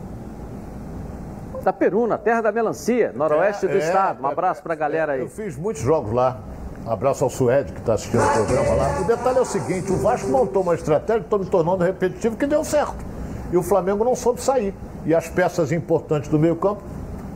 Itaperuna, 1.61 2.17
terra 2.17 2.41
da 2.41 2.51
melancia, 2.51 3.13
noroeste 3.15 3.67
é, 3.67 3.69
do 3.69 3.75
é, 3.75 3.79
estado. 3.79 4.23
Um 4.23 4.27
abraço 4.27 4.63
para 4.63 4.73
a 4.73 4.77
galera 4.77 5.13
aí. 5.13 5.21
Eu 5.21 5.29
fiz 5.29 5.55
muitos 5.55 5.83
jogos 5.83 6.15
lá. 6.15 6.39
Um 6.87 6.91
abraço 6.91 7.25
ao 7.25 7.29
Suede, 7.29 7.75
que 7.75 7.79
está 7.79 7.93
assistindo 7.93 8.25
o 8.25 8.33
programa 8.33 8.75
lá. 8.77 9.01
O 9.03 9.05
detalhe 9.05 9.37
é 9.37 9.43
o 9.43 9.45
seguinte: 9.45 9.93
o 9.93 9.99
Vasco 9.99 10.29
montou 10.31 10.63
uma 10.63 10.75
estratégia, 10.75 11.21
estou 11.21 11.39
me 11.39 11.45
tornando 11.45 11.85
repetitivo, 11.85 12.39
que 12.39 12.47
deu 12.47 12.65
certo. 12.65 13.05
E 13.53 13.57
o 13.59 13.63
Flamengo 13.63 14.03
não 14.03 14.17
soube 14.17 14.41
sair. 14.41 14.75
E 15.05 15.15
as 15.15 15.29
peças 15.29 15.71
importantes 15.73 16.31
do 16.31 16.39
meio-campo, 16.39 16.83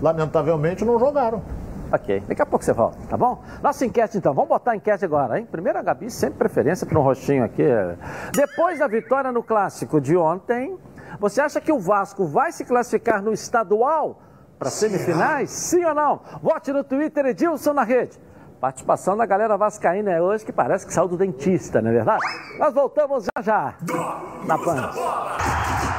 lamentavelmente, 0.00 0.82
não 0.82 0.98
jogaram. 0.98 1.42
Ok, 1.92 2.22
daqui 2.28 2.40
a 2.40 2.46
pouco 2.46 2.64
você 2.64 2.72
volta, 2.72 2.98
tá 3.08 3.16
bom? 3.16 3.42
Nossa 3.60 3.84
enquete 3.84 4.16
então, 4.16 4.32
vamos 4.32 4.48
botar 4.48 4.72
a 4.72 4.76
enquete 4.76 5.04
agora, 5.04 5.38
hein? 5.38 5.48
Primeiro 5.50 5.78
a 5.78 5.82
Gabi, 5.82 6.08
sempre 6.08 6.38
preferência 6.38 6.86
para 6.86 6.98
um 6.98 7.02
rostinho 7.02 7.44
aqui. 7.44 7.64
Depois 8.32 8.78
da 8.78 8.86
vitória 8.86 9.32
no 9.32 9.42
clássico 9.42 10.00
de 10.00 10.16
ontem, 10.16 10.78
você 11.18 11.40
acha 11.40 11.60
que 11.60 11.72
o 11.72 11.80
Vasco 11.80 12.24
vai 12.24 12.52
se 12.52 12.64
classificar 12.64 13.20
no 13.20 13.32
estadual 13.32 14.22
para 14.56 14.70
semifinais? 14.70 15.50
Sim 15.50 15.84
ou 15.84 15.94
não? 15.94 16.20
Vote 16.40 16.72
no 16.72 16.84
Twitter 16.84 17.26
Edilson 17.26 17.72
na 17.72 17.82
rede. 17.82 18.18
Participação 18.60 19.16
da 19.16 19.26
galera 19.26 19.56
vascaína 19.56 20.10
é 20.10 20.20
hoje 20.20 20.44
que 20.44 20.52
parece 20.52 20.86
que 20.86 20.92
saiu 20.92 21.08
do 21.08 21.16
dentista, 21.16 21.80
não 21.80 21.90
é 21.90 21.94
verdade? 21.94 22.22
Nós 22.58 22.72
voltamos 22.74 23.24
já 23.24 23.42
já 23.42 23.74
na 24.46 24.58
Band. 24.58 25.89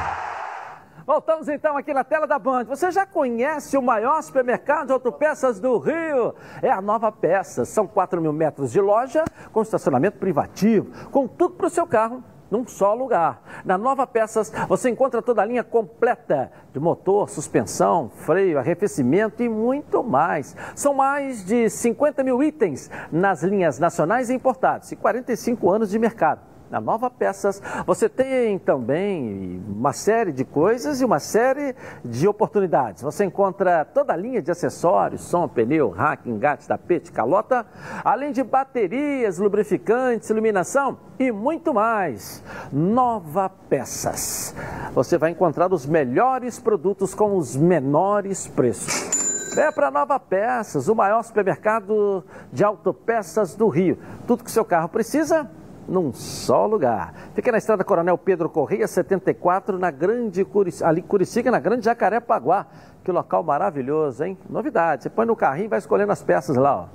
Voltamos 1.06 1.48
então 1.48 1.76
aqui 1.76 1.92
na 1.92 2.04
tela 2.04 2.26
da 2.26 2.38
Band. 2.38 2.64
Você 2.64 2.90
já 2.90 3.04
conhece 3.04 3.76
o 3.76 3.82
maior 3.82 4.22
supermercado 4.22 4.86
de 4.86 4.92
autopeças 4.92 5.58
do 5.58 5.78
Rio? 5.78 6.34
É 6.62 6.70
a 6.70 6.80
Nova 6.80 7.10
Peças. 7.10 7.68
São 7.68 7.86
4 7.88 8.20
mil 8.20 8.32
metros 8.32 8.70
de 8.70 8.80
loja 8.80 9.24
com 9.52 9.62
estacionamento 9.62 10.18
privativo, 10.18 10.92
com 11.10 11.26
tudo 11.26 11.56
para 11.56 11.66
o 11.66 11.70
seu 11.70 11.86
carro 11.86 12.22
num 12.48 12.66
só 12.66 12.94
lugar. 12.94 13.42
Na 13.64 13.76
Nova 13.76 14.06
Peças 14.06 14.52
você 14.68 14.90
encontra 14.90 15.22
toda 15.22 15.42
a 15.42 15.44
linha 15.44 15.64
completa 15.64 16.52
de 16.72 16.78
motor, 16.78 17.28
suspensão, 17.28 18.10
freio, 18.10 18.58
arrefecimento 18.58 19.42
e 19.42 19.48
muito 19.48 20.04
mais. 20.04 20.54
São 20.76 20.94
mais 20.94 21.44
de 21.44 21.68
50 21.68 22.22
mil 22.22 22.42
itens 22.42 22.90
nas 23.10 23.42
linhas 23.42 23.78
nacionais 23.78 24.30
e 24.30 24.34
importados 24.34 24.92
e 24.92 24.96
45 24.96 25.70
anos 25.70 25.90
de 25.90 25.98
mercado 25.98 26.51
Na 26.72 26.80
Nova 26.80 27.10
Peças 27.10 27.60
você 27.86 28.08
tem 28.08 28.58
também 28.58 29.62
uma 29.68 29.92
série 29.92 30.32
de 30.32 30.42
coisas 30.42 31.02
e 31.02 31.04
uma 31.04 31.18
série 31.18 31.76
de 32.02 32.26
oportunidades. 32.26 33.02
Você 33.02 33.26
encontra 33.26 33.84
toda 33.84 34.14
a 34.14 34.16
linha 34.16 34.40
de 34.40 34.50
acessórios, 34.50 35.20
som, 35.20 35.46
pneu, 35.46 35.90
rack, 35.90 36.30
engate, 36.30 36.66
tapete, 36.66 37.12
calota, 37.12 37.66
além 38.02 38.32
de 38.32 38.42
baterias, 38.42 39.36
lubrificantes, 39.36 40.30
iluminação 40.30 40.96
e 41.18 41.30
muito 41.30 41.74
mais. 41.74 42.42
Nova 42.72 43.50
Peças. 43.50 44.54
Você 44.94 45.18
vai 45.18 45.30
encontrar 45.30 45.70
os 45.70 45.84
melhores 45.84 46.58
produtos 46.58 47.14
com 47.14 47.36
os 47.36 47.54
menores 47.54 48.48
preços. 48.48 49.58
É 49.58 49.70
para 49.70 49.90
Nova 49.90 50.18
Peças, 50.18 50.88
o 50.88 50.94
maior 50.94 51.22
supermercado 51.22 52.24
de 52.50 52.64
autopeças 52.64 53.54
do 53.54 53.68
Rio. 53.68 53.98
Tudo 54.26 54.42
que 54.42 54.50
seu 54.50 54.64
carro 54.64 54.88
precisa 54.88 55.50
num 55.88 56.12
só 56.12 56.66
lugar. 56.66 57.14
Fica 57.34 57.52
na 57.52 57.58
estrada 57.58 57.84
Coronel 57.84 58.16
Pedro 58.16 58.48
Correia, 58.48 58.86
74, 58.86 59.78
na 59.78 59.90
Grande 59.90 60.44
Curici... 60.44 60.82
ali 60.84 61.02
Curicica, 61.02 61.50
na 61.50 61.58
Grande 61.58 61.84
Jacarepaguá. 61.84 62.66
Que 63.04 63.10
local 63.10 63.42
maravilhoso, 63.42 64.24
hein? 64.24 64.38
Novidade. 64.48 65.02
Você 65.02 65.10
põe 65.10 65.26
no 65.26 65.34
carrinho 65.34 65.66
e 65.66 65.68
vai 65.68 65.78
escolhendo 65.78 66.12
as 66.12 66.22
peças 66.22 66.56
lá, 66.56 66.82
ó. 66.82 66.86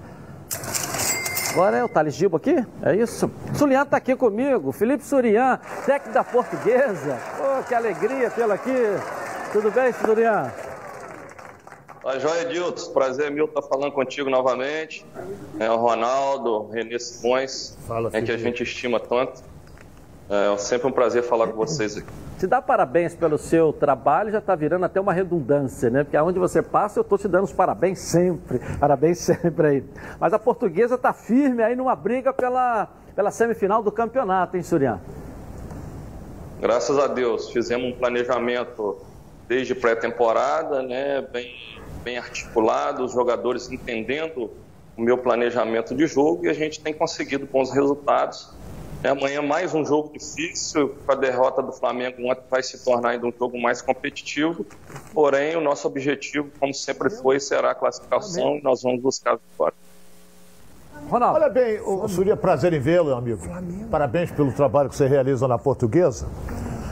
Agora 1.51 1.77
é 1.77 1.83
o 1.83 1.89
Thales 1.89 2.13
Gibo 2.13 2.37
aqui? 2.37 2.65
É 2.83 2.95
isso? 2.95 3.31
Sulian 3.55 3.81
está 3.81 3.97
aqui 3.97 4.15
comigo, 4.15 4.71
Felipe 4.71 5.03
Surian, 5.03 5.59
técnico 5.85 6.13
da 6.13 6.23
Portuguesa. 6.23 7.17
Oh, 7.39 7.63
que 7.63 7.73
alegria 7.73 8.29
tê-lo 8.29 8.53
aqui. 8.53 8.75
Tudo 9.51 9.71
bem, 9.71 9.91
Surian? 9.93 10.51
A 12.07 12.17
joia, 12.19 12.45
Dilton. 12.45 12.93
Prazer, 12.93 13.29
Milton, 13.29 13.59
estar 13.59 13.61
tá 13.63 13.67
falando 13.67 13.91
contigo 13.91 14.29
novamente. 14.29 15.05
É 15.59 15.69
o 15.69 15.75
Ronaldo, 15.75 16.69
Renê 16.69 16.97
Simões, 16.97 17.77
Fala, 17.85 18.09
é 18.13 18.21
que 18.21 18.31
a 18.31 18.37
gente 18.37 18.63
estima 18.63 18.97
tanto. 18.97 19.43
É 20.29 20.57
sempre 20.57 20.87
um 20.87 20.91
prazer 20.91 21.23
falar 21.23 21.47
com 21.47 21.57
vocês 21.57 21.97
aqui. 21.97 22.07
Te 22.39 22.47
dá 22.47 22.61
parabéns 22.61 23.13
pelo 23.13 23.37
seu 23.37 23.73
trabalho, 23.73 24.31
já 24.31 24.37
está 24.37 24.55
virando 24.55 24.85
até 24.85 25.01
uma 25.01 25.11
redundância, 25.11 25.89
né? 25.89 26.05
Porque 26.05 26.15
aonde 26.15 26.39
você 26.39 26.61
passa, 26.61 26.97
eu 26.97 27.01
estou 27.01 27.17
te 27.17 27.27
dando 27.27 27.43
os 27.43 27.51
parabéns 27.51 27.99
sempre. 27.99 28.61
Parabéns 28.79 29.17
sempre 29.19 29.67
aí. 29.67 29.83
Mas 30.17 30.31
a 30.31 30.39
portuguesa 30.39 30.95
está 30.95 31.11
firme 31.11 31.61
aí 31.61 31.75
numa 31.75 31.95
briga 31.95 32.31
pela, 32.31 32.87
pela 33.17 33.31
semifinal 33.31 33.83
do 33.83 33.91
campeonato, 33.91 34.55
hein, 34.55 34.63
Surian? 34.63 35.01
Graças 36.61 36.97
a 36.97 37.07
Deus. 37.07 37.49
Fizemos 37.49 37.93
um 37.93 37.97
planejamento 37.97 38.97
desde 39.45 39.75
pré-temporada, 39.75 40.81
né? 40.81 41.21
Bem 41.21 41.76
bem 42.07 42.17
articulado, 42.17 43.03
os 43.03 43.11
jogadores 43.11 43.69
entendendo 43.69 44.49
o 44.95 45.01
meu 45.01 45.17
planejamento 45.17 45.93
de 45.93 46.07
jogo 46.07 46.45
e 46.45 46.49
a 46.49 46.53
gente 46.53 46.79
tem 46.79 46.93
conseguido 46.93 47.45
bons 47.45 47.69
resultados. 47.69 48.49
É, 49.03 49.09
amanhã 49.09 49.41
mais 49.41 49.75
um 49.75 49.83
jogo 49.83 50.13
difícil, 50.17 50.95
com 51.05 51.11
a 51.11 51.15
derrota 51.15 51.61
do 51.61 51.73
Flamengo 51.73 52.15
vai 52.49 52.63
se 52.63 52.81
tornar 52.81 53.09
ainda 53.09 53.27
um 53.27 53.33
jogo 53.37 53.61
mais 53.61 53.81
competitivo, 53.81 54.65
porém 55.13 55.57
o 55.57 55.61
nosso 55.61 55.85
objetivo, 55.85 56.49
como 56.57 56.73
sempre 56.73 57.09
foi, 57.09 57.41
será 57.41 57.71
a 57.71 57.75
classificação 57.75 58.55
e 58.55 58.61
nós 58.61 58.81
vamos 58.81 59.01
buscar 59.01 59.33
a 59.33 59.35
vitória. 59.35 59.75
Ronaldo. 61.09 61.35
Olha 61.41 61.49
bem, 61.49 61.81
o 61.81 62.07
Surya, 62.07 62.37
prazer 62.37 62.71
em 62.71 62.79
vê-lo, 62.79 63.13
amigo. 63.13 63.43
Flamengo. 63.43 63.89
Parabéns 63.89 64.31
pelo 64.31 64.53
trabalho 64.53 64.89
que 64.89 64.95
você 64.95 65.07
realiza 65.07 65.45
na 65.45 65.57
Portuguesa. 65.57 66.25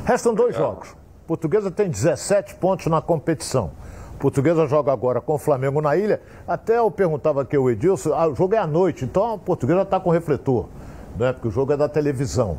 Restam 0.05 0.33
dois 0.33 0.53
é. 0.53 0.57
jogos. 0.57 0.93
Portuguesa 1.25 1.71
tem 1.71 1.89
17 1.89 2.55
pontos 2.55 2.87
na 2.87 3.01
competição. 3.01 3.71
Portuguesa 4.19 4.65
joga 4.67 4.91
agora 4.91 5.19
com 5.19 5.33
o 5.33 5.37
Flamengo 5.37 5.81
na 5.81 5.95
ilha. 5.95 6.21
Até 6.47 6.77
eu 6.77 6.89
perguntava 6.89 7.41
aqui 7.41 7.57
o 7.57 7.69
Edilson, 7.69 8.13
ah, 8.13 8.27
o 8.27 8.35
jogo 8.35 8.55
é 8.55 8.57
à 8.57 8.67
noite, 8.67 9.05
então 9.05 9.33
a 9.33 9.37
Portuguesa 9.37 9.81
está 9.81 9.99
com 9.99 10.09
refletor, 10.09 10.67
né? 11.17 11.33
Porque 11.33 11.47
o 11.47 11.51
jogo 11.51 11.73
é 11.73 11.77
da 11.77 11.89
televisão. 11.89 12.57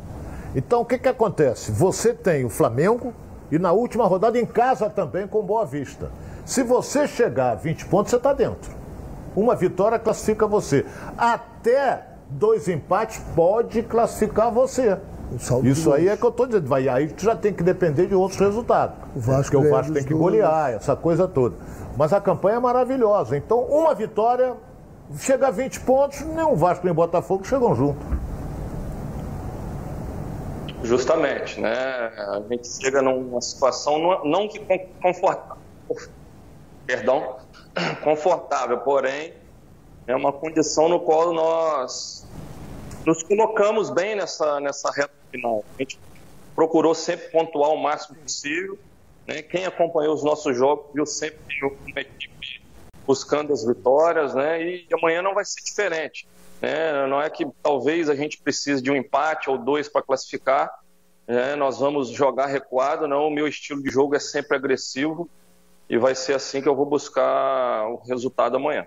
Então 0.55 0.81
o 0.81 0.85
que, 0.85 0.97
que 0.97 1.09
acontece? 1.09 1.71
Você 1.71 2.13
tem 2.13 2.45
o 2.45 2.49
Flamengo 2.49 3.13
e 3.51 3.57
na 3.57 3.71
última 3.71 4.05
rodada 4.05 4.39
em 4.39 4.45
casa 4.45 4.89
também 4.89 5.27
com 5.27 5.43
Boa 5.43 5.65
Vista. 5.65 6.11
Se 6.45 6.63
você 6.63 7.07
chegar 7.07 7.51
a 7.51 7.55
20 7.55 7.85
pontos, 7.85 8.11
você 8.11 8.17
está 8.17 8.33
dentro. 8.33 8.71
Uma 9.35 9.55
vitória 9.55 9.99
classifica 9.99 10.47
você. 10.47 10.85
Até 11.17 12.05
dois 12.29 12.67
empates 12.67 13.21
pode 13.35 13.83
classificar 13.83 14.51
você. 14.51 14.97
Isso 15.63 15.91
aí 15.91 16.07
é 16.07 16.15
que 16.15 16.23
eu 16.23 16.29
estou 16.29 16.45
dizendo. 16.45 16.67
Vai, 16.67 16.87
aí 16.87 17.09
tu 17.09 17.25
já 17.25 17.35
tem 17.35 17.53
que 17.53 17.63
depender 17.63 18.07
de 18.07 18.15
outros 18.15 18.39
resultados. 18.39 18.95
O 19.15 19.19
Vasco 19.19 19.51
porque 19.51 19.67
o 19.67 19.71
Vasco 19.71 19.93
tem 19.93 20.03
que 20.03 20.13
golear, 20.13 20.71
essa 20.71 20.95
coisa 20.95 21.27
toda. 21.27 21.55
Mas 21.97 22.13
a 22.13 22.21
campanha 22.21 22.57
é 22.57 22.59
maravilhosa. 22.59 23.35
Então, 23.35 23.59
uma 23.59 23.93
vitória, 23.93 24.55
chega 25.17 25.47
a 25.47 25.51
20 25.51 25.81
pontos, 25.81 26.21
nem 26.21 26.45
o 26.45 26.55
Vasco 26.55 26.85
nem 26.85 26.91
o 26.91 26.95
Botafogo 26.95 27.45
chegam 27.45 27.75
junto. 27.75 27.99
Justamente, 30.83 31.59
né? 31.59 31.73
A 31.73 32.41
gente 32.49 32.67
chega 32.67 33.01
numa 33.01 33.41
situação 33.41 33.97
não, 33.99 34.23
não 34.23 34.47
que 34.47 34.59
confortável, 35.01 35.57
perdão, 36.85 37.37
confortável, 38.03 38.77
porém 38.77 39.33
é 40.05 40.15
uma 40.15 40.31
condição 40.31 40.87
no 40.87 40.99
qual 40.99 41.33
nós 41.33 42.25
nos 43.05 43.23
colocamos 43.23 43.89
bem 43.89 44.15
nessa, 44.15 44.59
nessa 44.59 44.91
reta 44.91 45.16
final. 45.31 45.63
A 45.75 45.81
gente 45.81 45.99
procurou 46.55 46.95
sempre 46.95 47.29
pontuar 47.29 47.71
o 47.71 47.77
máximo 47.77 48.17
possível. 48.17 48.77
Né? 49.27 49.41
Quem 49.41 49.65
acompanhou 49.65 50.13
os 50.13 50.23
nossos 50.23 50.55
jogos 50.55 50.85
viu 50.93 51.05
sempre 51.05 51.39
uma 51.63 52.01
equipe 52.01 52.61
buscando 53.05 53.53
as 53.53 53.63
vitórias, 53.63 54.35
né? 54.35 54.61
E 54.61 54.87
amanhã 54.91 55.21
não 55.21 55.33
vai 55.33 55.45
ser 55.45 55.61
diferente. 55.63 56.27
Né? 56.61 57.07
Não 57.07 57.21
é 57.21 57.29
que 57.29 57.47
talvez 57.63 58.09
a 58.09 58.15
gente 58.15 58.37
precise 58.37 58.81
de 58.81 58.91
um 58.91 58.95
empate 58.95 59.49
ou 59.49 59.57
dois 59.57 59.87
para 59.87 60.01
classificar. 60.01 60.69
Né? 61.25 61.55
Nós 61.55 61.79
vamos 61.79 62.09
jogar 62.09 62.47
recuado, 62.47 63.07
não. 63.07 63.27
O 63.27 63.31
meu 63.31 63.47
estilo 63.47 63.81
de 63.81 63.89
jogo 63.89 64.15
é 64.15 64.19
sempre 64.19 64.57
agressivo 64.57 65.29
e 65.89 65.97
vai 65.97 66.15
ser 66.15 66.33
assim 66.33 66.61
que 66.61 66.67
eu 66.67 66.75
vou 66.75 66.85
buscar 66.85 67.87
o 67.87 68.01
resultado 68.05 68.57
amanhã. 68.57 68.85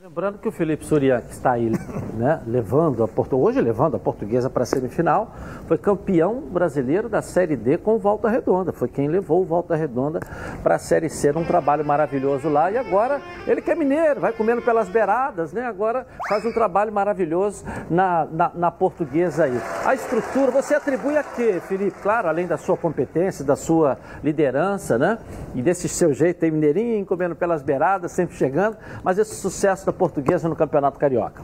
Lembrando 0.00 0.38
que 0.38 0.46
o 0.46 0.52
Felipe 0.52 0.84
Surya, 0.84 1.20
que 1.20 1.32
está 1.32 1.52
aí 1.52 1.72
né, 2.14 2.40
levando 2.46 3.02
a 3.02 3.08
Porto, 3.08 3.36
hoje 3.36 3.60
levando 3.60 3.96
a 3.96 3.98
portuguesa 3.98 4.48
para 4.48 4.62
a 4.62 4.66
semifinal, 4.66 5.34
foi 5.66 5.76
campeão 5.76 6.40
brasileiro 6.40 7.08
da 7.08 7.20
Série 7.20 7.56
D 7.56 7.78
com 7.78 7.98
Volta 7.98 8.28
Redonda. 8.28 8.72
Foi 8.72 8.86
quem 8.86 9.08
levou 9.08 9.42
o 9.42 9.44
Volta 9.44 9.74
Redonda 9.74 10.20
para 10.62 10.76
a 10.76 10.78
Série 10.78 11.08
C, 11.08 11.32
um 11.32 11.44
trabalho 11.44 11.84
maravilhoso 11.84 12.48
lá. 12.48 12.70
E 12.70 12.78
agora 12.78 13.20
ele 13.44 13.60
que 13.60 13.72
é 13.72 13.74
mineiro, 13.74 14.20
vai 14.20 14.32
comendo 14.32 14.62
pelas 14.62 14.88
beiradas, 14.88 15.52
né? 15.52 15.66
Agora 15.66 16.06
faz 16.28 16.44
um 16.44 16.52
trabalho 16.52 16.92
maravilhoso 16.92 17.64
na, 17.90 18.24
na, 18.30 18.52
na 18.54 18.70
portuguesa 18.70 19.46
aí. 19.46 19.60
A 19.84 19.94
estrutura, 19.94 20.52
você 20.52 20.76
atribui 20.76 21.16
a 21.16 21.24
quê, 21.24 21.60
Felipe? 21.66 21.98
Claro, 22.00 22.28
além 22.28 22.46
da 22.46 22.56
sua 22.56 22.76
competência, 22.76 23.44
da 23.44 23.56
sua 23.56 23.98
liderança, 24.22 24.96
né? 24.96 25.18
E 25.56 25.60
desse 25.60 25.88
seu 25.88 26.14
jeito 26.14 26.44
aí, 26.44 26.52
mineirinho, 26.52 27.04
comendo 27.04 27.34
pelas 27.34 27.62
beiradas, 27.62 28.12
sempre 28.12 28.36
chegando, 28.36 28.76
mas 29.02 29.18
esse 29.18 29.34
sucesso 29.34 29.87
da 29.88 29.92
portuguesa 29.92 30.48
no 30.48 30.54
Campeonato 30.54 30.98
Carioca? 30.98 31.42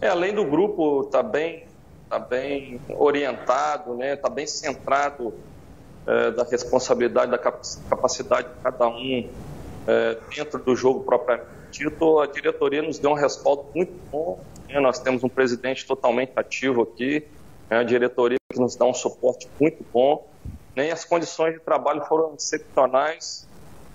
É, 0.00 0.08
além 0.08 0.34
do 0.34 0.44
grupo 0.44 1.02
estar 1.02 1.22
tá 1.22 1.28
bem, 1.28 1.66
tá 2.08 2.18
bem 2.18 2.80
orientado, 2.88 3.94
né, 3.94 4.16
tá 4.16 4.30
bem 4.30 4.46
centrado 4.46 5.34
é, 6.06 6.30
da 6.30 6.44
responsabilidade, 6.44 7.30
da 7.30 7.38
capacidade 7.38 8.48
de 8.48 8.54
cada 8.62 8.88
um 8.88 9.28
é, 9.86 10.18
dentro 10.34 10.58
do 10.58 10.74
jogo 10.74 11.04
propriamente 11.04 11.46
dito, 11.70 12.20
a 12.20 12.26
diretoria 12.26 12.82
nos 12.82 12.98
deu 12.98 13.10
um 13.10 13.14
respaldo 13.14 13.66
muito 13.74 13.92
bom. 14.10 14.40
Né, 14.68 14.80
nós 14.80 14.98
temos 14.98 15.22
um 15.22 15.28
presidente 15.28 15.86
totalmente 15.86 16.32
ativo 16.36 16.82
aqui, 16.82 17.26
né, 17.68 17.78
a 17.78 17.82
diretoria 17.82 18.38
que 18.50 18.58
nos 18.58 18.76
dá 18.76 18.86
um 18.86 18.94
suporte 18.94 19.46
muito 19.60 19.84
bom. 19.92 20.26
Nem 20.74 20.90
as 20.90 21.04
condições 21.04 21.52
de 21.52 21.60
trabalho 21.60 22.02
foram 22.06 22.34
excepcionais 22.34 23.46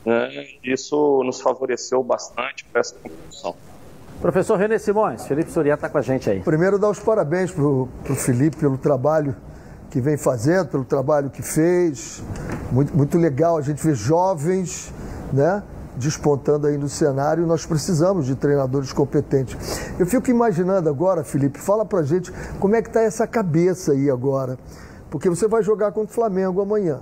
né? 0.08 0.30
Isso 0.64 1.22
nos 1.26 1.42
favoreceu 1.42 2.02
bastante 2.02 2.64
para 2.64 2.80
essa 2.80 2.96
competição. 2.96 3.54
Professor 4.22 4.58
René 4.58 4.80
Simões, 4.80 5.28
Felipe 5.28 5.52
Soria 5.52 5.74
está 5.74 5.90
com 5.90 5.98
a 5.98 6.02
gente 6.02 6.30
aí. 6.30 6.40
Primeiro, 6.40 6.80
dar 6.80 6.90
os 6.90 6.98
parabéns 6.98 7.52
para 7.52 7.62
o 7.62 7.90
Felipe 8.16 8.56
pelo 8.56 8.78
trabalho 8.78 9.36
que 9.92 10.00
vem 10.00 10.16
fazendo, 10.16 10.70
pelo 10.70 10.86
trabalho 10.86 11.30
que 11.30 11.42
fez. 11.42 12.24
Muito, 12.72 12.96
muito 12.96 13.18
legal 13.18 13.58
a 13.58 13.62
gente 13.62 13.84
ver 13.84 13.96
jovens, 13.96 14.94
né? 15.34 15.62
despontando 15.98 16.68
aí 16.68 16.78
no 16.78 16.88
cenário, 16.88 17.46
nós 17.48 17.66
precisamos 17.66 18.28
de 18.28 18.36
treinadores 18.36 18.94
competentes. 18.94 19.58
Eu 20.00 20.06
fico 20.06 20.30
imaginando 20.30 20.88
agora, 20.88 21.24
Felipe, 21.24 21.60
fala 21.60 21.84
pra 21.84 22.04
gente 22.04 22.32
como 22.60 22.76
é 22.76 22.84
que 22.84 22.88
está 22.88 23.02
essa 23.02 23.26
cabeça 23.26 23.94
aí 23.94 24.08
agora, 24.08 24.60
porque 25.10 25.28
você 25.28 25.48
vai 25.48 25.64
jogar 25.64 25.92
contra 25.92 26.12
o 26.12 26.14
Flamengo 26.14 26.62
amanhã. 26.62 27.00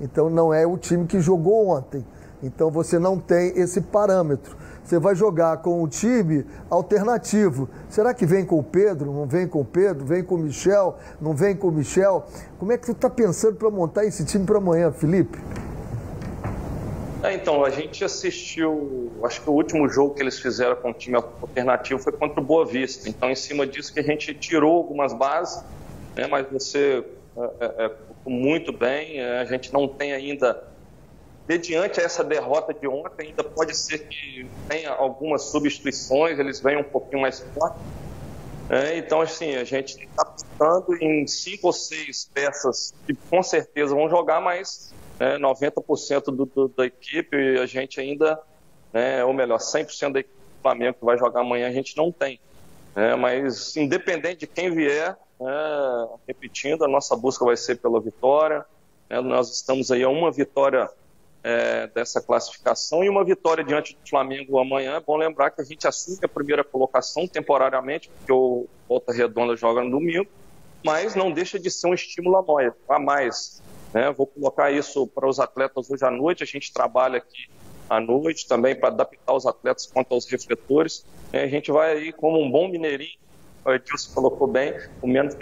Então 0.00 0.30
não 0.30 0.54
é 0.54 0.64
o 0.64 0.78
time 0.78 1.06
que 1.06 1.20
jogou 1.20 1.68
ontem. 1.70 2.04
Então 2.46 2.70
você 2.70 2.98
não 2.98 3.18
tem 3.18 3.58
esse 3.58 3.80
parâmetro. 3.80 4.56
Você 4.84 4.98
vai 4.98 5.14
jogar 5.16 5.58
com 5.58 5.82
um 5.82 5.88
time 5.88 6.46
alternativo. 6.70 7.68
Será 7.88 8.14
que 8.14 8.24
vem 8.24 8.44
com 8.44 8.58
o 8.58 8.62
Pedro? 8.62 9.12
Não 9.12 9.26
vem 9.26 9.48
com 9.48 9.60
o 9.60 9.64
Pedro? 9.64 10.04
Vem 10.04 10.22
com 10.22 10.36
o 10.36 10.38
Michel? 10.38 10.96
Não 11.20 11.34
vem 11.34 11.56
com 11.56 11.68
o 11.68 11.72
Michel? 11.72 12.24
Como 12.58 12.70
é 12.70 12.78
que 12.78 12.86
você 12.86 12.92
está 12.92 13.10
pensando 13.10 13.56
para 13.56 13.68
montar 13.68 14.04
esse 14.04 14.24
time 14.24 14.46
para 14.46 14.58
amanhã, 14.58 14.92
Felipe? 14.92 15.38
É, 17.22 17.34
então, 17.34 17.64
a 17.64 17.70
gente 17.70 18.04
assistiu, 18.04 19.10
acho 19.24 19.42
que 19.42 19.50
o 19.50 19.52
último 19.52 19.88
jogo 19.88 20.14
que 20.14 20.22
eles 20.22 20.38
fizeram 20.38 20.76
com 20.76 20.90
o 20.90 20.94
time 20.94 21.16
alternativo 21.16 21.98
foi 21.98 22.12
contra 22.12 22.40
o 22.40 22.44
Boa 22.44 22.64
Vista. 22.64 23.08
Então, 23.08 23.28
em 23.28 23.34
cima 23.34 23.66
disso 23.66 23.92
que 23.92 23.98
a 23.98 24.04
gente 24.04 24.32
tirou 24.34 24.76
algumas 24.76 25.12
bases 25.12 25.64
né, 26.16 26.26
mas 26.26 26.46
você 26.50 27.04
é, 27.60 27.84
é, 27.84 27.92
muito 28.24 28.72
bem, 28.72 29.20
a 29.20 29.44
gente 29.44 29.72
não 29.72 29.86
tem 29.86 30.12
ainda 30.12 30.64
mediante 31.48 32.00
essa 32.00 32.24
derrota 32.24 32.74
de 32.74 32.88
ontem, 32.88 33.28
ainda 33.28 33.44
pode 33.44 33.76
ser 33.76 34.08
que 34.08 34.48
tenha 34.68 34.90
algumas 34.90 35.42
substituições, 35.42 36.38
eles 36.38 36.60
venham 36.60 36.80
um 36.80 36.84
pouquinho 36.84 37.22
mais 37.22 37.40
fortes. 37.40 37.80
É, 38.68 38.98
então, 38.98 39.20
assim, 39.20 39.54
a 39.54 39.62
gente 39.62 39.96
está 40.02 40.24
pensando 40.24 40.96
em 41.00 41.26
cinco 41.26 41.68
ou 41.68 41.72
seis 41.72 42.28
peças 42.34 42.92
que 43.06 43.14
com 43.14 43.42
certeza 43.42 43.94
vão 43.94 44.10
jogar, 44.10 44.40
mas 44.40 44.92
né, 45.20 45.38
90% 45.38 46.24
do, 46.24 46.46
do, 46.46 46.68
da 46.68 46.84
equipe 46.84 47.58
a 47.58 47.66
gente 47.66 48.00
ainda, 48.00 48.40
né, 48.92 49.24
ou 49.24 49.32
melhor, 49.32 49.58
100% 49.58 50.12
da 50.12 50.20
equipe 50.20 50.34
do 50.34 50.62
Flamengo 50.62 50.96
que 50.98 51.04
vai 51.04 51.16
jogar 51.16 51.42
amanhã 51.42 51.68
a 51.68 51.72
gente 51.72 51.96
não 51.96 52.10
tem. 52.10 52.40
É, 52.96 53.14
mas, 53.14 53.76
independente 53.76 54.40
de 54.40 54.46
quem 54.48 54.74
vier, 54.74 55.16
é, 55.40 56.08
repetindo, 56.26 56.84
a 56.84 56.88
nossa 56.88 57.14
busca 57.14 57.44
vai 57.44 57.56
ser 57.56 57.76
pela 57.76 58.00
vitória. 58.00 58.64
É, 59.08 59.20
nós 59.20 59.54
estamos 59.54 59.92
aí 59.92 60.02
a 60.02 60.08
uma 60.08 60.32
vitória 60.32 60.90
é, 61.46 61.86
dessa 61.86 62.20
classificação 62.20 63.04
e 63.04 63.08
uma 63.08 63.24
vitória 63.24 63.62
diante 63.62 63.94
do 63.94 64.08
Flamengo 64.10 64.58
amanhã. 64.58 64.96
É 64.96 65.00
bom 65.00 65.16
lembrar 65.16 65.52
que 65.52 65.60
a 65.60 65.64
gente 65.64 65.86
assume 65.86 66.18
a 66.24 66.28
primeira 66.28 66.64
colocação 66.64 67.28
temporariamente, 67.28 68.08
porque 68.08 68.32
o 68.32 68.66
Volta 68.88 69.12
Redonda 69.12 69.56
joga 69.56 69.80
no 69.84 69.90
domingo, 69.92 70.28
mas 70.84 71.14
não 71.14 71.30
deixa 71.30 71.56
de 71.56 71.70
ser 71.70 71.86
um 71.86 71.94
estímulo 71.94 72.44
a 72.88 72.98
mais. 72.98 73.62
Né? 73.94 74.10
Vou 74.10 74.26
colocar 74.26 74.72
isso 74.72 75.06
para 75.06 75.28
os 75.28 75.38
atletas 75.38 75.88
hoje 75.88 76.04
à 76.04 76.10
noite. 76.10 76.42
A 76.42 76.46
gente 76.46 76.72
trabalha 76.72 77.18
aqui 77.18 77.48
à 77.88 78.00
noite 78.00 78.48
também 78.48 78.74
para 78.74 78.88
adaptar 78.88 79.32
os 79.32 79.46
atletas 79.46 79.86
quanto 79.86 80.14
aos 80.14 80.28
refletores. 80.28 81.06
A 81.32 81.46
gente 81.46 81.70
vai 81.70 81.92
aí 81.92 82.12
como 82.12 82.42
um 82.42 82.50
bom 82.50 82.68
mineirinho, 82.68 83.18
o 83.64 83.70
Edilson 83.70 84.12
colocou 84.12 84.48
bem, 84.48 84.74
o 85.00 85.06
menos 85.06 85.36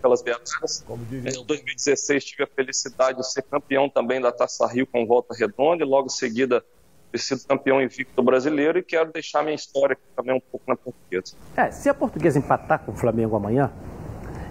pelas 0.00 0.22
beatas. 0.22 0.84
Em 1.10 1.44
2016 1.44 2.24
tive 2.24 2.44
a 2.44 2.46
felicidade 2.46 3.18
de 3.18 3.30
ser 3.30 3.42
campeão 3.42 3.88
também 3.88 4.20
da 4.20 4.32
Taça 4.32 4.66
Rio 4.66 4.86
com 4.86 5.06
volta 5.06 5.34
redonda 5.34 5.82
e 5.82 5.86
logo 5.86 6.06
em 6.06 6.10
seguida 6.10 6.64
ter 7.12 7.18
sido 7.18 7.46
campeão 7.46 7.80
invicto 7.80 8.20
brasileiro 8.22 8.78
e 8.78 8.82
quero 8.82 9.12
deixar 9.12 9.42
minha 9.42 9.54
história 9.54 9.92
aqui 9.92 10.02
também 10.16 10.34
um 10.34 10.40
pouco 10.40 10.64
na 10.66 10.76
portuguesa. 10.76 11.36
É, 11.56 11.70
se 11.70 11.88
a 11.88 11.94
portuguesa 11.94 12.38
empatar 12.38 12.80
com 12.80 12.92
o 12.92 12.96
Flamengo 12.96 13.36
amanhã, 13.36 13.72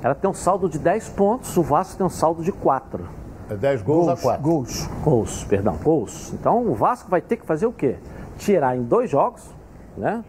ela 0.01 0.15
tem 0.15 0.29
um 0.29 0.33
saldo 0.33 0.69
de 0.69 0.79
10 0.79 1.09
pontos, 1.09 1.55
o 1.57 1.63
Vasco 1.63 1.97
tem 1.97 2.05
um 2.05 2.09
saldo 2.09 2.41
de 2.43 2.51
4. 2.51 3.09
É 3.49 3.55
10 3.55 3.81
gols, 3.81 4.05
gols 4.05 4.19
a 4.19 4.21
4. 4.21 4.41
Gols. 4.41 4.87
Gols, 5.03 5.43
perdão, 5.43 5.75
gols. 5.77 6.33
Então 6.33 6.65
o 6.65 6.73
Vasco 6.73 7.09
vai 7.09 7.21
ter 7.21 7.37
que 7.37 7.45
fazer 7.45 7.65
o 7.65 7.73
quê? 7.73 7.97
Tirar 8.37 8.77
em 8.77 8.83
dois 8.83 9.09
jogos, 9.09 9.43
né? 9.97 10.23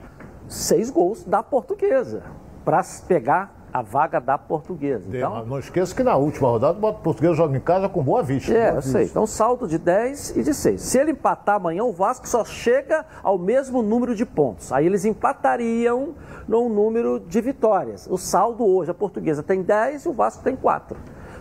Seis 0.48 0.90
gols 0.90 1.24
da 1.24 1.42
portuguesa 1.42 2.22
para 2.64 2.82
pegar 3.06 3.53
a 3.74 3.82
vaga 3.82 4.20
da 4.20 4.38
portuguesa. 4.38 5.04
Então, 5.08 5.44
não 5.44 5.58
esqueça 5.58 5.92
que 5.92 6.04
na 6.04 6.14
última 6.14 6.48
rodada 6.48 6.78
o 6.78 6.94
português 6.94 7.36
joga 7.36 7.56
em 7.56 7.60
casa 7.60 7.88
com 7.88 8.04
boa 8.04 8.22
vista. 8.22 8.54
É, 8.54 8.68
boa 8.68 8.78
eu 8.78 8.82
sei. 8.82 9.06
Então 9.06 9.26
saldo 9.26 9.66
de 9.66 9.78
10 9.78 10.36
e 10.36 10.44
de 10.44 10.54
6. 10.54 10.80
Se 10.80 10.96
ele 10.96 11.10
empatar 11.10 11.56
amanhã, 11.56 11.82
o 11.82 11.92
Vasco 11.92 12.28
só 12.28 12.44
chega 12.44 13.04
ao 13.20 13.36
mesmo 13.36 13.82
número 13.82 14.14
de 14.14 14.24
pontos. 14.24 14.70
Aí 14.70 14.86
eles 14.86 15.04
empatariam 15.04 16.14
no 16.46 16.68
número 16.68 17.18
de 17.18 17.40
vitórias. 17.40 18.06
O 18.08 18.16
saldo 18.16 18.64
hoje, 18.64 18.92
a 18.92 18.94
portuguesa 18.94 19.42
tem 19.42 19.60
10 19.60 20.04
e 20.04 20.08
o 20.08 20.12
Vasco 20.12 20.44
tem 20.44 20.54
4. 20.54 20.96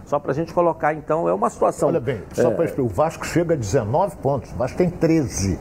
Só 0.06 0.18
para 0.18 0.32
a 0.32 0.34
gente 0.34 0.52
colocar, 0.56 0.92
então, 0.96 1.30
é 1.30 1.34
uma 1.34 1.52
situação. 1.52 1.90
Olha 1.90 2.00
bem, 2.00 2.24
só 2.34 2.50
é... 2.50 2.54
para 2.56 2.66
explicar, 2.66 2.92
o 2.92 2.94
Vasco 2.94 3.28
chega 3.28 3.54
a 3.54 3.58
19 3.58 4.18
pontos, 4.18 4.52
o 4.52 4.56
Vasco 4.56 4.76
tem 4.76 4.90
13. 4.90 5.60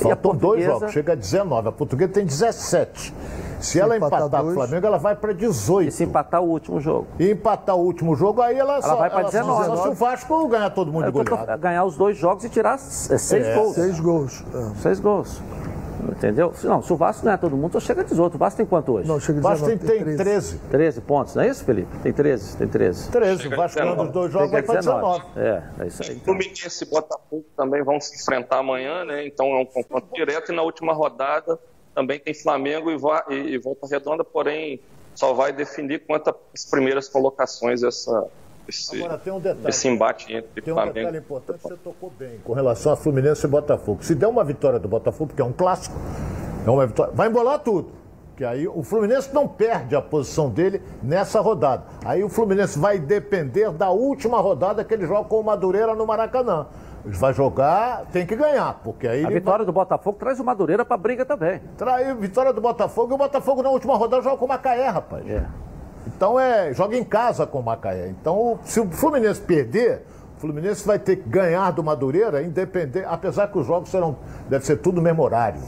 Faltam 0.00 0.16
portuguesa... 0.16 0.38
dois 0.38 0.64
jogos, 0.64 0.92
chega 0.92 1.12
a 1.12 1.16
19. 1.16 1.68
A 1.68 1.72
portuguesa 1.72 2.12
tem 2.12 2.24
17. 2.24 3.14
Se, 3.60 3.72
se 3.72 3.80
ela 3.80 3.96
empatar, 3.96 4.20
empatar 4.20 4.44
o 4.44 4.54
Flamengo, 4.54 4.86
ela 4.86 4.98
vai 4.98 5.14
para 5.14 5.32
18. 5.32 5.88
E 5.88 5.92
se 5.92 6.04
empatar 6.04 6.42
o 6.42 6.48
último 6.48 6.80
jogo? 6.80 7.06
E 7.18 7.30
empatar 7.30 7.76
o 7.76 7.80
último 7.80 8.16
jogo, 8.16 8.42
aí 8.42 8.58
ela, 8.58 8.74
ela 8.74 8.82
só 8.82 8.96
vai 8.96 9.10
para 9.10 9.24
19. 9.24 9.64
Só 9.66 9.76
se 9.76 9.88
o 9.88 9.94
Vasco 9.94 10.48
ganhar 10.48 10.70
todo 10.70 10.92
mundo 10.92 11.04
de 11.04 11.10
goleada. 11.12 11.56
Ganhar 11.56 11.84
os 11.84 11.96
dois 11.96 12.16
jogos 12.16 12.44
e 12.44 12.48
tirar 12.48 12.78
seis 12.78 13.46
é. 13.46 13.54
gols. 13.54 13.74
Seis 13.74 14.00
gols. 14.00 14.44
É. 14.54 14.80
Seis 14.80 15.00
gols. 15.00 15.42
Entendeu? 16.10 16.52
Não, 16.64 16.82
se 16.82 16.92
o 16.92 16.96
Vasco 16.96 17.24
ganhar 17.24 17.38
todo 17.38 17.56
mundo, 17.56 17.72
só 17.72 17.80
chega 17.80 18.00
a 18.00 18.04
18. 18.04 18.34
O 18.34 18.38
Vasco 18.38 18.56
tem 18.56 18.66
quanto 18.66 18.92
hoje? 18.92 19.08
Não, 19.08 19.20
chega 19.20 19.38
a 19.38 19.54
19. 19.54 19.62
O 19.62 19.76
Vasco 19.76 19.86
tem, 19.86 20.04
tem 20.04 20.16
13. 20.16 20.58
13 20.70 21.00
pontos, 21.02 21.34
não 21.34 21.42
é 21.42 21.48
isso, 21.48 21.64
Felipe? 21.64 21.96
Tem 21.98 22.12
13, 22.12 22.56
tem 22.56 22.68
13. 22.68 23.10
13, 23.10 23.48
o 23.48 23.56
Vasco 23.56 23.78
ganhando 23.78 24.02
os 24.02 24.10
dois 24.10 24.32
jogos 24.32 24.50
vai 24.50 24.62
para 24.62 24.80
19. 24.80 25.24
É, 25.36 25.62
é 25.78 25.86
isso 25.86 26.02
aí. 26.02 26.10
Então. 26.10 26.24
Fluminense 26.24 26.84
e 26.84 26.86
Botafogo 26.86 27.44
também 27.56 27.82
vão 27.82 28.00
se 28.00 28.20
enfrentar 28.20 28.58
amanhã, 28.58 29.04
né? 29.04 29.26
Então 29.26 29.46
é 29.46 29.60
um 29.60 29.66
confronto 29.66 30.08
direto 30.14 30.52
e 30.52 30.54
na 30.54 30.62
última 30.62 30.92
rodada 30.92 31.58
também 31.94 32.18
tem 32.18 32.34
Flamengo 32.34 32.90
e, 32.90 33.34
e, 33.34 33.58
Volta 33.58 33.86
Redonda, 33.86 34.24
porém 34.24 34.80
só 35.14 35.34
vai 35.34 35.52
definir 35.52 36.06
quanto 36.06 36.34
às 36.54 36.64
primeiras 36.64 37.08
colocações 37.08 37.82
essa, 37.82 38.26
esse, 38.68 38.96
Agora, 38.96 39.18
tem 39.18 39.32
um 39.32 39.40
detalhe, 39.40 39.68
esse 39.68 39.88
embate 39.88 40.32
entre 40.32 40.62
tem 40.62 40.72
um 40.72 40.76
Flamengo. 40.76 40.94
detalhe 40.94 41.18
importante, 41.18 41.62
você 41.62 41.76
tocou 41.76 42.12
bem 42.18 42.38
com 42.44 42.52
relação 42.52 42.92
a 42.92 42.96
Fluminense 42.96 43.46
e 43.46 43.48
Botafogo. 43.48 44.04
Se 44.04 44.14
der 44.14 44.26
uma 44.26 44.44
vitória 44.44 44.78
do 44.78 44.88
Botafogo, 44.88 45.28
porque 45.28 45.42
é 45.42 45.44
um 45.44 45.52
clássico, 45.52 45.96
é 46.66 46.70
uma 46.70 46.86
vitória, 46.86 47.12
vai 47.14 47.28
embolar 47.28 47.58
tudo. 47.58 48.02
Que 48.36 48.44
aí 48.44 48.66
o 48.66 48.82
Fluminense 48.82 49.32
não 49.34 49.46
perde 49.46 49.94
a 49.94 50.00
posição 50.00 50.48
dele 50.48 50.82
nessa 51.02 51.40
rodada. 51.40 51.84
Aí 52.04 52.24
o 52.24 52.30
Fluminense 52.30 52.78
vai 52.78 52.98
depender 52.98 53.70
da 53.72 53.90
última 53.90 54.40
rodada 54.40 54.82
que 54.82 54.94
ele 54.94 55.06
joga 55.06 55.28
com 55.28 55.40
o 55.40 55.44
Madureira 55.44 55.94
no 55.94 56.06
Maracanã. 56.06 56.66
Ele 57.04 57.14
vai 57.14 57.34
jogar, 57.34 58.06
tem 58.12 58.24
que 58.24 58.34
ganhar, 58.34 58.80
porque 58.82 59.06
aí. 59.06 59.24
A 59.24 59.28
vitória 59.28 59.58
vai... 59.58 59.66
do 59.66 59.72
Botafogo 59.72 60.16
traz 60.18 60.40
o 60.40 60.44
Madureira 60.44 60.84
pra 60.84 60.96
briga 60.96 61.26
também. 61.26 61.60
Traz 61.76 62.16
vitória 62.18 62.52
do 62.52 62.60
Botafogo 62.60 63.12
e 63.12 63.14
o 63.14 63.18
Botafogo 63.18 63.62
na 63.62 63.70
última 63.70 63.96
rodada 63.96 64.22
joga 64.22 64.36
com 64.36 64.44
o 64.44 64.48
Macaé, 64.48 64.88
rapaz. 64.88 65.28
É. 65.28 65.44
Então 66.06 66.38
é. 66.38 66.72
Joga 66.72 66.96
em 66.96 67.04
casa 67.04 67.46
com 67.46 67.60
o 67.60 67.62
Macaé. 67.62 68.08
Então, 68.08 68.58
se 68.64 68.80
o 68.80 68.90
Fluminense 68.90 69.40
perder, 69.40 70.02
o 70.36 70.40
Fluminense 70.40 70.86
vai 70.86 70.98
ter 70.98 71.16
que 71.16 71.28
ganhar 71.28 71.70
do 71.70 71.82
Madureira, 71.82 72.42
independente. 72.42 73.06
Apesar 73.08 73.48
que 73.48 73.58
os 73.58 73.66
jogos 73.66 73.90
serão. 73.90 74.16
Deve 74.48 74.64
ser 74.64 74.76
tudo 74.76 75.00
memorário 75.00 75.60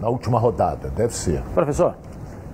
na 0.00 0.08
última 0.08 0.38
rodada. 0.38 0.90
Deve 0.90 1.14
ser. 1.14 1.42
Professor. 1.54 1.94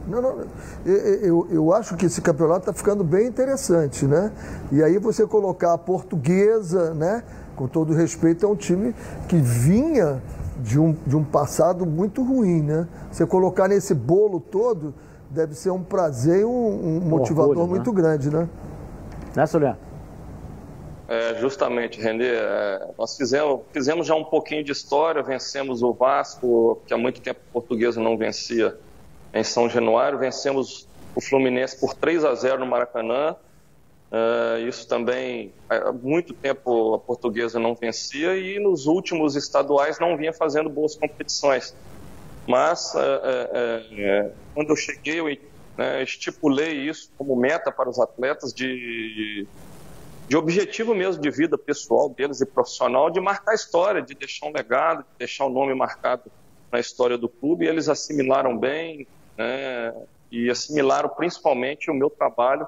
Não, 0.06 0.20
não, 0.20 0.44
eu, 0.84 0.94
eu, 0.94 1.48
eu 1.50 1.72
acho 1.72 1.96
que 1.96 2.04
esse 2.04 2.20
campeonato 2.20 2.60
está 2.60 2.74
ficando 2.74 3.02
bem 3.02 3.26
interessante, 3.26 4.04
né? 4.04 4.32
E 4.70 4.82
aí 4.82 4.98
você 4.98 5.26
colocar 5.26 5.72
a 5.72 5.78
portuguesa, 5.78 6.92
né? 6.92 7.22
com 7.54 7.66
todo 7.66 7.92
respeito, 7.92 8.44
é 8.44 8.48
um 8.48 8.56
time 8.56 8.94
que 9.28 9.36
vinha 9.36 10.22
de 10.58 10.78
um, 10.78 10.96
de 11.06 11.16
um 11.16 11.24
passado 11.24 11.84
muito 11.86 12.22
ruim, 12.22 12.62
né? 12.62 12.86
Você 13.10 13.26
colocar 13.26 13.68
nesse 13.68 13.94
bolo 13.94 14.40
todo 14.40 14.94
deve 15.34 15.54
ser 15.54 15.70
um 15.70 15.82
prazer 15.82 16.40
e 16.40 16.44
um, 16.44 16.96
um 16.96 17.00
motivador 17.00 17.50
orgulho, 17.50 17.68
muito 17.68 17.92
né? 17.92 18.00
grande, 18.00 18.30
né? 18.30 18.48
Né, 19.34 19.46
Juliano? 19.46 19.78
É, 21.06 21.34
justamente, 21.38 22.00
Renê, 22.00 22.28
é, 22.28 22.88
nós 22.96 23.16
fizemos, 23.16 23.60
fizemos 23.72 24.06
já 24.06 24.14
um 24.14 24.24
pouquinho 24.24 24.64
de 24.64 24.72
história, 24.72 25.22
vencemos 25.22 25.82
o 25.82 25.92
Vasco, 25.92 26.80
que 26.86 26.94
há 26.94 26.96
muito 26.96 27.20
tempo 27.20 27.40
o 27.50 27.52
português 27.52 27.96
não 27.96 28.16
vencia 28.16 28.76
em 29.34 29.44
São 29.44 29.68
Januário, 29.68 30.18
vencemos 30.18 30.88
o 31.14 31.20
Fluminense 31.20 31.78
por 31.78 31.94
3 31.94 32.24
a 32.24 32.34
0 32.34 32.60
no 32.60 32.66
Maracanã, 32.66 33.36
Uh, 34.14 34.68
isso 34.68 34.86
também, 34.86 35.52
há 35.68 35.90
muito 35.90 36.34
tempo 36.34 36.94
a 36.94 36.98
portuguesa 37.00 37.58
não 37.58 37.74
vencia 37.74 38.36
e 38.36 38.60
nos 38.60 38.86
últimos 38.86 39.34
estaduais 39.34 39.98
não 39.98 40.16
vinha 40.16 40.32
fazendo 40.32 40.70
boas 40.70 40.94
competições. 40.94 41.74
Mas, 42.46 42.94
uh, 42.94 42.98
uh, 42.98 44.32
quando 44.54 44.70
eu 44.70 44.76
cheguei, 44.76 45.20
eu 45.20 45.26
né, 45.76 46.02
estipulei 46.02 46.88
isso 46.88 47.10
como 47.18 47.34
meta 47.34 47.70
para 47.72 47.88
os 47.88 47.98
atletas 47.98 48.52
de, 48.52 49.46
de 50.28 50.36
objetivo 50.36 50.94
mesmo 50.94 51.20
de 51.20 51.30
vida 51.30 51.58
pessoal 51.58 52.08
deles 52.08 52.40
e 52.40 52.46
profissional, 52.46 53.10
de 53.10 53.20
marcar 53.20 53.54
história, 53.54 54.00
de 54.00 54.14
deixar 54.14 54.46
um 54.46 54.52
legado, 54.52 54.98
de 55.00 55.18
deixar 55.18 55.44
o 55.44 55.48
um 55.48 55.52
nome 55.52 55.74
marcado 55.74 56.30
na 56.70 56.78
história 56.78 57.18
do 57.18 57.28
clube. 57.28 57.66
E 57.66 57.68
eles 57.68 57.88
assimilaram 57.88 58.56
bem 58.56 59.06
né, 59.36 59.92
e 60.30 60.48
assimilaram 60.48 61.08
principalmente 61.08 61.90
o 61.90 61.94
meu 61.94 62.08
trabalho 62.08 62.66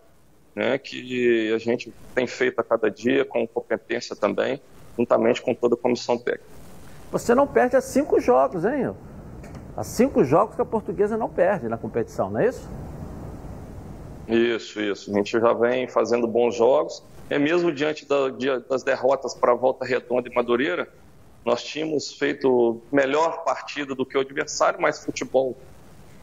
né, 0.54 0.78
que 0.78 1.52
a 1.52 1.58
gente 1.58 1.92
tem 2.14 2.26
feito 2.26 2.58
a 2.60 2.64
cada 2.64 2.90
dia 2.90 3.24
com 3.24 3.46
competência 3.46 4.16
também, 4.16 4.60
juntamente 4.96 5.40
com 5.42 5.54
toda 5.54 5.74
a 5.74 5.78
comissão 5.78 6.18
técnica. 6.18 6.56
Você 7.12 7.34
não 7.34 7.46
perde 7.46 7.76
há 7.76 7.80
cinco 7.80 8.18
jogos, 8.18 8.64
hein? 8.64 8.94
Há 9.76 9.84
cinco 9.84 10.24
jogos 10.24 10.56
que 10.56 10.62
a 10.62 10.64
portuguesa 10.64 11.16
não 11.16 11.28
perde 11.28 11.68
na 11.68 11.76
competição, 11.76 12.30
não 12.30 12.40
é 12.40 12.48
isso? 12.48 12.68
Isso, 14.26 14.80
isso. 14.80 15.10
A 15.10 15.14
gente 15.14 15.32
já 15.32 15.52
vem 15.52 15.86
fazendo 15.86 16.26
bons 16.26 16.54
jogos. 16.54 17.02
É 17.28 17.38
mesmo 17.38 17.72
diante 17.72 18.06
da, 18.06 18.28
das 18.68 18.82
derrotas 18.82 19.34
para 19.34 19.52
a 19.52 19.54
Volta 19.54 19.84
Redonda 19.84 20.28
e 20.28 20.34
Madureira, 20.34 20.88
nós 21.44 21.62
tínhamos 21.62 22.12
feito 22.12 22.80
melhor 22.90 23.44
partida 23.44 23.94
do 23.94 24.06
que 24.06 24.16
o 24.16 24.20
adversário, 24.20 24.80
mas 24.80 25.04
futebol 25.04 25.56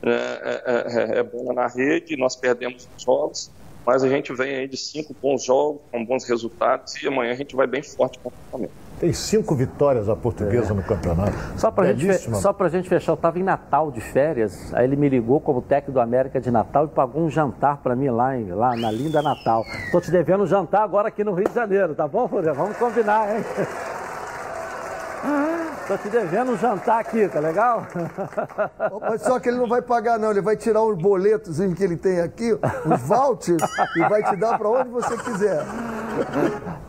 né, 0.02 0.12
é, 0.12 0.64
é, 0.66 1.16
é, 1.16 1.20
é 1.20 1.24
bom 1.24 1.54
na 1.54 1.68
rede, 1.68 2.18
nós 2.18 2.36
perdemos 2.36 2.88
os 2.98 3.04
jogos. 3.04 3.52
Mas 3.86 4.04
a 4.04 4.10
gente 4.10 4.34
vem 4.34 4.56
aí 4.56 4.68
de 4.68 4.78
cinco 4.78 5.16
bons 5.22 5.44
jogos, 5.44 5.82
com 5.92 6.04
bons 6.04 6.24
resultados, 6.24 7.02
e 7.02 7.08
amanhã 7.08 7.34
a 7.34 7.36
gente 7.36 7.56
vai 7.56 7.68
bem 7.68 7.84
forte 7.84 8.18
com 8.20 8.30
o 8.30 8.34
Flamengo. 8.50 8.74
Tem 9.04 9.12
cinco 9.12 9.54
vitórias 9.54 10.08
a 10.08 10.16
portuguesa 10.16 10.72
é. 10.72 10.74
no 10.74 10.82
campeonato. 10.82 11.34
Só 11.58 11.70
para 11.70 11.92
gente, 11.92 12.38
só 12.38 12.56
a 12.58 12.70
gente 12.70 12.88
fechar, 12.88 13.12
eu 13.12 13.16
estava 13.16 13.38
em 13.38 13.44
Natal 13.44 13.92
de 13.92 14.00
férias, 14.00 14.74
aí 14.74 14.86
ele 14.86 14.96
me 14.96 15.10
ligou 15.10 15.42
como 15.42 15.62
técnico 15.62 15.92
do 15.92 16.00
América 16.00 16.40
de 16.40 16.50
Natal 16.50 16.86
e 16.86 16.88
pagou 16.88 17.22
um 17.22 17.30
jantar 17.30 17.82
para 17.84 17.98
mim 17.98 18.08
lá, 18.08 18.38
em, 18.38 18.46
lá 18.54 18.78
na 18.78 18.90
linda 18.90 19.22
Natal. 19.22 19.66
Estou 19.88 20.00
te 20.00 20.10
devendo 20.10 20.46
um 20.46 20.48
jantar 20.48 20.84
agora 20.84 21.10
aqui 21.10 21.22
no 21.22 21.34
Rio 21.34 21.50
de 21.50 21.54
Janeiro, 21.54 21.94
tá 21.94 22.08
bom, 22.08 22.30
Fúria? 22.30 22.54
Vamos 22.54 22.78
combinar, 22.78 23.36
hein? 23.36 23.44
Tô 25.88 25.98
te 25.98 26.10
devendo 26.10 26.52
um 26.54 26.58
jantar 26.58 27.00
aqui, 27.00 27.28
tá 27.28 27.40
legal? 27.40 27.86
Mas 29.02 29.22
só 29.22 29.40
que 29.40 29.50
ele 29.50 29.58
não 29.58 29.68
vai 29.68 29.82
pagar, 29.82 30.18
não. 30.18 30.32
Ele 30.32 30.42
vai 30.42 30.56
tirar 30.56 30.82
uns 30.82 30.98
boletos 30.98 31.58
que 31.76 31.84
ele 31.84 31.98
tem 31.98 32.22
aqui, 32.22 32.58
uns 32.86 33.02
vouchers, 33.02 33.62
e 33.96 34.00
vai 34.08 34.24
te 34.24 34.36
dar 34.38 34.58
para 34.58 34.70
onde 34.70 34.90
você 34.90 35.18
quiser. 35.18 35.66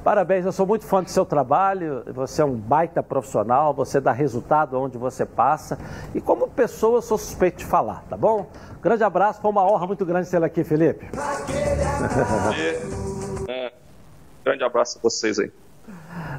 Parabéns, 0.04 0.44
eu 0.44 0.52
sou 0.52 0.66
muito 0.66 0.84
fã 0.84 1.02
do 1.02 1.10
seu 1.10 1.24
trabalho. 1.24 2.04
Você 2.12 2.40
é 2.40 2.44
um 2.44 2.54
baita 2.54 3.02
profissional, 3.02 3.74
você 3.74 4.00
dá 4.00 4.12
resultado 4.12 4.78
onde 4.80 4.96
você 4.96 5.26
passa. 5.26 5.76
E 6.14 6.20
como 6.20 6.46
pessoa, 6.48 6.98
eu 6.98 7.02
sou 7.02 7.18
suspeito 7.18 7.58
de 7.58 7.66
falar, 7.66 8.04
tá 8.08 8.16
bom? 8.16 8.46
Grande 8.80 9.02
abraço, 9.02 9.40
foi 9.40 9.50
uma 9.50 9.64
honra 9.64 9.86
muito 9.86 10.04
grande 10.04 10.28
ser 10.28 10.42
aqui, 10.44 10.62
Felipe. 10.62 11.08
É, 13.46 13.72
grande 14.42 14.64
abraço 14.64 14.98
a 14.98 15.02
vocês 15.02 15.38
aí. 15.38 15.52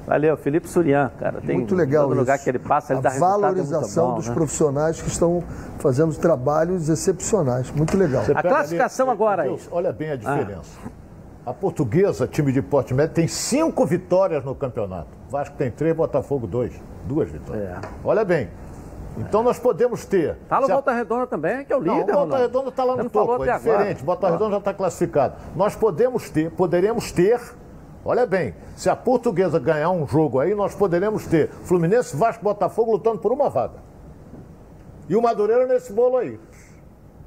Valeu, 0.06 0.38
Felipe 0.38 0.70
Surian, 0.70 1.12
cara. 1.20 1.42
Tem 1.42 1.56
muito 1.58 1.74
legal 1.74 2.04
todo 2.04 2.14
isso. 2.14 2.20
lugar 2.20 2.38
que 2.40 2.50
ele 2.50 2.60
passa, 2.60 2.94
ele 2.94 3.00
a 3.00 3.02
dá 3.02 3.10
valorização 3.18 4.10
bom, 4.10 4.16
dos 4.16 4.28
né? 4.28 4.34
profissionais 4.34 5.02
que 5.02 5.08
estão 5.08 5.44
fazendo 5.80 6.16
trabalhos 6.16 6.90
excepcionais. 6.90 7.72
Muito 7.72 7.98
legal. 7.98 8.24
a 8.34 8.42
classificação 8.42 9.08
ali, 9.08 9.16
agora 9.16 9.44
Deus, 9.44 9.68
Olha 9.72 9.92
bem 9.92 10.12
a 10.12 10.16
diferença. 10.16 10.80
Ah. 10.86 10.90
A 11.48 11.54
portuguesa, 11.54 12.28
time 12.28 12.52
de 12.52 12.62
porte 12.62 12.94
médio, 12.94 13.14
tem 13.14 13.28
cinco 13.28 13.86
vitórias 13.86 14.44
no 14.44 14.56
campeonato. 14.56 15.10
Vasco 15.30 15.56
tem 15.56 15.70
três, 15.70 15.96
Botafogo 15.96 16.48
dois. 16.48 16.74
Duas 17.06 17.30
vitórias. 17.30 17.66
É. 17.66 17.80
Olha 18.04 18.26
bem. 18.26 18.50
Então 19.18 19.44
nós 19.44 19.58
podemos 19.60 20.06
ter. 20.06 20.38
Fala 20.48 20.66
o 20.66 20.70
Volta 20.70 20.92
a... 20.92 20.94
Redonda 20.96 21.28
também, 21.28 21.64
que 21.64 21.72
é 21.72 21.76
o 21.76 21.80
líder. 21.80 22.06
Não, 22.08 22.14
o 22.14 22.14
Volta 22.14 22.38
Redonda 22.38 22.70
está 22.70 22.84
lá 22.84 22.96
no 22.96 23.10
topo, 23.10 23.44
é 23.46 23.54
diferente. 23.58 24.02
Agora. 24.02 24.06
Volta 24.06 24.30
Redonda 24.30 24.52
já 24.52 24.58
está 24.58 24.74
classificado. 24.74 25.36
Nós 25.56 25.76
podemos 25.76 26.30
ter, 26.30 26.52
poderemos 26.52 27.12
ter 27.12 27.40
Olha 28.08 28.28
bem, 28.28 28.54
se 28.76 28.88
a 28.88 28.96
portuguesa 28.96 29.58
ganhar 29.58 29.90
um 29.90 30.08
jogo 30.08 30.40
aí, 30.40 30.54
nós 30.54 30.76
poderemos 30.76 31.26
ter 31.26 31.50
Fluminense, 31.50 32.16
Vasco 32.16 32.44
Botafogo 32.44 32.92
lutando 32.92 33.18
por 33.18 33.32
uma 33.32 33.50
vaga. 33.50 33.80
E 35.10 35.16
o 35.16 35.22
Madureira 35.24 35.66
nesse 35.66 35.92
bolo 35.92 36.18
aí. 36.18 36.40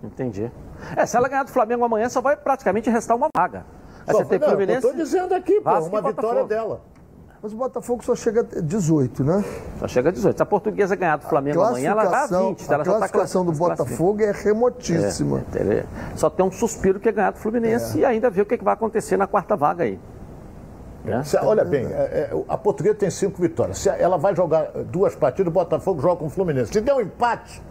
Entendi. 0.05 0.53
É, 0.97 1.05
se 1.05 1.17
ela 1.17 1.29
ganhar 1.29 1.43
do 1.43 1.51
Flamengo 1.51 1.85
amanhã, 1.85 2.09
só 2.09 2.21
vai 2.21 2.37
praticamente 2.37 2.89
restar 2.89 3.17
uma 3.17 3.29
vaga. 3.37 3.67
Aí 4.07 4.15
só, 4.15 4.19
você 4.19 4.25
tem 4.27 4.39
não, 4.39 4.49
Fluminense. 4.51 4.87
Eu 4.87 4.93
tô 4.93 4.97
dizendo 4.97 5.35
aqui, 5.35 5.61
pô, 5.61 5.71
uma 5.71 6.01
vitória 6.01 6.45
dela. 6.45 6.81
Mas 7.43 7.53
o 7.53 7.57
Botafogo 7.57 8.05
só 8.05 8.15
chega 8.15 8.41
a 8.41 8.61
18, 8.61 9.25
né? 9.25 9.45
Só 9.81 9.89
chega 9.89 10.11
a 10.11 10.13
18. 10.13 10.37
Se 10.37 10.43
a 10.43 10.47
portuguesa 10.47 10.95
ganhar 10.95 11.17
do 11.17 11.27
Flamengo 11.27 11.61
amanhã, 11.61 11.91
ela 11.91 12.05
vai 12.05 12.23
a 12.23 12.27
20. 12.27 12.71
A 12.71 12.75
ela 12.75 12.85
classificação 12.85 13.45
tá 13.45 13.51
do 13.51 13.59
Botafogo 13.59 14.23
é 14.23 14.31
remotíssima. 14.31 15.45
É, 15.55 15.59
é, 15.59 15.87
só 16.15 16.31
tem 16.31 16.47
um 16.47 16.53
suspiro 16.53 17.01
que 17.01 17.09
é 17.09 17.13
ganhar 17.13 17.33
do 17.33 17.39
Fluminense 17.39 17.99
é. 17.99 18.03
e 18.03 18.05
ainda 18.05 18.31
ver 18.31 18.43
o 18.43 18.47
que 18.47 18.57
vai 18.63 18.75
acontecer 18.75 19.17
na 19.17 19.27
quarta 19.27 19.57
vaga 19.57 19.83
aí. 19.83 19.99
É. 21.07 21.23
Se, 21.23 21.37
olha 21.39 21.65
bem, 21.65 21.87
é, 21.87 21.89
é, 21.89 22.45
a 22.49 22.57
portuguesa 22.57 22.97
tem 22.97 23.11
cinco 23.11 23.41
vitórias. 23.41 23.79
Se 23.79 23.89
ela 23.89 24.19
vai 24.19 24.35
jogar 24.35 24.71
duas 24.87 25.15
partidas, 25.15 25.51
o 25.51 25.55
Botafogo 25.55 26.01
joga 26.01 26.17
com 26.17 26.27
o 26.27 26.31
Fluminense. 26.31 26.73
Se 26.73 26.81
der 26.81 26.95
um 26.95 27.01
empate 27.01 27.63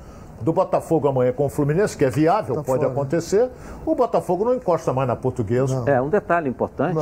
do 0.41 0.53
Botafogo 0.53 1.07
amanhã 1.07 1.31
com 1.33 1.45
o 1.45 1.49
Fluminense, 1.49 1.97
que 1.97 2.05
é 2.05 2.09
viável, 2.09 2.55
tá 2.55 2.63
pode 2.63 2.83
fora. 2.83 2.91
acontecer, 2.91 3.49
o 3.85 3.95
Botafogo 3.95 4.45
não 4.45 4.55
encosta 4.55 4.93
mais 4.93 5.07
na 5.07 5.15
portuguesa. 5.15 5.81
Não. 5.81 5.87
É, 5.87 6.01
um 6.01 6.09
detalhe 6.09 6.49
importante: 6.49 6.97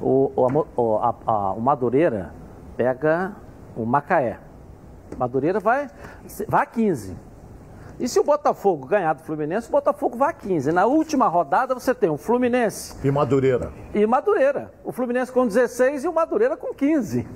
o, 0.00 0.32
o, 0.76 0.96
a, 0.98 1.14
a, 1.26 1.52
o 1.52 1.60
Madureira 1.60 2.32
pega 2.76 3.32
o 3.76 3.84
Macaé. 3.84 4.38
Madureira 5.18 5.58
vai, 5.58 5.88
vai 6.48 6.62
a 6.62 6.66
15. 6.66 7.16
E 8.00 8.08
se 8.08 8.18
o 8.18 8.24
Botafogo 8.24 8.86
ganhar 8.86 9.12
do 9.12 9.22
Fluminense, 9.22 9.68
o 9.68 9.72
Botafogo 9.72 10.16
vai 10.16 10.30
a 10.30 10.32
15. 10.32 10.72
Na 10.72 10.86
última 10.86 11.28
rodada 11.28 11.74
você 11.74 11.94
tem 11.94 12.08
o 12.08 12.16
Fluminense. 12.16 12.96
E 13.06 13.10
Madureira. 13.10 13.70
E 13.94 14.06
Madureira. 14.06 14.72
O 14.82 14.90
Fluminense 14.90 15.30
com 15.30 15.46
16 15.46 16.04
e 16.04 16.08
o 16.08 16.12
Madureira 16.12 16.56
com 16.56 16.72
15. 16.72 17.28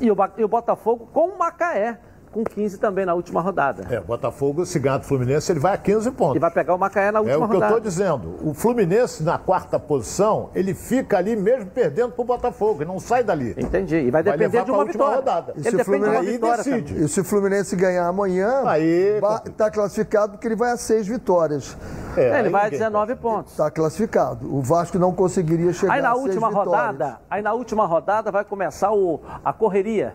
E 0.00 0.08
o, 0.08 0.16
e 0.38 0.44
o 0.44 0.48
Botafogo 0.48 1.08
com 1.12 1.30
o 1.30 1.38
Macaé 1.38 1.98
com 2.32 2.44
15 2.44 2.78
também 2.78 3.04
na 3.04 3.14
última 3.14 3.40
rodada. 3.40 3.86
É, 3.90 3.98
o 3.98 4.04
Botafogo, 4.04 4.64
se 4.64 4.78
ganhar 4.78 4.98
do 4.98 5.04
Fluminense, 5.04 5.50
ele 5.50 5.58
vai 5.58 5.74
a 5.74 5.76
15 5.76 6.10
pontos. 6.12 6.36
E 6.36 6.38
vai 6.38 6.50
pegar 6.50 6.74
o 6.74 6.78
Macaé 6.78 7.10
na 7.10 7.20
última 7.20 7.46
rodada. 7.46 7.46
É 7.46 7.46
o 7.46 7.48
que 7.48 7.54
rodada. 7.54 7.72
eu 7.72 7.78
estou 7.78 7.90
dizendo. 7.90 8.48
O 8.48 8.54
Fluminense, 8.54 9.22
na 9.22 9.38
quarta 9.38 9.78
posição, 9.78 10.50
ele 10.54 10.74
fica 10.74 11.18
ali 11.18 11.34
mesmo 11.34 11.66
perdendo 11.66 12.12
para 12.12 12.22
o 12.22 12.24
Botafogo, 12.24 12.82
ele 12.82 12.90
não 12.90 13.00
sai 13.00 13.24
dali. 13.24 13.54
Entendi. 13.56 13.96
E 13.96 14.10
vai 14.10 14.22
depender 14.22 14.48
vai 14.48 14.64
de 14.64 14.70
uma 14.70 14.84
vitória. 14.84 15.16
Rodada. 15.16 15.54
E 15.56 15.66
ele 15.66 15.76
depende 15.76 16.04
de 16.04 16.10
uma 16.10 16.22
vitória. 16.22 16.64
Decide. 16.64 17.04
E 17.04 17.08
se 17.08 17.20
o 17.20 17.24
Fluminense 17.24 17.74
ganhar 17.74 18.06
amanhã, 18.06 18.62
aí 18.66 19.20
está 19.46 19.70
classificado 19.70 20.32
porque 20.32 20.46
ele 20.46 20.56
vai 20.56 20.70
a 20.70 20.76
seis 20.76 21.06
vitórias. 21.06 21.76
É, 22.16 22.30
é 22.30 22.38
ele 22.40 22.50
vai 22.50 22.66
a 22.66 22.68
19 22.68 23.16
pontos. 23.16 23.52
Está 23.52 23.70
classificado. 23.70 24.52
O 24.54 24.60
Vasco 24.62 24.98
não 24.98 25.12
conseguiria 25.12 25.72
chegar 25.72 25.94
aí 25.94 26.02
na 26.02 26.10
a 26.10 26.14
última 26.14 26.48
rodada, 26.48 27.18
Aí 27.28 27.42
na 27.42 27.52
última 27.52 27.86
rodada 27.86 28.30
vai 28.30 28.44
começar 28.44 28.92
o, 28.92 29.20
a 29.44 29.52
correria 29.52 30.14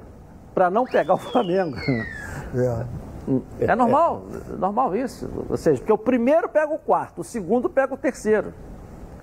para 0.55 0.71
não 0.71 0.85
pegar 0.85 1.13
o 1.13 1.17
Flamengo. 1.17 1.77
É. 3.59 3.65
é 3.65 3.75
normal, 3.75 4.23
é. 4.31 4.55
normal 4.55 4.95
isso. 4.95 5.29
Ou 5.49 5.57
seja, 5.57 5.79
porque 5.79 5.91
o 5.91 5.97
primeiro 5.97 6.47
pega 6.47 6.71
o 6.71 6.77
quarto, 6.77 7.19
o 7.19 7.23
segundo 7.23 7.69
pega 7.69 7.93
o 7.93 7.97
terceiro. 7.97 8.53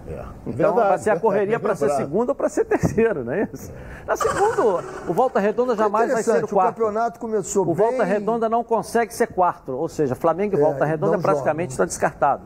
É. 0.06 0.24
Então 0.44 0.74
verdade, 0.74 0.88
vai 0.88 0.98
ser 0.98 1.10
a 1.10 1.20
correria 1.20 1.58
para 1.58 1.74
ser 1.74 1.88
segundo 1.90 2.30
ou 2.30 2.34
para 2.34 2.48
ser 2.48 2.64
terceiro, 2.66 3.24
não 3.24 3.32
é 3.32 3.48
isso? 3.50 3.72
Na 4.06 4.16
segundo, 4.16 4.82
o 5.08 5.14
Volta 5.14 5.38
Redonda 5.40 5.74
jamais 5.76 6.12
vai 6.12 6.22
ser 6.22 6.44
o 6.44 6.48
quarto. 6.48 6.70
O 6.70 6.74
campeonato 6.74 7.20
começou 7.20 7.62
o 7.62 7.66
bem... 7.66 7.76
Volta 7.76 8.04
Redonda 8.04 8.48
não 8.48 8.62
consegue 8.64 9.14
ser 9.14 9.28
quarto, 9.28 9.72
ou 9.72 9.88
seja, 9.88 10.14
Flamengo 10.14 10.56
e 10.56 10.60
Volta 10.60 10.84
Redonda 10.84 11.18
praticamente 11.18 11.70
estão 11.70 11.86
descartados 11.86 12.44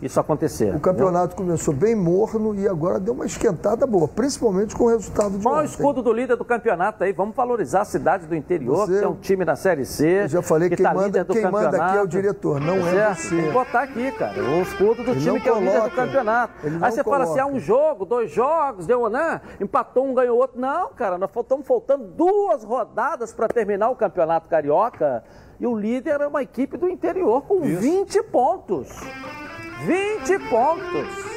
isso 0.00 0.20
acontecer. 0.20 0.74
O 0.74 0.80
campeonato 0.80 1.34
começou 1.34 1.74
bem 1.74 1.94
morno 1.94 2.54
e 2.54 2.68
agora 2.68 3.00
deu 3.00 3.14
uma 3.14 3.26
esquentada 3.26 3.86
boa, 3.86 4.06
principalmente 4.06 4.74
com 4.76 4.84
o 4.84 4.88
resultado 4.88 5.38
de 5.38 5.46
o 5.46 5.62
escudo 5.62 6.02
do 6.02 6.12
líder 6.12 6.36
do 6.36 6.44
campeonato 6.44 7.02
aí? 7.02 7.12
Vamos 7.12 7.34
valorizar 7.34 7.80
a 7.80 7.84
cidade 7.84 8.26
do 8.26 8.34
interior, 8.34 8.86
você, 8.86 8.98
que 8.98 9.04
é 9.04 9.08
um 9.08 9.16
time 9.16 9.44
da 9.44 9.56
Série 9.56 9.84
C. 9.84 10.24
Eu 10.24 10.28
já 10.28 10.42
falei 10.42 10.68
que 10.68 10.76
quem, 10.76 10.84
tá 10.84 10.94
manda, 10.94 11.24
quem 11.24 11.50
manda 11.50 11.84
aqui 11.84 11.96
é 11.96 12.02
o 12.02 12.06
diretor, 12.06 12.60
não 12.60 12.86
é, 12.86 12.96
é 12.96 13.14
você. 13.14 13.36
Tem 13.36 13.46
que 13.46 13.52
botar 13.52 13.82
aqui, 13.82 14.12
cara, 14.12 14.40
o 14.40 14.62
escudo 14.62 15.02
do 15.02 15.10
ele 15.10 15.20
time 15.20 15.40
que 15.40 15.48
coloca, 15.48 15.66
é 15.66 15.70
o 15.70 15.74
líder 15.74 15.90
do 15.90 15.96
campeonato. 15.96 16.52
Aí 16.62 16.92
você 16.92 17.02
coloca. 17.02 17.04
fala 17.04 17.24
assim, 17.24 17.40
ah, 17.40 17.46
um 17.46 17.58
jogo, 17.58 18.04
dois 18.04 18.30
jogos, 18.30 18.86
deu, 18.86 19.08
né? 19.08 19.40
Empatou 19.60 20.06
um, 20.06 20.14
ganhou 20.14 20.38
outro. 20.38 20.60
Não, 20.60 20.90
cara, 20.90 21.18
nós 21.18 21.30
estamos 21.34 21.66
faltando 21.66 22.04
duas 22.04 22.62
rodadas 22.62 23.32
para 23.32 23.48
terminar 23.48 23.90
o 23.90 23.96
campeonato 23.96 24.48
carioca. 24.48 25.24
E 25.60 25.66
o 25.66 25.76
líder 25.76 26.20
é 26.20 26.26
uma 26.26 26.42
equipe 26.42 26.76
do 26.76 26.88
interior 26.88 27.42
com 27.42 27.64
Isso. 27.64 27.80
20 27.80 28.22
pontos. 28.24 28.88
20 29.84 30.38
pontos. 30.48 31.28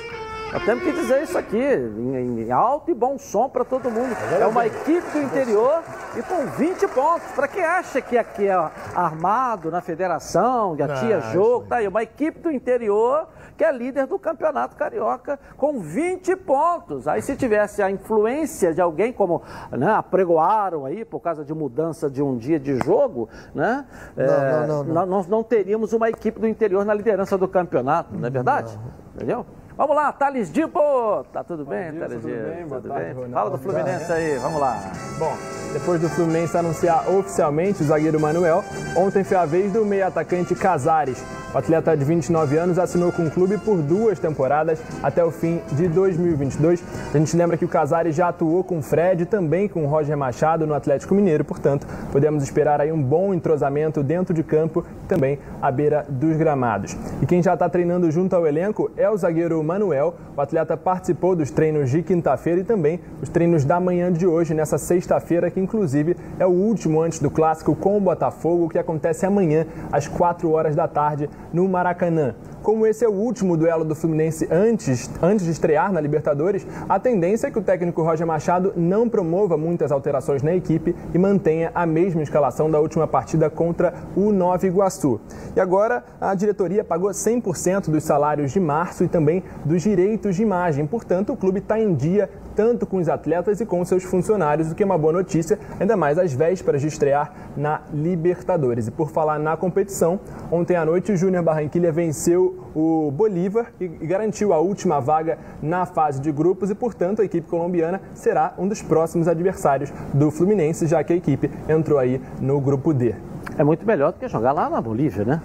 Nós 0.52 0.66
temos 0.66 0.84
que 0.84 0.92
dizer 0.92 1.24
isso 1.24 1.38
aqui, 1.38 1.58
em, 1.58 2.52
alto 2.52 2.92
e 2.92 2.94
bom 2.94 3.18
som 3.18 3.48
para 3.48 3.64
todo 3.64 3.90
mundo. 3.90 4.14
É 4.38 4.46
uma 4.46 4.66
equipe 4.66 5.10
do 5.12 5.22
interior 5.22 5.82
e 6.18 6.22
com 6.22 6.46
20 6.46 6.88
pontos. 6.90 7.32
Para 7.34 7.48
quem 7.48 7.64
acha 7.64 8.02
que 8.02 8.18
aqui 8.18 8.48
é 8.48 8.70
armado 8.94 9.72
na 9.72 9.80
federação, 9.80 10.76
já 10.76 10.90
tinha 11.00 11.22
jogo, 11.22 11.68
tá 11.68 11.78
aí. 11.78 11.88
Uma 11.88 12.04
equipe 12.04 12.40
do 12.40 12.52
interior 12.52 13.30
que 13.62 13.66
é 13.66 13.72
líder 13.72 14.08
do 14.08 14.18
campeonato 14.18 14.76
carioca 14.76 15.40
com 15.56 15.80
20 15.80 16.36
pontos. 16.38 17.08
Aí 17.08 17.22
se 17.22 17.36
tivesse 17.36 17.84
a 17.84 17.92
influência 17.92 18.74
de 18.74 18.82
alguém, 18.82 19.14
como 19.14 19.44
né, 19.70 19.94
apregoaram 19.94 20.84
aí 20.84 21.06
por 21.06 21.20
causa 21.20 21.46
de 21.46 21.54
mudança 21.54 22.10
de 22.10 22.24
um 22.24 22.36
dia 22.36 22.60
de 22.60 22.76
jogo, 22.78 23.30
né? 23.54 23.86
Não, 24.18 24.26
é, 24.26 24.66
não, 24.66 24.84
não, 24.84 25.06
nós 25.06 25.28
não 25.28 25.44
teríamos 25.44 25.94
uma 25.94 26.10
equipe 26.10 26.40
do 26.40 26.48
interior 26.48 26.84
na 26.84 26.92
liderança 26.96 27.38
do 27.38 27.48
campeonato, 27.48 28.18
não 28.18 28.26
é 28.26 28.32
verdade? 28.32 28.80
Entendeu? 29.14 29.46
Vamos 29.78 29.96
lá, 29.96 30.12
Thales 30.12 30.52
Dipo! 30.52 31.26
Tá 31.32 31.44
tudo 31.44 31.66
bem, 31.66 31.94
Thales 31.94 32.22
Tudo 32.22 32.28
bem, 32.28 32.68
tudo 32.68 32.94
bem? 32.94 33.14
Ronaldo. 33.14 33.32
Fala 33.32 33.50
do 33.50 33.58
Fluminense 33.58 34.12
aí, 34.12 34.38
vamos 34.38 34.60
lá. 34.60 34.78
Bom, 35.18 35.34
depois 35.74 36.02
do 36.02 36.10
Fluminense 36.10 36.58
anunciar 36.58 37.10
oficialmente 37.10 37.82
o 37.82 37.86
zagueiro 37.86 38.20
Manuel, 38.20 38.64
ontem 38.96 39.24
foi 39.24 39.38
a 39.38 39.46
vez 39.46 39.72
do 39.72 39.86
meio 39.86 40.06
atacante 40.06 40.54
Casares. 40.54 41.24
O 41.54 41.58
atleta 41.58 41.98
de 41.98 42.06
29 42.06 42.58
anos 42.58 42.80
assinou 42.80 43.12
com 43.12 43.26
o 43.26 43.32
clube 43.32 43.58
por 43.58 43.82
duas 43.82 44.18
temporadas 44.18 44.82
até 45.04 45.22
o 45.22 45.30
fim 45.32 45.62
de 45.74 45.90
2022. 45.90 46.82
A 47.14 47.18
gente 47.18 47.36
lembra 47.36 47.58
que 47.58 47.66
o 47.66 47.68
Casares 47.68 48.16
já 48.16 48.30
atuou 48.30 48.64
com 48.64 48.80
o 48.80 48.82
Fred 48.82 49.24
e 49.24 49.26
também 49.26 49.68
com 49.68 49.84
o 49.84 49.88
Roger 49.88 50.16
Machado 50.16 50.66
no 50.66 50.74
Atlético 50.74 51.14
Mineiro, 51.14 51.44
portanto, 51.44 51.86
podemos 52.10 52.42
esperar 52.42 52.80
aí 52.80 52.90
um 52.90 53.02
bom 53.02 53.34
entrosamento 53.34 54.02
dentro 54.02 54.34
de 54.34 54.44
campo 54.44 54.86
e 55.04 55.08
também 55.08 55.40
à 55.62 55.70
beira 55.70 56.06
dos 56.08 56.38
gramados. 56.38 56.96
E 57.22 57.26
quem 57.26 57.44
já 57.44 57.54
está 57.54 57.68
treinando 57.68 58.10
junto 58.10 58.34
ao 58.34 58.48
elenco 58.48 58.90
é 58.96 59.10
o 59.10 59.18
zagueiro 59.18 59.62
Manuel. 59.72 60.16
O 60.36 60.42
atleta 60.42 60.76
participou 60.76 61.36
dos 61.36 61.50
treinos 61.50 61.90
de 61.90 62.04
quinta-feira 62.04 62.60
e 62.60 62.64
também 62.64 63.00
os 63.22 63.30
treinos 63.30 63.64
da 63.64 63.80
manhã 63.80 64.12
de 64.12 64.28
hoje, 64.28 64.54
nessa 64.54 64.78
sexta-feira, 64.78 65.50
que 65.50 65.60
inclusive 65.60 66.18
é 66.38 66.46
o 66.46 66.50
último 66.50 67.02
antes 67.02 67.20
do 67.20 67.32
clássico 67.32 67.74
com 67.76 67.98
o 67.98 68.02
Botafogo, 68.02 68.68
que 68.68 68.78
acontece 68.78 69.26
amanhã 69.26 69.66
às 69.92 70.08
4 70.08 70.52
horas 70.52 70.76
da 70.76 70.88
tarde 70.88 71.30
no 71.54 71.68
Maracanã. 71.70 72.36
Como 72.62 72.86
esse 72.86 73.04
é 73.04 73.10
o 73.10 73.14
último 73.14 73.58
duelo 73.58 73.84
do 73.84 73.96
Fluminense 73.96 74.48
antes, 74.52 75.10
antes 75.20 75.46
de 75.46 75.52
estrear 75.52 75.92
na 75.92 76.00
Libertadores, 76.00 76.68
a 76.88 77.00
tendência 77.00 77.48
é 77.48 77.52
que 77.52 77.58
o 77.58 77.62
técnico 77.62 78.04
Roger 78.04 78.28
Machado 78.28 78.72
não 78.76 79.10
promova 79.10 79.58
muitas 79.58 79.92
alterações 79.92 80.44
na 80.44 80.54
equipe 80.54 80.96
e 81.12 81.18
mantenha 81.18 81.72
a 81.74 81.88
mesma 81.88 82.22
escalação 82.22 82.70
da 82.70 82.80
última 82.80 83.08
partida 83.08 83.50
contra 83.50 83.96
o 84.16 84.32
Nova 84.32 84.68
Iguaçu. 84.68 85.20
E 85.56 85.60
agora 85.60 86.04
a 86.20 86.36
diretoria 86.36 86.84
pagou 86.84 87.10
100% 87.10 87.90
dos 87.90 88.04
salários 88.04 88.52
de 88.52 88.60
março 88.60 89.04
e 89.04 89.08
também 89.08 89.44
dos 89.66 89.82
direitos 89.82 90.36
de 90.36 90.44
imagem. 90.44 90.86
Portanto, 90.86 91.34
o 91.34 91.38
clube 91.38 91.60
está 91.60 91.80
em 91.80 91.94
dia 91.94 92.30
tanto 92.56 92.86
com 92.86 92.98
os 92.98 93.08
atletas 93.08 93.62
e 93.62 93.66
com 93.66 93.84
seus 93.86 94.04
funcionários, 94.04 94.72
o 94.72 94.76
que 94.76 94.84
é 94.84 94.86
uma 94.86 94.98
boa 94.98 95.14
notícia, 95.14 95.58
ainda 95.80 95.96
mais 95.96 96.18
às 96.18 96.34
vésperas 96.34 96.82
de 96.82 96.88
estrear 96.88 97.32
na 97.56 97.82
Libertadores. 97.94 98.88
E 98.88 98.92
por 98.92 99.10
falar 99.10 99.40
na 99.40 99.56
competição, 99.56 100.20
ontem 100.52 100.76
à 100.76 100.86
noite 100.86 101.12
o 101.12 101.18
Júnior 101.18 101.44
Barranquilha 101.44 101.92
venceu 101.92 102.68
o 102.76 103.12
Bolívar 103.12 103.72
e 103.80 103.88
garantiu 103.88 104.54
a 104.54 104.60
última 104.60 105.00
vaga 105.00 105.38
na 105.62 105.86
fase 105.86 106.20
de 106.20 106.32
grupos 106.32 106.70
e, 106.70 106.76
portanto, 106.76 107.22
a 107.22 107.26
equipe 107.26 107.48
colombiana 107.48 108.02
será 108.14 108.54
um 108.58 108.68
dos 108.68 108.82
próximos 108.82 109.28
adversários 109.28 109.92
do 110.14 110.32
Fluminense, 110.32 110.88
já 110.88 111.04
que 111.04 111.14
a 111.14 111.16
equipe 111.16 111.50
entrou 111.68 112.00
aí 112.00 112.22
no 112.40 112.60
grupo 112.60 112.94
D. 112.94 113.16
É 113.58 113.64
muito 113.64 113.86
melhor 113.86 114.12
do 114.12 114.20
que 114.20 114.28
jogar 114.28 114.52
lá 114.52 114.70
na 114.70 114.82
Bolívia, 114.82 115.26
né? 115.26 115.42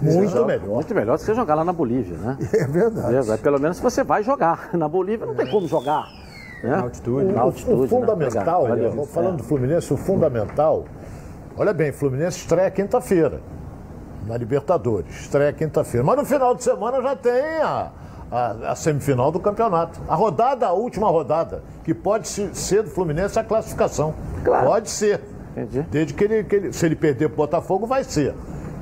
Muito 0.00 0.44
melhor. 0.46 0.66
Muito 0.68 0.94
melhor 0.94 1.16
do 1.16 1.20
que 1.20 1.26
você 1.26 1.34
jogar 1.34 1.54
lá 1.54 1.64
na 1.64 1.72
Bolívia, 1.72 2.16
né? 2.16 2.36
É 2.54 2.64
verdade. 2.66 3.30
É, 3.30 3.36
pelo 3.36 3.58
menos 3.60 3.80
você 3.80 4.02
vai 4.04 4.22
jogar. 4.22 4.70
Na 4.76 4.88
Bolívia 4.88 5.26
não 5.26 5.34
tem 5.34 5.46
como 5.50 5.66
jogar. 5.66 6.06
Né? 6.62 6.70
Na 6.70 6.80
altitude. 6.82 7.26
O, 7.26 7.32
Na 7.32 7.40
altitude, 7.42 7.72
o 7.74 7.82
né? 7.82 7.88
fundamental, 7.88 8.62
Legal. 8.64 8.92
olha, 8.92 9.06
falando 9.06 9.36
do 9.38 9.44
Fluminense, 9.44 9.92
o 9.92 9.96
fundamental, 9.96 10.84
olha 11.56 11.72
bem, 11.72 11.92
Fluminense 11.92 12.38
estreia 12.38 12.70
quinta-feira 12.70 13.40
na 14.26 14.36
Libertadores, 14.36 15.20
estreia 15.20 15.52
quinta-feira. 15.52 16.04
Mas 16.04 16.16
no 16.16 16.24
final 16.24 16.54
de 16.54 16.62
semana 16.64 17.00
já 17.00 17.14
tem 17.16 17.40
a, 17.62 17.90
a, 18.30 18.50
a 18.72 18.74
semifinal 18.74 19.30
do 19.32 19.40
campeonato. 19.40 20.00
A 20.08 20.14
rodada, 20.14 20.66
a 20.66 20.72
última 20.72 21.08
rodada, 21.08 21.62
que 21.84 21.94
pode 21.94 22.26
se- 22.28 22.50
ser 22.54 22.82
do 22.82 22.90
Fluminense 22.90 23.38
a 23.38 23.44
classificação. 23.44 24.14
Pode 24.44 24.90
ser. 24.90 25.20
Desde 25.90 26.12
que 26.14 26.24
ele, 26.24 26.44
que 26.44 26.54
ele- 26.56 26.72
se 26.72 26.84
ele 26.86 26.94
perder 26.96 27.28
pro 27.28 27.38
Botafogo, 27.38 27.86
vai 27.86 28.04
ser. 28.04 28.34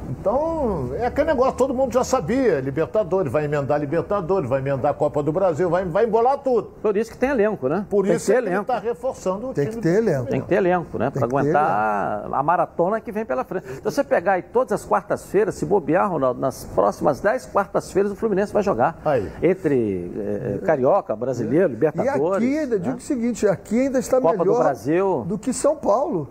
Então, 0.09 0.91
é 0.95 1.07
aquele 1.07 1.29
negócio, 1.29 1.55
todo 1.55 1.75
mundo 1.75 1.93
já 1.93 2.05
sabia. 2.05 2.61
Libertadores, 2.61 3.31
vai 3.31 3.45
emendar 3.45 3.79
Libertadores, 3.81 4.49
vai 4.49 4.61
emendar 4.61 4.91
a 4.93 4.95
Copa 4.95 5.23
do 5.23 5.33
Brasil, 5.33 5.69
vai, 5.69 5.85
vai 5.85 6.05
embolar 6.05 6.39
tudo. 6.39 6.69
Por 6.83 6.97
isso 6.97 7.11
que 7.11 7.19
tem 7.19 7.31
elenco, 7.31 7.69
né? 7.69 7.85
Por 7.89 8.05
tem 8.07 8.15
isso 8.17 8.27
que 8.27 8.33
é 8.33 8.35
que 8.35 8.41
ele 8.41 8.49
elenco. 8.49 8.63
está 8.63 8.79
reforçando 8.79 9.51
o 9.51 9.55
Tem 9.55 9.65
time. 9.65 9.77
que 9.77 9.83
ter 9.83 9.99
elenco. 9.99 10.27
Tem 10.31 10.41
que 10.41 10.47
ter 10.49 10.55
elenco, 10.57 10.99
né? 10.99 11.11
Tem 11.11 11.21
Para 11.21 11.29
aguentar 11.41 12.29
a 12.33 12.43
maratona 12.43 13.01
que 13.01 13.11
vem 13.13 13.25
pela 13.25 13.45
frente. 13.45 13.67
Se 13.67 13.81
você 13.83 14.05
pegar 14.05 14.33
aí 14.33 14.43
todas 14.43 14.73
as 14.73 14.85
quartas-feiras, 14.85 15.55
se 15.55 15.67
bobear, 15.67 16.11
Ronaldo, 16.11 16.41
nas 16.41 16.65
próximas 16.65 17.21
10 17.21 17.47
quartas-feiras 17.47 18.13
o 18.13 18.17
Fluminense 18.17 18.53
vai 18.53 18.63
jogar. 18.63 19.01
Aí. 19.05 19.31
Entre 19.43 20.11
eh, 20.17 20.59
Carioca, 20.65 21.15
Brasileiro, 21.17 21.69
E 21.69 21.73
Libertadores. 21.73 22.37
aqui 22.45 22.59
ainda, 22.59 22.79
digo 22.79 22.91
né? 22.91 22.97
o 22.99 23.01
seguinte, 23.01 23.47
aqui 23.49 23.81
ainda 23.81 23.99
está 23.99 24.21
Copa 24.21 24.37
do 24.37 24.45
melhor 24.45 24.63
Brasil. 24.65 25.25
do 25.27 25.39
que 25.39 25.53
São 25.53 25.77
Paulo. 25.77 26.29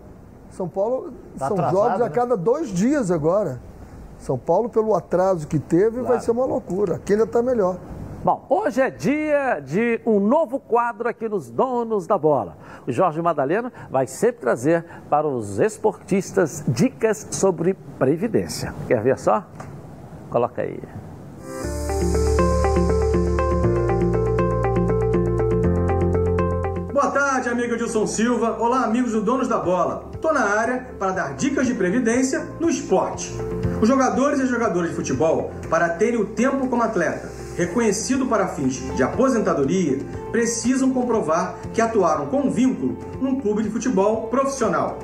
São 0.56 0.66
Paulo 0.66 1.12
Tá 1.38 1.48
são 1.48 1.56
atrasado, 1.56 1.76
jogos 1.76 2.00
a 2.00 2.04
né? 2.04 2.10
cada 2.10 2.36
dois 2.36 2.70
dias 2.70 3.10
agora. 3.10 3.60
São 4.18 4.38
Paulo, 4.38 4.70
pelo 4.70 4.94
atraso 4.94 5.46
que 5.46 5.58
teve, 5.58 6.00
vai 6.00 6.18
ser 6.18 6.30
uma 6.30 6.46
loucura. 6.46 6.96
Aqui 6.96 7.12
ainda 7.12 7.24
está 7.24 7.42
melhor. 7.42 7.76
Bom, 8.24 8.44
hoje 8.48 8.80
é 8.80 8.90
dia 8.90 9.60
de 9.60 10.00
um 10.06 10.18
novo 10.18 10.58
quadro 10.58 11.08
aqui 11.08 11.28
nos 11.28 11.50
Donos 11.50 12.06
da 12.06 12.16
Bola. 12.16 12.56
O 12.86 12.90
Jorge 12.90 13.20
Madaleno 13.20 13.70
vai 13.90 14.06
sempre 14.06 14.40
trazer 14.40 14.84
para 15.10 15.28
os 15.28 15.58
esportistas 15.58 16.64
dicas 16.66 17.28
sobre 17.30 17.74
previdência. 17.98 18.74
Quer 18.88 19.02
ver 19.02 19.18
só? 19.18 19.44
Coloca 20.30 20.62
aí. 20.62 20.80
Edilson 27.76 28.06
Silva. 28.06 28.56
Olá, 28.58 28.84
amigos 28.84 29.12
do 29.12 29.20
Donos 29.20 29.48
da 29.48 29.58
Bola. 29.58 30.10
Tô 30.22 30.32
na 30.32 30.40
área 30.40 30.88
para 30.98 31.12
dar 31.12 31.34
dicas 31.34 31.66
de 31.66 31.74
previdência 31.74 32.46
no 32.58 32.70
esporte. 32.70 33.30
Os 33.82 33.86
jogadores 33.86 34.40
e 34.40 34.46
jogadoras 34.46 34.88
de 34.88 34.96
futebol, 34.96 35.52
para 35.68 35.90
terem 35.90 36.18
o 36.18 36.24
tempo 36.24 36.68
como 36.68 36.82
atleta, 36.82 37.30
reconhecido 37.54 38.24
para 38.24 38.48
fins 38.48 38.76
de 38.96 39.02
aposentadoria, 39.02 39.98
precisam 40.32 40.90
comprovar 40.90 41.56
que 41.74 41.82
atuaram 41.82 42.28
com 42.28 42.50
vínculo 42.50 42.96
num 43.20 43.38
clube 43.38 43.62
de 43.62 43.68
futebol 43.68 44.28
profissional. 44.28 44.98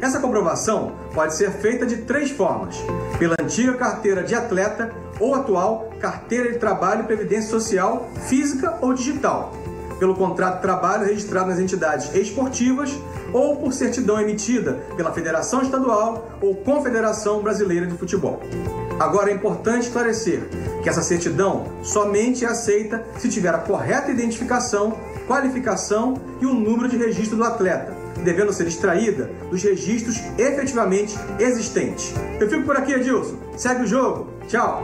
Essa 0.00 0.18
comprovação 0.18 0.94
pode 1.14 1.32
ser 1.36 1.52
feita 1.52 1.86
de 1.86 1.98
três 1.98 2.32
formas: 2.32 2.76
pela 3.20 3.36
antiga 3.40 3.74
carteira 3.74 4.24
de 4.24 4.34
atleta 4.34 4.92
ou 5.20 5.32
atual 5.32 5.90
carteira 6.00 6.50
de 6.50 6.58
trabalho 6.58 7.02
e 7.02 7.06
previdência 7.06 7.50
social 7.50 8.08
física 8.26 8.78
ou 8.82 8.92
digital 8.92 9.52
pelo 9.98 10.14
contrato 10.14 10.56
de 10.56 10.62
trabalho 10.62 11.06
registrado 11.06 11.48
nas 11.48 11.58
entidades 11.58 12.14
esportivas 12.14 12.92
ou 13.32 13.56
por 13.56 13.72
certidão 13.72 14.20
emitida 14.20 14.74
pela 14.96 15.12
Federação 15.12 15.62
Estadual 15.62 16.38
ou 16.40 16.54
Confederação 16.56 17.42
Brasileira 17.42 17.86
de 17.86 17.96
Futebol. 17.96 18.40
Agora 18.98 19.30
é 19.30 19.34
importante 19.34 19.88
esclarecer 19.88 20.48
que 20.82 20.88
essa 20.88 21.02
certidão 21.02 21.66
somente 21.82 22.44
é 22.44 22.48
aceita 22.48 23.04
se 23.18 23.28
tiver 23.28 23.54
a 23.54 23.58
correta 23.58 24.10
identificação, 24.10 24.96
qualificação 25.26 26.14
e 26.40 26.46
o 26.46 26.54
número 26.54 26.88
de 26.88 26.96
registro 26.96 27.36
do 27.36 27.44
atleta, 27.44 27.92
devendo 28.24 28.52
ser 28.52 28.66
extraída 28.66 29.30
dos 29.50 29.62
registros 29.62 30.22
efetivamente 30.38 31.14
existentes. 31.38 32.14
Eu 32.40 32.48
fico 32.48 32.62
por 32.62 32.76
aqui, 32.76 32.92
Edilson. 32.92 33.36
Segue 33.56 33.82
o 33.82 33.86
jogo. 33.86 34.28
Tchau. 34.48 34.82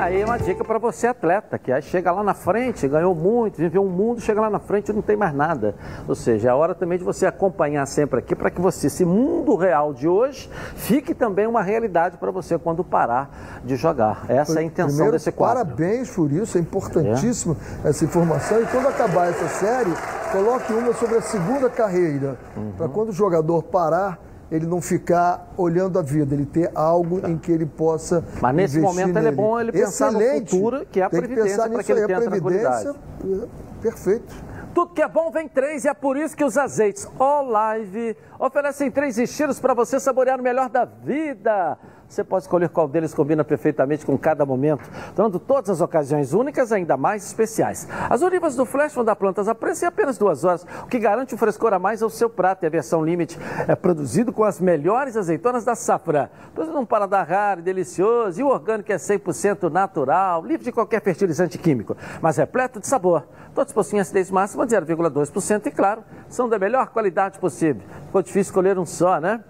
Aí 0.00 0.24
uma 0.24 0.38
dica 0.38 0.64
para 0.64 0.78
você, 0.78 1.08
atleta, 1.08 1.58
que 1.58 1.70
aí 1.70 1.82
chega 1.82 2.10
lá 2.10 2.22
na 2.22 2.32
frente, 2.32 2.88
ganhou 2.88 3.14
muito, 3.14 3.56
viveu 3.58 3.84
um 3.84 3.88
mundo, 3.88 4.20
chega 4.20 4.40
lá 4.40 4.48
na 4.48 4.58
frente 4.58 4.88
e 4.88 4.92
não 4.94 5.02
tem 5.02 5.14
mais 5.14 5.34
nada. 5.34 5.74
Ou 6.08 6.14
seja, 6.14 6.48
é 6.48 6.50
a 6.50 6.56
hora 6.56 6.74
também 6.74 6.96
de 6.98 7.04
você 7.04 7.26
acompanhar 7.26 7.84
sempre 7.86 8.18
aqui 8.18 8.34
para 8.34 8.50
que 8.50 8.60
você, 8.60 8.86
esse 8.86 9.04
mundo 9.04 9.54
real 9.56 9.92
de 9.92 10.08
hoje, 10.08 10.50
fique 10.74 11.14
também 11.14 11.46
uma 11.46 11.62
realidade 11.62 12.16
para 12.16 12.30
você 12.30 12.58
quando 12.58 12.82
parar 12.82 13.60
de 13.62 13.76
jogar. 13.76 14.24
Essa 14.28 14.58
é 14.58 14.62
a 14.62 14.64
intenção 14.64 14.88
Primeiro, 14.88 15.12
desse 15.12 15.30
quadro. 15.32 15.64
Parabéns 15.64 16.10
por 16.10 16.32
isso, 16.32 16.56
é 16.56 16.60
importantíssimo 16.62 17.56
essa 17.84 18.02
informação. 18.04 18.60
E 18.62 18.66
quando 18.66 18.88
acabar 18.88 19.28
essa 19.28 19.48
série, 19.48 19.92
coloque 20.32 20.72
uma 20.72 20.94
sobre 20.94 21.16
a 21.18 21.22
segunda 21.22 21.68
carreira, 21.68 22.38
Uhum. 22.56 22.72
para 22.76 22.88
quando 22.88 23.10
o 23.10 23.12
jogador 23.12 23.62
parar, 23.64 24.18
ele 24.50 24.66
não 24.66 24.80
ficar 24.80 25.52
olhando 25.56 25.98
a 25.98 26.02
vida, 26.02 26.34
ele 26.34 26.46
ter 26.46 26.70
algo 26.74 27.26
em 27.26 27.38
que 27.38 27.52
ele 27.52 27.66
possa. 27.66 28.24
Mas 28.40 28.54
nesse 28.54 28.78
investir 28.78 29.00
momento 29.00 29.16
ele 29.16 29.18
é 29.18 29.30
nele. 29.30 29.36
bom 29.36 29.60
ele 29.60 29.72
pensar 29.72 30.10
no 30.10 30.20
Excelente. 30.20 30.50
futuro, 30.50 30.86
que 30.90 31.00
é 31.00 31.04
a 31.04 31.10
Tem 31.10 31.20
previdência, 31.20 31.50
pensar 31.50 31.68
para 31.68 31.76
nisso 31.78 31.86
que 31.86 31.92
ele 31.92 32.02
a 32.02 32.06
tenha 32.06 32.20
previdência, 32.20 32.94
é, 33.24 33.46
Perfeito. 33.80 34.34
Tudo 34.74 34.92
que 34.92 35.02
é 35.02 35.08
bom 35.08 35.30
vem 35.30 35.48
três 35.48 35.84
e 35.84 35.88
é 35.88 35.94
por 35.94 36.16
isso 36.16 36.36
que 36.36 36.44
os 36.44 36.56
azeites 36.56 37.08
Olive 37.18 38.16
oferecem 38.38 38.90
três 38.90 39.18
estilos 39.18 39.58
para 39.58 39.74
você 39.74 39.98
saborear 39.98 40.38
o 40.38 40.42
melhor 40.42 40.68
da 40.68 40.84
vida. 40.84 41.76
Você 42.10 42.24
pode 42.24 42.42
escolher 42.42 42.68
qual 42.68 42.88
deles 42.88 43.14
combina 43.14 43.44
perfeitamente 43.44 44.04
com 44.04 44.18
cada 44.18 44.44
momento, 44.44 44.90
tornando 45.14 45.38
todas 45.38 45.70
as 45.70 45.80
ocasiões 45.80 46.32
únicas 46.32 46.72
ainda 46.72 46.96
mais 46.96 47.24
especiais. 47.24 47.86
As 48.10 48.20
olivas 48.20 48.56
do 48.56 48.66
Flash 48.66 48.92
vão 48.92 49.04
dar 49.04 49.14
plantas 49.14 49.46
a 49.46 49.54
preço 49.54 49.84
em 49.84 49.86
apenas 49.86 50.18
duas 50.18 50.42
horas, 50.42 50.66
o 50.82 50.86
que 50.86 50.98
garante 50.98 51.36
o 51.36 51.38
frescor 51.38 51.72
a 51.72 51.78
mais 51.78 52.02
ao 52.02 52.10
seu 52.10 52.28
prato. 52.28 52.64
E 52.64 52.66
a 52.66 52.68
versão 52.68 53.04
Limite 53.04 53.38
é 53.68 53.76
produzido 53.76 54.32
com 54.32 54.42
as 54.42 54.58
melhores 54.58 55.16
azeitonas 55.16 55.64
da 55.64 55.76
safra. 55.76 56.32
Produzido 56.52 56.80
um 56.80 56.84
paladar 56.84 57.28
raro 57.28 57.60
e 57.60 57.62
delicioso, 57.62 58.40
e 58.40 58.42
o 58.42 58.48
orgânico 58.48 58.90
é 58.90 58.96
100% 58.96 59.70
natural, 59.70 60.44
livre 60.44 60.64
de 60.64 60.72
qualquer 60.72 61.00
fertilizante 61.02 61.58
químico, 61.58 61.96
mas 62.20 62.38
repleto 62.38 62.80
de 62.80 62.88
sabor. 62.88 63.24
Todos 63.54 63.72
possuem 63.72 64.00
acidez 64.00 64.32
máxima 64.32 64.66
de 64.66 64.74
0,2% 64.74 65.66
e, 65.66 65.70
claro, 65.70 66.02
são 66.28 66.48
da 66.48 66.58
melhor 66.58 66.88
qualidade 66.88 67.38
possível. 67.38 67.82
Ficou 68.06 68.20
difícil 68.20 68.50
escolher 68.50 68.76
um 68.80 68.84
só, 68.84 69.20
né? 69.20 69.44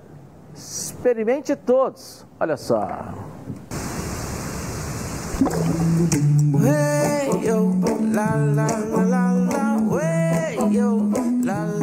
Experimente 0.55 1.55
todos. 1.57 2.27
Olha 2.39 2.57
só. 2.57 3.15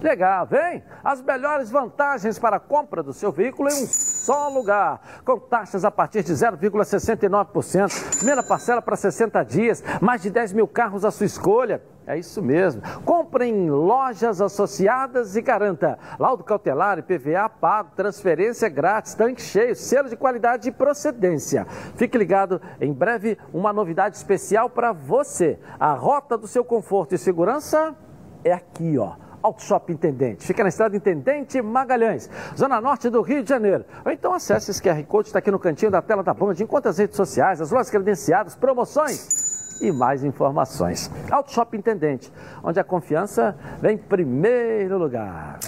Legal, 0.02 0.46
vem! 0.46 0.82
As 1.04 1.20
melhores 1.20 1.70
vantagens 1.70 2.38
para 2.38 2.56
a 2.56 2.60
compra 2.60 3.02
do 3.02 3.12
seu 3.12 3.30
veículo 3.30 3.68
em 3.68 3.84
um 3.84 3.86
só 3.86 4.48
lugar. 4.48 5.00
Com 5.24 5.38
taxas 5.38 5.84
a 5.84 5.90
partir 5.90 6.22
de 6.22 6.32
0,69%, 6.32 8.16
primeira 8.16 8.42
parcela 8.42 8.80
para 8.80 8.96
60 8.96 9.42
dias, 9.44 9.84
mais 10.00 10.22
de 10.22 10.30
10 10.30 10.54
mil 10.54 10.66
carros 10.66 11.04
à 11.04 11.10
sua 11.10 11.26
escolha. 11.26 11.82
É 12.06 12.18
isso 12.18 12.42
mesmo. 12.42 12.82
Compre 13.04 13.44
em 13.44 13.70
lojas 13.70 14.40
associadas 14.40 15.36
e 15.36 15.42
garanta 15.42 15.98
laudo 16.18 16.42
cautelar 16.42 17.02
PVA 17.02 17.48
pago, 17.48 17.90
transferência 17.94 18.68
grátis, 18.70 19.14
tanque 19.14 19.42
cheio, 19.42 19.76
selo 19.76 20.08
de 20.08 20.16
qualidade 20.16 20.68
e 20.68 20.72
procedência. 20.72 21.66
Fique 21.94 22.16
ligado, 22.16 22.60
em 22.80 22.92
breve 22.92 23.38
uma 23.52 23.72
novidade 23.72 24.16
especial 24.16 24.70
para 24.70 24.92
você. 24.92 25.58
A 25.78 25.92
rota 25.92 26.38
do 26.38 26.48
seu 26.48 26.64
conforto 26.64 27.14
e 27.14 27.18
segurança 27.18 27.94
é 28.42 28.52
aqui, 28.52 28.96
ó. 28.98 29.29
Auto 29.42 29.62
Shop 29.62 29.92
Intendente. 29.92 30.46
Fica 30.46 30.62
na 30.62 30.68
estrada 30.68 30.96
Intendente 30.96 31.60
Magalhães, 31.62 32.28
zona 32.56 32.80
norte 32.80 33.08
do 33.08 33.22
Rio 33.22 33.42
de 33.42 33.48
Janeiro. 33.48 33.84
Ou 34.04 34.12
então 34.12 34.34
acesse 34.34 34.70
esse 34.70 34.82
QR 34.82 35.02
Code, 35.04 35.28
está 35.28 35.38
aqui 35.38 35.50
no 35.50 35.58
cantinho 35.58 35.90
da 35.90 36.02
tela 36.02 36.22
da 36.22 36.34
Band. 36.34 36.54
Encontre 36.60 36.88
as 36.90 36.98
redes 36.98 37.16
sociais, 37.16 37.60
as 37.60 37.70
lojas 37.70 37.90
credenciadas, 37.90 38.54
promoções 38.54 39.80
e 39.80 39.90
mais 39.90 40.22
informações. 40.24 41.10
Auto 41.30 41.52
Shop 41.52 41.74
Intendente, 41.76 42.32
onde 42.62 42.78
a 42.78 42.84
confiança 42.84 43.56
vem 43.80 43.94
em 43.94 43.98
primeiro 43.98 44.98
lugar. 44.98 45.58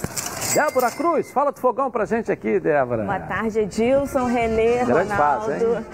Débora 0.55 0.91
Cruz, 0.91 1.31
fala 1.31 1.51
do 1.51 1.59
fogão 1.59 1.91
pra 1.91 2.05
gente 2.05 2.31
aqui, 2.31 2.61
Débora. 2.61 3.05
Boa 3.05 3.21
tarde, 3.21 3.61
Edilson, 3.61 4.27
Renê, 4.27 4.85
Grande 4.85 5.13
Ronaldo. 5.13 5.17
fase, 5.17 5.65
hein? 5.65 5.87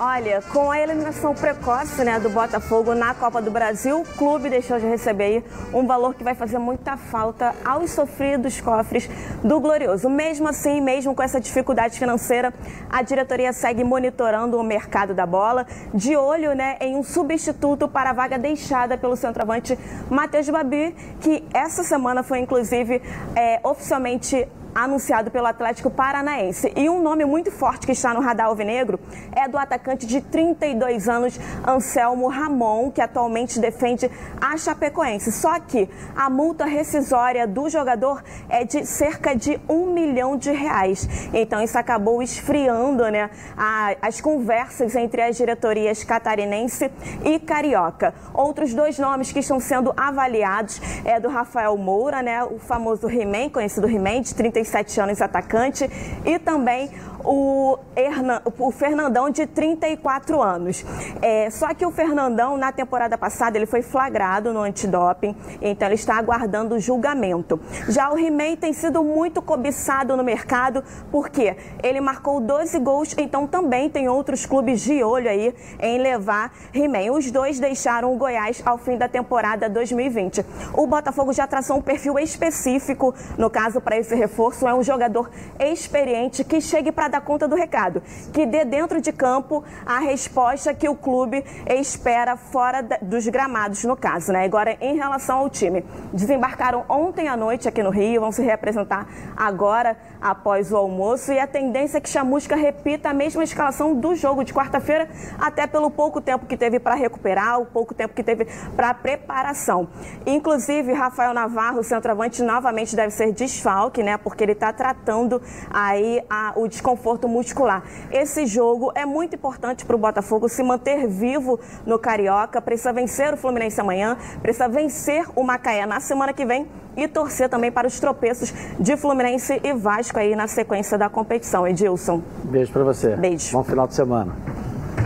Olha, 0.00 0.40
com 0.52 0.70
a 0.70 0.78
eliminação 0.78 1.34
precoce 1.34 2.04
né, 2.04 2.20
do 2.20 2.30
Botafogo 2.30 2.94
na 2.94 3.14
Copa 3.14 3.42
do 3.42 3.50
Brasil, 3.50 4.00
o 4.00 4.04
clube 4.04 4.48
deixou 4.48 4.78
de 4.78 4.86
receber 4.86 5.42
um 5.74 5.88
valor 5.88 6.14
que 6.14 6.22
vai 6.22 6.36
fazer 6.36 6.56
muita 6.60 6.96
falta 6.96 7.52
aos 7.64 7.90
sofridos 7.90 8.60
cofres 8.60 9.10
do 9.42 9.58
Glorioso. 9.58 10.08
Mesmo 10.08 10.46
assim, 10.46 10.80
mesmo 10.80 11.16
com 11.16 11.22
essa 11.22 11.40
dificuldade 11.40 11.98
financeira, 11.98 12.54
a 12.88 13.02
diretoria 13.02 13.52
segue 13.52 13.82
monitorando 13.82 14.56
o 14.56 14.62
mercado 14.62 15.14
da 15.14 15.26
bola, 15.26 15.66
de 15.92 16.14
olho 16.14 16.54
né, 16.54 16.76
em 16.80 16.96
um 16.96 17.02
substituto 17.02 17.88
para 17.88 18.10
a 18.10 18.12
vaga 18.12 18.38
deixada 18.38 18.96
pelo 18.96 19.16
centroavante 19.16 19.76
Matheus 20.08 20.48
Babi, 20.48 20.94
que 21.20 21.44
essa 21.52 21.82
semana 21.82 22.22
foi 22.22 22.38
inclusive 22.38 23.02
é, 23.34 23.58
oficialmente 23.64 24.46
anunciado 24.84 25.30
pelo 25.30 25.46
Atlético 25.46 25.90
Paranaense. 25.90 26.72
E 26.76 26.88
um 26.88 27.02
nome 27.02 27.24
muito 27.24 27.50
forte 27.50 27.86
que 27.86 27.92
está 27.92 28.14
no 28.14 28.20
radar 28.20 28.46
alvinegro 28.46 29.00
é 29.34 29.48
do 29.48 29.58
atacante 29.58 30.06
de 30.06 30.20
32 30.20 31.08
anos, 31.08 31.38
Anselmo 31.66 32.28
Ramon, 32.28 32.90
que 32.90 33.00
atualmente 33.00 33.58
defende 33.58 34.10
a 34.40 34.56
Chapecoense. 34.56 35.32
Só 35.32 35.58
que 35.58 35.88
a 36.16 36.30
multa 36.30 36.64
rescisória 36.64 37.46
do 37.46 37.68
jogador 37.68 38.22
é 38.48 38.64
de 38.64 38.86
cerca 38.86 39.34
de 39.34 39.60
um 39.68 39.92
milhão 39.92 40.36
de 40.36 40.52
reais. 40.52 41.08
Então 41.32 41.60
isso 41.62 41.76
acabou 41.76 42.22
esfriando 42.22 43.08
né, 43.10 43.30
a, 43.56 43.96
as 44.00 44.20
conversas 44.20 44.94
entre 44.94 45.22
as 45.22 45.36
diretorias 45.36 46.04
catarinense 46.04 46.90
e 47.24 47.38
carioca. 47.40 48.14
Outros 48.32 48.72
dois 48.72 48.98
nomes 48.98 49.32
que 49.32 49.40
estão 49.40 49.58
sendo 49.58 49.92
avaliados 49.96 50.80
é 51.04 51.18
do 51.18 51.28
Rafael 51.28 51.76
Moura, 51.76 52.22
né, 52.22 52.44
o 52.44 52.58
famoso 52.58 53.08
He-Man, 53.08 53.48
conhecido 53.50 53.88
He-Man, 53.88 54.20
de 54.20 54.34
35 54.34 54.67
37 54.68 55.00
anos, 55.00 55.22
atacante, 55.22 55.90
e 56.24 56.38
também 56.38 56.90
o, 57.24 57.78
Hernan, 57.96 58.40
o 58.58 58.70
Fernandão 58.70 59.30
de 59.30 59.46
34 59.46 60.40
anos. 60.42 60.84
É, 61.20 61.50
só 61.50 61.74
que 61.74 61.84
o 61.84 61.90
Fernandão, 61.90 62.56
na 62.56 62.72
temporada 62.72 63.18
passada, 63.18 63.56
ele 63.56 63.66
foi 63.66 63.82
flagrado 63.82 64.52
no 64.52 64.60
antidoping, 64.60 65.34
então 65.60 65.88
ele 65.88 65.94
está 65.94 66.16
aguardando 66.16 66.78
julgamento. 66.78 67.60
Já 67.88 68.10
o 68.12 68.18
He-Man 68.18 68.56
tem 68.56 68.72
sido 68.72 69.02
muito 69.02 69.42
cobiçado 69.42 70.16
no 70.16 70.22
mercado, 70.22 70.82
porque 71.10 71.56
ele 71.82 72.00
marcou 72.00 72.40
12 72.40 72.78
gols, 72.78 73.14
então 73.18 73.46
também 73.46 73.90
tem 73.90 74.08
outros 74.08 74.46
clubes 74.46 74.80
de 74.80 75.02
olho 75.02 75.28
aí 75.28 75.54
em 75.80 75.98
levar 75.98 76.52
He-Man. 76.72 77.12
Os 77.12 77.30
dois 77.30 77.58
deixaram 77.58 78.12
o 78.12 78.16
Goiás 78.16 78.62
ao 78.64 78.78
fim 78.78 78.96
da 78.96 79.08
temporada 79.08 79.68
2020. 79.68 80.44
O 80.74 80.86
Botafogo 80.86 81.32
já 81.32 81.46
traçou 81.46 81.76
um 81.76 81.82
perfil 81.82 82.18
específico, 82.18 83.14
no 83.36 83.50
caso, 83.50 83.80
para 83.80 83.96
esse 83.96 84.14
reforço, 84.14 84.66
é 84.68 84.74
um 84.74 84.82
jogador 84.82 85.30
experiente 85.58 86.44
que 86.44 86.60
chegue 86.60 86.92
para 86.92 87.07
dar 87.08 87.20
conta 87.20 87.46
do 87.48 87.56
recado, 87.56 88.02
que 88.32 88.46
dê 88.46 88.64
dentro 88.64 89.00
de 89.00 89.12
campo 89.12 89.64
a 89.84 89.98
resposta 89.98 90.72
que 90.74 90.88
o 90.88 90.94
clube 90.94 91.44
espera 91.68 92.36
fora 92.36 92.82
dos 93.02 93.26
gramados, 93.28 93.84
no 93.84 93.96
caso, 93.96 94.32
né? 94.32 94.44
Agora, 94.44 94.76
em 94.80 94.96
relação 94.96 95.38
ao 95.38 95.50
time, 95.50 95.84
desembarcaram 96.12 96.84
ontem 96.88 97.28
à 97.28 97.36
noite 97.36 97.68
aqui 97.68 97.82
no 97.82 97.90
Rio, 97.90 98.20
vão 98.20 98.32
se 98.32 98.42
reapresentar 98.42 99.06
agora 99.36 99.96
após 100.20 100.72
o 100.72 100.76
almoço 100.76 101.32
e 101.32 101.38
a 101.38 101.46
tendência 101.46 101.98
é 101.98 102.00
que 102.00 102.08
Chamusca 102.08 102.56
repita 102.56 103.10
a 103.10 103.14
mesma 103.14 103.42
escalação 103.42 103.94
do 103.94 104.14
jogo 104.14 104.44
de 104.44 104.52
quarta-feira, 104.52 105.08
até 105.38 105.66
pelo 105.66 105.90
pouco 105.90 106.20
tempo 106.20 106.46
que 106.46 106.56
teve 106.56 106.78
para 106.78 106.94
recuperar, 106.94 107.60
o 107.60 107.66
pouco 107.66 107.94
tempo 107.94 108.14
que 108.14 108.22
teve 108.22 108.46
para 108.76 108.92
preparação. 108.94 109.88
Inclusive, 110.26 110.92
Rafael 110.92 111.32
Navarro, 111.32 111.82
centroavante, 111.82 112.42
novamente 112.42 112.94
deve 112.94 113.10
ser 113.10 113.32
desfalque, 113.32 114.02
né? 114.02 114.16
Porque 114.16 114.44
ele 114.44 114.52
está 114.52 114.72
tratando 114.72 115.40
aí 115.70 116.22
a, 116.28 116.52
o 116.56 116.66
desconforto 116.68 116.97
muscular. 117.28 117.82
Esse 118.10 118.46
jogo 118.46 118.92
é 118.94 119.04
muito 119.04 119.34
importante 119.34 119.84
para 119.84 119.96
o 119.96 119.98
Botafogo 119.98 120.48
se 120.48 120.62
manter 120.62 121.06
vivo 121.06 121.58
no 121.86 121.98
Carioca, 121.98 122.60
precisa 122.60 122.92
vencer 122.92 123.34
o 123.34 123.36
Fluminense 123.36 123.80
amanhã, 123.80 124.16
precisa 124.42 124.68
vencer 124.68 125.26
o 125.34 125.42
Macaé 125.42 125.86
na 125.86 126.00
semana 126.00 126.32
que 126.32 126.44
vem 126.44 126.66
e 126.96 127.06
torcer 127.06 127.48
também 127.48 127.70
para 127.70 127.86
os 127.86 128.00
tropeços 128.00 128.52
de 128.78 128.96
Fluminense 128.96 129.60
e 129.62 129.72
Vasco 129.72 130.18
aí 130.18 130.34
na 130.34 130.48
sequência 130.48 130.98
da 130.98 131.08
competição. 131.08 131.66
Edilson. 131.66 132.22
Beijo 132.44 132.72
para 132.72 132.84
você. 132.84 133.16
Beijo. 133.16 133.52
Bom 133.52 133.62
final 133.62 133.86
de 133.86 133.94
semana. 133.94 134.34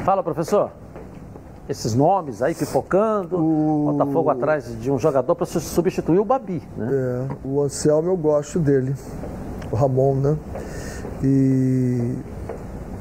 Fala, 0.05 0.23
professor. 0.23 0.71
Esses 1.69 1.95
nomes 1.95 2.43
aí 2.43 2.55
pipocando, 2.55 3.37
o... 3.37 3.93
Botafogo 3.93 4.31
atrás 4.31 4.81
de 4.81 4.91
um 4.91 4.99
jogador 4.99 5.35
para 5.35 5.47
substituir 5.47 6.19
o 6.19 6.25
Babi, 6.25 6.61
né? 6.77 6.89
É, 6.91 7.35
o 7.47 7.63
Anselmo 7.63 8.09
eu 8.09 8.17
gosto 8.17 8.59
dele, 8.59 8.95
o 9.71 9.77
Ramon, 9.77 10.15
né? 10.17 10.37
E 11.23 12.17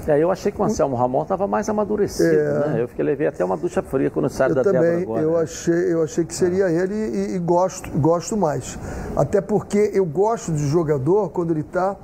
é, 0.07 0.17
eu 0.21 0.31
achei 0.31 0.51
que 0.51 0.59
o 0.59 0.63
Anselmo 0.63 0.95
Ramon 0.95 1.21
estava 1.21 1.47
mais 1.47 1.69
amadurecido, 1.69 2.29
é, 2.29 2.67
né? 2.67 2.81
Eu 2.81 2.87
fiquei, 2.87 3.05
levei 3.05 3.27
até 3.27 3.45
uma 3.45 3.55
ducha 3.55 3.81
fria 3.81 4.09
quando 4.09 4.29
saiu 4.29 4.55
da 4.55 4.63
também, 4.63 4.81
Débora 4.81 5.01
agora. 5.01 5.21
Eu 5.21 5.37
achei, 5.37 5.93
eu 5.93 6.03
achei 6.03 6.25
que 6.25 6.33
seria 6.33 6.69
é. 6.69 6.73
ele 6.73 6.95
e, 6.95 7.35
e, 7.35 7.39
gosto, 7.39 7.89
gosto 7.91 8.35
mais. 8.35 8.79
Até 9.15 9.39
porque 9.39 9.91
eu 9.93 10.05
gosto 10.05 10.51
de 10.51 10.67
jogador 10.67 11.29
quando 11.29 11.51
ele 11.51 11.61
está 11.61 11.95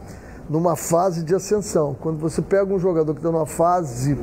numa 0.49 0.75
fase 0.75 1.23
de 1.23 1.33
ascensão. 1.33 1.95
Quando 1.99 2.19
você 2.19 2.41
pega 2.41 2.71
um 2.71 2.79
jogador 2.79 3.13
que 3.13 3.19
está 3.19 3.31
numa 3.31 3.45
fase 3.47 4.17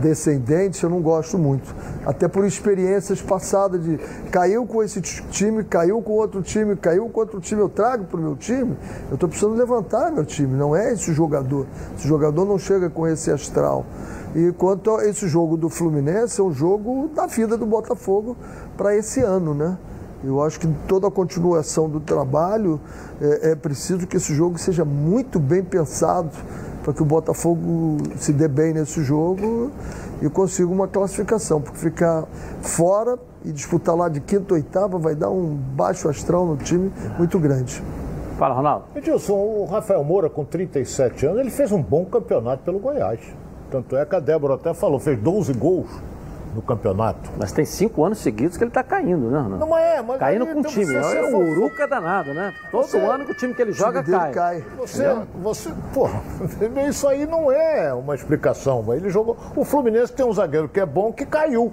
descendentes, 0.00 0.82
eu 0.82 0.90
não 0.90 1.00
gosto 1.00 1.38
muito. 1.38 1.74
Até 2.04 2.26
por 2.26 2.44
experiências 2.44 3.20
passadas 3.20 3.82
de 3.82 3.98
caiu 4.30 4.66
com 4.66 4.82
esse 4.82 5.00
time, 5.00 5.62
caiu 5.62 6.00
com 6.02 6.12
outro 6.12 6.42
time, 6.42 6.74
caiu 6.76 7.08
com 7.08 7.20
outro 7.20 7.40
time, 7.40 7.60
eu 7.60 7.68
trago 7.68 8.04
para 8.04 8.18
o 8.18 8.22
meu 8.22 8.36
time. 8.36 8.76
Eu 9.08 9.14
estou 9.14 9.28
precisando 9.28 9.56
levantar 9.56 10.10
meu 10.10 10.24
time, 10.24 10.56
não 10.56 10.74
é 10.74 10.92
esse 10.92 11.12
jogador. 11.12 11.66
Esse 11.96 12.08
jogador 12.08 12.44
não 12.44 12.58
chega 12.58 12.88
com 12.88 13.06
esse 13.06 13.30
astral. 13.30 13.84
E 14.34 14.52
quanto 14.52 14.96
a 14.96 15.04
esse 15.04 15.28
jogo 15.28 15.56
do 15.56 15.68
Fluminense, 15.68 16.40
é 16.40 16.44
um 16.44 16.52
jogo 16.52 17.10
da 17.14 17.26
vida 17.26 17.56
do 17.56 17.66
Botafogo 17.66 18.36
para 18.76 18.96
esse 18.96 19.20
ano, 19.20 19.54
né? 19.54 19.76
Eu 20.22 20.42
acho 20.42 20.60
que 20.60 20.68
toda 20.86 21.08
a 21.08 21.10
continuação 21.10 21.88
do 21.88 21.98
trabalho 21.98 22.78
é, 23.20 23.52
é 23.52 23.54
preciso 23.54 24.06
que 24.06 24.18
esse 24.18 24.34
jogo 24.34 24.58
seja 24.58 24.84
muito 24.84 25.40
bem 25.40 25.64
pensado 25.64 26.30
para 26.82 26.92
que 26.92 27.02
o 27.02 27.04
Botafogo 27.04 27.98
se 28.16 28.32
dê 28.32 28.48
bem 28.48 28.72
nesse 28.72 29.02
jogo 29.02 29.70
e 30.22 30.28
consiga 30.28 30.70
uma 30.70 30.88
classificação, 30.88 31.60
porque 31.60 31.78
ficar 31.78 32.24
fora 32.60 33.18
e 33.44 33.52
disputar 33.52 33.96
lá 33.96 34.08
de 34.08 34.20
quinta 34.20 34.54
ou 34.54 34.56
oitava 34.56 34.98
vai 34.98 35.14
dar 35.14 35.30
um 35.30 35.54
baixo 35.54 36.08
astral 36.08 36.46
no 36.46 36.56
time 36.56 36.92
muito 37.18 37.38
grande. 37.38 37.82
Fala, 38.38 38.54
Ronaldo. 38.54 38.84
Edilson, 38.94 39.34
o 39.34 39.66
Rafael 39.66 40.02
Moura, 40.02 40.30
com 40.30 40.44
37 40.44 41.26
anos, 41.26 41.40
ele 41.40 41.50
fez 41.50 41.72
um 41.72 41.82
bom 41.82 42.06
campeonato 42.06 42.62
pelo 42.62 42.78
Goiás. 42.78 43.20
Tanto 43.70 43.96
é 43.96 44.04
que 44.04 44.16
a 44.16 44.20
Débora 44.20 44.54
até 44.54 44.72
falou, 44.72 44.98
fez 44.98 45.18
12 45.18 45.52
gols 45.52 45.90
no 46.54 46.62
campeonato. 46.62 47.30
Mas 47.38 47.52
tem 47.52 47.64
cinco 47.64 48.04
anos 48.04 48.18
seguidos 48.18 48.56
que 48.56 48.64
ele 48.64 48.70
está 48.70 48.82
caindo, 48.82 49.30
né, 49.30 49.56
Não 49.58 49.76
é, 49.76 50.02
mas. 50.02 50.18
Caindo 50.18 50.46
com 50.46 50.60
o 50.60 50.64
time. 50.64 50.86
Você, 50.86 51.18
é 51.18 51.22
o 51.22 51.36
Uruca 51.36 51.86
danado, 51.86 52.34
né? 52.34 52.54
Todo 52.70 52.86
você, 52.86 52.98
ano 52.98 53.24
que 53.24 53.32
o 53.32 53.34
time 53.34 53.54
que 53.54 53.62
ele 53.62 53.72
joga 53.72 54.02
cai. 54.02 54.32
cai. 54.32 54.64
Você, 54.78 55.04
você, 55.36 55.70
porra, 55.92 56.20
isso 56.88 57.06
aí 57.06 57.26
não 57.26 57.50
é 57.50 57.92
uma 57.94 58.14
explicação. 58.14 58.84
Ele 58.94 59.10
jogou. 59.10 59.36
O 59.54 59.64
Fluminense 59.64 60.12
tem 60.12 60.26
um 60.26 60.32
zagueiro 60.32 60.68
que 60.68 60.80
é 60.80 60.86
bom 60.86 61.12
que 61.12 61.24
caiu. 61.24 61.72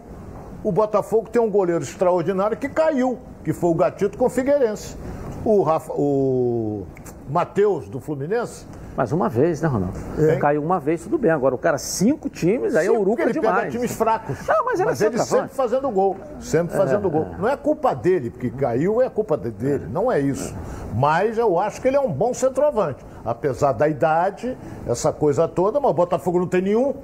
O 0.63 0.71
Botafogo 0.71 1.29
tem 1.29 1.41
um 1.41 1.49
goleiro 1.49 1.83
extraordinário 1.83 2.57
que 2.57 2.67
caiu, 2.67 3.19
que 3.43 3.53
foi 3.53 3.69
o 3.69 3.75
Gatito 3.75 4.17
com 4.17 4.25
o 4.25 4.29
Figueirense. 4.29 4.97
O, 5.45 5.61
Rafa, 5.61 5.93
o 5.93 6.85
Matheus 7.29 7.87
do 7.87 7.99
Fluminense 7.99 8.65
mas 8.97 9.11
uma 9.11 9.29
vez, 9.29 9.61
né, 9.61 9.67
Ronaldo? 9.67 9.95
É. 10.17 10.37
Caiu 10.37 10.63
uma 10.63 10.79
vez, 10.79 11.03
tudo 11.03 11.19
bem. 11.19 11.29
Agora 11.29 11.53
o 11.53 11.57
cara, 11.57 11.77
cinco 11.77 12.29
times, 12.29 12.75
aí 12.75 12.87
é 12.87 12.91
o 12.91 12.99
Uruca 12.99 13.21
ele 13.21 13.33
demais. 13.33 13.57
Pega 13.57 13.69
times 13.69 13.95
fracos. 13.95 14.35
Não, 14.47 14.65
mas, 14.65 14.79
mas 14.79 14.99
ele 14.99 15.19
sempre 15.19 15.49
fazendo 15.49 15.87
gol. 15.91 16.17
Sempre 16.39 16.73
é, 16.73 16.77
fazendo 16.79 17.07
gol. 17.07 17.27
Não 17.37 17.47
é 17.47 17.55
culpa 17.55 17.93
dele, 17.93 18.31
porque 18.31 18.49
caiu 18.49 18.99
é 18.99 19.07
culpa 19.07 19.37
dele. 19.37 19.85
Não 19.87 20.11
é 20.11 20.19
isso. 20.19 20.55
Mas 20.95 21.37
eu 21.37 21.59
acho 21.59 21.79
que 21.79 21.87
ele 21.87 21.95
é 21.95 21.99
um 21.99 22.11
bom 22.11 22.33
centroavante. 22.33 23.05
Apesar 23.23 23.73
da 23.73 23.87
idade, 23.87 24.57
essa 24.87 25.13
coisa 25.13 25.47
toda, 25.47 25.79
mas 25.79 25.91
o 25.91 25.93
Botafogo 25.93 26.39
não 26.39 26.47
tem 26.47 26.63
nenhum. 26.63 26.95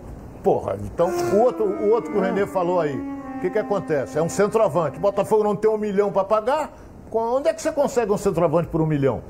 Porra, 0.41 0.75
então 0.83 1.11
o 1.11 1.41
outro, 1.41 1.63
o 1.63 1.91
outro 1.91 2.11
que 2.11 2.17
o 2.17 2.21
Renê 2.21 2.47
falou 2.47 2.81
aí, 2.81 2.97
o 3.37 3.39
que, 3.39 3.51
que 3.51 3.59
acontece? 3.59 4.17
É 4.17 4.21
um 4.21 4.29
centroavante. 4.29 4.97
O 4.97 4.99
Botafogo 4.99 5.43
não 5.43 5.55
tem 5.55 5.69
um 5.69 5.77
milhão 5.77 6.11
para 6.11 6.23
pagar. 6.23 6.73
Onde 7.11 7.49
é 7.49 7.53
que 7.53 7.61
você 7.61 7.71
consegue 7.71 8.11
um 8.11 8.17
centroavante 8.17 8.67
por 8.67 8.81
um 8.81 8.87
milhão? 8.87 9.21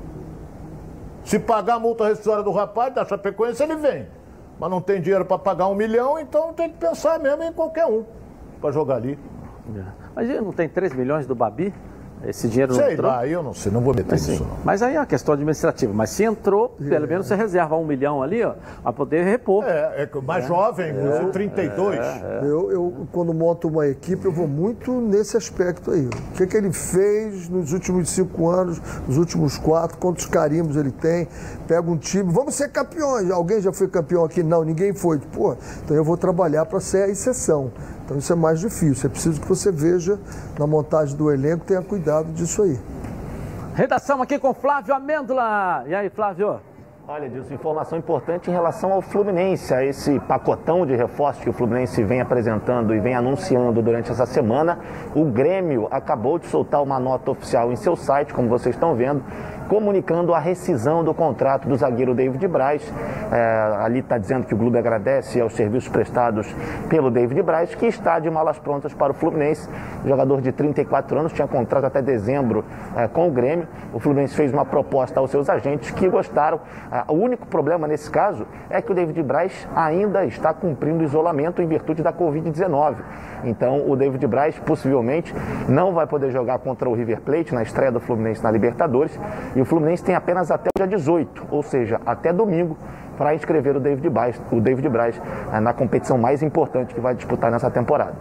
Se 1.24 1.38
pagar 1.38 1.76
a 1.76 1.78
multa 1.78 2.06
rescisória 2.06 2.42
do 2.42 2.50
rapaz, 2.52 2.94
da 2.94 3.04
Chapecoense, 3.04 3.62
ele 3.62 3.76
vem. 3.76 4.06
Mas 4.58 4.70
não 4.70 4.80
tem 4.80 5.00
dinheiro 5.00 5.24
para 5.24 5.38
pagar 5.38 5.68
um 5.68 5.74
milhão, 5.74 6.18
então 6.18 6.52
tem 6.52 6.70
que 6.70 6.76
pensar 6.76 7.18
mesmo 7.18 7.42
em 7.42 7.52
qualquer 7.52 7.86
um 7.86 8.04
para 8.60 8.70
jogar 8.70 8.96
ali. 8.96 9.18
É. 9.74 9.84
Mas 10.14 10.28
ele 10.28 10.40
não 10.40 10.52
tem 10.52 10.68
3 10.68 10.94
milhões 10.94 11.26
do 11.26 11.34
Babi? 11.34 11.74
Esse 12.26 12.48
dinheiro 12.48 12.74
sei 12.74 12.84
não 12.84 12.92
entrou? 12.92 13.10
lá, 13.10 13.26
eu 13.26 13.42
não 13.42 13.54
sei, 13.54 13.72
não 13.72 13.80
vou 13.80 13.94
meter 13.94 14.12
mas, 14.12 14.26
nisso. 14.26 14.46
Mas 14.64 14.82
aí 14.82 14.94
é 14.96 14.98
uma 14.98 15.06
questão 15.06 15.34
administrativa. 15.34 15.92
Mas 15.92 16.10
se 16.10 16.24
entrou, 16.24 16.70
pelo 16.70 17.06
menos 17.06 17.26
você 17.26 17.34
reserva 17.34 17.76
um 17.76 17.84
milhão 17.84 18.22
ali, 18.22 18.42
ó, 18.42 18.54
para 18.82 18.92
poder 18.92 19.24
repor. 19.24 19.64
É, 19.64 20.02
é 20.02 20.20
mais 20.20 20.44
é, 20.44 20.48
jovem, 20.48 20.86
é, 20.90 21.28
32. 21.30 21.98
É, 21.98 22.00
é, 22.00 22.40
eu, 22.42 22.70
eu, 22.70 23.06
quando 23.12 23.34
monto 23.34 23.68
uma 23.68 23.86
equipe, 23.86 24.24
eu 24.24 24.32
vou 24.32 24.48
muito 24.48 24.92
nesse 25.00 25.36
aspecto 25.36 25.90
aí. 25.90 26.06
O 26.06 26.32
que, 26.36 26.46
que 26.46 26.56
ele 26.56 26.72
fez 26.72 27.48
nos 27.48 27.72
últimos 27.72 28.08
cinco 28.10 28.48
anos, 28.48 28.80
nos 29.06 29.18
últimos 29.18 29.58
quatro, 29.58 29.98
quantos 29.98 30.26
carimbos 30.26 30.76
ele 30.76 30.90
tem. 30.90 31.28
Pega 31.66 31.90
um 31.90 31.96
time, 31.96 32.32
vamos 32.32 32.54
ser 32.54 32.70
campeões. 32.70 33.30
Alguém 33.30 33.60
já 33.60 33.72
foi 33.72 33.88
campeão 33.88 34.24
aqui? 34.24 34.42
Não, 34.42 34.64
ninguém 34.64 34.92
foi. 34.92 35.18
Pô, 35.18 35.56
então 35.84 35.96
eu 35.96 36.04
vou 36.04 36.16
trabalhar 36.16 36.66
para 36.66 36.80
ser 36.80 37.04
a 37.04 37.08
exceção. 37.08 37.72
Então 38.04 38.18
isso 38.18 38.32
é 38.32 38.36
mais 38.36 38.60
difícil. 38.60 39.08
É 39.08 39.10
preciso 39.10 39.40
que 39.40 39.48
você 39.48 39.72
veja 39.72 40.18
na 40.58 40.66
montagem 40.66 41.16
do 41.16 41.30
elenco, 41.30 41.64
tenha 41.64 41.82
cuidado 41.82 42.32
disso 42.32 42.62
aí. 42.62 42.78
Redação 43.74 44.22
aqui 44.22 44.38
com 44.38 44.54
Flávio 44.54 44.94
Amêndola. 44.94 45.84
E 45.86 45.94
aí, 45.94 46.08
Flávio? 46.10 46.60
Olha, 47.06 47.28
disso, 47.28 47.52
informação 47.52 47.98
importante 47.98 48.48
em 48.48 48.52
relação 48.52 48.90
ao 48.90 49.02
Fluminense, 49.02 49.74
a 49.74 49.84
esse 49.84 50.18
pacotão 50.20 50.86
de 50.86 50.96
reforços 50.96 51.44
que 51.44 51.50
o 51.50 51.52
Fluminense 51.52 52.02
vem 52.02 52.22
apresentando 52.22 52.94
e 52.94 52.98
vem 52.98 53.14
anunciando 53.14 53.82
durante 53.82 54.10
essa 54.10 54.24
semana. 54.24 54.78
O 55.14 55.26
Grêmio 55.26 55.86
acabou 55.90 56.38
de 56.38 56.46
soltar 56.46 56.82
uma 56.82 56.98
nota 56.98 57.30
oficial 57.30 57.70
em 57.70 57.76
seu 57.76 57.94
site, 57.94 58.32
como 58.32 58.48
vocês 58.48 58.74
estão 58.74 58.94
vendo, 58.94 59.22
comunicando 59.68 60.34
a 60.34 60.38
rescisão 60.38 61.02
do 61.02 61.14
contrato 61.14 61.68
do 61.68 61.76
zagueiro 61.76 62.14
David 62.14 62.46
Braz. 62.48 62.82
É, 63.32 63.76
ali 63.80 64.00
está 64.00 64.18
dizendo 64.18 64.46
que 64.46 64.54
o 64.54 64.58
clube 64.58 64.78
agradece 64.78 65.40
aos 65.40 65.54
serviços 65.54 65.88
prestados 65.88 66.54
pelo 66.88 67.10
David 67.10 67.42
Braz, 67.42 67.74
que 67.74 67.86
está 67.86 68.18
de 68.18 68.30
malas 68.30 68.58
prontas 68.58 68.92
para 68.94 69.12
o 69.12 69.14
Fluminense. 69.14 69.68
Jogador 70.04 70.40
de 70.40 70.52
34 70.52 71.18
anos 71.18 71.32
tinha 71.32 71.48
contrato 71.48 71.84
até 71.84 72.02
dezembro 72.02 72.64
é, 72.96 73.08
com 73.08 73.28
o 73.28 73.30
Grêmio. 73.30 73.66
O 73.92 73.98
Fluminense 73.98 74.34
fez 74.34 74.52
uma 74.52 74.64
proposta 74.64 75.20
aos 75.20 75.30
seus 75.30 75.48
agentes 75.48 75.90
que 75.90 76.08
gostaram. 76.08 76.60
É, 76.92 77.04
o 77.08 77.14
único 77.14 77.46
problema 77.46 77.86
nesse 77.86 78.10
caso 78.10 78.46
é 78.68 78.80
que 78.80 78.92
o 78.92 78.94
David 78.94 79.22
Braz 79.22 79.68
ainda 79.74 80.24
está 80.24 80.52
cumprindo 80.52 81.02
isolamento 81.02 81.62
em 81.62 81.66
virtude 81.66 82.02
da 82.02 82.12
Covid-19. 82.12 82.96
Então, 83.44 83.88
o 83.88 83.96
David 83.96 84.26
Braz 84.26 84.58
possivelmente 84.58 85.34
não 85.68 85.92
vai 85.92 86.06
poder 86.06 86.30
jogar 86.30 86.58
contra 86.58 86.88
o 86.88 86.94
River 86.94 87.20
Plate 87.20 87.54
na 87.54 87.62
estreia 87.62 87.92
do 87.92 88.00
Fluminense 88.00 88.42
na 88.42 88.50
Libertadores 88.50 89.18
e 89.54 89.60
o 89.60 89.64
Fluminense 89.64 90.02
tem 90.02 90.14
apenas 90.14 90.50
até 90.50 90.70
o 90.74 90.78
dia 90.78 90.86
18, 90.86 91.46
ou 91.50 91.62
seja, 91.62 92.00
até 92.04 92.32
domingo, 92.32 92.76
para 93.16 93.34
inscrever 93.34 93.76
o 93.76 93.80
David 93.80 94.08
Braz, 94.08 94.40
o 94.50 94.60
David 94.60 94.88
Braz 94.88 95.20
eh, 95.52 95.60
na 95.60 95.72
competição 95.72 96.18
mais 96.18 96.42
importante 96.42 96.94
que 96.94 97.00
vai 97.00 97.14
disputar 97.14 97.50
nessa 97.50 97.70
temporada. 97.70 98.14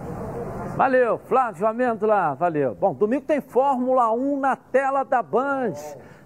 Valeu, 0.75 1.17
Flávio 1.17 1.67
Amêndola, 1.67 2.33
valeu. 2.35 2.75
Bom, 2.79 2.93
domingo 2.93 3.25
tem 3.25 3.41
Fórmula 3.41 4.11
1 4.11 4.39
na 4.39 4.55
tela 4.55 5.03
da 5.03 5.21
Band, 5.21 5.73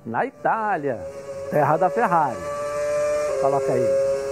na 0.06 0.26
Itália, 0.26 1.00
terra 1.52 1.78
da 1.78 1.90
Ferrari. 1.90 2.38
Coloca 3.42 3.72
aí. 3.72 4.27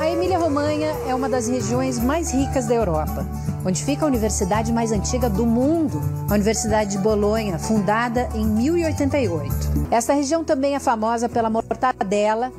A 0.00 0.08
Emília-Romanha 0.08 0.96
é 1.06 1.14
uma 1.14 1.28
das 1.28 1.46
regiões 1.46 1.98
mais 1.98 2.32
ricas 2.32 2.64
da 2.64 2.74
Europa, 2.74 3.26
onde 3.66 3.84
fica 3.84 4.02
a 4.02 4.08
universidade 4.08 4.72
mais 4.72 4.92
antiga 4.92 5.28
do 5.28 5.44
mundo, 5.44 6.00
a 6.26 6.32
Universidade 6.32 6.92
de 6.92 6.98
Bolonha, 6.98 7.58
fundada 7.58 8.26
em 8.34 8.46
1088. 8.46 9.54
Esta 9.90 10.14
região 10.14 10.42
também 10.42 10.74
é 10.74 10.80
famosa 10.80 11.28
pela 11.28 11.50
mortadela 11.50 12.50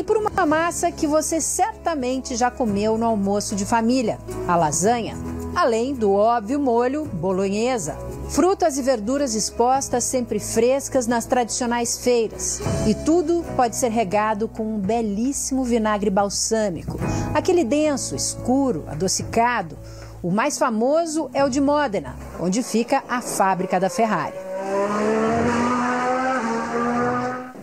e 0.00 0.02
por 0.02 0.16
uma 0.16 0.46
massa 0.46 0.90
que 0.90 1.06
você 1.06 1.42
certamente 1.42 2.34
já 2.34 2.50
comeu 2.50 2.96
no 2.96 3.04
almoço 3.04 3.54
de 3.54 3.66
família, 3.66 4.18
a 4.48 4.56
lasanha, 4.56 5.14
além 5.54 5.94
do 5.94 6.10
óbvio 6.10 6.58
molho 6.58 7.04
bolonhesa. 7.04 7.98
Frutas 8.30 8.78
e 8.78 8.82
verduras 8.82 9.34
expostas 9.34 10.04
sempre 10.04 10.38
frescas 10.38 11.06
nas 11.06 11.26
tradicionais 11.26 11.98
feiras. 11.98 12.62
E 12.88 12.94
tudo 12.94 13.44
pode 13.54 13.76
ser 13.76 13.90
regado 13.90 14.48
com 14.48 14.62
um 14.76 14.78
belíssimo 14.78 15.64
vinagre 15.64 16.08
balsâmico, 16.08 16.98
aquele 17.34 17.62
denso, 17.62 18.16
escuro, 18.16 18.84
adocicado. 18.88 19.76
O 20.22 20.30
mais 20.30 20.56
famoso 20.56 21.28
é 21.34 21.44
o 21.44 21.50
de 21.50 21.60
Modena, 21.60 22.16
onde 22.40 22.62
fica 22.62 23.04
a 23.06 23.20
fábrica 23.20 23.78
da 23.78 23.90
Ferrari. 23.90 24.36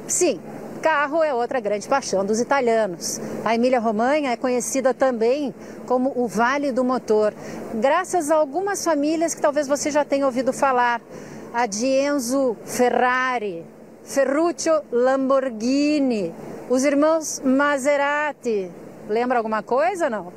Sim, 0.07 0.39
Carro 0.77 1.23
é 1.23 1.33
outra 1.33 1.59
grande 1.59 1.87
paixão 1.87 2.23
dos 2.23 2.39
italianos. 2.39 3.19
A 3.43 3.55
Emília-Romanha 3.55 4.31
é 4.31 4.37
conhecida 4.37 4.93
também 4.93 5.53
como 5.85 6.13
o 6.15 6.27
Vale 6.27 6.71
do 6.71 6.83
Motor, 6.83 7.33
graças 7.73 8.29
a 8.29 8.35
algumas 8.35 8.83
famílias 8.83 9.33
que 9.33 9.41
talvez 9.41 9.67
você 9.67 9.89
já 9.89 10.05
tenha 10.05 10.25
ouvido 10.25 10.53
falar. 10.53 11.01
A 11.53 11.65
de 11.65 11.87
Enzo 11.87 12.55
Ferrari, 12.65 13.65
Ferruccio 14.03 14.81
Lamborghini, 14.91 16.33
os 16.69 16.83
irmãos 16.83 17.41
Maserati. 17.43 18.69
Lembra 19.09 19.37
alguma 19.37 19.63
coisa, 19.63 20.09
não? 20.09 20.33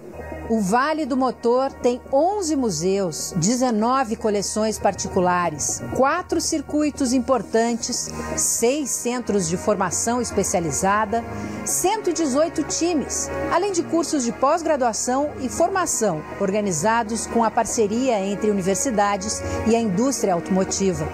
O 0.48 0.60
Vale 0.60 1.06
do 1.06 1.16
Motor 1.16 1.72
tem 1.72 2.00
11 2.12 2.56
museus, 2.56 3.32
19 3.36 4.16
coleções 4.16 4.80
particulares, 4.80 5.80
quatro 5.96 6.40
circuitos 6.40 7.12
importantes, 7.12 8.10
seis 8.36 8.90
centros 8.90 9.48
de 9.48 9.56
formação 9.56 10.20
especializada, 10.20 11.24
118 11.64 12.64
times, 12.64 13.30
além 13.52 13.70
de 13.70 13.84
cursos 13.84 14.24
de 14.24 14.32
pós-graduação 14.32 15.30
e 15.40 15.48
formação 15.48 16.20
organizados 16.40 17.28
com 17.28 17.44
a 17.44 17.50
parceria 17.50 18.18
entre 18.18 18.50
universidades 18.50 19.40
e 19.68 19.76
a 19.76 19.80
indústria 19.80 20.34
automotiva. 20.34 21.06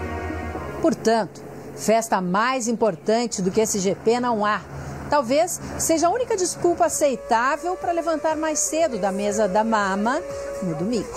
Portanto, 0.80 1.42
festa 1.76 2.22
mais 2.22 2.68
importante 2.68 3.42
do 3.42 3.50
que 3.50 3.60
esse 3.60 3.78
GP 3.78 4.18
não 4.18 4.46
há 4.46 4.62
talvez 5.08 5.60
seja 5.78 6.06
a 6.08 6.10
única 6.10 6.36
desculpa 6.36 6.86
aceitável 6.86 7.76
para 7.76 7.92
levantar 7.92 8.36
mais 8.36 8.58
cedo 8.58 8.98
da 8.98 9.12
mesa 9.12 9.48
da 9.48 9.64
mama 9.64 10.20
no 10.62 10.74
domingo. 10.74 11.08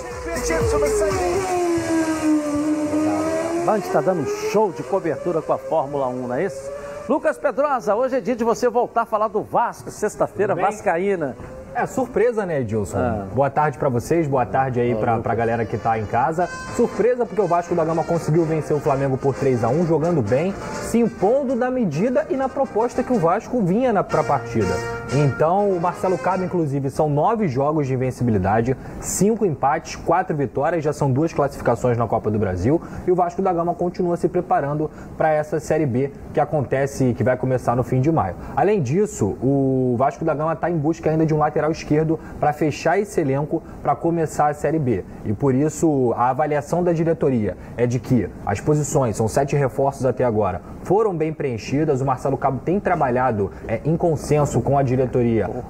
A 3.62 3.66
Band 3.66 3.80
está 3.80 4.02
dando 4.02 4.22
um 4.22 4.52
show 4.52 4.72
de 4.72 4.82
cobertura 4.84 5.42
com 5.42 5.54
a 5.54 5.58
Fórmula 5.58 6.08
1, 6.08 6.28
não 6.28 6.36
é 6.36 6.46
isso? 6.46 6.72
Lucas 7.08 7.38
Pedrosa, 7.38 7.96
hoje 7.96 8.18
é 8.18 8.22
dia 8.22 8.36
de 8.36 8.44
você 8.44 8.70
voltar 8.70 9.02
a 9.02 9.06
falar 9.06 9.28
do 9.28 9.42
Vasco, 9.42 9.90
sexta-feira, 9.92 10.56
Vascaína. 10.56 11.36
É 11.80 11.86
surpresa, 11.86 12.46
né, 12.46 12.60
Edilson? 12.60 12.98
Ah. 12.98 13.26
Boa 13.34 13.50
tarde 13.50 13.78
para 13.78 13.88
vocês, 13.88 14.28
boa 14.28 14.46
tarde 14.46 14.82
aí 14.82 14.94
para 14.94 15.22
a 15.24 15.36
galera 15.36 15.64
que 15.64 15.78
tá 15.78 15.98
em 15.98 16.06
casa. 16.06 16.46
Surpresa 16.76 17.26
porque 17.26 17.40
o 17.40 17.48
Vasco 17.48 17.74
da 17.74 17.86
Gama 17.86 18.04
conseguiu 18.04 18.44
vencer 18.44 18.76
o 18.76 18.82
Flamengo 18.82 19.18
por 19.18 19.34
3 19.34 19.64
a 19.64 19.70
1 19.70 19.86
jogando 19.88 20.22
bem, 20.22 20.54
se 20.74 21.00
impondo 21.00 21.56
na 21.56 21.72
medida 21.72 22.28
e 22.30 22.36
na 22.36 22.50
proposta 22.50 23.02
que 23.02 23.14
o 23.14 23.18
Vasco 23.18 23.62
vinha 23.62 23.94
na, 23.94 24.04
pra 24.04 24.26
partida. 24.26 24.99
Então, 25.12 25.72
o 25.72 25.82
Marcelo 25.82 26.20
Cabo, 26.20 26.44
inclusive, 26.44 26.92
são 26.92 27.10
nove 27.10 27.48
jogos 27.48 27.88
de 27.88 27.96
invencibilidade, 27.96 28.78
cinco 29.02 29.44
empates, 29.44 29.96
quatro 29.96 30.38
vitórias, 30.38 30.84
já 30.84 30.94
são 30.94 31.12
duas 31.12 31.34
classificações 31.34 31.98
na 31.98 32.06
Copa 32.08 32.30
do 32.30 32.38
Brasil. 32.38 32.80
E 33.08 33.12
o 33.12 33.16
Vasco 33.16 33.42
da 33.42 33.52
Gama 33.52 33.74
continua 33.74 34.16
se 34.18 34.30
preparando 34.30 34.90
para 35.18 35.34
essa 35.34 35.60
Série 35.60 35.88
B 35.88 36.12
que 36.32 36.40
acontece, 36.40 37.16
que 37.16 37.24
vai 37.24 37.36
começar 37.36 37.76
no 37.76 37.84
fim 37.84 38.02
de 38.02 38.12
maio. 38.12 38.36
Além 38.56 38.84
disso, 38.84 39.36
o 39.42 39.96
Vasco 39.98 40.24
da 40.24 40.36
Gama 40.36 40.54
está 40.54 40.70
em 40.70 40.78
busca 40.78 41.10
ainda 41.10 41.26
de 41.26 41.34
um 41.34 41.40
lateral 41.40 41.72
esquerdo 41.72 42.20
para 42.40 42.54
fechar 42.54 43.00
esse 43.00 43.20
elenco 43.20 43.64
para 43.82 43.96
começar 43.96 44.50
a 44.50 44.54
Série 44.54 44.78
B. 44.78 45.04
E 45.26 45.34
por 45.34 45.56
isso, 45.56 46.14
a 46.16 46.30
avaliação 46.30 46.84
da 46.84 46.94
diretoria 46.94 47.58
é 47.76 47.88
de 47.88 48.00
que 48.00 48.30
as 48.46 48.62
posições, 48.62 49.18
são 49.18 49.28
sete 49.28 49.56
reforços 49.56 50.06
até 50.06 50.24
agora, 50.24 50.62
foram 50.84 51.18
bem 51.18 51.34
preenchidas. 51.34 52.00
O 52.00 52.06
Marcelo 52.06 52.38
Cabo 52.38 52.60
tem 52.64 52.80
trabalhado 52.80 53.52
é, 53.68 53.82
em 53.84 53.98
consenso 53.98 54.62
com 54.62 54.78
a 54.78 54.84
diretoria 54.84 54.99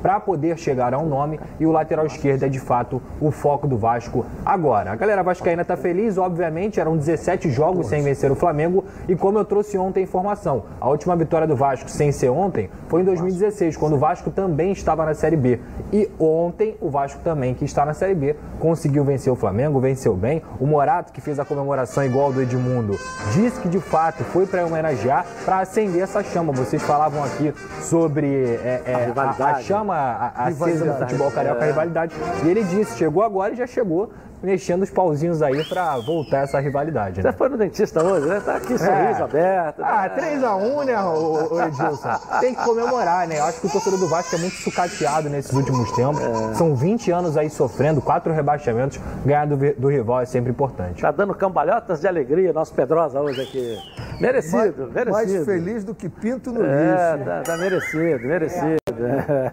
para 0.01 0.19
poder 0.19 0.57
chegar 0.57 0.93
a 0.93 0.97
um 0.97 1.07
nome 1.07 1.39
e 1.59 1.65
o 1.65 1.71
lateral 1.71 2.05
esquerdo 2.05 2.43
é 2.43 2.49
de 2.49 2.59
fato 2.59 3.01
o 3.19 3.31
foco 3.31 3.67
do 3.67 3.77
Vasco 3.77 4.25
agora. 4.45 4.91
A 4.91 4.95
galera 4.95 5.23
vascaína 5.23 5.61
está 5.61 5.77
feliz, 5.77 6.17
obviamente, 6.17 6.79
eram 6.79 6.97
17 6.97 7.49
jogos 7.49 7.87
sem 7.87 8.01
vencer 8.01 8.31
o 8.31 8.35
Flamengo 8.35 8.83
e 9.07 9.15
como 9.15 9.37
eu 9.37 9.45
trouxe 9.45 9.77
ontem 9.77 10.01
a 10.01 10.03
informação, 10.03 10.63
a 10.79 10.89
última 10.89 11.15
vitória 11.15 11.47
do 11.47 11.55
Vasco 11.55 11.89
sem 11.89 12.11
ser 12.11 12.29
ontem 12.29 12.69
foi 12.87 13.01
em 13.01 13.05
2016, 13.05 13.77
quando 13.77 13.93
o 13.93 13.97
Vasco 13.97 14.31
também 14.31 14.71
estava 14.71 15.05
na 15.05 15.13
Série 15.13 15.35
B. 15.35 15.59
E 15.91 16.09
ontem 16.19 16.75
o 16.79 16.89
Vasco 16.89 17.19
também, 17.23 17.53
que 17.53 17.65
está 17.65 17.85
na 17.85 17.93
Série 17.93 18.15
B, 18.15 18.35
conseguiu 18.59 19.03
vencer 19.03 19.31
o 19.31 19.35
Flamengo, 19.35 19.79
venceu 19.79 20.15
bem. 20.15 20.41
O 20.59 20.65
Morato, 20.65 21.11
que 21.11 21.21
fez 21.21 21.39
a 21.39 21.45
comemoração 21.45 22.03
igual 22.03 22.25
ao 22.25 22.33
do 22.33 22.41
Edmundo, 22.41 22.97
disse 23.33 23.59
que 23.59 23.69
de 23.69 23.79
fato 23.79 24.23
foi 24.23 24.45
para 24.45 24.65
homenagear 24.65 25.25
para 25.45 25.59
acender 25.59 26.01
essa 26.01 26.23
chama. 26.23 26.53
Vocês 26.53 26.81
falavam 26.81 27.23
aqui 27.23 27.53
sobre 27.81 28.27
é, 28.27 28.81
é, 28.85 29.11
a, 29.19 29.29
a, 29.29 29.61
chama 29.61 30.31
acesa 30.35 30.85
do 30.85 30.93
futebol 30.99 31.31
carioca, 31.31 31.61
a 31.61 31.65
é. 31.65 31.69
rivalidade. 31.69 32.15
E 32.43 32.47
ele 32.47 32.63
disse, 32.63 32.97
chegou 32.97 33.23
agora 33.23 33.53
e 33.53 33.55
já 33.55 33.67
chegou 33.67 34.11
mexendo 34.41 34.83
os 34.83 34.89
pauzinhos 34.89 35.41
aí 35.41 35.63
pra 35.65 35.97
voltar 35.97 36.39
essa 36.39 36.59
rivalidade. 36.59 37.21
Né? 37.21 37.31
Você 37.31 37.37
foi 37.37 37.49
no 37.49 37.57
dentista 37.57 38.03
hoje, 38.03 38.27
né? 38.27 38.41
Tá 38.43 38.55
aqui, 38.55 38.77
sorriso 38.77 39.19
é. 39.19 39.23
aberto. 39.23 39.81
Ah, 39.83 40.09
3x1, 40.09 40.85
né, 40.85 40.99
o, 41.01 41.53
o 41.53 41.61
Edilson? 41.61 42.09
Tem 42.39 42.55
que 42.55 42.63
comemorar, 42.63 43.27
né? 43.27 43.39
Eu 43.39 43.45
acho 43.45 43.61
que 43.61 43.67
o 43.67 43.69
torcedor 43.69 43.99
do 43.99 44.07
Vasco 44.07 44.35
é 44.35 44.39
muito 44.39 44.55
sucateado 44.55 45.29
nesses 45.29 45.51
últimos 45.51 45.91
tempos. 45.91 46.21
É. 46.21 46.53
São 46.55 46.75
20 46.75 47.11
anos 47.11 47.37
aí 47.37 47.49
sofrendo, 47.49 48.01
quatro 48.01 48.33
rebaixamentos. 48.33 48.99
Ganhar 49.25 49.45
do, 49.45 49.57
do, 49.57 49.89
rival 49.89 50.21
é 50.21 50.25
sempre 50.25 50.51
importante. 50.51 51.01
Tá 51.01 51.11
dando 51.11 51.33
cambalhotas 51.35 51.99
de 51.99 52.07
alegria, 52.07 52.53
nosso 52.53 52.73
Pedrosa 52.73 53.19
hoje 53.19 53.41
aqui. 53.41 53.77
Merecido, 54.19 54.83
mais, 54.83 54.93
merecido. 54.93 55.11
Mais 55.11 55.45
feliz 55.45 55.83
do 55.83 55.95
que 55.95 56.09
pinto 56.09 56.51
no 56.51 56.65
é, 56.65 57.13
lixo. 57.13 57.25
Tá, 57.25 57.41
tá 57.41 57.57
merecido, 57.57 58.27
merecido. 58.27 58.79
É. 58.99 59.51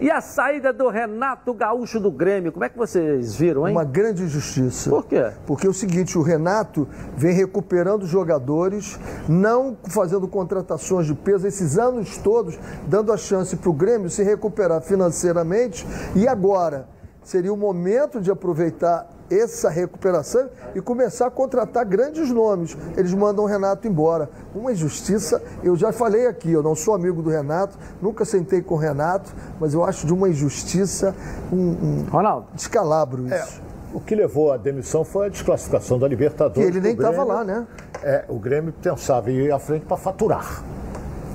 e 0.00 0.10
a 0.10 0.20
saída 0.20 0.72
do 0.72 0.88
Renato 0.88 1.54
Gaúcho 1.54 2.00
do 2.00 2.10
Grêmio, 2.10 2.52
como 2.52 2.64
é 2.64 2.68
que 2.68 2.76
vocês 2.86 3.34
viram, 3.34 3.66
hein? 3.66 3.74
Uma 3.74 3.84
grande 3.84 4.22
injustiça. 4.22 4.90
Por 4.90 5.04
quê? 5.06 5.32
Porque 5.46 5.66
é 5.66 5.70
o 5.70 5.74
seguinte, 5.74 6.18
o 6.18 6.22
Renato 6.22 6.86
vem 7.16 7.34
recuperando 7.34 8.06
jogadores, 8.06 8.98
não 9.28 9.76
fazendo 9.88 10.26
contratações 10.28 11.06
de 11.06 11.14
peso 11.14 11.46
esses 11.46 11.78
anos 11.78 12.16
todos, 12.18 12.58
dando 12.86 13.12
a 13.12 13.16
chance 13.16 13.56
para 13.56 13.70
o 13.70 13.72
Grêmio 13.72 14.10
se 14.10 14.22
recuperar 14.22 14.80
financeiramente 14.82 15.86
e 16.14 16.28
agora 16.28 16.93
seria 17.24 17.52
o 17.52 17.56
momento 17.56 18.20
de 18.20 18.30
aproveitar 18.30 19.08
essa 19.30 19.70
recuperação 19.70 20.48
e 20.74 20.80
começar 20.80 21.26
a 21.26 21.30
contratar 21.30 21.84
grandes 21.84 22.30
nomes. 22.30 22.76
Eles 22.96 23.12
mandam 23.14 23.44
o 23.44 23.46
Renato 23.46 23.88
embora. 23.88 24.28
Uma 24.54 24.72
injustiça, 24.72 25.42
eu 25.62 25.74
já 25.74 25.92
falei 25.92 26.26
aqui, 26.26 26.52
eu 26.52 26.62
não 26.62 26.74
sou 26.74 26.94
amigo 26.94 27.22
do 27.22 27.30
Renato, 27.30 27.76
nunca 28.00 28.24
sentei 28.24 28.60
com 28.60 28.74
o 28.74 28.78
Renato, 28.78 29.32
mas 29.58 29.74
eu 29.74 29.84
acho 29.84 30.06
de 30.06 30.12
uma 30.12 30.28
injustiça, 30.28 31.14
um, 31.52 31.56
um 31.56 32.06
Ronaldo. 32.10 32.46
descalabro 32.54 33.26
isso. 33.26 33.60
É. 33.60 33.64
O 33.94 34.00
que 34.00 34.14
levou 34.14 34.52
à 34.52 34.56
demissão 34.56 35.04
foi 35.04 35.26
a 35.26 35.28
desclassificação 35.28 35.98
da 36.00 36.08
Libertadores. 36.08 36.68
Que 36.68 36.76
ele 36.76 36.80
nem 36.80 36.94
estava 36.94 37.22
lá, 37.22 37.44
né? 37.44 37.64
É, 38.02 38.24
o 38.28 38.40
Grêmio 38.40 38.72
pensava 38.72 39.30
ir 39.30 39.52
à 39.52 39.58
frente 39.58 39.86
para 39.86 39.96
faturar. 39.96 40.64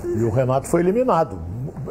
E 0.03 0.23
o 0.23 0.29
Renato 0.29 0.67
foi 0.67 0.81
eliminado. 0.81 1.39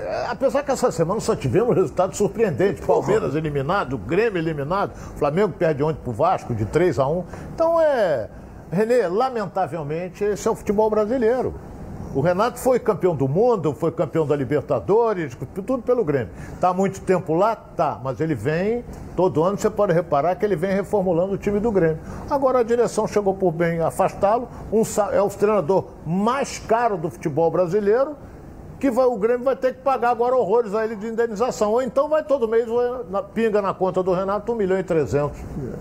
É, 0.00 0.26
apesar 0.28 0.62
que 0.62 0.70
essa 0.70 0.90
semana 0.90 1.20
só 1.20 1.34
tivemos 1.34 1.74
resultados 1.74 2.16
surpreendentes. 2.16 2.84
Palmeiras 2.84 3.34
eliminado, 3.34 3.98
Grêmio 3.98 4.38
eliminado, 4.38 4.92
Flamengo 5.16 5.52
perde 5.52 5.82
ontem 5.82 6.00
pro 6.02 6.12
Vasco 6.12 6.54
de 6.54 6.64
3 6.64 6.98
a 6.98 7.06
1 7.06 7.24
Então 7.54 7.80
é. 7.80 8.28
Renê, 8.70 9.08
lamentavelmente, 9.08 10.22
esse 10.22 10.46
é 10.46 10.50
o 10.50 10.54
futebol 10.54 10.90
brasileiro. 10.90 11.54
O 12.14 12.20
Renato 12.20 12.58
foi 12.58 12.78
campeão 12.78 13.14
do 13.14 13.28
mundo, 13.28 13.74
foi 13.74 13.92
campeão 13.92 14.26
da 14.26 14.34
Libertadores, 14.34 15.36
tudo 15.54 15.82
pelo 15.82 16.02
Grêmio. 16.02 16.30
Está 16.54 16.72
muito 16.72 17.00
tempo 17.02 17.34
lá? 17.34 17.54
Tá, 17.54 18.00
mas 18.02 18.20
ele 18.20 18.34
vem, 18.34 18.82
todo 19.14 19.42
ano 19.42 19.58
você 19.58 19.68
pode 19.68 19.92
reparar 19.92 20.34
que 20.34 20.44
ele 20.44 20.56
vem 20.56 20.74
reformulando 20.74 21.34
o 21.34 21.38
time 21.38 21.60
do 21.60 21.70
Grêmio. 21.70 21.98
Agora 22.30 22.60
a 22.60 22.62
direção 22.62 23.06
chegou 23.06 23.34
por 23.34 23.52
bem 23.52 23.80
afastá-lo, 23.80 24.48
um, 24.72 24.82
é 25.12 25.20
o 25.20 25.28
treinador 25.28 25.84
mais 26.06 26.58
caro 26.58 26.96
do 26.96 27.10
futebol 27.10 27.50
brasileiro 27.50 28.16
que 28.78 28.90
vai, 28.90 29.06
o 29.06 29.16
Grêmio 29.16 29.44
vai 29.44 29.56
ter 29.56 29.74
que 29.74 29.80
pagar 29.80 30.10
agora 30.10 30.36
horrores 30.36 30.74
a 30.74 30.84
ele 30.84 30.96
de 30.96 31.08
indenização. 31.08 31.72
Ou 31.72 31.82
então 31.82 32.08
vai 32.08 32.22
todo 32.22 32.46
mês, 32.46 32.66
vai, 32.66 33.04
na, 33.10 33.22
pinga 33.22 33.60
na 33.60 33.74
conta 33.74 34.02
do 34.02 34.12
Renato 34.12 34.52
1 34.52 34.54
milhão 34.54 34.78
e 34.78 34.82
300, 34.84 35.38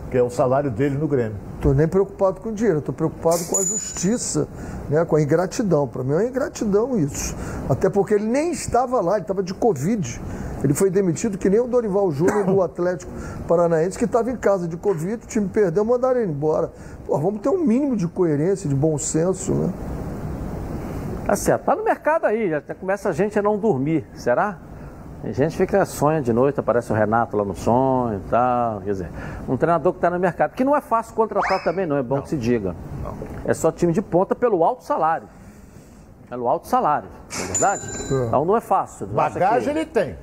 que 0.09 0.17
é 0.17 0.23
o 0.23 0.29
salário 0.29 0.71
dele 0.71 0.97
no 0.97 1.07
Grêmio. 1.07 1.35
Estou 1.55 1.73
nem 1.73 1.87
preocupado 1.87 2.41
com 2.41 2.49
o 2.49 2.51
dinheiro, 2.53 2.79
estou 2.79 2.93
preocupado 2.93 3.43
com 3.45 3.59
a 3.59 3.63
justiça, 3.63 4.47
né, 4.89 5.05
com 5.05 5.15
a 5.15 5.21
ingratidão. 5.21 5.87
Para 5.87 6.03
mim 6.03 6.13
é 6.13 6.15
uma 6.15 6.25
ingratidão 6.25 6.97
isso. 6.97 7.35
Até 7.69 7.89
porque 7.89 8.15
ele 8.15 8.25
nem 8.25 8.51
estava 8.51 8.99
lá, 9.01 9.13
ele 9.13 9.21
estava 9.21 9.43
de 9.43 9.53
Covid. 9.53 10.21
Ele 10.63 10.73
foi 10.73 10.89
demitido 10.89 11.37
que 11.37 11.49
nem 11.49 11.59
o 11.59 11.67
Dorival 11.67 12.11
Júnior 12.11 12.45
do 12.45 12.61
Atlético 12.63 13.11
Paranaense, 13.47 13.97
que 13.97 14.05
estava 14.05 14.31
em 14.31 14.35
casa 14.35 14.67
de 14.67 14.75
Covid, 14.75 15.23
o 15.23 15.27
time 15.27 15.47
perdeu, 15.47 15.85
mandaram 15.85 16.19
ele 16.19 16.31
embora. 16.31 16.71
Pô, 17.05 17.17
vamos 17.19 17.41
ter 17.41 17.49
um 17.49 17.63
mínimo 17.63 17.95
de 17.95 18.07
coerência, 18.07 18.67
de 18.67 18.75
bom 18.75 18.97
senso, 18.97 19.53
né? 19.53 19.71
Tá 21.27 21.35
certo. 21.35 21.65
Tá 21.65 21.75
no 21.75 21.83
mercado 21.83 22.25
aí, 22.25 22.49
já 22.49 22.61
começa 22.73 23.09
a 23.09 23.11
gente 23.11 23.37
a 23.37 23.41
não 23.41 23.59
dormir, 23.59 24.07
será? 24.13 24.57
A 25.21 25.31
gente 25.33 25.57
fica 25.57 25.83
sonha 25.83 26.21
de 26.21 26.31
noite, 26.31 26.57
aparece 26.57 26.89
o 26.89 26.95
Renato 26.95 27.35
lá 27.35 27.43
no 27.43 27.53
sonho 27.53 28.21
e 28.25 28.29
tal. 28.29 28.79
Quer 28.79 28.91
dizer, 28.91 29.11
um 29.49 29.57
treinador 29.57 29.91
que 29.91 29.97
está 29.97 30.09
no 30.09 30.17
mercado, 30.17 30.53
que 30.53 30.63
não 30.63 30.73
é 30.73 30.79
fácil 30.79 31.13
contratar 31.13 31.61
também, 31.65 31.85
não, 31.85 31.97
é 31.97 32.03
bom 32.03 32.15
não. 32.15 32.21
que 32.21 32.29
se 32.29 32.37
diga. 32.37 32.73
Não. 33.03 33.13
É 33.45 33.53
só 33.53 33.73
time 33.73 33.91
de 33.91 34.01
ponta 34.01 34.35
pelo 34.35 34.63
alto 34.63 34.85
salário. 34.85 35.27
Pelo 36.29 36.47
alto 36.47 36.65
salário, 36.67 37.09
não 37.37 37.43
é 37.43 37.47
verdade? 37.47 37.83
É. 37.85 38.27
Então 38.27 38.45
não 38.45 38.55
é 38.55 38.61
fácil. 38.61 39.07
Bagagem 39.07 39.73
que... 39.73 39.79
ele 39.79 39.85
tem. 39.85 40.17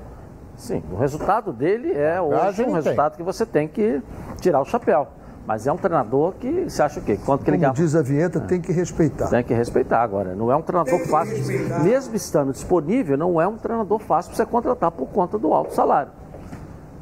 Sim, 0.56 0.82
o 0.90 0.97
resultado 0.97 1.52
dele 1.52 1.93
é 1.93 2.18
Bagagem 2.18 2.64
hoje 2.64 2.64
um 2.64 2.72
resultado 2.72 3.12
tem. 3.12 3.18
que 3.18 3.22
você 3.22 3.44
tem 3.44 3.68
que 3.68 4.01
tirar 4.40 4.60
o 4.62 4.64
chapéu. 4.64 5.09
Mas 5.46 5.66
é 5.66 5.72
um 5.72 5.76
treinador 5.76 6.32
que 6.40 6.68
você 6.68 6.82
acha 6.82 7.00
o 7.00 7.02
quê? 7.02 7.18
Quanto 7.24 7.40
que 7.40 7.50
Como 7.50 7.56
ele 7.56 7.66
quer... 7.66 7.72
diz 7.74 7.94
a 7.94 8.02
vinheta, 8.02 8.40
tem 8.40 8.60
que 8.60 8.72
respeitar. 8.72 9.28
Tem 9.28 9.44
que 9.44 9.52
respeitar 9.52 10.02
agora. 10.02 10.34
Não 10.34 10.50
é 10.50 10.56
um 10.56 10.62
treinador 10.62 10.98
fácil. 11.06 11.36
Mesmo 11.82 12.14
estando 12.14 12.52
disponível, 12.52 13.16
não 13.18 13.40
é 13.40 13.46
um 13.46 13.56
treinador 13.56 13.98
fácil 13.98 14.30
para 14.30 14.36
você 14.36 14.50
contratar 14.50 14.90
por 14.90 15.06
conta 15.08 15.38
do 15.38 15.52
alto 15.52 15.74
salário. 15.74 16.10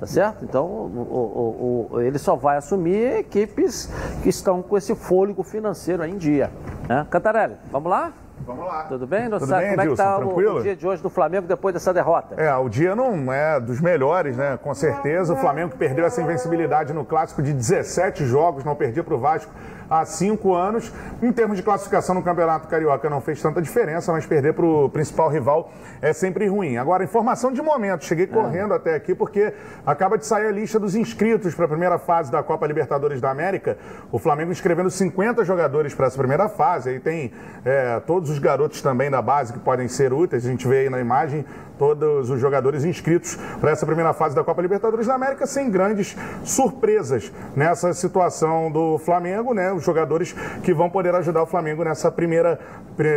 Tá 0.01 0.07
certo? 0.09 0.45
Então, 0.45 0.67
o, 0.67 1.89
o, 1.91 1.95
o, 1.95 2.01
ele 2.01 2.19
só 2.19 2.35
vai 2.35 2.57
assumir 2.57 3.19
equipes 3.19 3.89
que 4.21 4.29
estão 4.29 4.61
com 4.61 4.77
esse 4.77 4.97
fôlego 4.97 5.45
financeiro 5.45 6.03
aí 6.03 6.11
em 6.11 6.19
dia. 6.19 6.51
Né? 6.89 7.07
Cantarelli, 7.09 7.55
vamos 7.71 7.89
lá? 7.89 8.13
Vamos 8.47 8.67
lá. 8.67 8.85
Tudo 8.85 9.07
bem? 9.07 9.31
Tudo 9.31 9.47
bem, 9.47 9.71
como 9.71 9.81
é 9.81 9.87
que 9.87 9.93
está 9.93 10.19
o, 10.19 10.37
o, 10.37 10.63
dia 10.63 10.77
de 10.77 10.87
hoje 10.87 11.03
do 11.03 11.11
Flamengo 11.11 11.47
depois 11.47 11.73
dessa 11.73 11.93
derrota? 11.93 12.35
É, 12.41 12.55
o 12.57 12.69
dia 12.69 12.95
não 12.95 13.33
é 13.33 13.61
dos 13.61 13.81
melhores, 13.81 14.37
né? 14.37 14.59
Com 14.63 14.75
certeza. 14.75 15.33
O 15.33 15.37
Flamengo 15.37 15.77
perdeu 15.77 16.05
essa 16.05 16.21
invencibilidade 16.21 16.93
no 16.93 17.05
clássico 17.05 17.43
de 17.43 17.53
17 17.53 18.25
jogos, 18.27 18.65
não 18.65 18.75
perdia 18.75 19.03
para 19.03 19.15
o 19.15 19.19
Vasco 19.19 19.53
há 19.89 20.05
cinco 20.05 20.55
anos. 20.55 20.93
Em 21.23 21.33
termos 21.33 21.57
de 21.57 21.63
classificação 21.63 22.15
no 22.15 22.23
Campeonato 22.23 22.69
Carioca 22.69 23.09
não 23.09 23.21
fez 23.21 23.41
tanta 23.41 23.61
diferença, 23.61 24.13
mas 24.13 24.27
perder 24.27 24.55
para 24.55 24.65
o 24.65 24.89
principal 24.89 25.29
rival 25.29 25.73
é 26.01 26.13
sempre 26.13 26.47
ruim. 26.47 26.77
Agora, 26.77 27.05
informação 27.05 27.53
de 27.53 27.63
momento, 27.63 28.05
cheguei 28.05 28.25
é. 28.25 28.29
correndo 28.29 28.75
até 28.75 28.95
aqui 28.95 29.15
porque 29.15 29.53
acaba 29.87 30.19
de 30.19 30.27
sair 30.27 30.47
a 30.47 30.51
lista 30.51 30.79
dos 30.79 30.95
inscritos 30.95 31.55
para 31.55 31.65
a 31.65 31.69
primeira 31.69 31.99
fase 31.99 32.31
da 32.31 32.43
Copa 32.43 32.67
Libertadores 32.67 33.21
da 33.21 33.31
América. 33.31 33.77
O 34.11 34.19
Flamengo 34.19 34.53
inscrevendo 34.53 34.91
50 34.91 35.45
jogadores 35.45 35.95
para 35.95 36.07
essa 36.07 36.19
primeira 36.19 36.49
fase. 36.49 36.91
Aí 36.91 37.01
tem 37.01 37.33
é, 37.65 38.01
todos 38.01 38.31
os 38.31 38.39
garotos 38.39 38.83
também 38.83 39.11
da 39.11 39.23
base 39.23 39.53
que 39.53 39.59
podem 39.59 39.89
ser 39.89 40.13
úteis. 40.13 40.45
A 40.45 40.49
gente 40.49 40.67
vê 40.67 40.81
aí 40.81 40.91
na 40.91 41.01
imagem 41.01 41.45
todos 41.83 42.31
os 42.31 42.39
jogadores 42.39 42.85
inscritos 42.85 43.37
para 43.61 43.73
essa 43.73 43.85
primeira 43.85 44.13
fase 44.13 44.37
da 44.37 44.45
Copa 44.45 44.63
Libertadores 44.63 45.09
da 45.09 45.15
América, 45.17 45.49
sem 45.49 45.69
grandes 45.69 46.17
surpresas 46.45 47.33
nessa 47.57 47.93
situação 47.93 48.71
do 48.71 48.99
Flamengo, 48.99 49.53
né? 49.53 49.73
Os 49.73 49.83
jogadores 49.83 50.33
que 50.63 50.73
vão 50.73 50.89
poder 50.89 51.13
ajudar 51.17 51.43
o 51.43 51.47
Flamengo 51.47 51.83
nessa 51.83 52.09
primeira, 52.09 52.57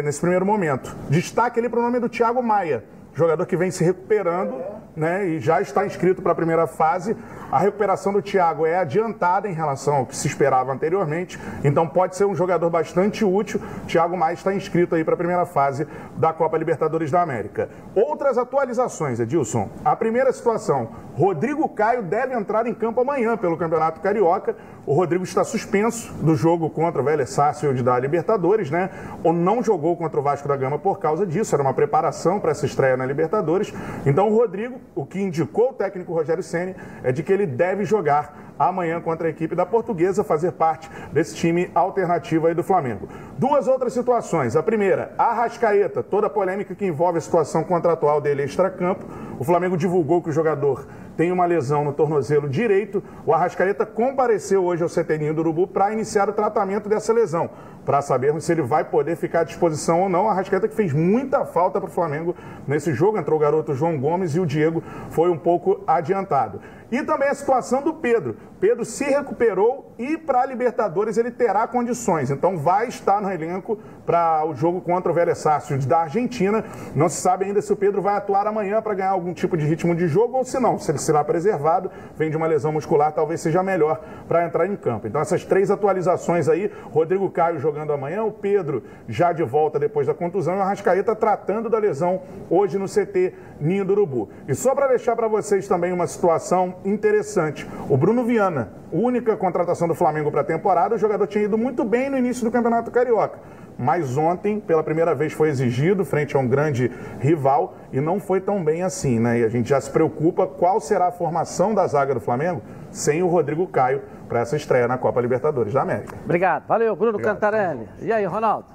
nesse 0.04 0.20
primeiro 0.20 0.48
momento. 0.48 0.96
Destaque 1.12 1.60
ali 1.60 1.70
para 1.70 1.80
o 1.80 1.84
nome 1.84 2.00
do 2.00 2.10
Thiago 2.10 2.42
Maia 2.42 2.84
jogador 3.16 3.46
que 3.46 3.56
vem 3.56 3.72
se 3.72 3.84
recuperando 3.84 4.62
né, 4.96 5.26
e 5.26 5.40
já 5.40 5.62
está 5.62 5.86
inscrito 5.86 6.22
para 6.22 6.32
a 6.32 6.36
primeira 6.36 6.68
fase. 6.68 7.16
A 7.52 7.60
recuperação 7.60 8.12
do 8.12 8.22
Thiago 8.22 8.66
é 8.66 8.78
adiantada 8.78 9.48
em 9.48 9.54
relação 9.54 9.96
ao 9.96 10.06
que 10.06 10.16
se 10.16 10.28
esperava 10.28 10.74
anteriormente, 10.74 11.40
então 11.64 11.88
pode 11.88 12.16
ser 12.16 12.26
um 12.26 12.36
jogador 12.36 12.70
bastante 12.70 13.24
útil. 13.24 13.62
Thiago 13.88 14.18
Mais 14.18 14.40
está 14.40 14.54
inscrito 14.54 14.96
aí 14.96 15.04
para 15.04 15.14
a 15.14 15.18
primeira 15.18 15.46
fase 15.46 15.88
da 16.18 16.34
Copa 16.34 16.58
Libertadores 16.58 17.12
da 17.12 17.22
América. 17.22 17.70
Outras 17.94 18.38
atualizações, 18.38 19.20
Edilson. 19.20 19.70
A 19.84 19.96
primeira 19.96 20.32
situação: 20.32 20.90
Rodrigo 21.14 21.68
Caio 21.70 22.04
deve 22.04 22.34
entrar 22.34 22.66
em 22.66 22.74
campo 22.74 23.02
amanhã 23.02 23.38
pelo 23.38 23.58
Campeonato 23.58 24.02
Carioca. 24.02 24.56
O 24.86 24.94
Rodrigo 24.94 25.24
está 25.24 25.44
suspenso 25.44 26.14
do 26.16 26.36
jogo 26.36 26.70
contra 26.70 27.02
o 27.02 27.06
Vélez 27.06 27.32
Sarsfield 27.32 27.82
da 27.82 27.98
Libertadores, 27.98 28.70
né? 28.70 28.90
Ou 29.24 29.34
não 29.34 29.64
jogou 29.64 29.98
contra 29.98 30.20
o 30.20 30.24
Vasco 30.24 30.48
da 30.48 30.56
Gama 30.56 30.78
por 30.78 31.00
causa 31.00 31.26
disso. 31.26 31.56
Era 31.56 31.64
uma 31.64 31.74
preparação 31.74 32.40
para 32.40 32.52
essa 32.52 32.66
estreia 32.66 32.96
na 32.96 33.06
Libertadores. 33.06 33.74
Então 34.06 34.30
o 34.30 34.36
Rodrigo, 34.36 34.80
o 34.94 35.06
que 35.06 35.20
indicou 35.20 35.70
o 35.70 35.74
técnico 35.74 36.14
Rogério 36.14 36.44
Ceni 36.44 36.76
é 37.04 37.12
de 37.12 37.24
que 37.24 37.32
ele 37.32 37.46
deve 37.46 37.86
jogar 37.86 38.45
amanhã 38.58 39.00
contra 39.02 39.28
a 39.28 39.30
equipe 39.30 39.56
da 39.56 39.66
Portuguesa, 39.66 40.24
fazer 40.24 40.54
parte 40.54 40.90
desse 41.12 41.36
time 41.36 41.70
alternativo 41.74 42.48
aí 42.48 42.54
do 42.54 42.64
Flamengo. 42.64 43.08
Duas 43.38 43.68
outras 43.68 43.94
situações. 43.94 44.56
A 44.56 44.64
primeira, 44.64 45.14
a 45.18 45.34
Rascaeta, 45.34 46.02
toda 46.02 46.28
a 46.28 46.30
polêmica 46.30 46.76
que 46.76 46.86
envolve 46.86 47.18
a 47.18 47.22
situação 47.22 47.64
contratual 47.64 48.22
dele 48.22 48.44
extra-campo. 48.44 49.06
O 49.40 49.44
Flamengo 49.44 49.78
divulgou 49.78 50.22
que 50.22 50.30
o 50.30 50.34
jogador 50.34 50.86
tem 51.16 51.32
uma 51.32 51.46
lesão 51.46 51.84
no 51.84 51.94
tornozelo 51.94 52.48
direito. 52.48 53.04
O 53.26 53.34
Arrascaeta 53.34 53.86
compareceu 53.86 54.64
hoje 54.64 54.84
ao 54.84 54.90
CTNinho 54.90 55.34
do 55.34 55.40
Urubu 55.40 55.68
para 55.68 55.92
iniciar 55.92 56.30
o 56.30 56.34
tratamento 56.34 56.90
dessa 56.90 57.14
lesão, 57.14 57.50
para 57.86 58.02
sabermos 58.02 58.44
se 58.44 58.52
ele 58.52 58.62
vai 58.62 58.84
poder 58.84 59.16
ficar 59.16 59.42
à 59.42 59.44
disposição 59.44 60.02
ou 60.02 60.10
não. 60.10 60.26
O 60.26 60.30
Arrascaeta 60.30 60.68
que 60.68 60.76
fez 60.76 60.94
muita 60.94 61.46
falta 61.46 61.80
para 61.80 61.90
o 61.90 61.92
Flamengo 61.92 62.36
nesse 62.68 62.94
jogo, 62.94 63.18
entrou 63.18 63.38
o 63.38 63.42
garoto 63.42 63.74
João 63.74 63.98
Gomes 63.98 64.36
e 64.36 64.40
o 64.40 64.46
Diego 64.46 64.84
foi 65.10 65.30
um 65.30 65.38
pouco 65.38 65.82
adiantado. 65.88 66.60
E 66.92 67.04
também 67.04 67.30
a 67.30 67.36
situação 67.36 67.82
do 67.82 67.94
Pedro. 67.94 68.38
Pedro 68.60 68.86
se 68.86 69.04
recuperou 69.04 69.94
e 69.98 70.18
para 70.18 70.42
a 70.42 70.46
Libertadores 70.46 71.18
ele 71.18 71.32
terá 71.32 71.68
condições. 71.68 72.32
Então 72.32 72.58
vai 72.58 72.88
estar 72.88 73.22
no 73.22 73.32
elenco 73.32 73.78
para 74.06 74.46
o 74.46 74.54
jogo 74.54 74.82
contra 74.82 75.12
o 75.12 75.16
Vélez 75.16 75.40
Sarsfield 75.40 75.88
da 75.88 76.00
Argentina. 76.02 76.64
Não 76.96 77.10
se 77.10 77.22
sabe 77.22 77.46
ainda 77.46 77.62
se 77.62 77.74
o 77.74 77.76
Pedro 77.76 78.02
vai 78.02 78.16
atuar 78.16 78.48
amanhã 78.48 78.82
para 78.82 78.94
ganhar 78.94 79.10
algum 79.10 79.34
tipo 79.34 79.58
de 79.58 79.66
ritmo 79.66 79.96
de 79.96 80.08
jogo 80.08 80.38
ou 80.38 80.46
se 80.46 80.60
não, 80.60 80.78
se 80.78 80.92
ele 80.92 81.00
será 81.00 81.24
preservado, 81.24 81.90
vem 82.16 82.30
de 82.30 82.38
uma 82.38 82.48
lesão 82.48 82.72
muscular, 82.72 83.12
talvez 83.12 83.42
seja 83.42 83.64
melhor 83.64 84.00
para 84.28 84.46
entrar 84.46 84.68
em 84.68 84.76
campo. 84.76 85.08
Então 85.08 85.20
essas 85.20 85.44
três 85.44 85.72
atualizações 85.72 86.48
aí, 86.48 86.72
Rodrigo 86.92 87.30
Caio 87.30 87.60
jogando 87.60 87.94
amanhã, 87.94 88.24
o 88.24 88.32
Pedro 88.32 88.84
já 89.08 89.34
de 89.34 89.44
volta 89.44 89.80
depois 89.80 90.08
da 90.08 90.14
contusão 90.14 90.56
e 90.56 90.58
o 90.58 90.62
Arrascaeta 90.62 91.16
tratando 91.16 91.70
da 91.70 91.78
lesão 91.78 92.22
hoje 92.50 92.78
no 92.78 92.86
CT 92.86 93.34
Ninho 93.60 93.86
do 93.86 93.94
Urubu. 93.94 94.30
E 94.48 94.54
só 94.54 94.76
para 94.76 94.88
deixar 94.88 95.16
para 95.16 95.28
vocês 95.28 95.68
também 95.68 95.92
uma 95.92 96.08
situação 96.08 96.76
interessante, 96.84 97.68
o 97.90 97.98
Bruno 97.98 98.24
Viana, 98.24 98.45
única 98.92 99.36
contratação 99.38 99.88
do 99.88 99.96
Flamengo 99.96 100.32
para 100.32 100.42
a 100.42 100.44
temporada, 100.44 100.96
o 100.96 100.98
jogador 100.98 101.28
tinha 101.28 101.44
ido 101.44 101.58
muito 101.58 101.84
bem 101.84 102.10
no 102.10 102.18
início 102.18 102.44
do 102.44 102.52
Campeonato 102.52 102.92
Carioca 102.92 103.40
mas 103.78 104.18
ontem, 104.18 104.60
pela 104.60 104.84
primeira 104.84 105.14
vez, 105.14 105.34
foi 105.34 105.50
exigido 105.50 106.06
frente 106.06 106.36
a 106.36 106.40
um 106.40 106.48
grande 106.48 106.92
rival 107.20 107.76
e 107.92 108.00
não 108.00 108.20
foi 108.20 108.40
tão 108.40 108.64
bem 108.64 108.84
assim, 108.84 109.20
né? 109.20 109.40
E 109.40 109.44
a 109.44 109.50
gente 109.50 109.70
já 109.70 109.80
se 109.80 109.92
preocupa 109.92 110.48
qual 110.48 110.80
será 110.80 111.08
a 111.08 111.12
formação 111.12 111.74
da 111.74 111.86
zaga 111.88 112.14
do 112.14 112.20
Flamengo 112.20 112.62
sem 112.92 113.22
o 113.22 113.28
Rodrigo 113.28 113.68
Caio 113.68 114.02
para 114.28 114.40
essa 114.40 114.56
estreia 114.56 114.88
na 114.88 114.98
Copa 114.98 115.22
Libertadores 115.22 115.74
da 115.74 115.82
América. 115.82 116.16
Obrigado. 116.24 116.66
Valeu, 116.68 116.96
Bruno 116.96 117.14
Obrigado. 117.14 117.36
Cantarelli. 117.36 117.88
E 118.02 118.12
aí, 118.12 118.26
Ronaldo? 118.26 118.68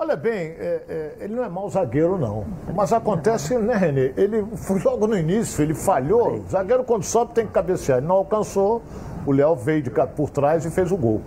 Olha 0.00 0.16
bem, 0.16 0.32
é, 0.32 0.80
é, 0.88 1.16
ele 1.20 1.34
não 1.34 1.44
é 1.44 1.48
mau 1.50 1.68
zagueiro, 1.68 2.16
não. 2.16 2.46
Mas 2.74 2.90
acontece, 2.90 3.58
né, 3.58 3.74
Renê? 3.76 4.14
Ele 4.16 4.46
logo 4.82 5.06
no 5.06 5.14
início, 5.14 5.62
ele 5.62 5.74
falhou. 5.74 6.36
O 6.36 6.44
zagueiro, 6.50 6.82
quando 6.84 7.04
sobe, 7.04 7.34
tem 7.34 7.46
que 7.46 7.52
cabecear. 7.52 7.98
Ele 7.98 8.06
não 8.06 8.14
alcançou. 8.14 8.80
O 9.26 9.32
Léo 9.32 9.54
veio 9.56 9.82
de 9.82 9.90
por 10.16 10.30
trás 10.30 10.64
e 10.64 10.70
fez 10.70 10.90
o 10.90 10.96
gol. 10.96 11.20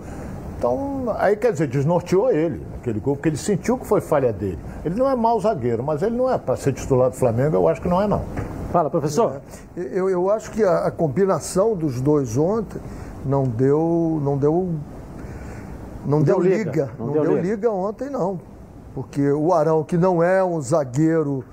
Então, 0.58 1.04
aí 1.18 1.36
quer 1.36 1.52
dizer, 1.52 1.68
desnorteou 1.68 2.32
ele, 2.32 2.66
aquele 2.80 2.98
gol, 2.98 3.14
porque 3.14 3.28
ele 3.28 3.36
sentiu 3.36 3.78
que 3.78 3.86
foi 3.86 4.00
falha 4.00 4.32
dele. 4.32 4.58
Ele 4.84 4.96
não 4.96 5.08
é 5.08 5.14
mau 5.14 5.38
zagueiro, 5.38 5.84
mas 5.84 6.02
ele 6.02 6.16
não 6.16 6.28
é 6.28 6.36
para 6.36 6.56
ser 6.56 6.72
titular 6.72 7.10
do 7.10 7.16
Flamengo, 7.16 7.54
eu 7.54 7.68
acho 7.68 7.80
que 7.80 7.88
não 7.88 8.02
é 8.02 8.08
não. 8.08 8.22
Fala, 8.72 8.90
professor. 8.90 9.40
É, 9.76 9.80
eu, 9.92 10.10
eu 10.10 10.28
acho 10.30 10.50
que 10.50 10.64
a, 10.64 10.86
a, 10.86 10.90
combinação 10.90 11.76
dos 11.76 12.00
dois 12.00 12.36
ontem 12.36 12.80
não 13.24 13.44
deu. 13.44 14.20
não 14.20 14.36
deu. 14.36 14.68
não, 16.04 16.18
não 16.18 16.22
deu, 16.22 16.40
deu, 16.40 16.42
liga. 16.42 16.70
liga. 16.70 16.90
Não, 16.98 17.06
não, 17.06 17.12
deu, 17.12 17.22
deu 17.22 17.36
liga. 17.36 17.54
liga 17.54 17.70
ontem, 17.70 18.10
não. 18.10 18.40
Porque 18.94 19.30
o 19.32 19.52
Arão, 19.52 19.82
que 19.82 19.96
não 19.96 20.22
é 20.22 20.42
um 20.44 20.60
zagueiro 20.60 21.44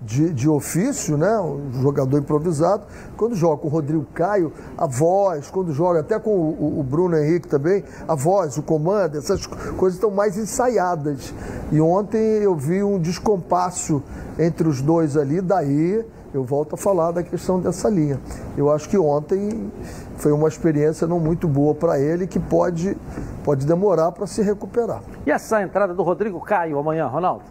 de, 0.00 0.32
de 0.32 0.48
ofício, 0.48 1.16
né? 1.16 1.38
um 1.38 1.82
jogador 1.82 2.18
improvisado. 2.18 2.84
Quando 3.16 3.34
joga 3.34 3.62
com 3.62 3.68
o 3.68 3.70
Rodrigo 3.70 4.06
Caio, 4.14 4.52
a 4.76 4.86
voz, 4.86 5.50
quando 5.50 5.72
joga 5.72 6.00
até 6.00 6.18
com 6.18 6.30
o, 6.30 6.80
o 6.80 6.82
Bruno 6.82 7.16
Henrique 7.16 7.48
também, 7.48 7.84
a 8.06 8.14
voz, 8.14 8.56
o 8.56 8.62
comando, 8.62 9.16
essas 9.16 9.46
coisas 9.46 9.94
estão 9.96 10.10
mais 10.10 10.36
ensaiadas. 10.36 11.32
E 11.70 11.80
ontem 11.80 12.18
eu 12.18 12.54
vi 12.54 12.82
um 12.82 12.98
descompasso 12.98 14.02
entre 14.38 14.68
os 14.68 14.80
dois 14.80 15.16
ali, 15.16 15.40
daí 15.40 16.04
eu 16.32 16.44
volto 16.44 16.74
a 16.74 16.76
falar 16.76 17.10
da 17.10 17.22
questão 17.22 17.58
dessa 17.58 17.88
linha. 17.88 18.20
Eu 18.56 18.70
acho 18.70 18.88
que 18.88 18.98
ontem 18.98 19.70
foi 20.18 20.32
uma 20.32 20.48
experiência 20.48 21.06
não 21.06 21.18
muito 21.18 21.48
boa 21.48 21.74
para 21.74 21.98
ele 21.98 22.26
que 22.26 22.38
pode, 22.38 22.96
pode 23.44 23.64
demorar 23.64 24.12
para 24.12 24.26
se 24.26 24.42
recuperar. 24.42 25.02
E 25.26 25.30
essa 25.30 25.62
entrada 25.62 25.94
do 25.94 26.02
Rodrigo 26.02 26.40
Caio 26.40 26.78
amanhã, 26.78 27.06
Ronaldo? 27.06 27.44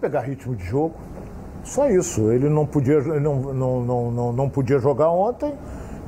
Pegar 0.00 0.20
ritmo 0.20 0.54
de 0.54 0.64
jogo, 0.64 0.94
só 1.62 1.88
isso. 1.88 2.30
Ele 2.30 2.48
não 2.48 2.66
podia, 2.66 3.00
não, 3.00 3.54
não, 3.54 3.80
não, 3.82 4.10
não, 4.10 4.32
não 4.32 4.48
podia 4.48 4.78
jogar 4.78 5.10
ontem. 5.10 5.54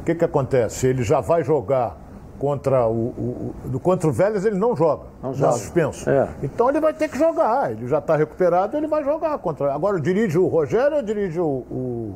O 0.01 0.05
que, 0.05 0.14
que 0.14 0.24
acontece? 0.24 0.86
Ele 0.86 1.02
já 1.02 1.20
vai 1.20 1.43
jogar 1.43 1.97
contra 2.39 2.86
o, 2.86 2.93
o, 2.93 3.55
o 3.74 3.81
contra 3.81 4.09
o 4.09 4.12
Vélez 4.12 4.44
ele 4.44 4.59
não 4.59 4.77
joga, 4.77 5.05
não 5.23 5.32
joga. 5.32 5.52
suspenso. 5.52 6.09
É. 6.09 6.28
Então 6.43 6.68
ele 6.68 6.81
vai 6.81 6.93
ter 6.93 7.09
que 7.09 7.18
jogar. 7.18 7.73
Ele 7.73 7.86
já 7.86 7.98
está 7.98 8.16
recuperado, 8.16 8.77
ele 8.77 8.86
vai 8.86 9.02
jogar 9.05 9.39
contra. 9.39 9.73
Agora 9.73 10.01
dirige 10.01 10.39
o 10.39 10.47
Rogério 10.47 10.98
ou 10.98 11.02
dirige 11.02 11.40
o, 11.40 11.47
o 11.47 12.14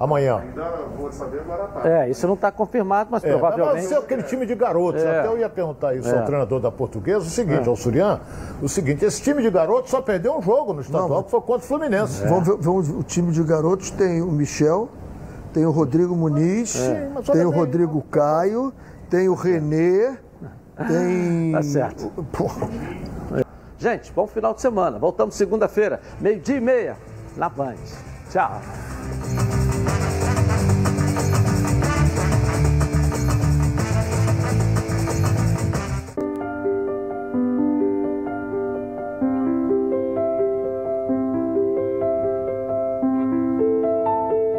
amanhã. 0.00 0.38
Ainda 0.38 0.64
vou 0.96 1.12
saber 1.12 1.40
agora 1.40 1.64
tá. 1.64 1.88
É, 1.88 2.08
isso 2.08 2.26
não 2.26 2.34
está 2.34 2.50
confirmado, 2.50 3.10
mas 3.12 3.22
é, 3.22 3.28
provavelmente. 3.28 3.72
Vai 3.74 3.82
ser 3.82 3.96
aquele 3.96 4.22
time 4.22 4.46
de 4.46 4.54
garotos. 4.54 5.02
É. 5.02 5.20
Até 5.20 5.28
eu 5.28 5.38
ia 5.38 5.48
perguntar 5.50 5.94
isso 5.94 6.08
é. 6.08 6.18
ao 6.18 6.24
treinador 6.24 6.58
da 6.58 6.72
portuguesa, 6.72 7.18
o 7.18 7.30
seguinte, 7.30 7.66
é. 7.66 7.68
ao 7.68 7.76
Surian, 7.76 8.18
o 8.62 8.68
seguinte, 8.68 9.04
esse 9.04 9.20
time 9.20 9.42
de 9.42 9.50
garotos 9.50 9.90
só 9.90 10.00
perdeu 10.00 10.34
um 10.38 10.40
jogo 10.40 10.72
no 10.72 10.80
estadual, 10.80 11.08
não, 11.08 11.22
que 11.22 11.30
foi 11.30 11.40
contra 11.42 11.66
o 11.66 11.68
Fluminense. 11.68 12.26
Vamos, 12.26 12.48
ver, 12.48 12.56
vamos, 12.58 12.88
o 12.88 13.02
time 13.02 13.30
de 13.30 13.42
garotos 13.42 13.90
tem 13.90 14.22
o 14.22 14.32
Michel, 14.32 14.88
tem 15.52 15.66
o 15.66 15.70
Rodrigo 15.70 16.16
Muniz, 16.16 16.76
é. 16.76 17.10
tem 17.30 17.44
o 17.44 17.50
Rodrigo 17.50 18.02
Caio, 18.10 18.72
tem 19.10 19.28
o 19.28 19.34
Renê, 19.34 20.16
tem. 20.88 21.52
Tá 21.52 21.62
certo. 21.62 22.10
Porra. 22.32 22.68
Gente, 23.76 24.12
bom 24.12 24.26
final 24.26 24.54
de 24.54 24.60
semana. 24.60 24.98
Voltamos 24.98 25.34
segunda-feira, 25.34 26.00
meio-dia 26.20 26.56
e 26.56 26.60
meia, 26.60 26.96
na 27.36 27.48
Band. 27.48 27.74
Tchau. 28.30 28.60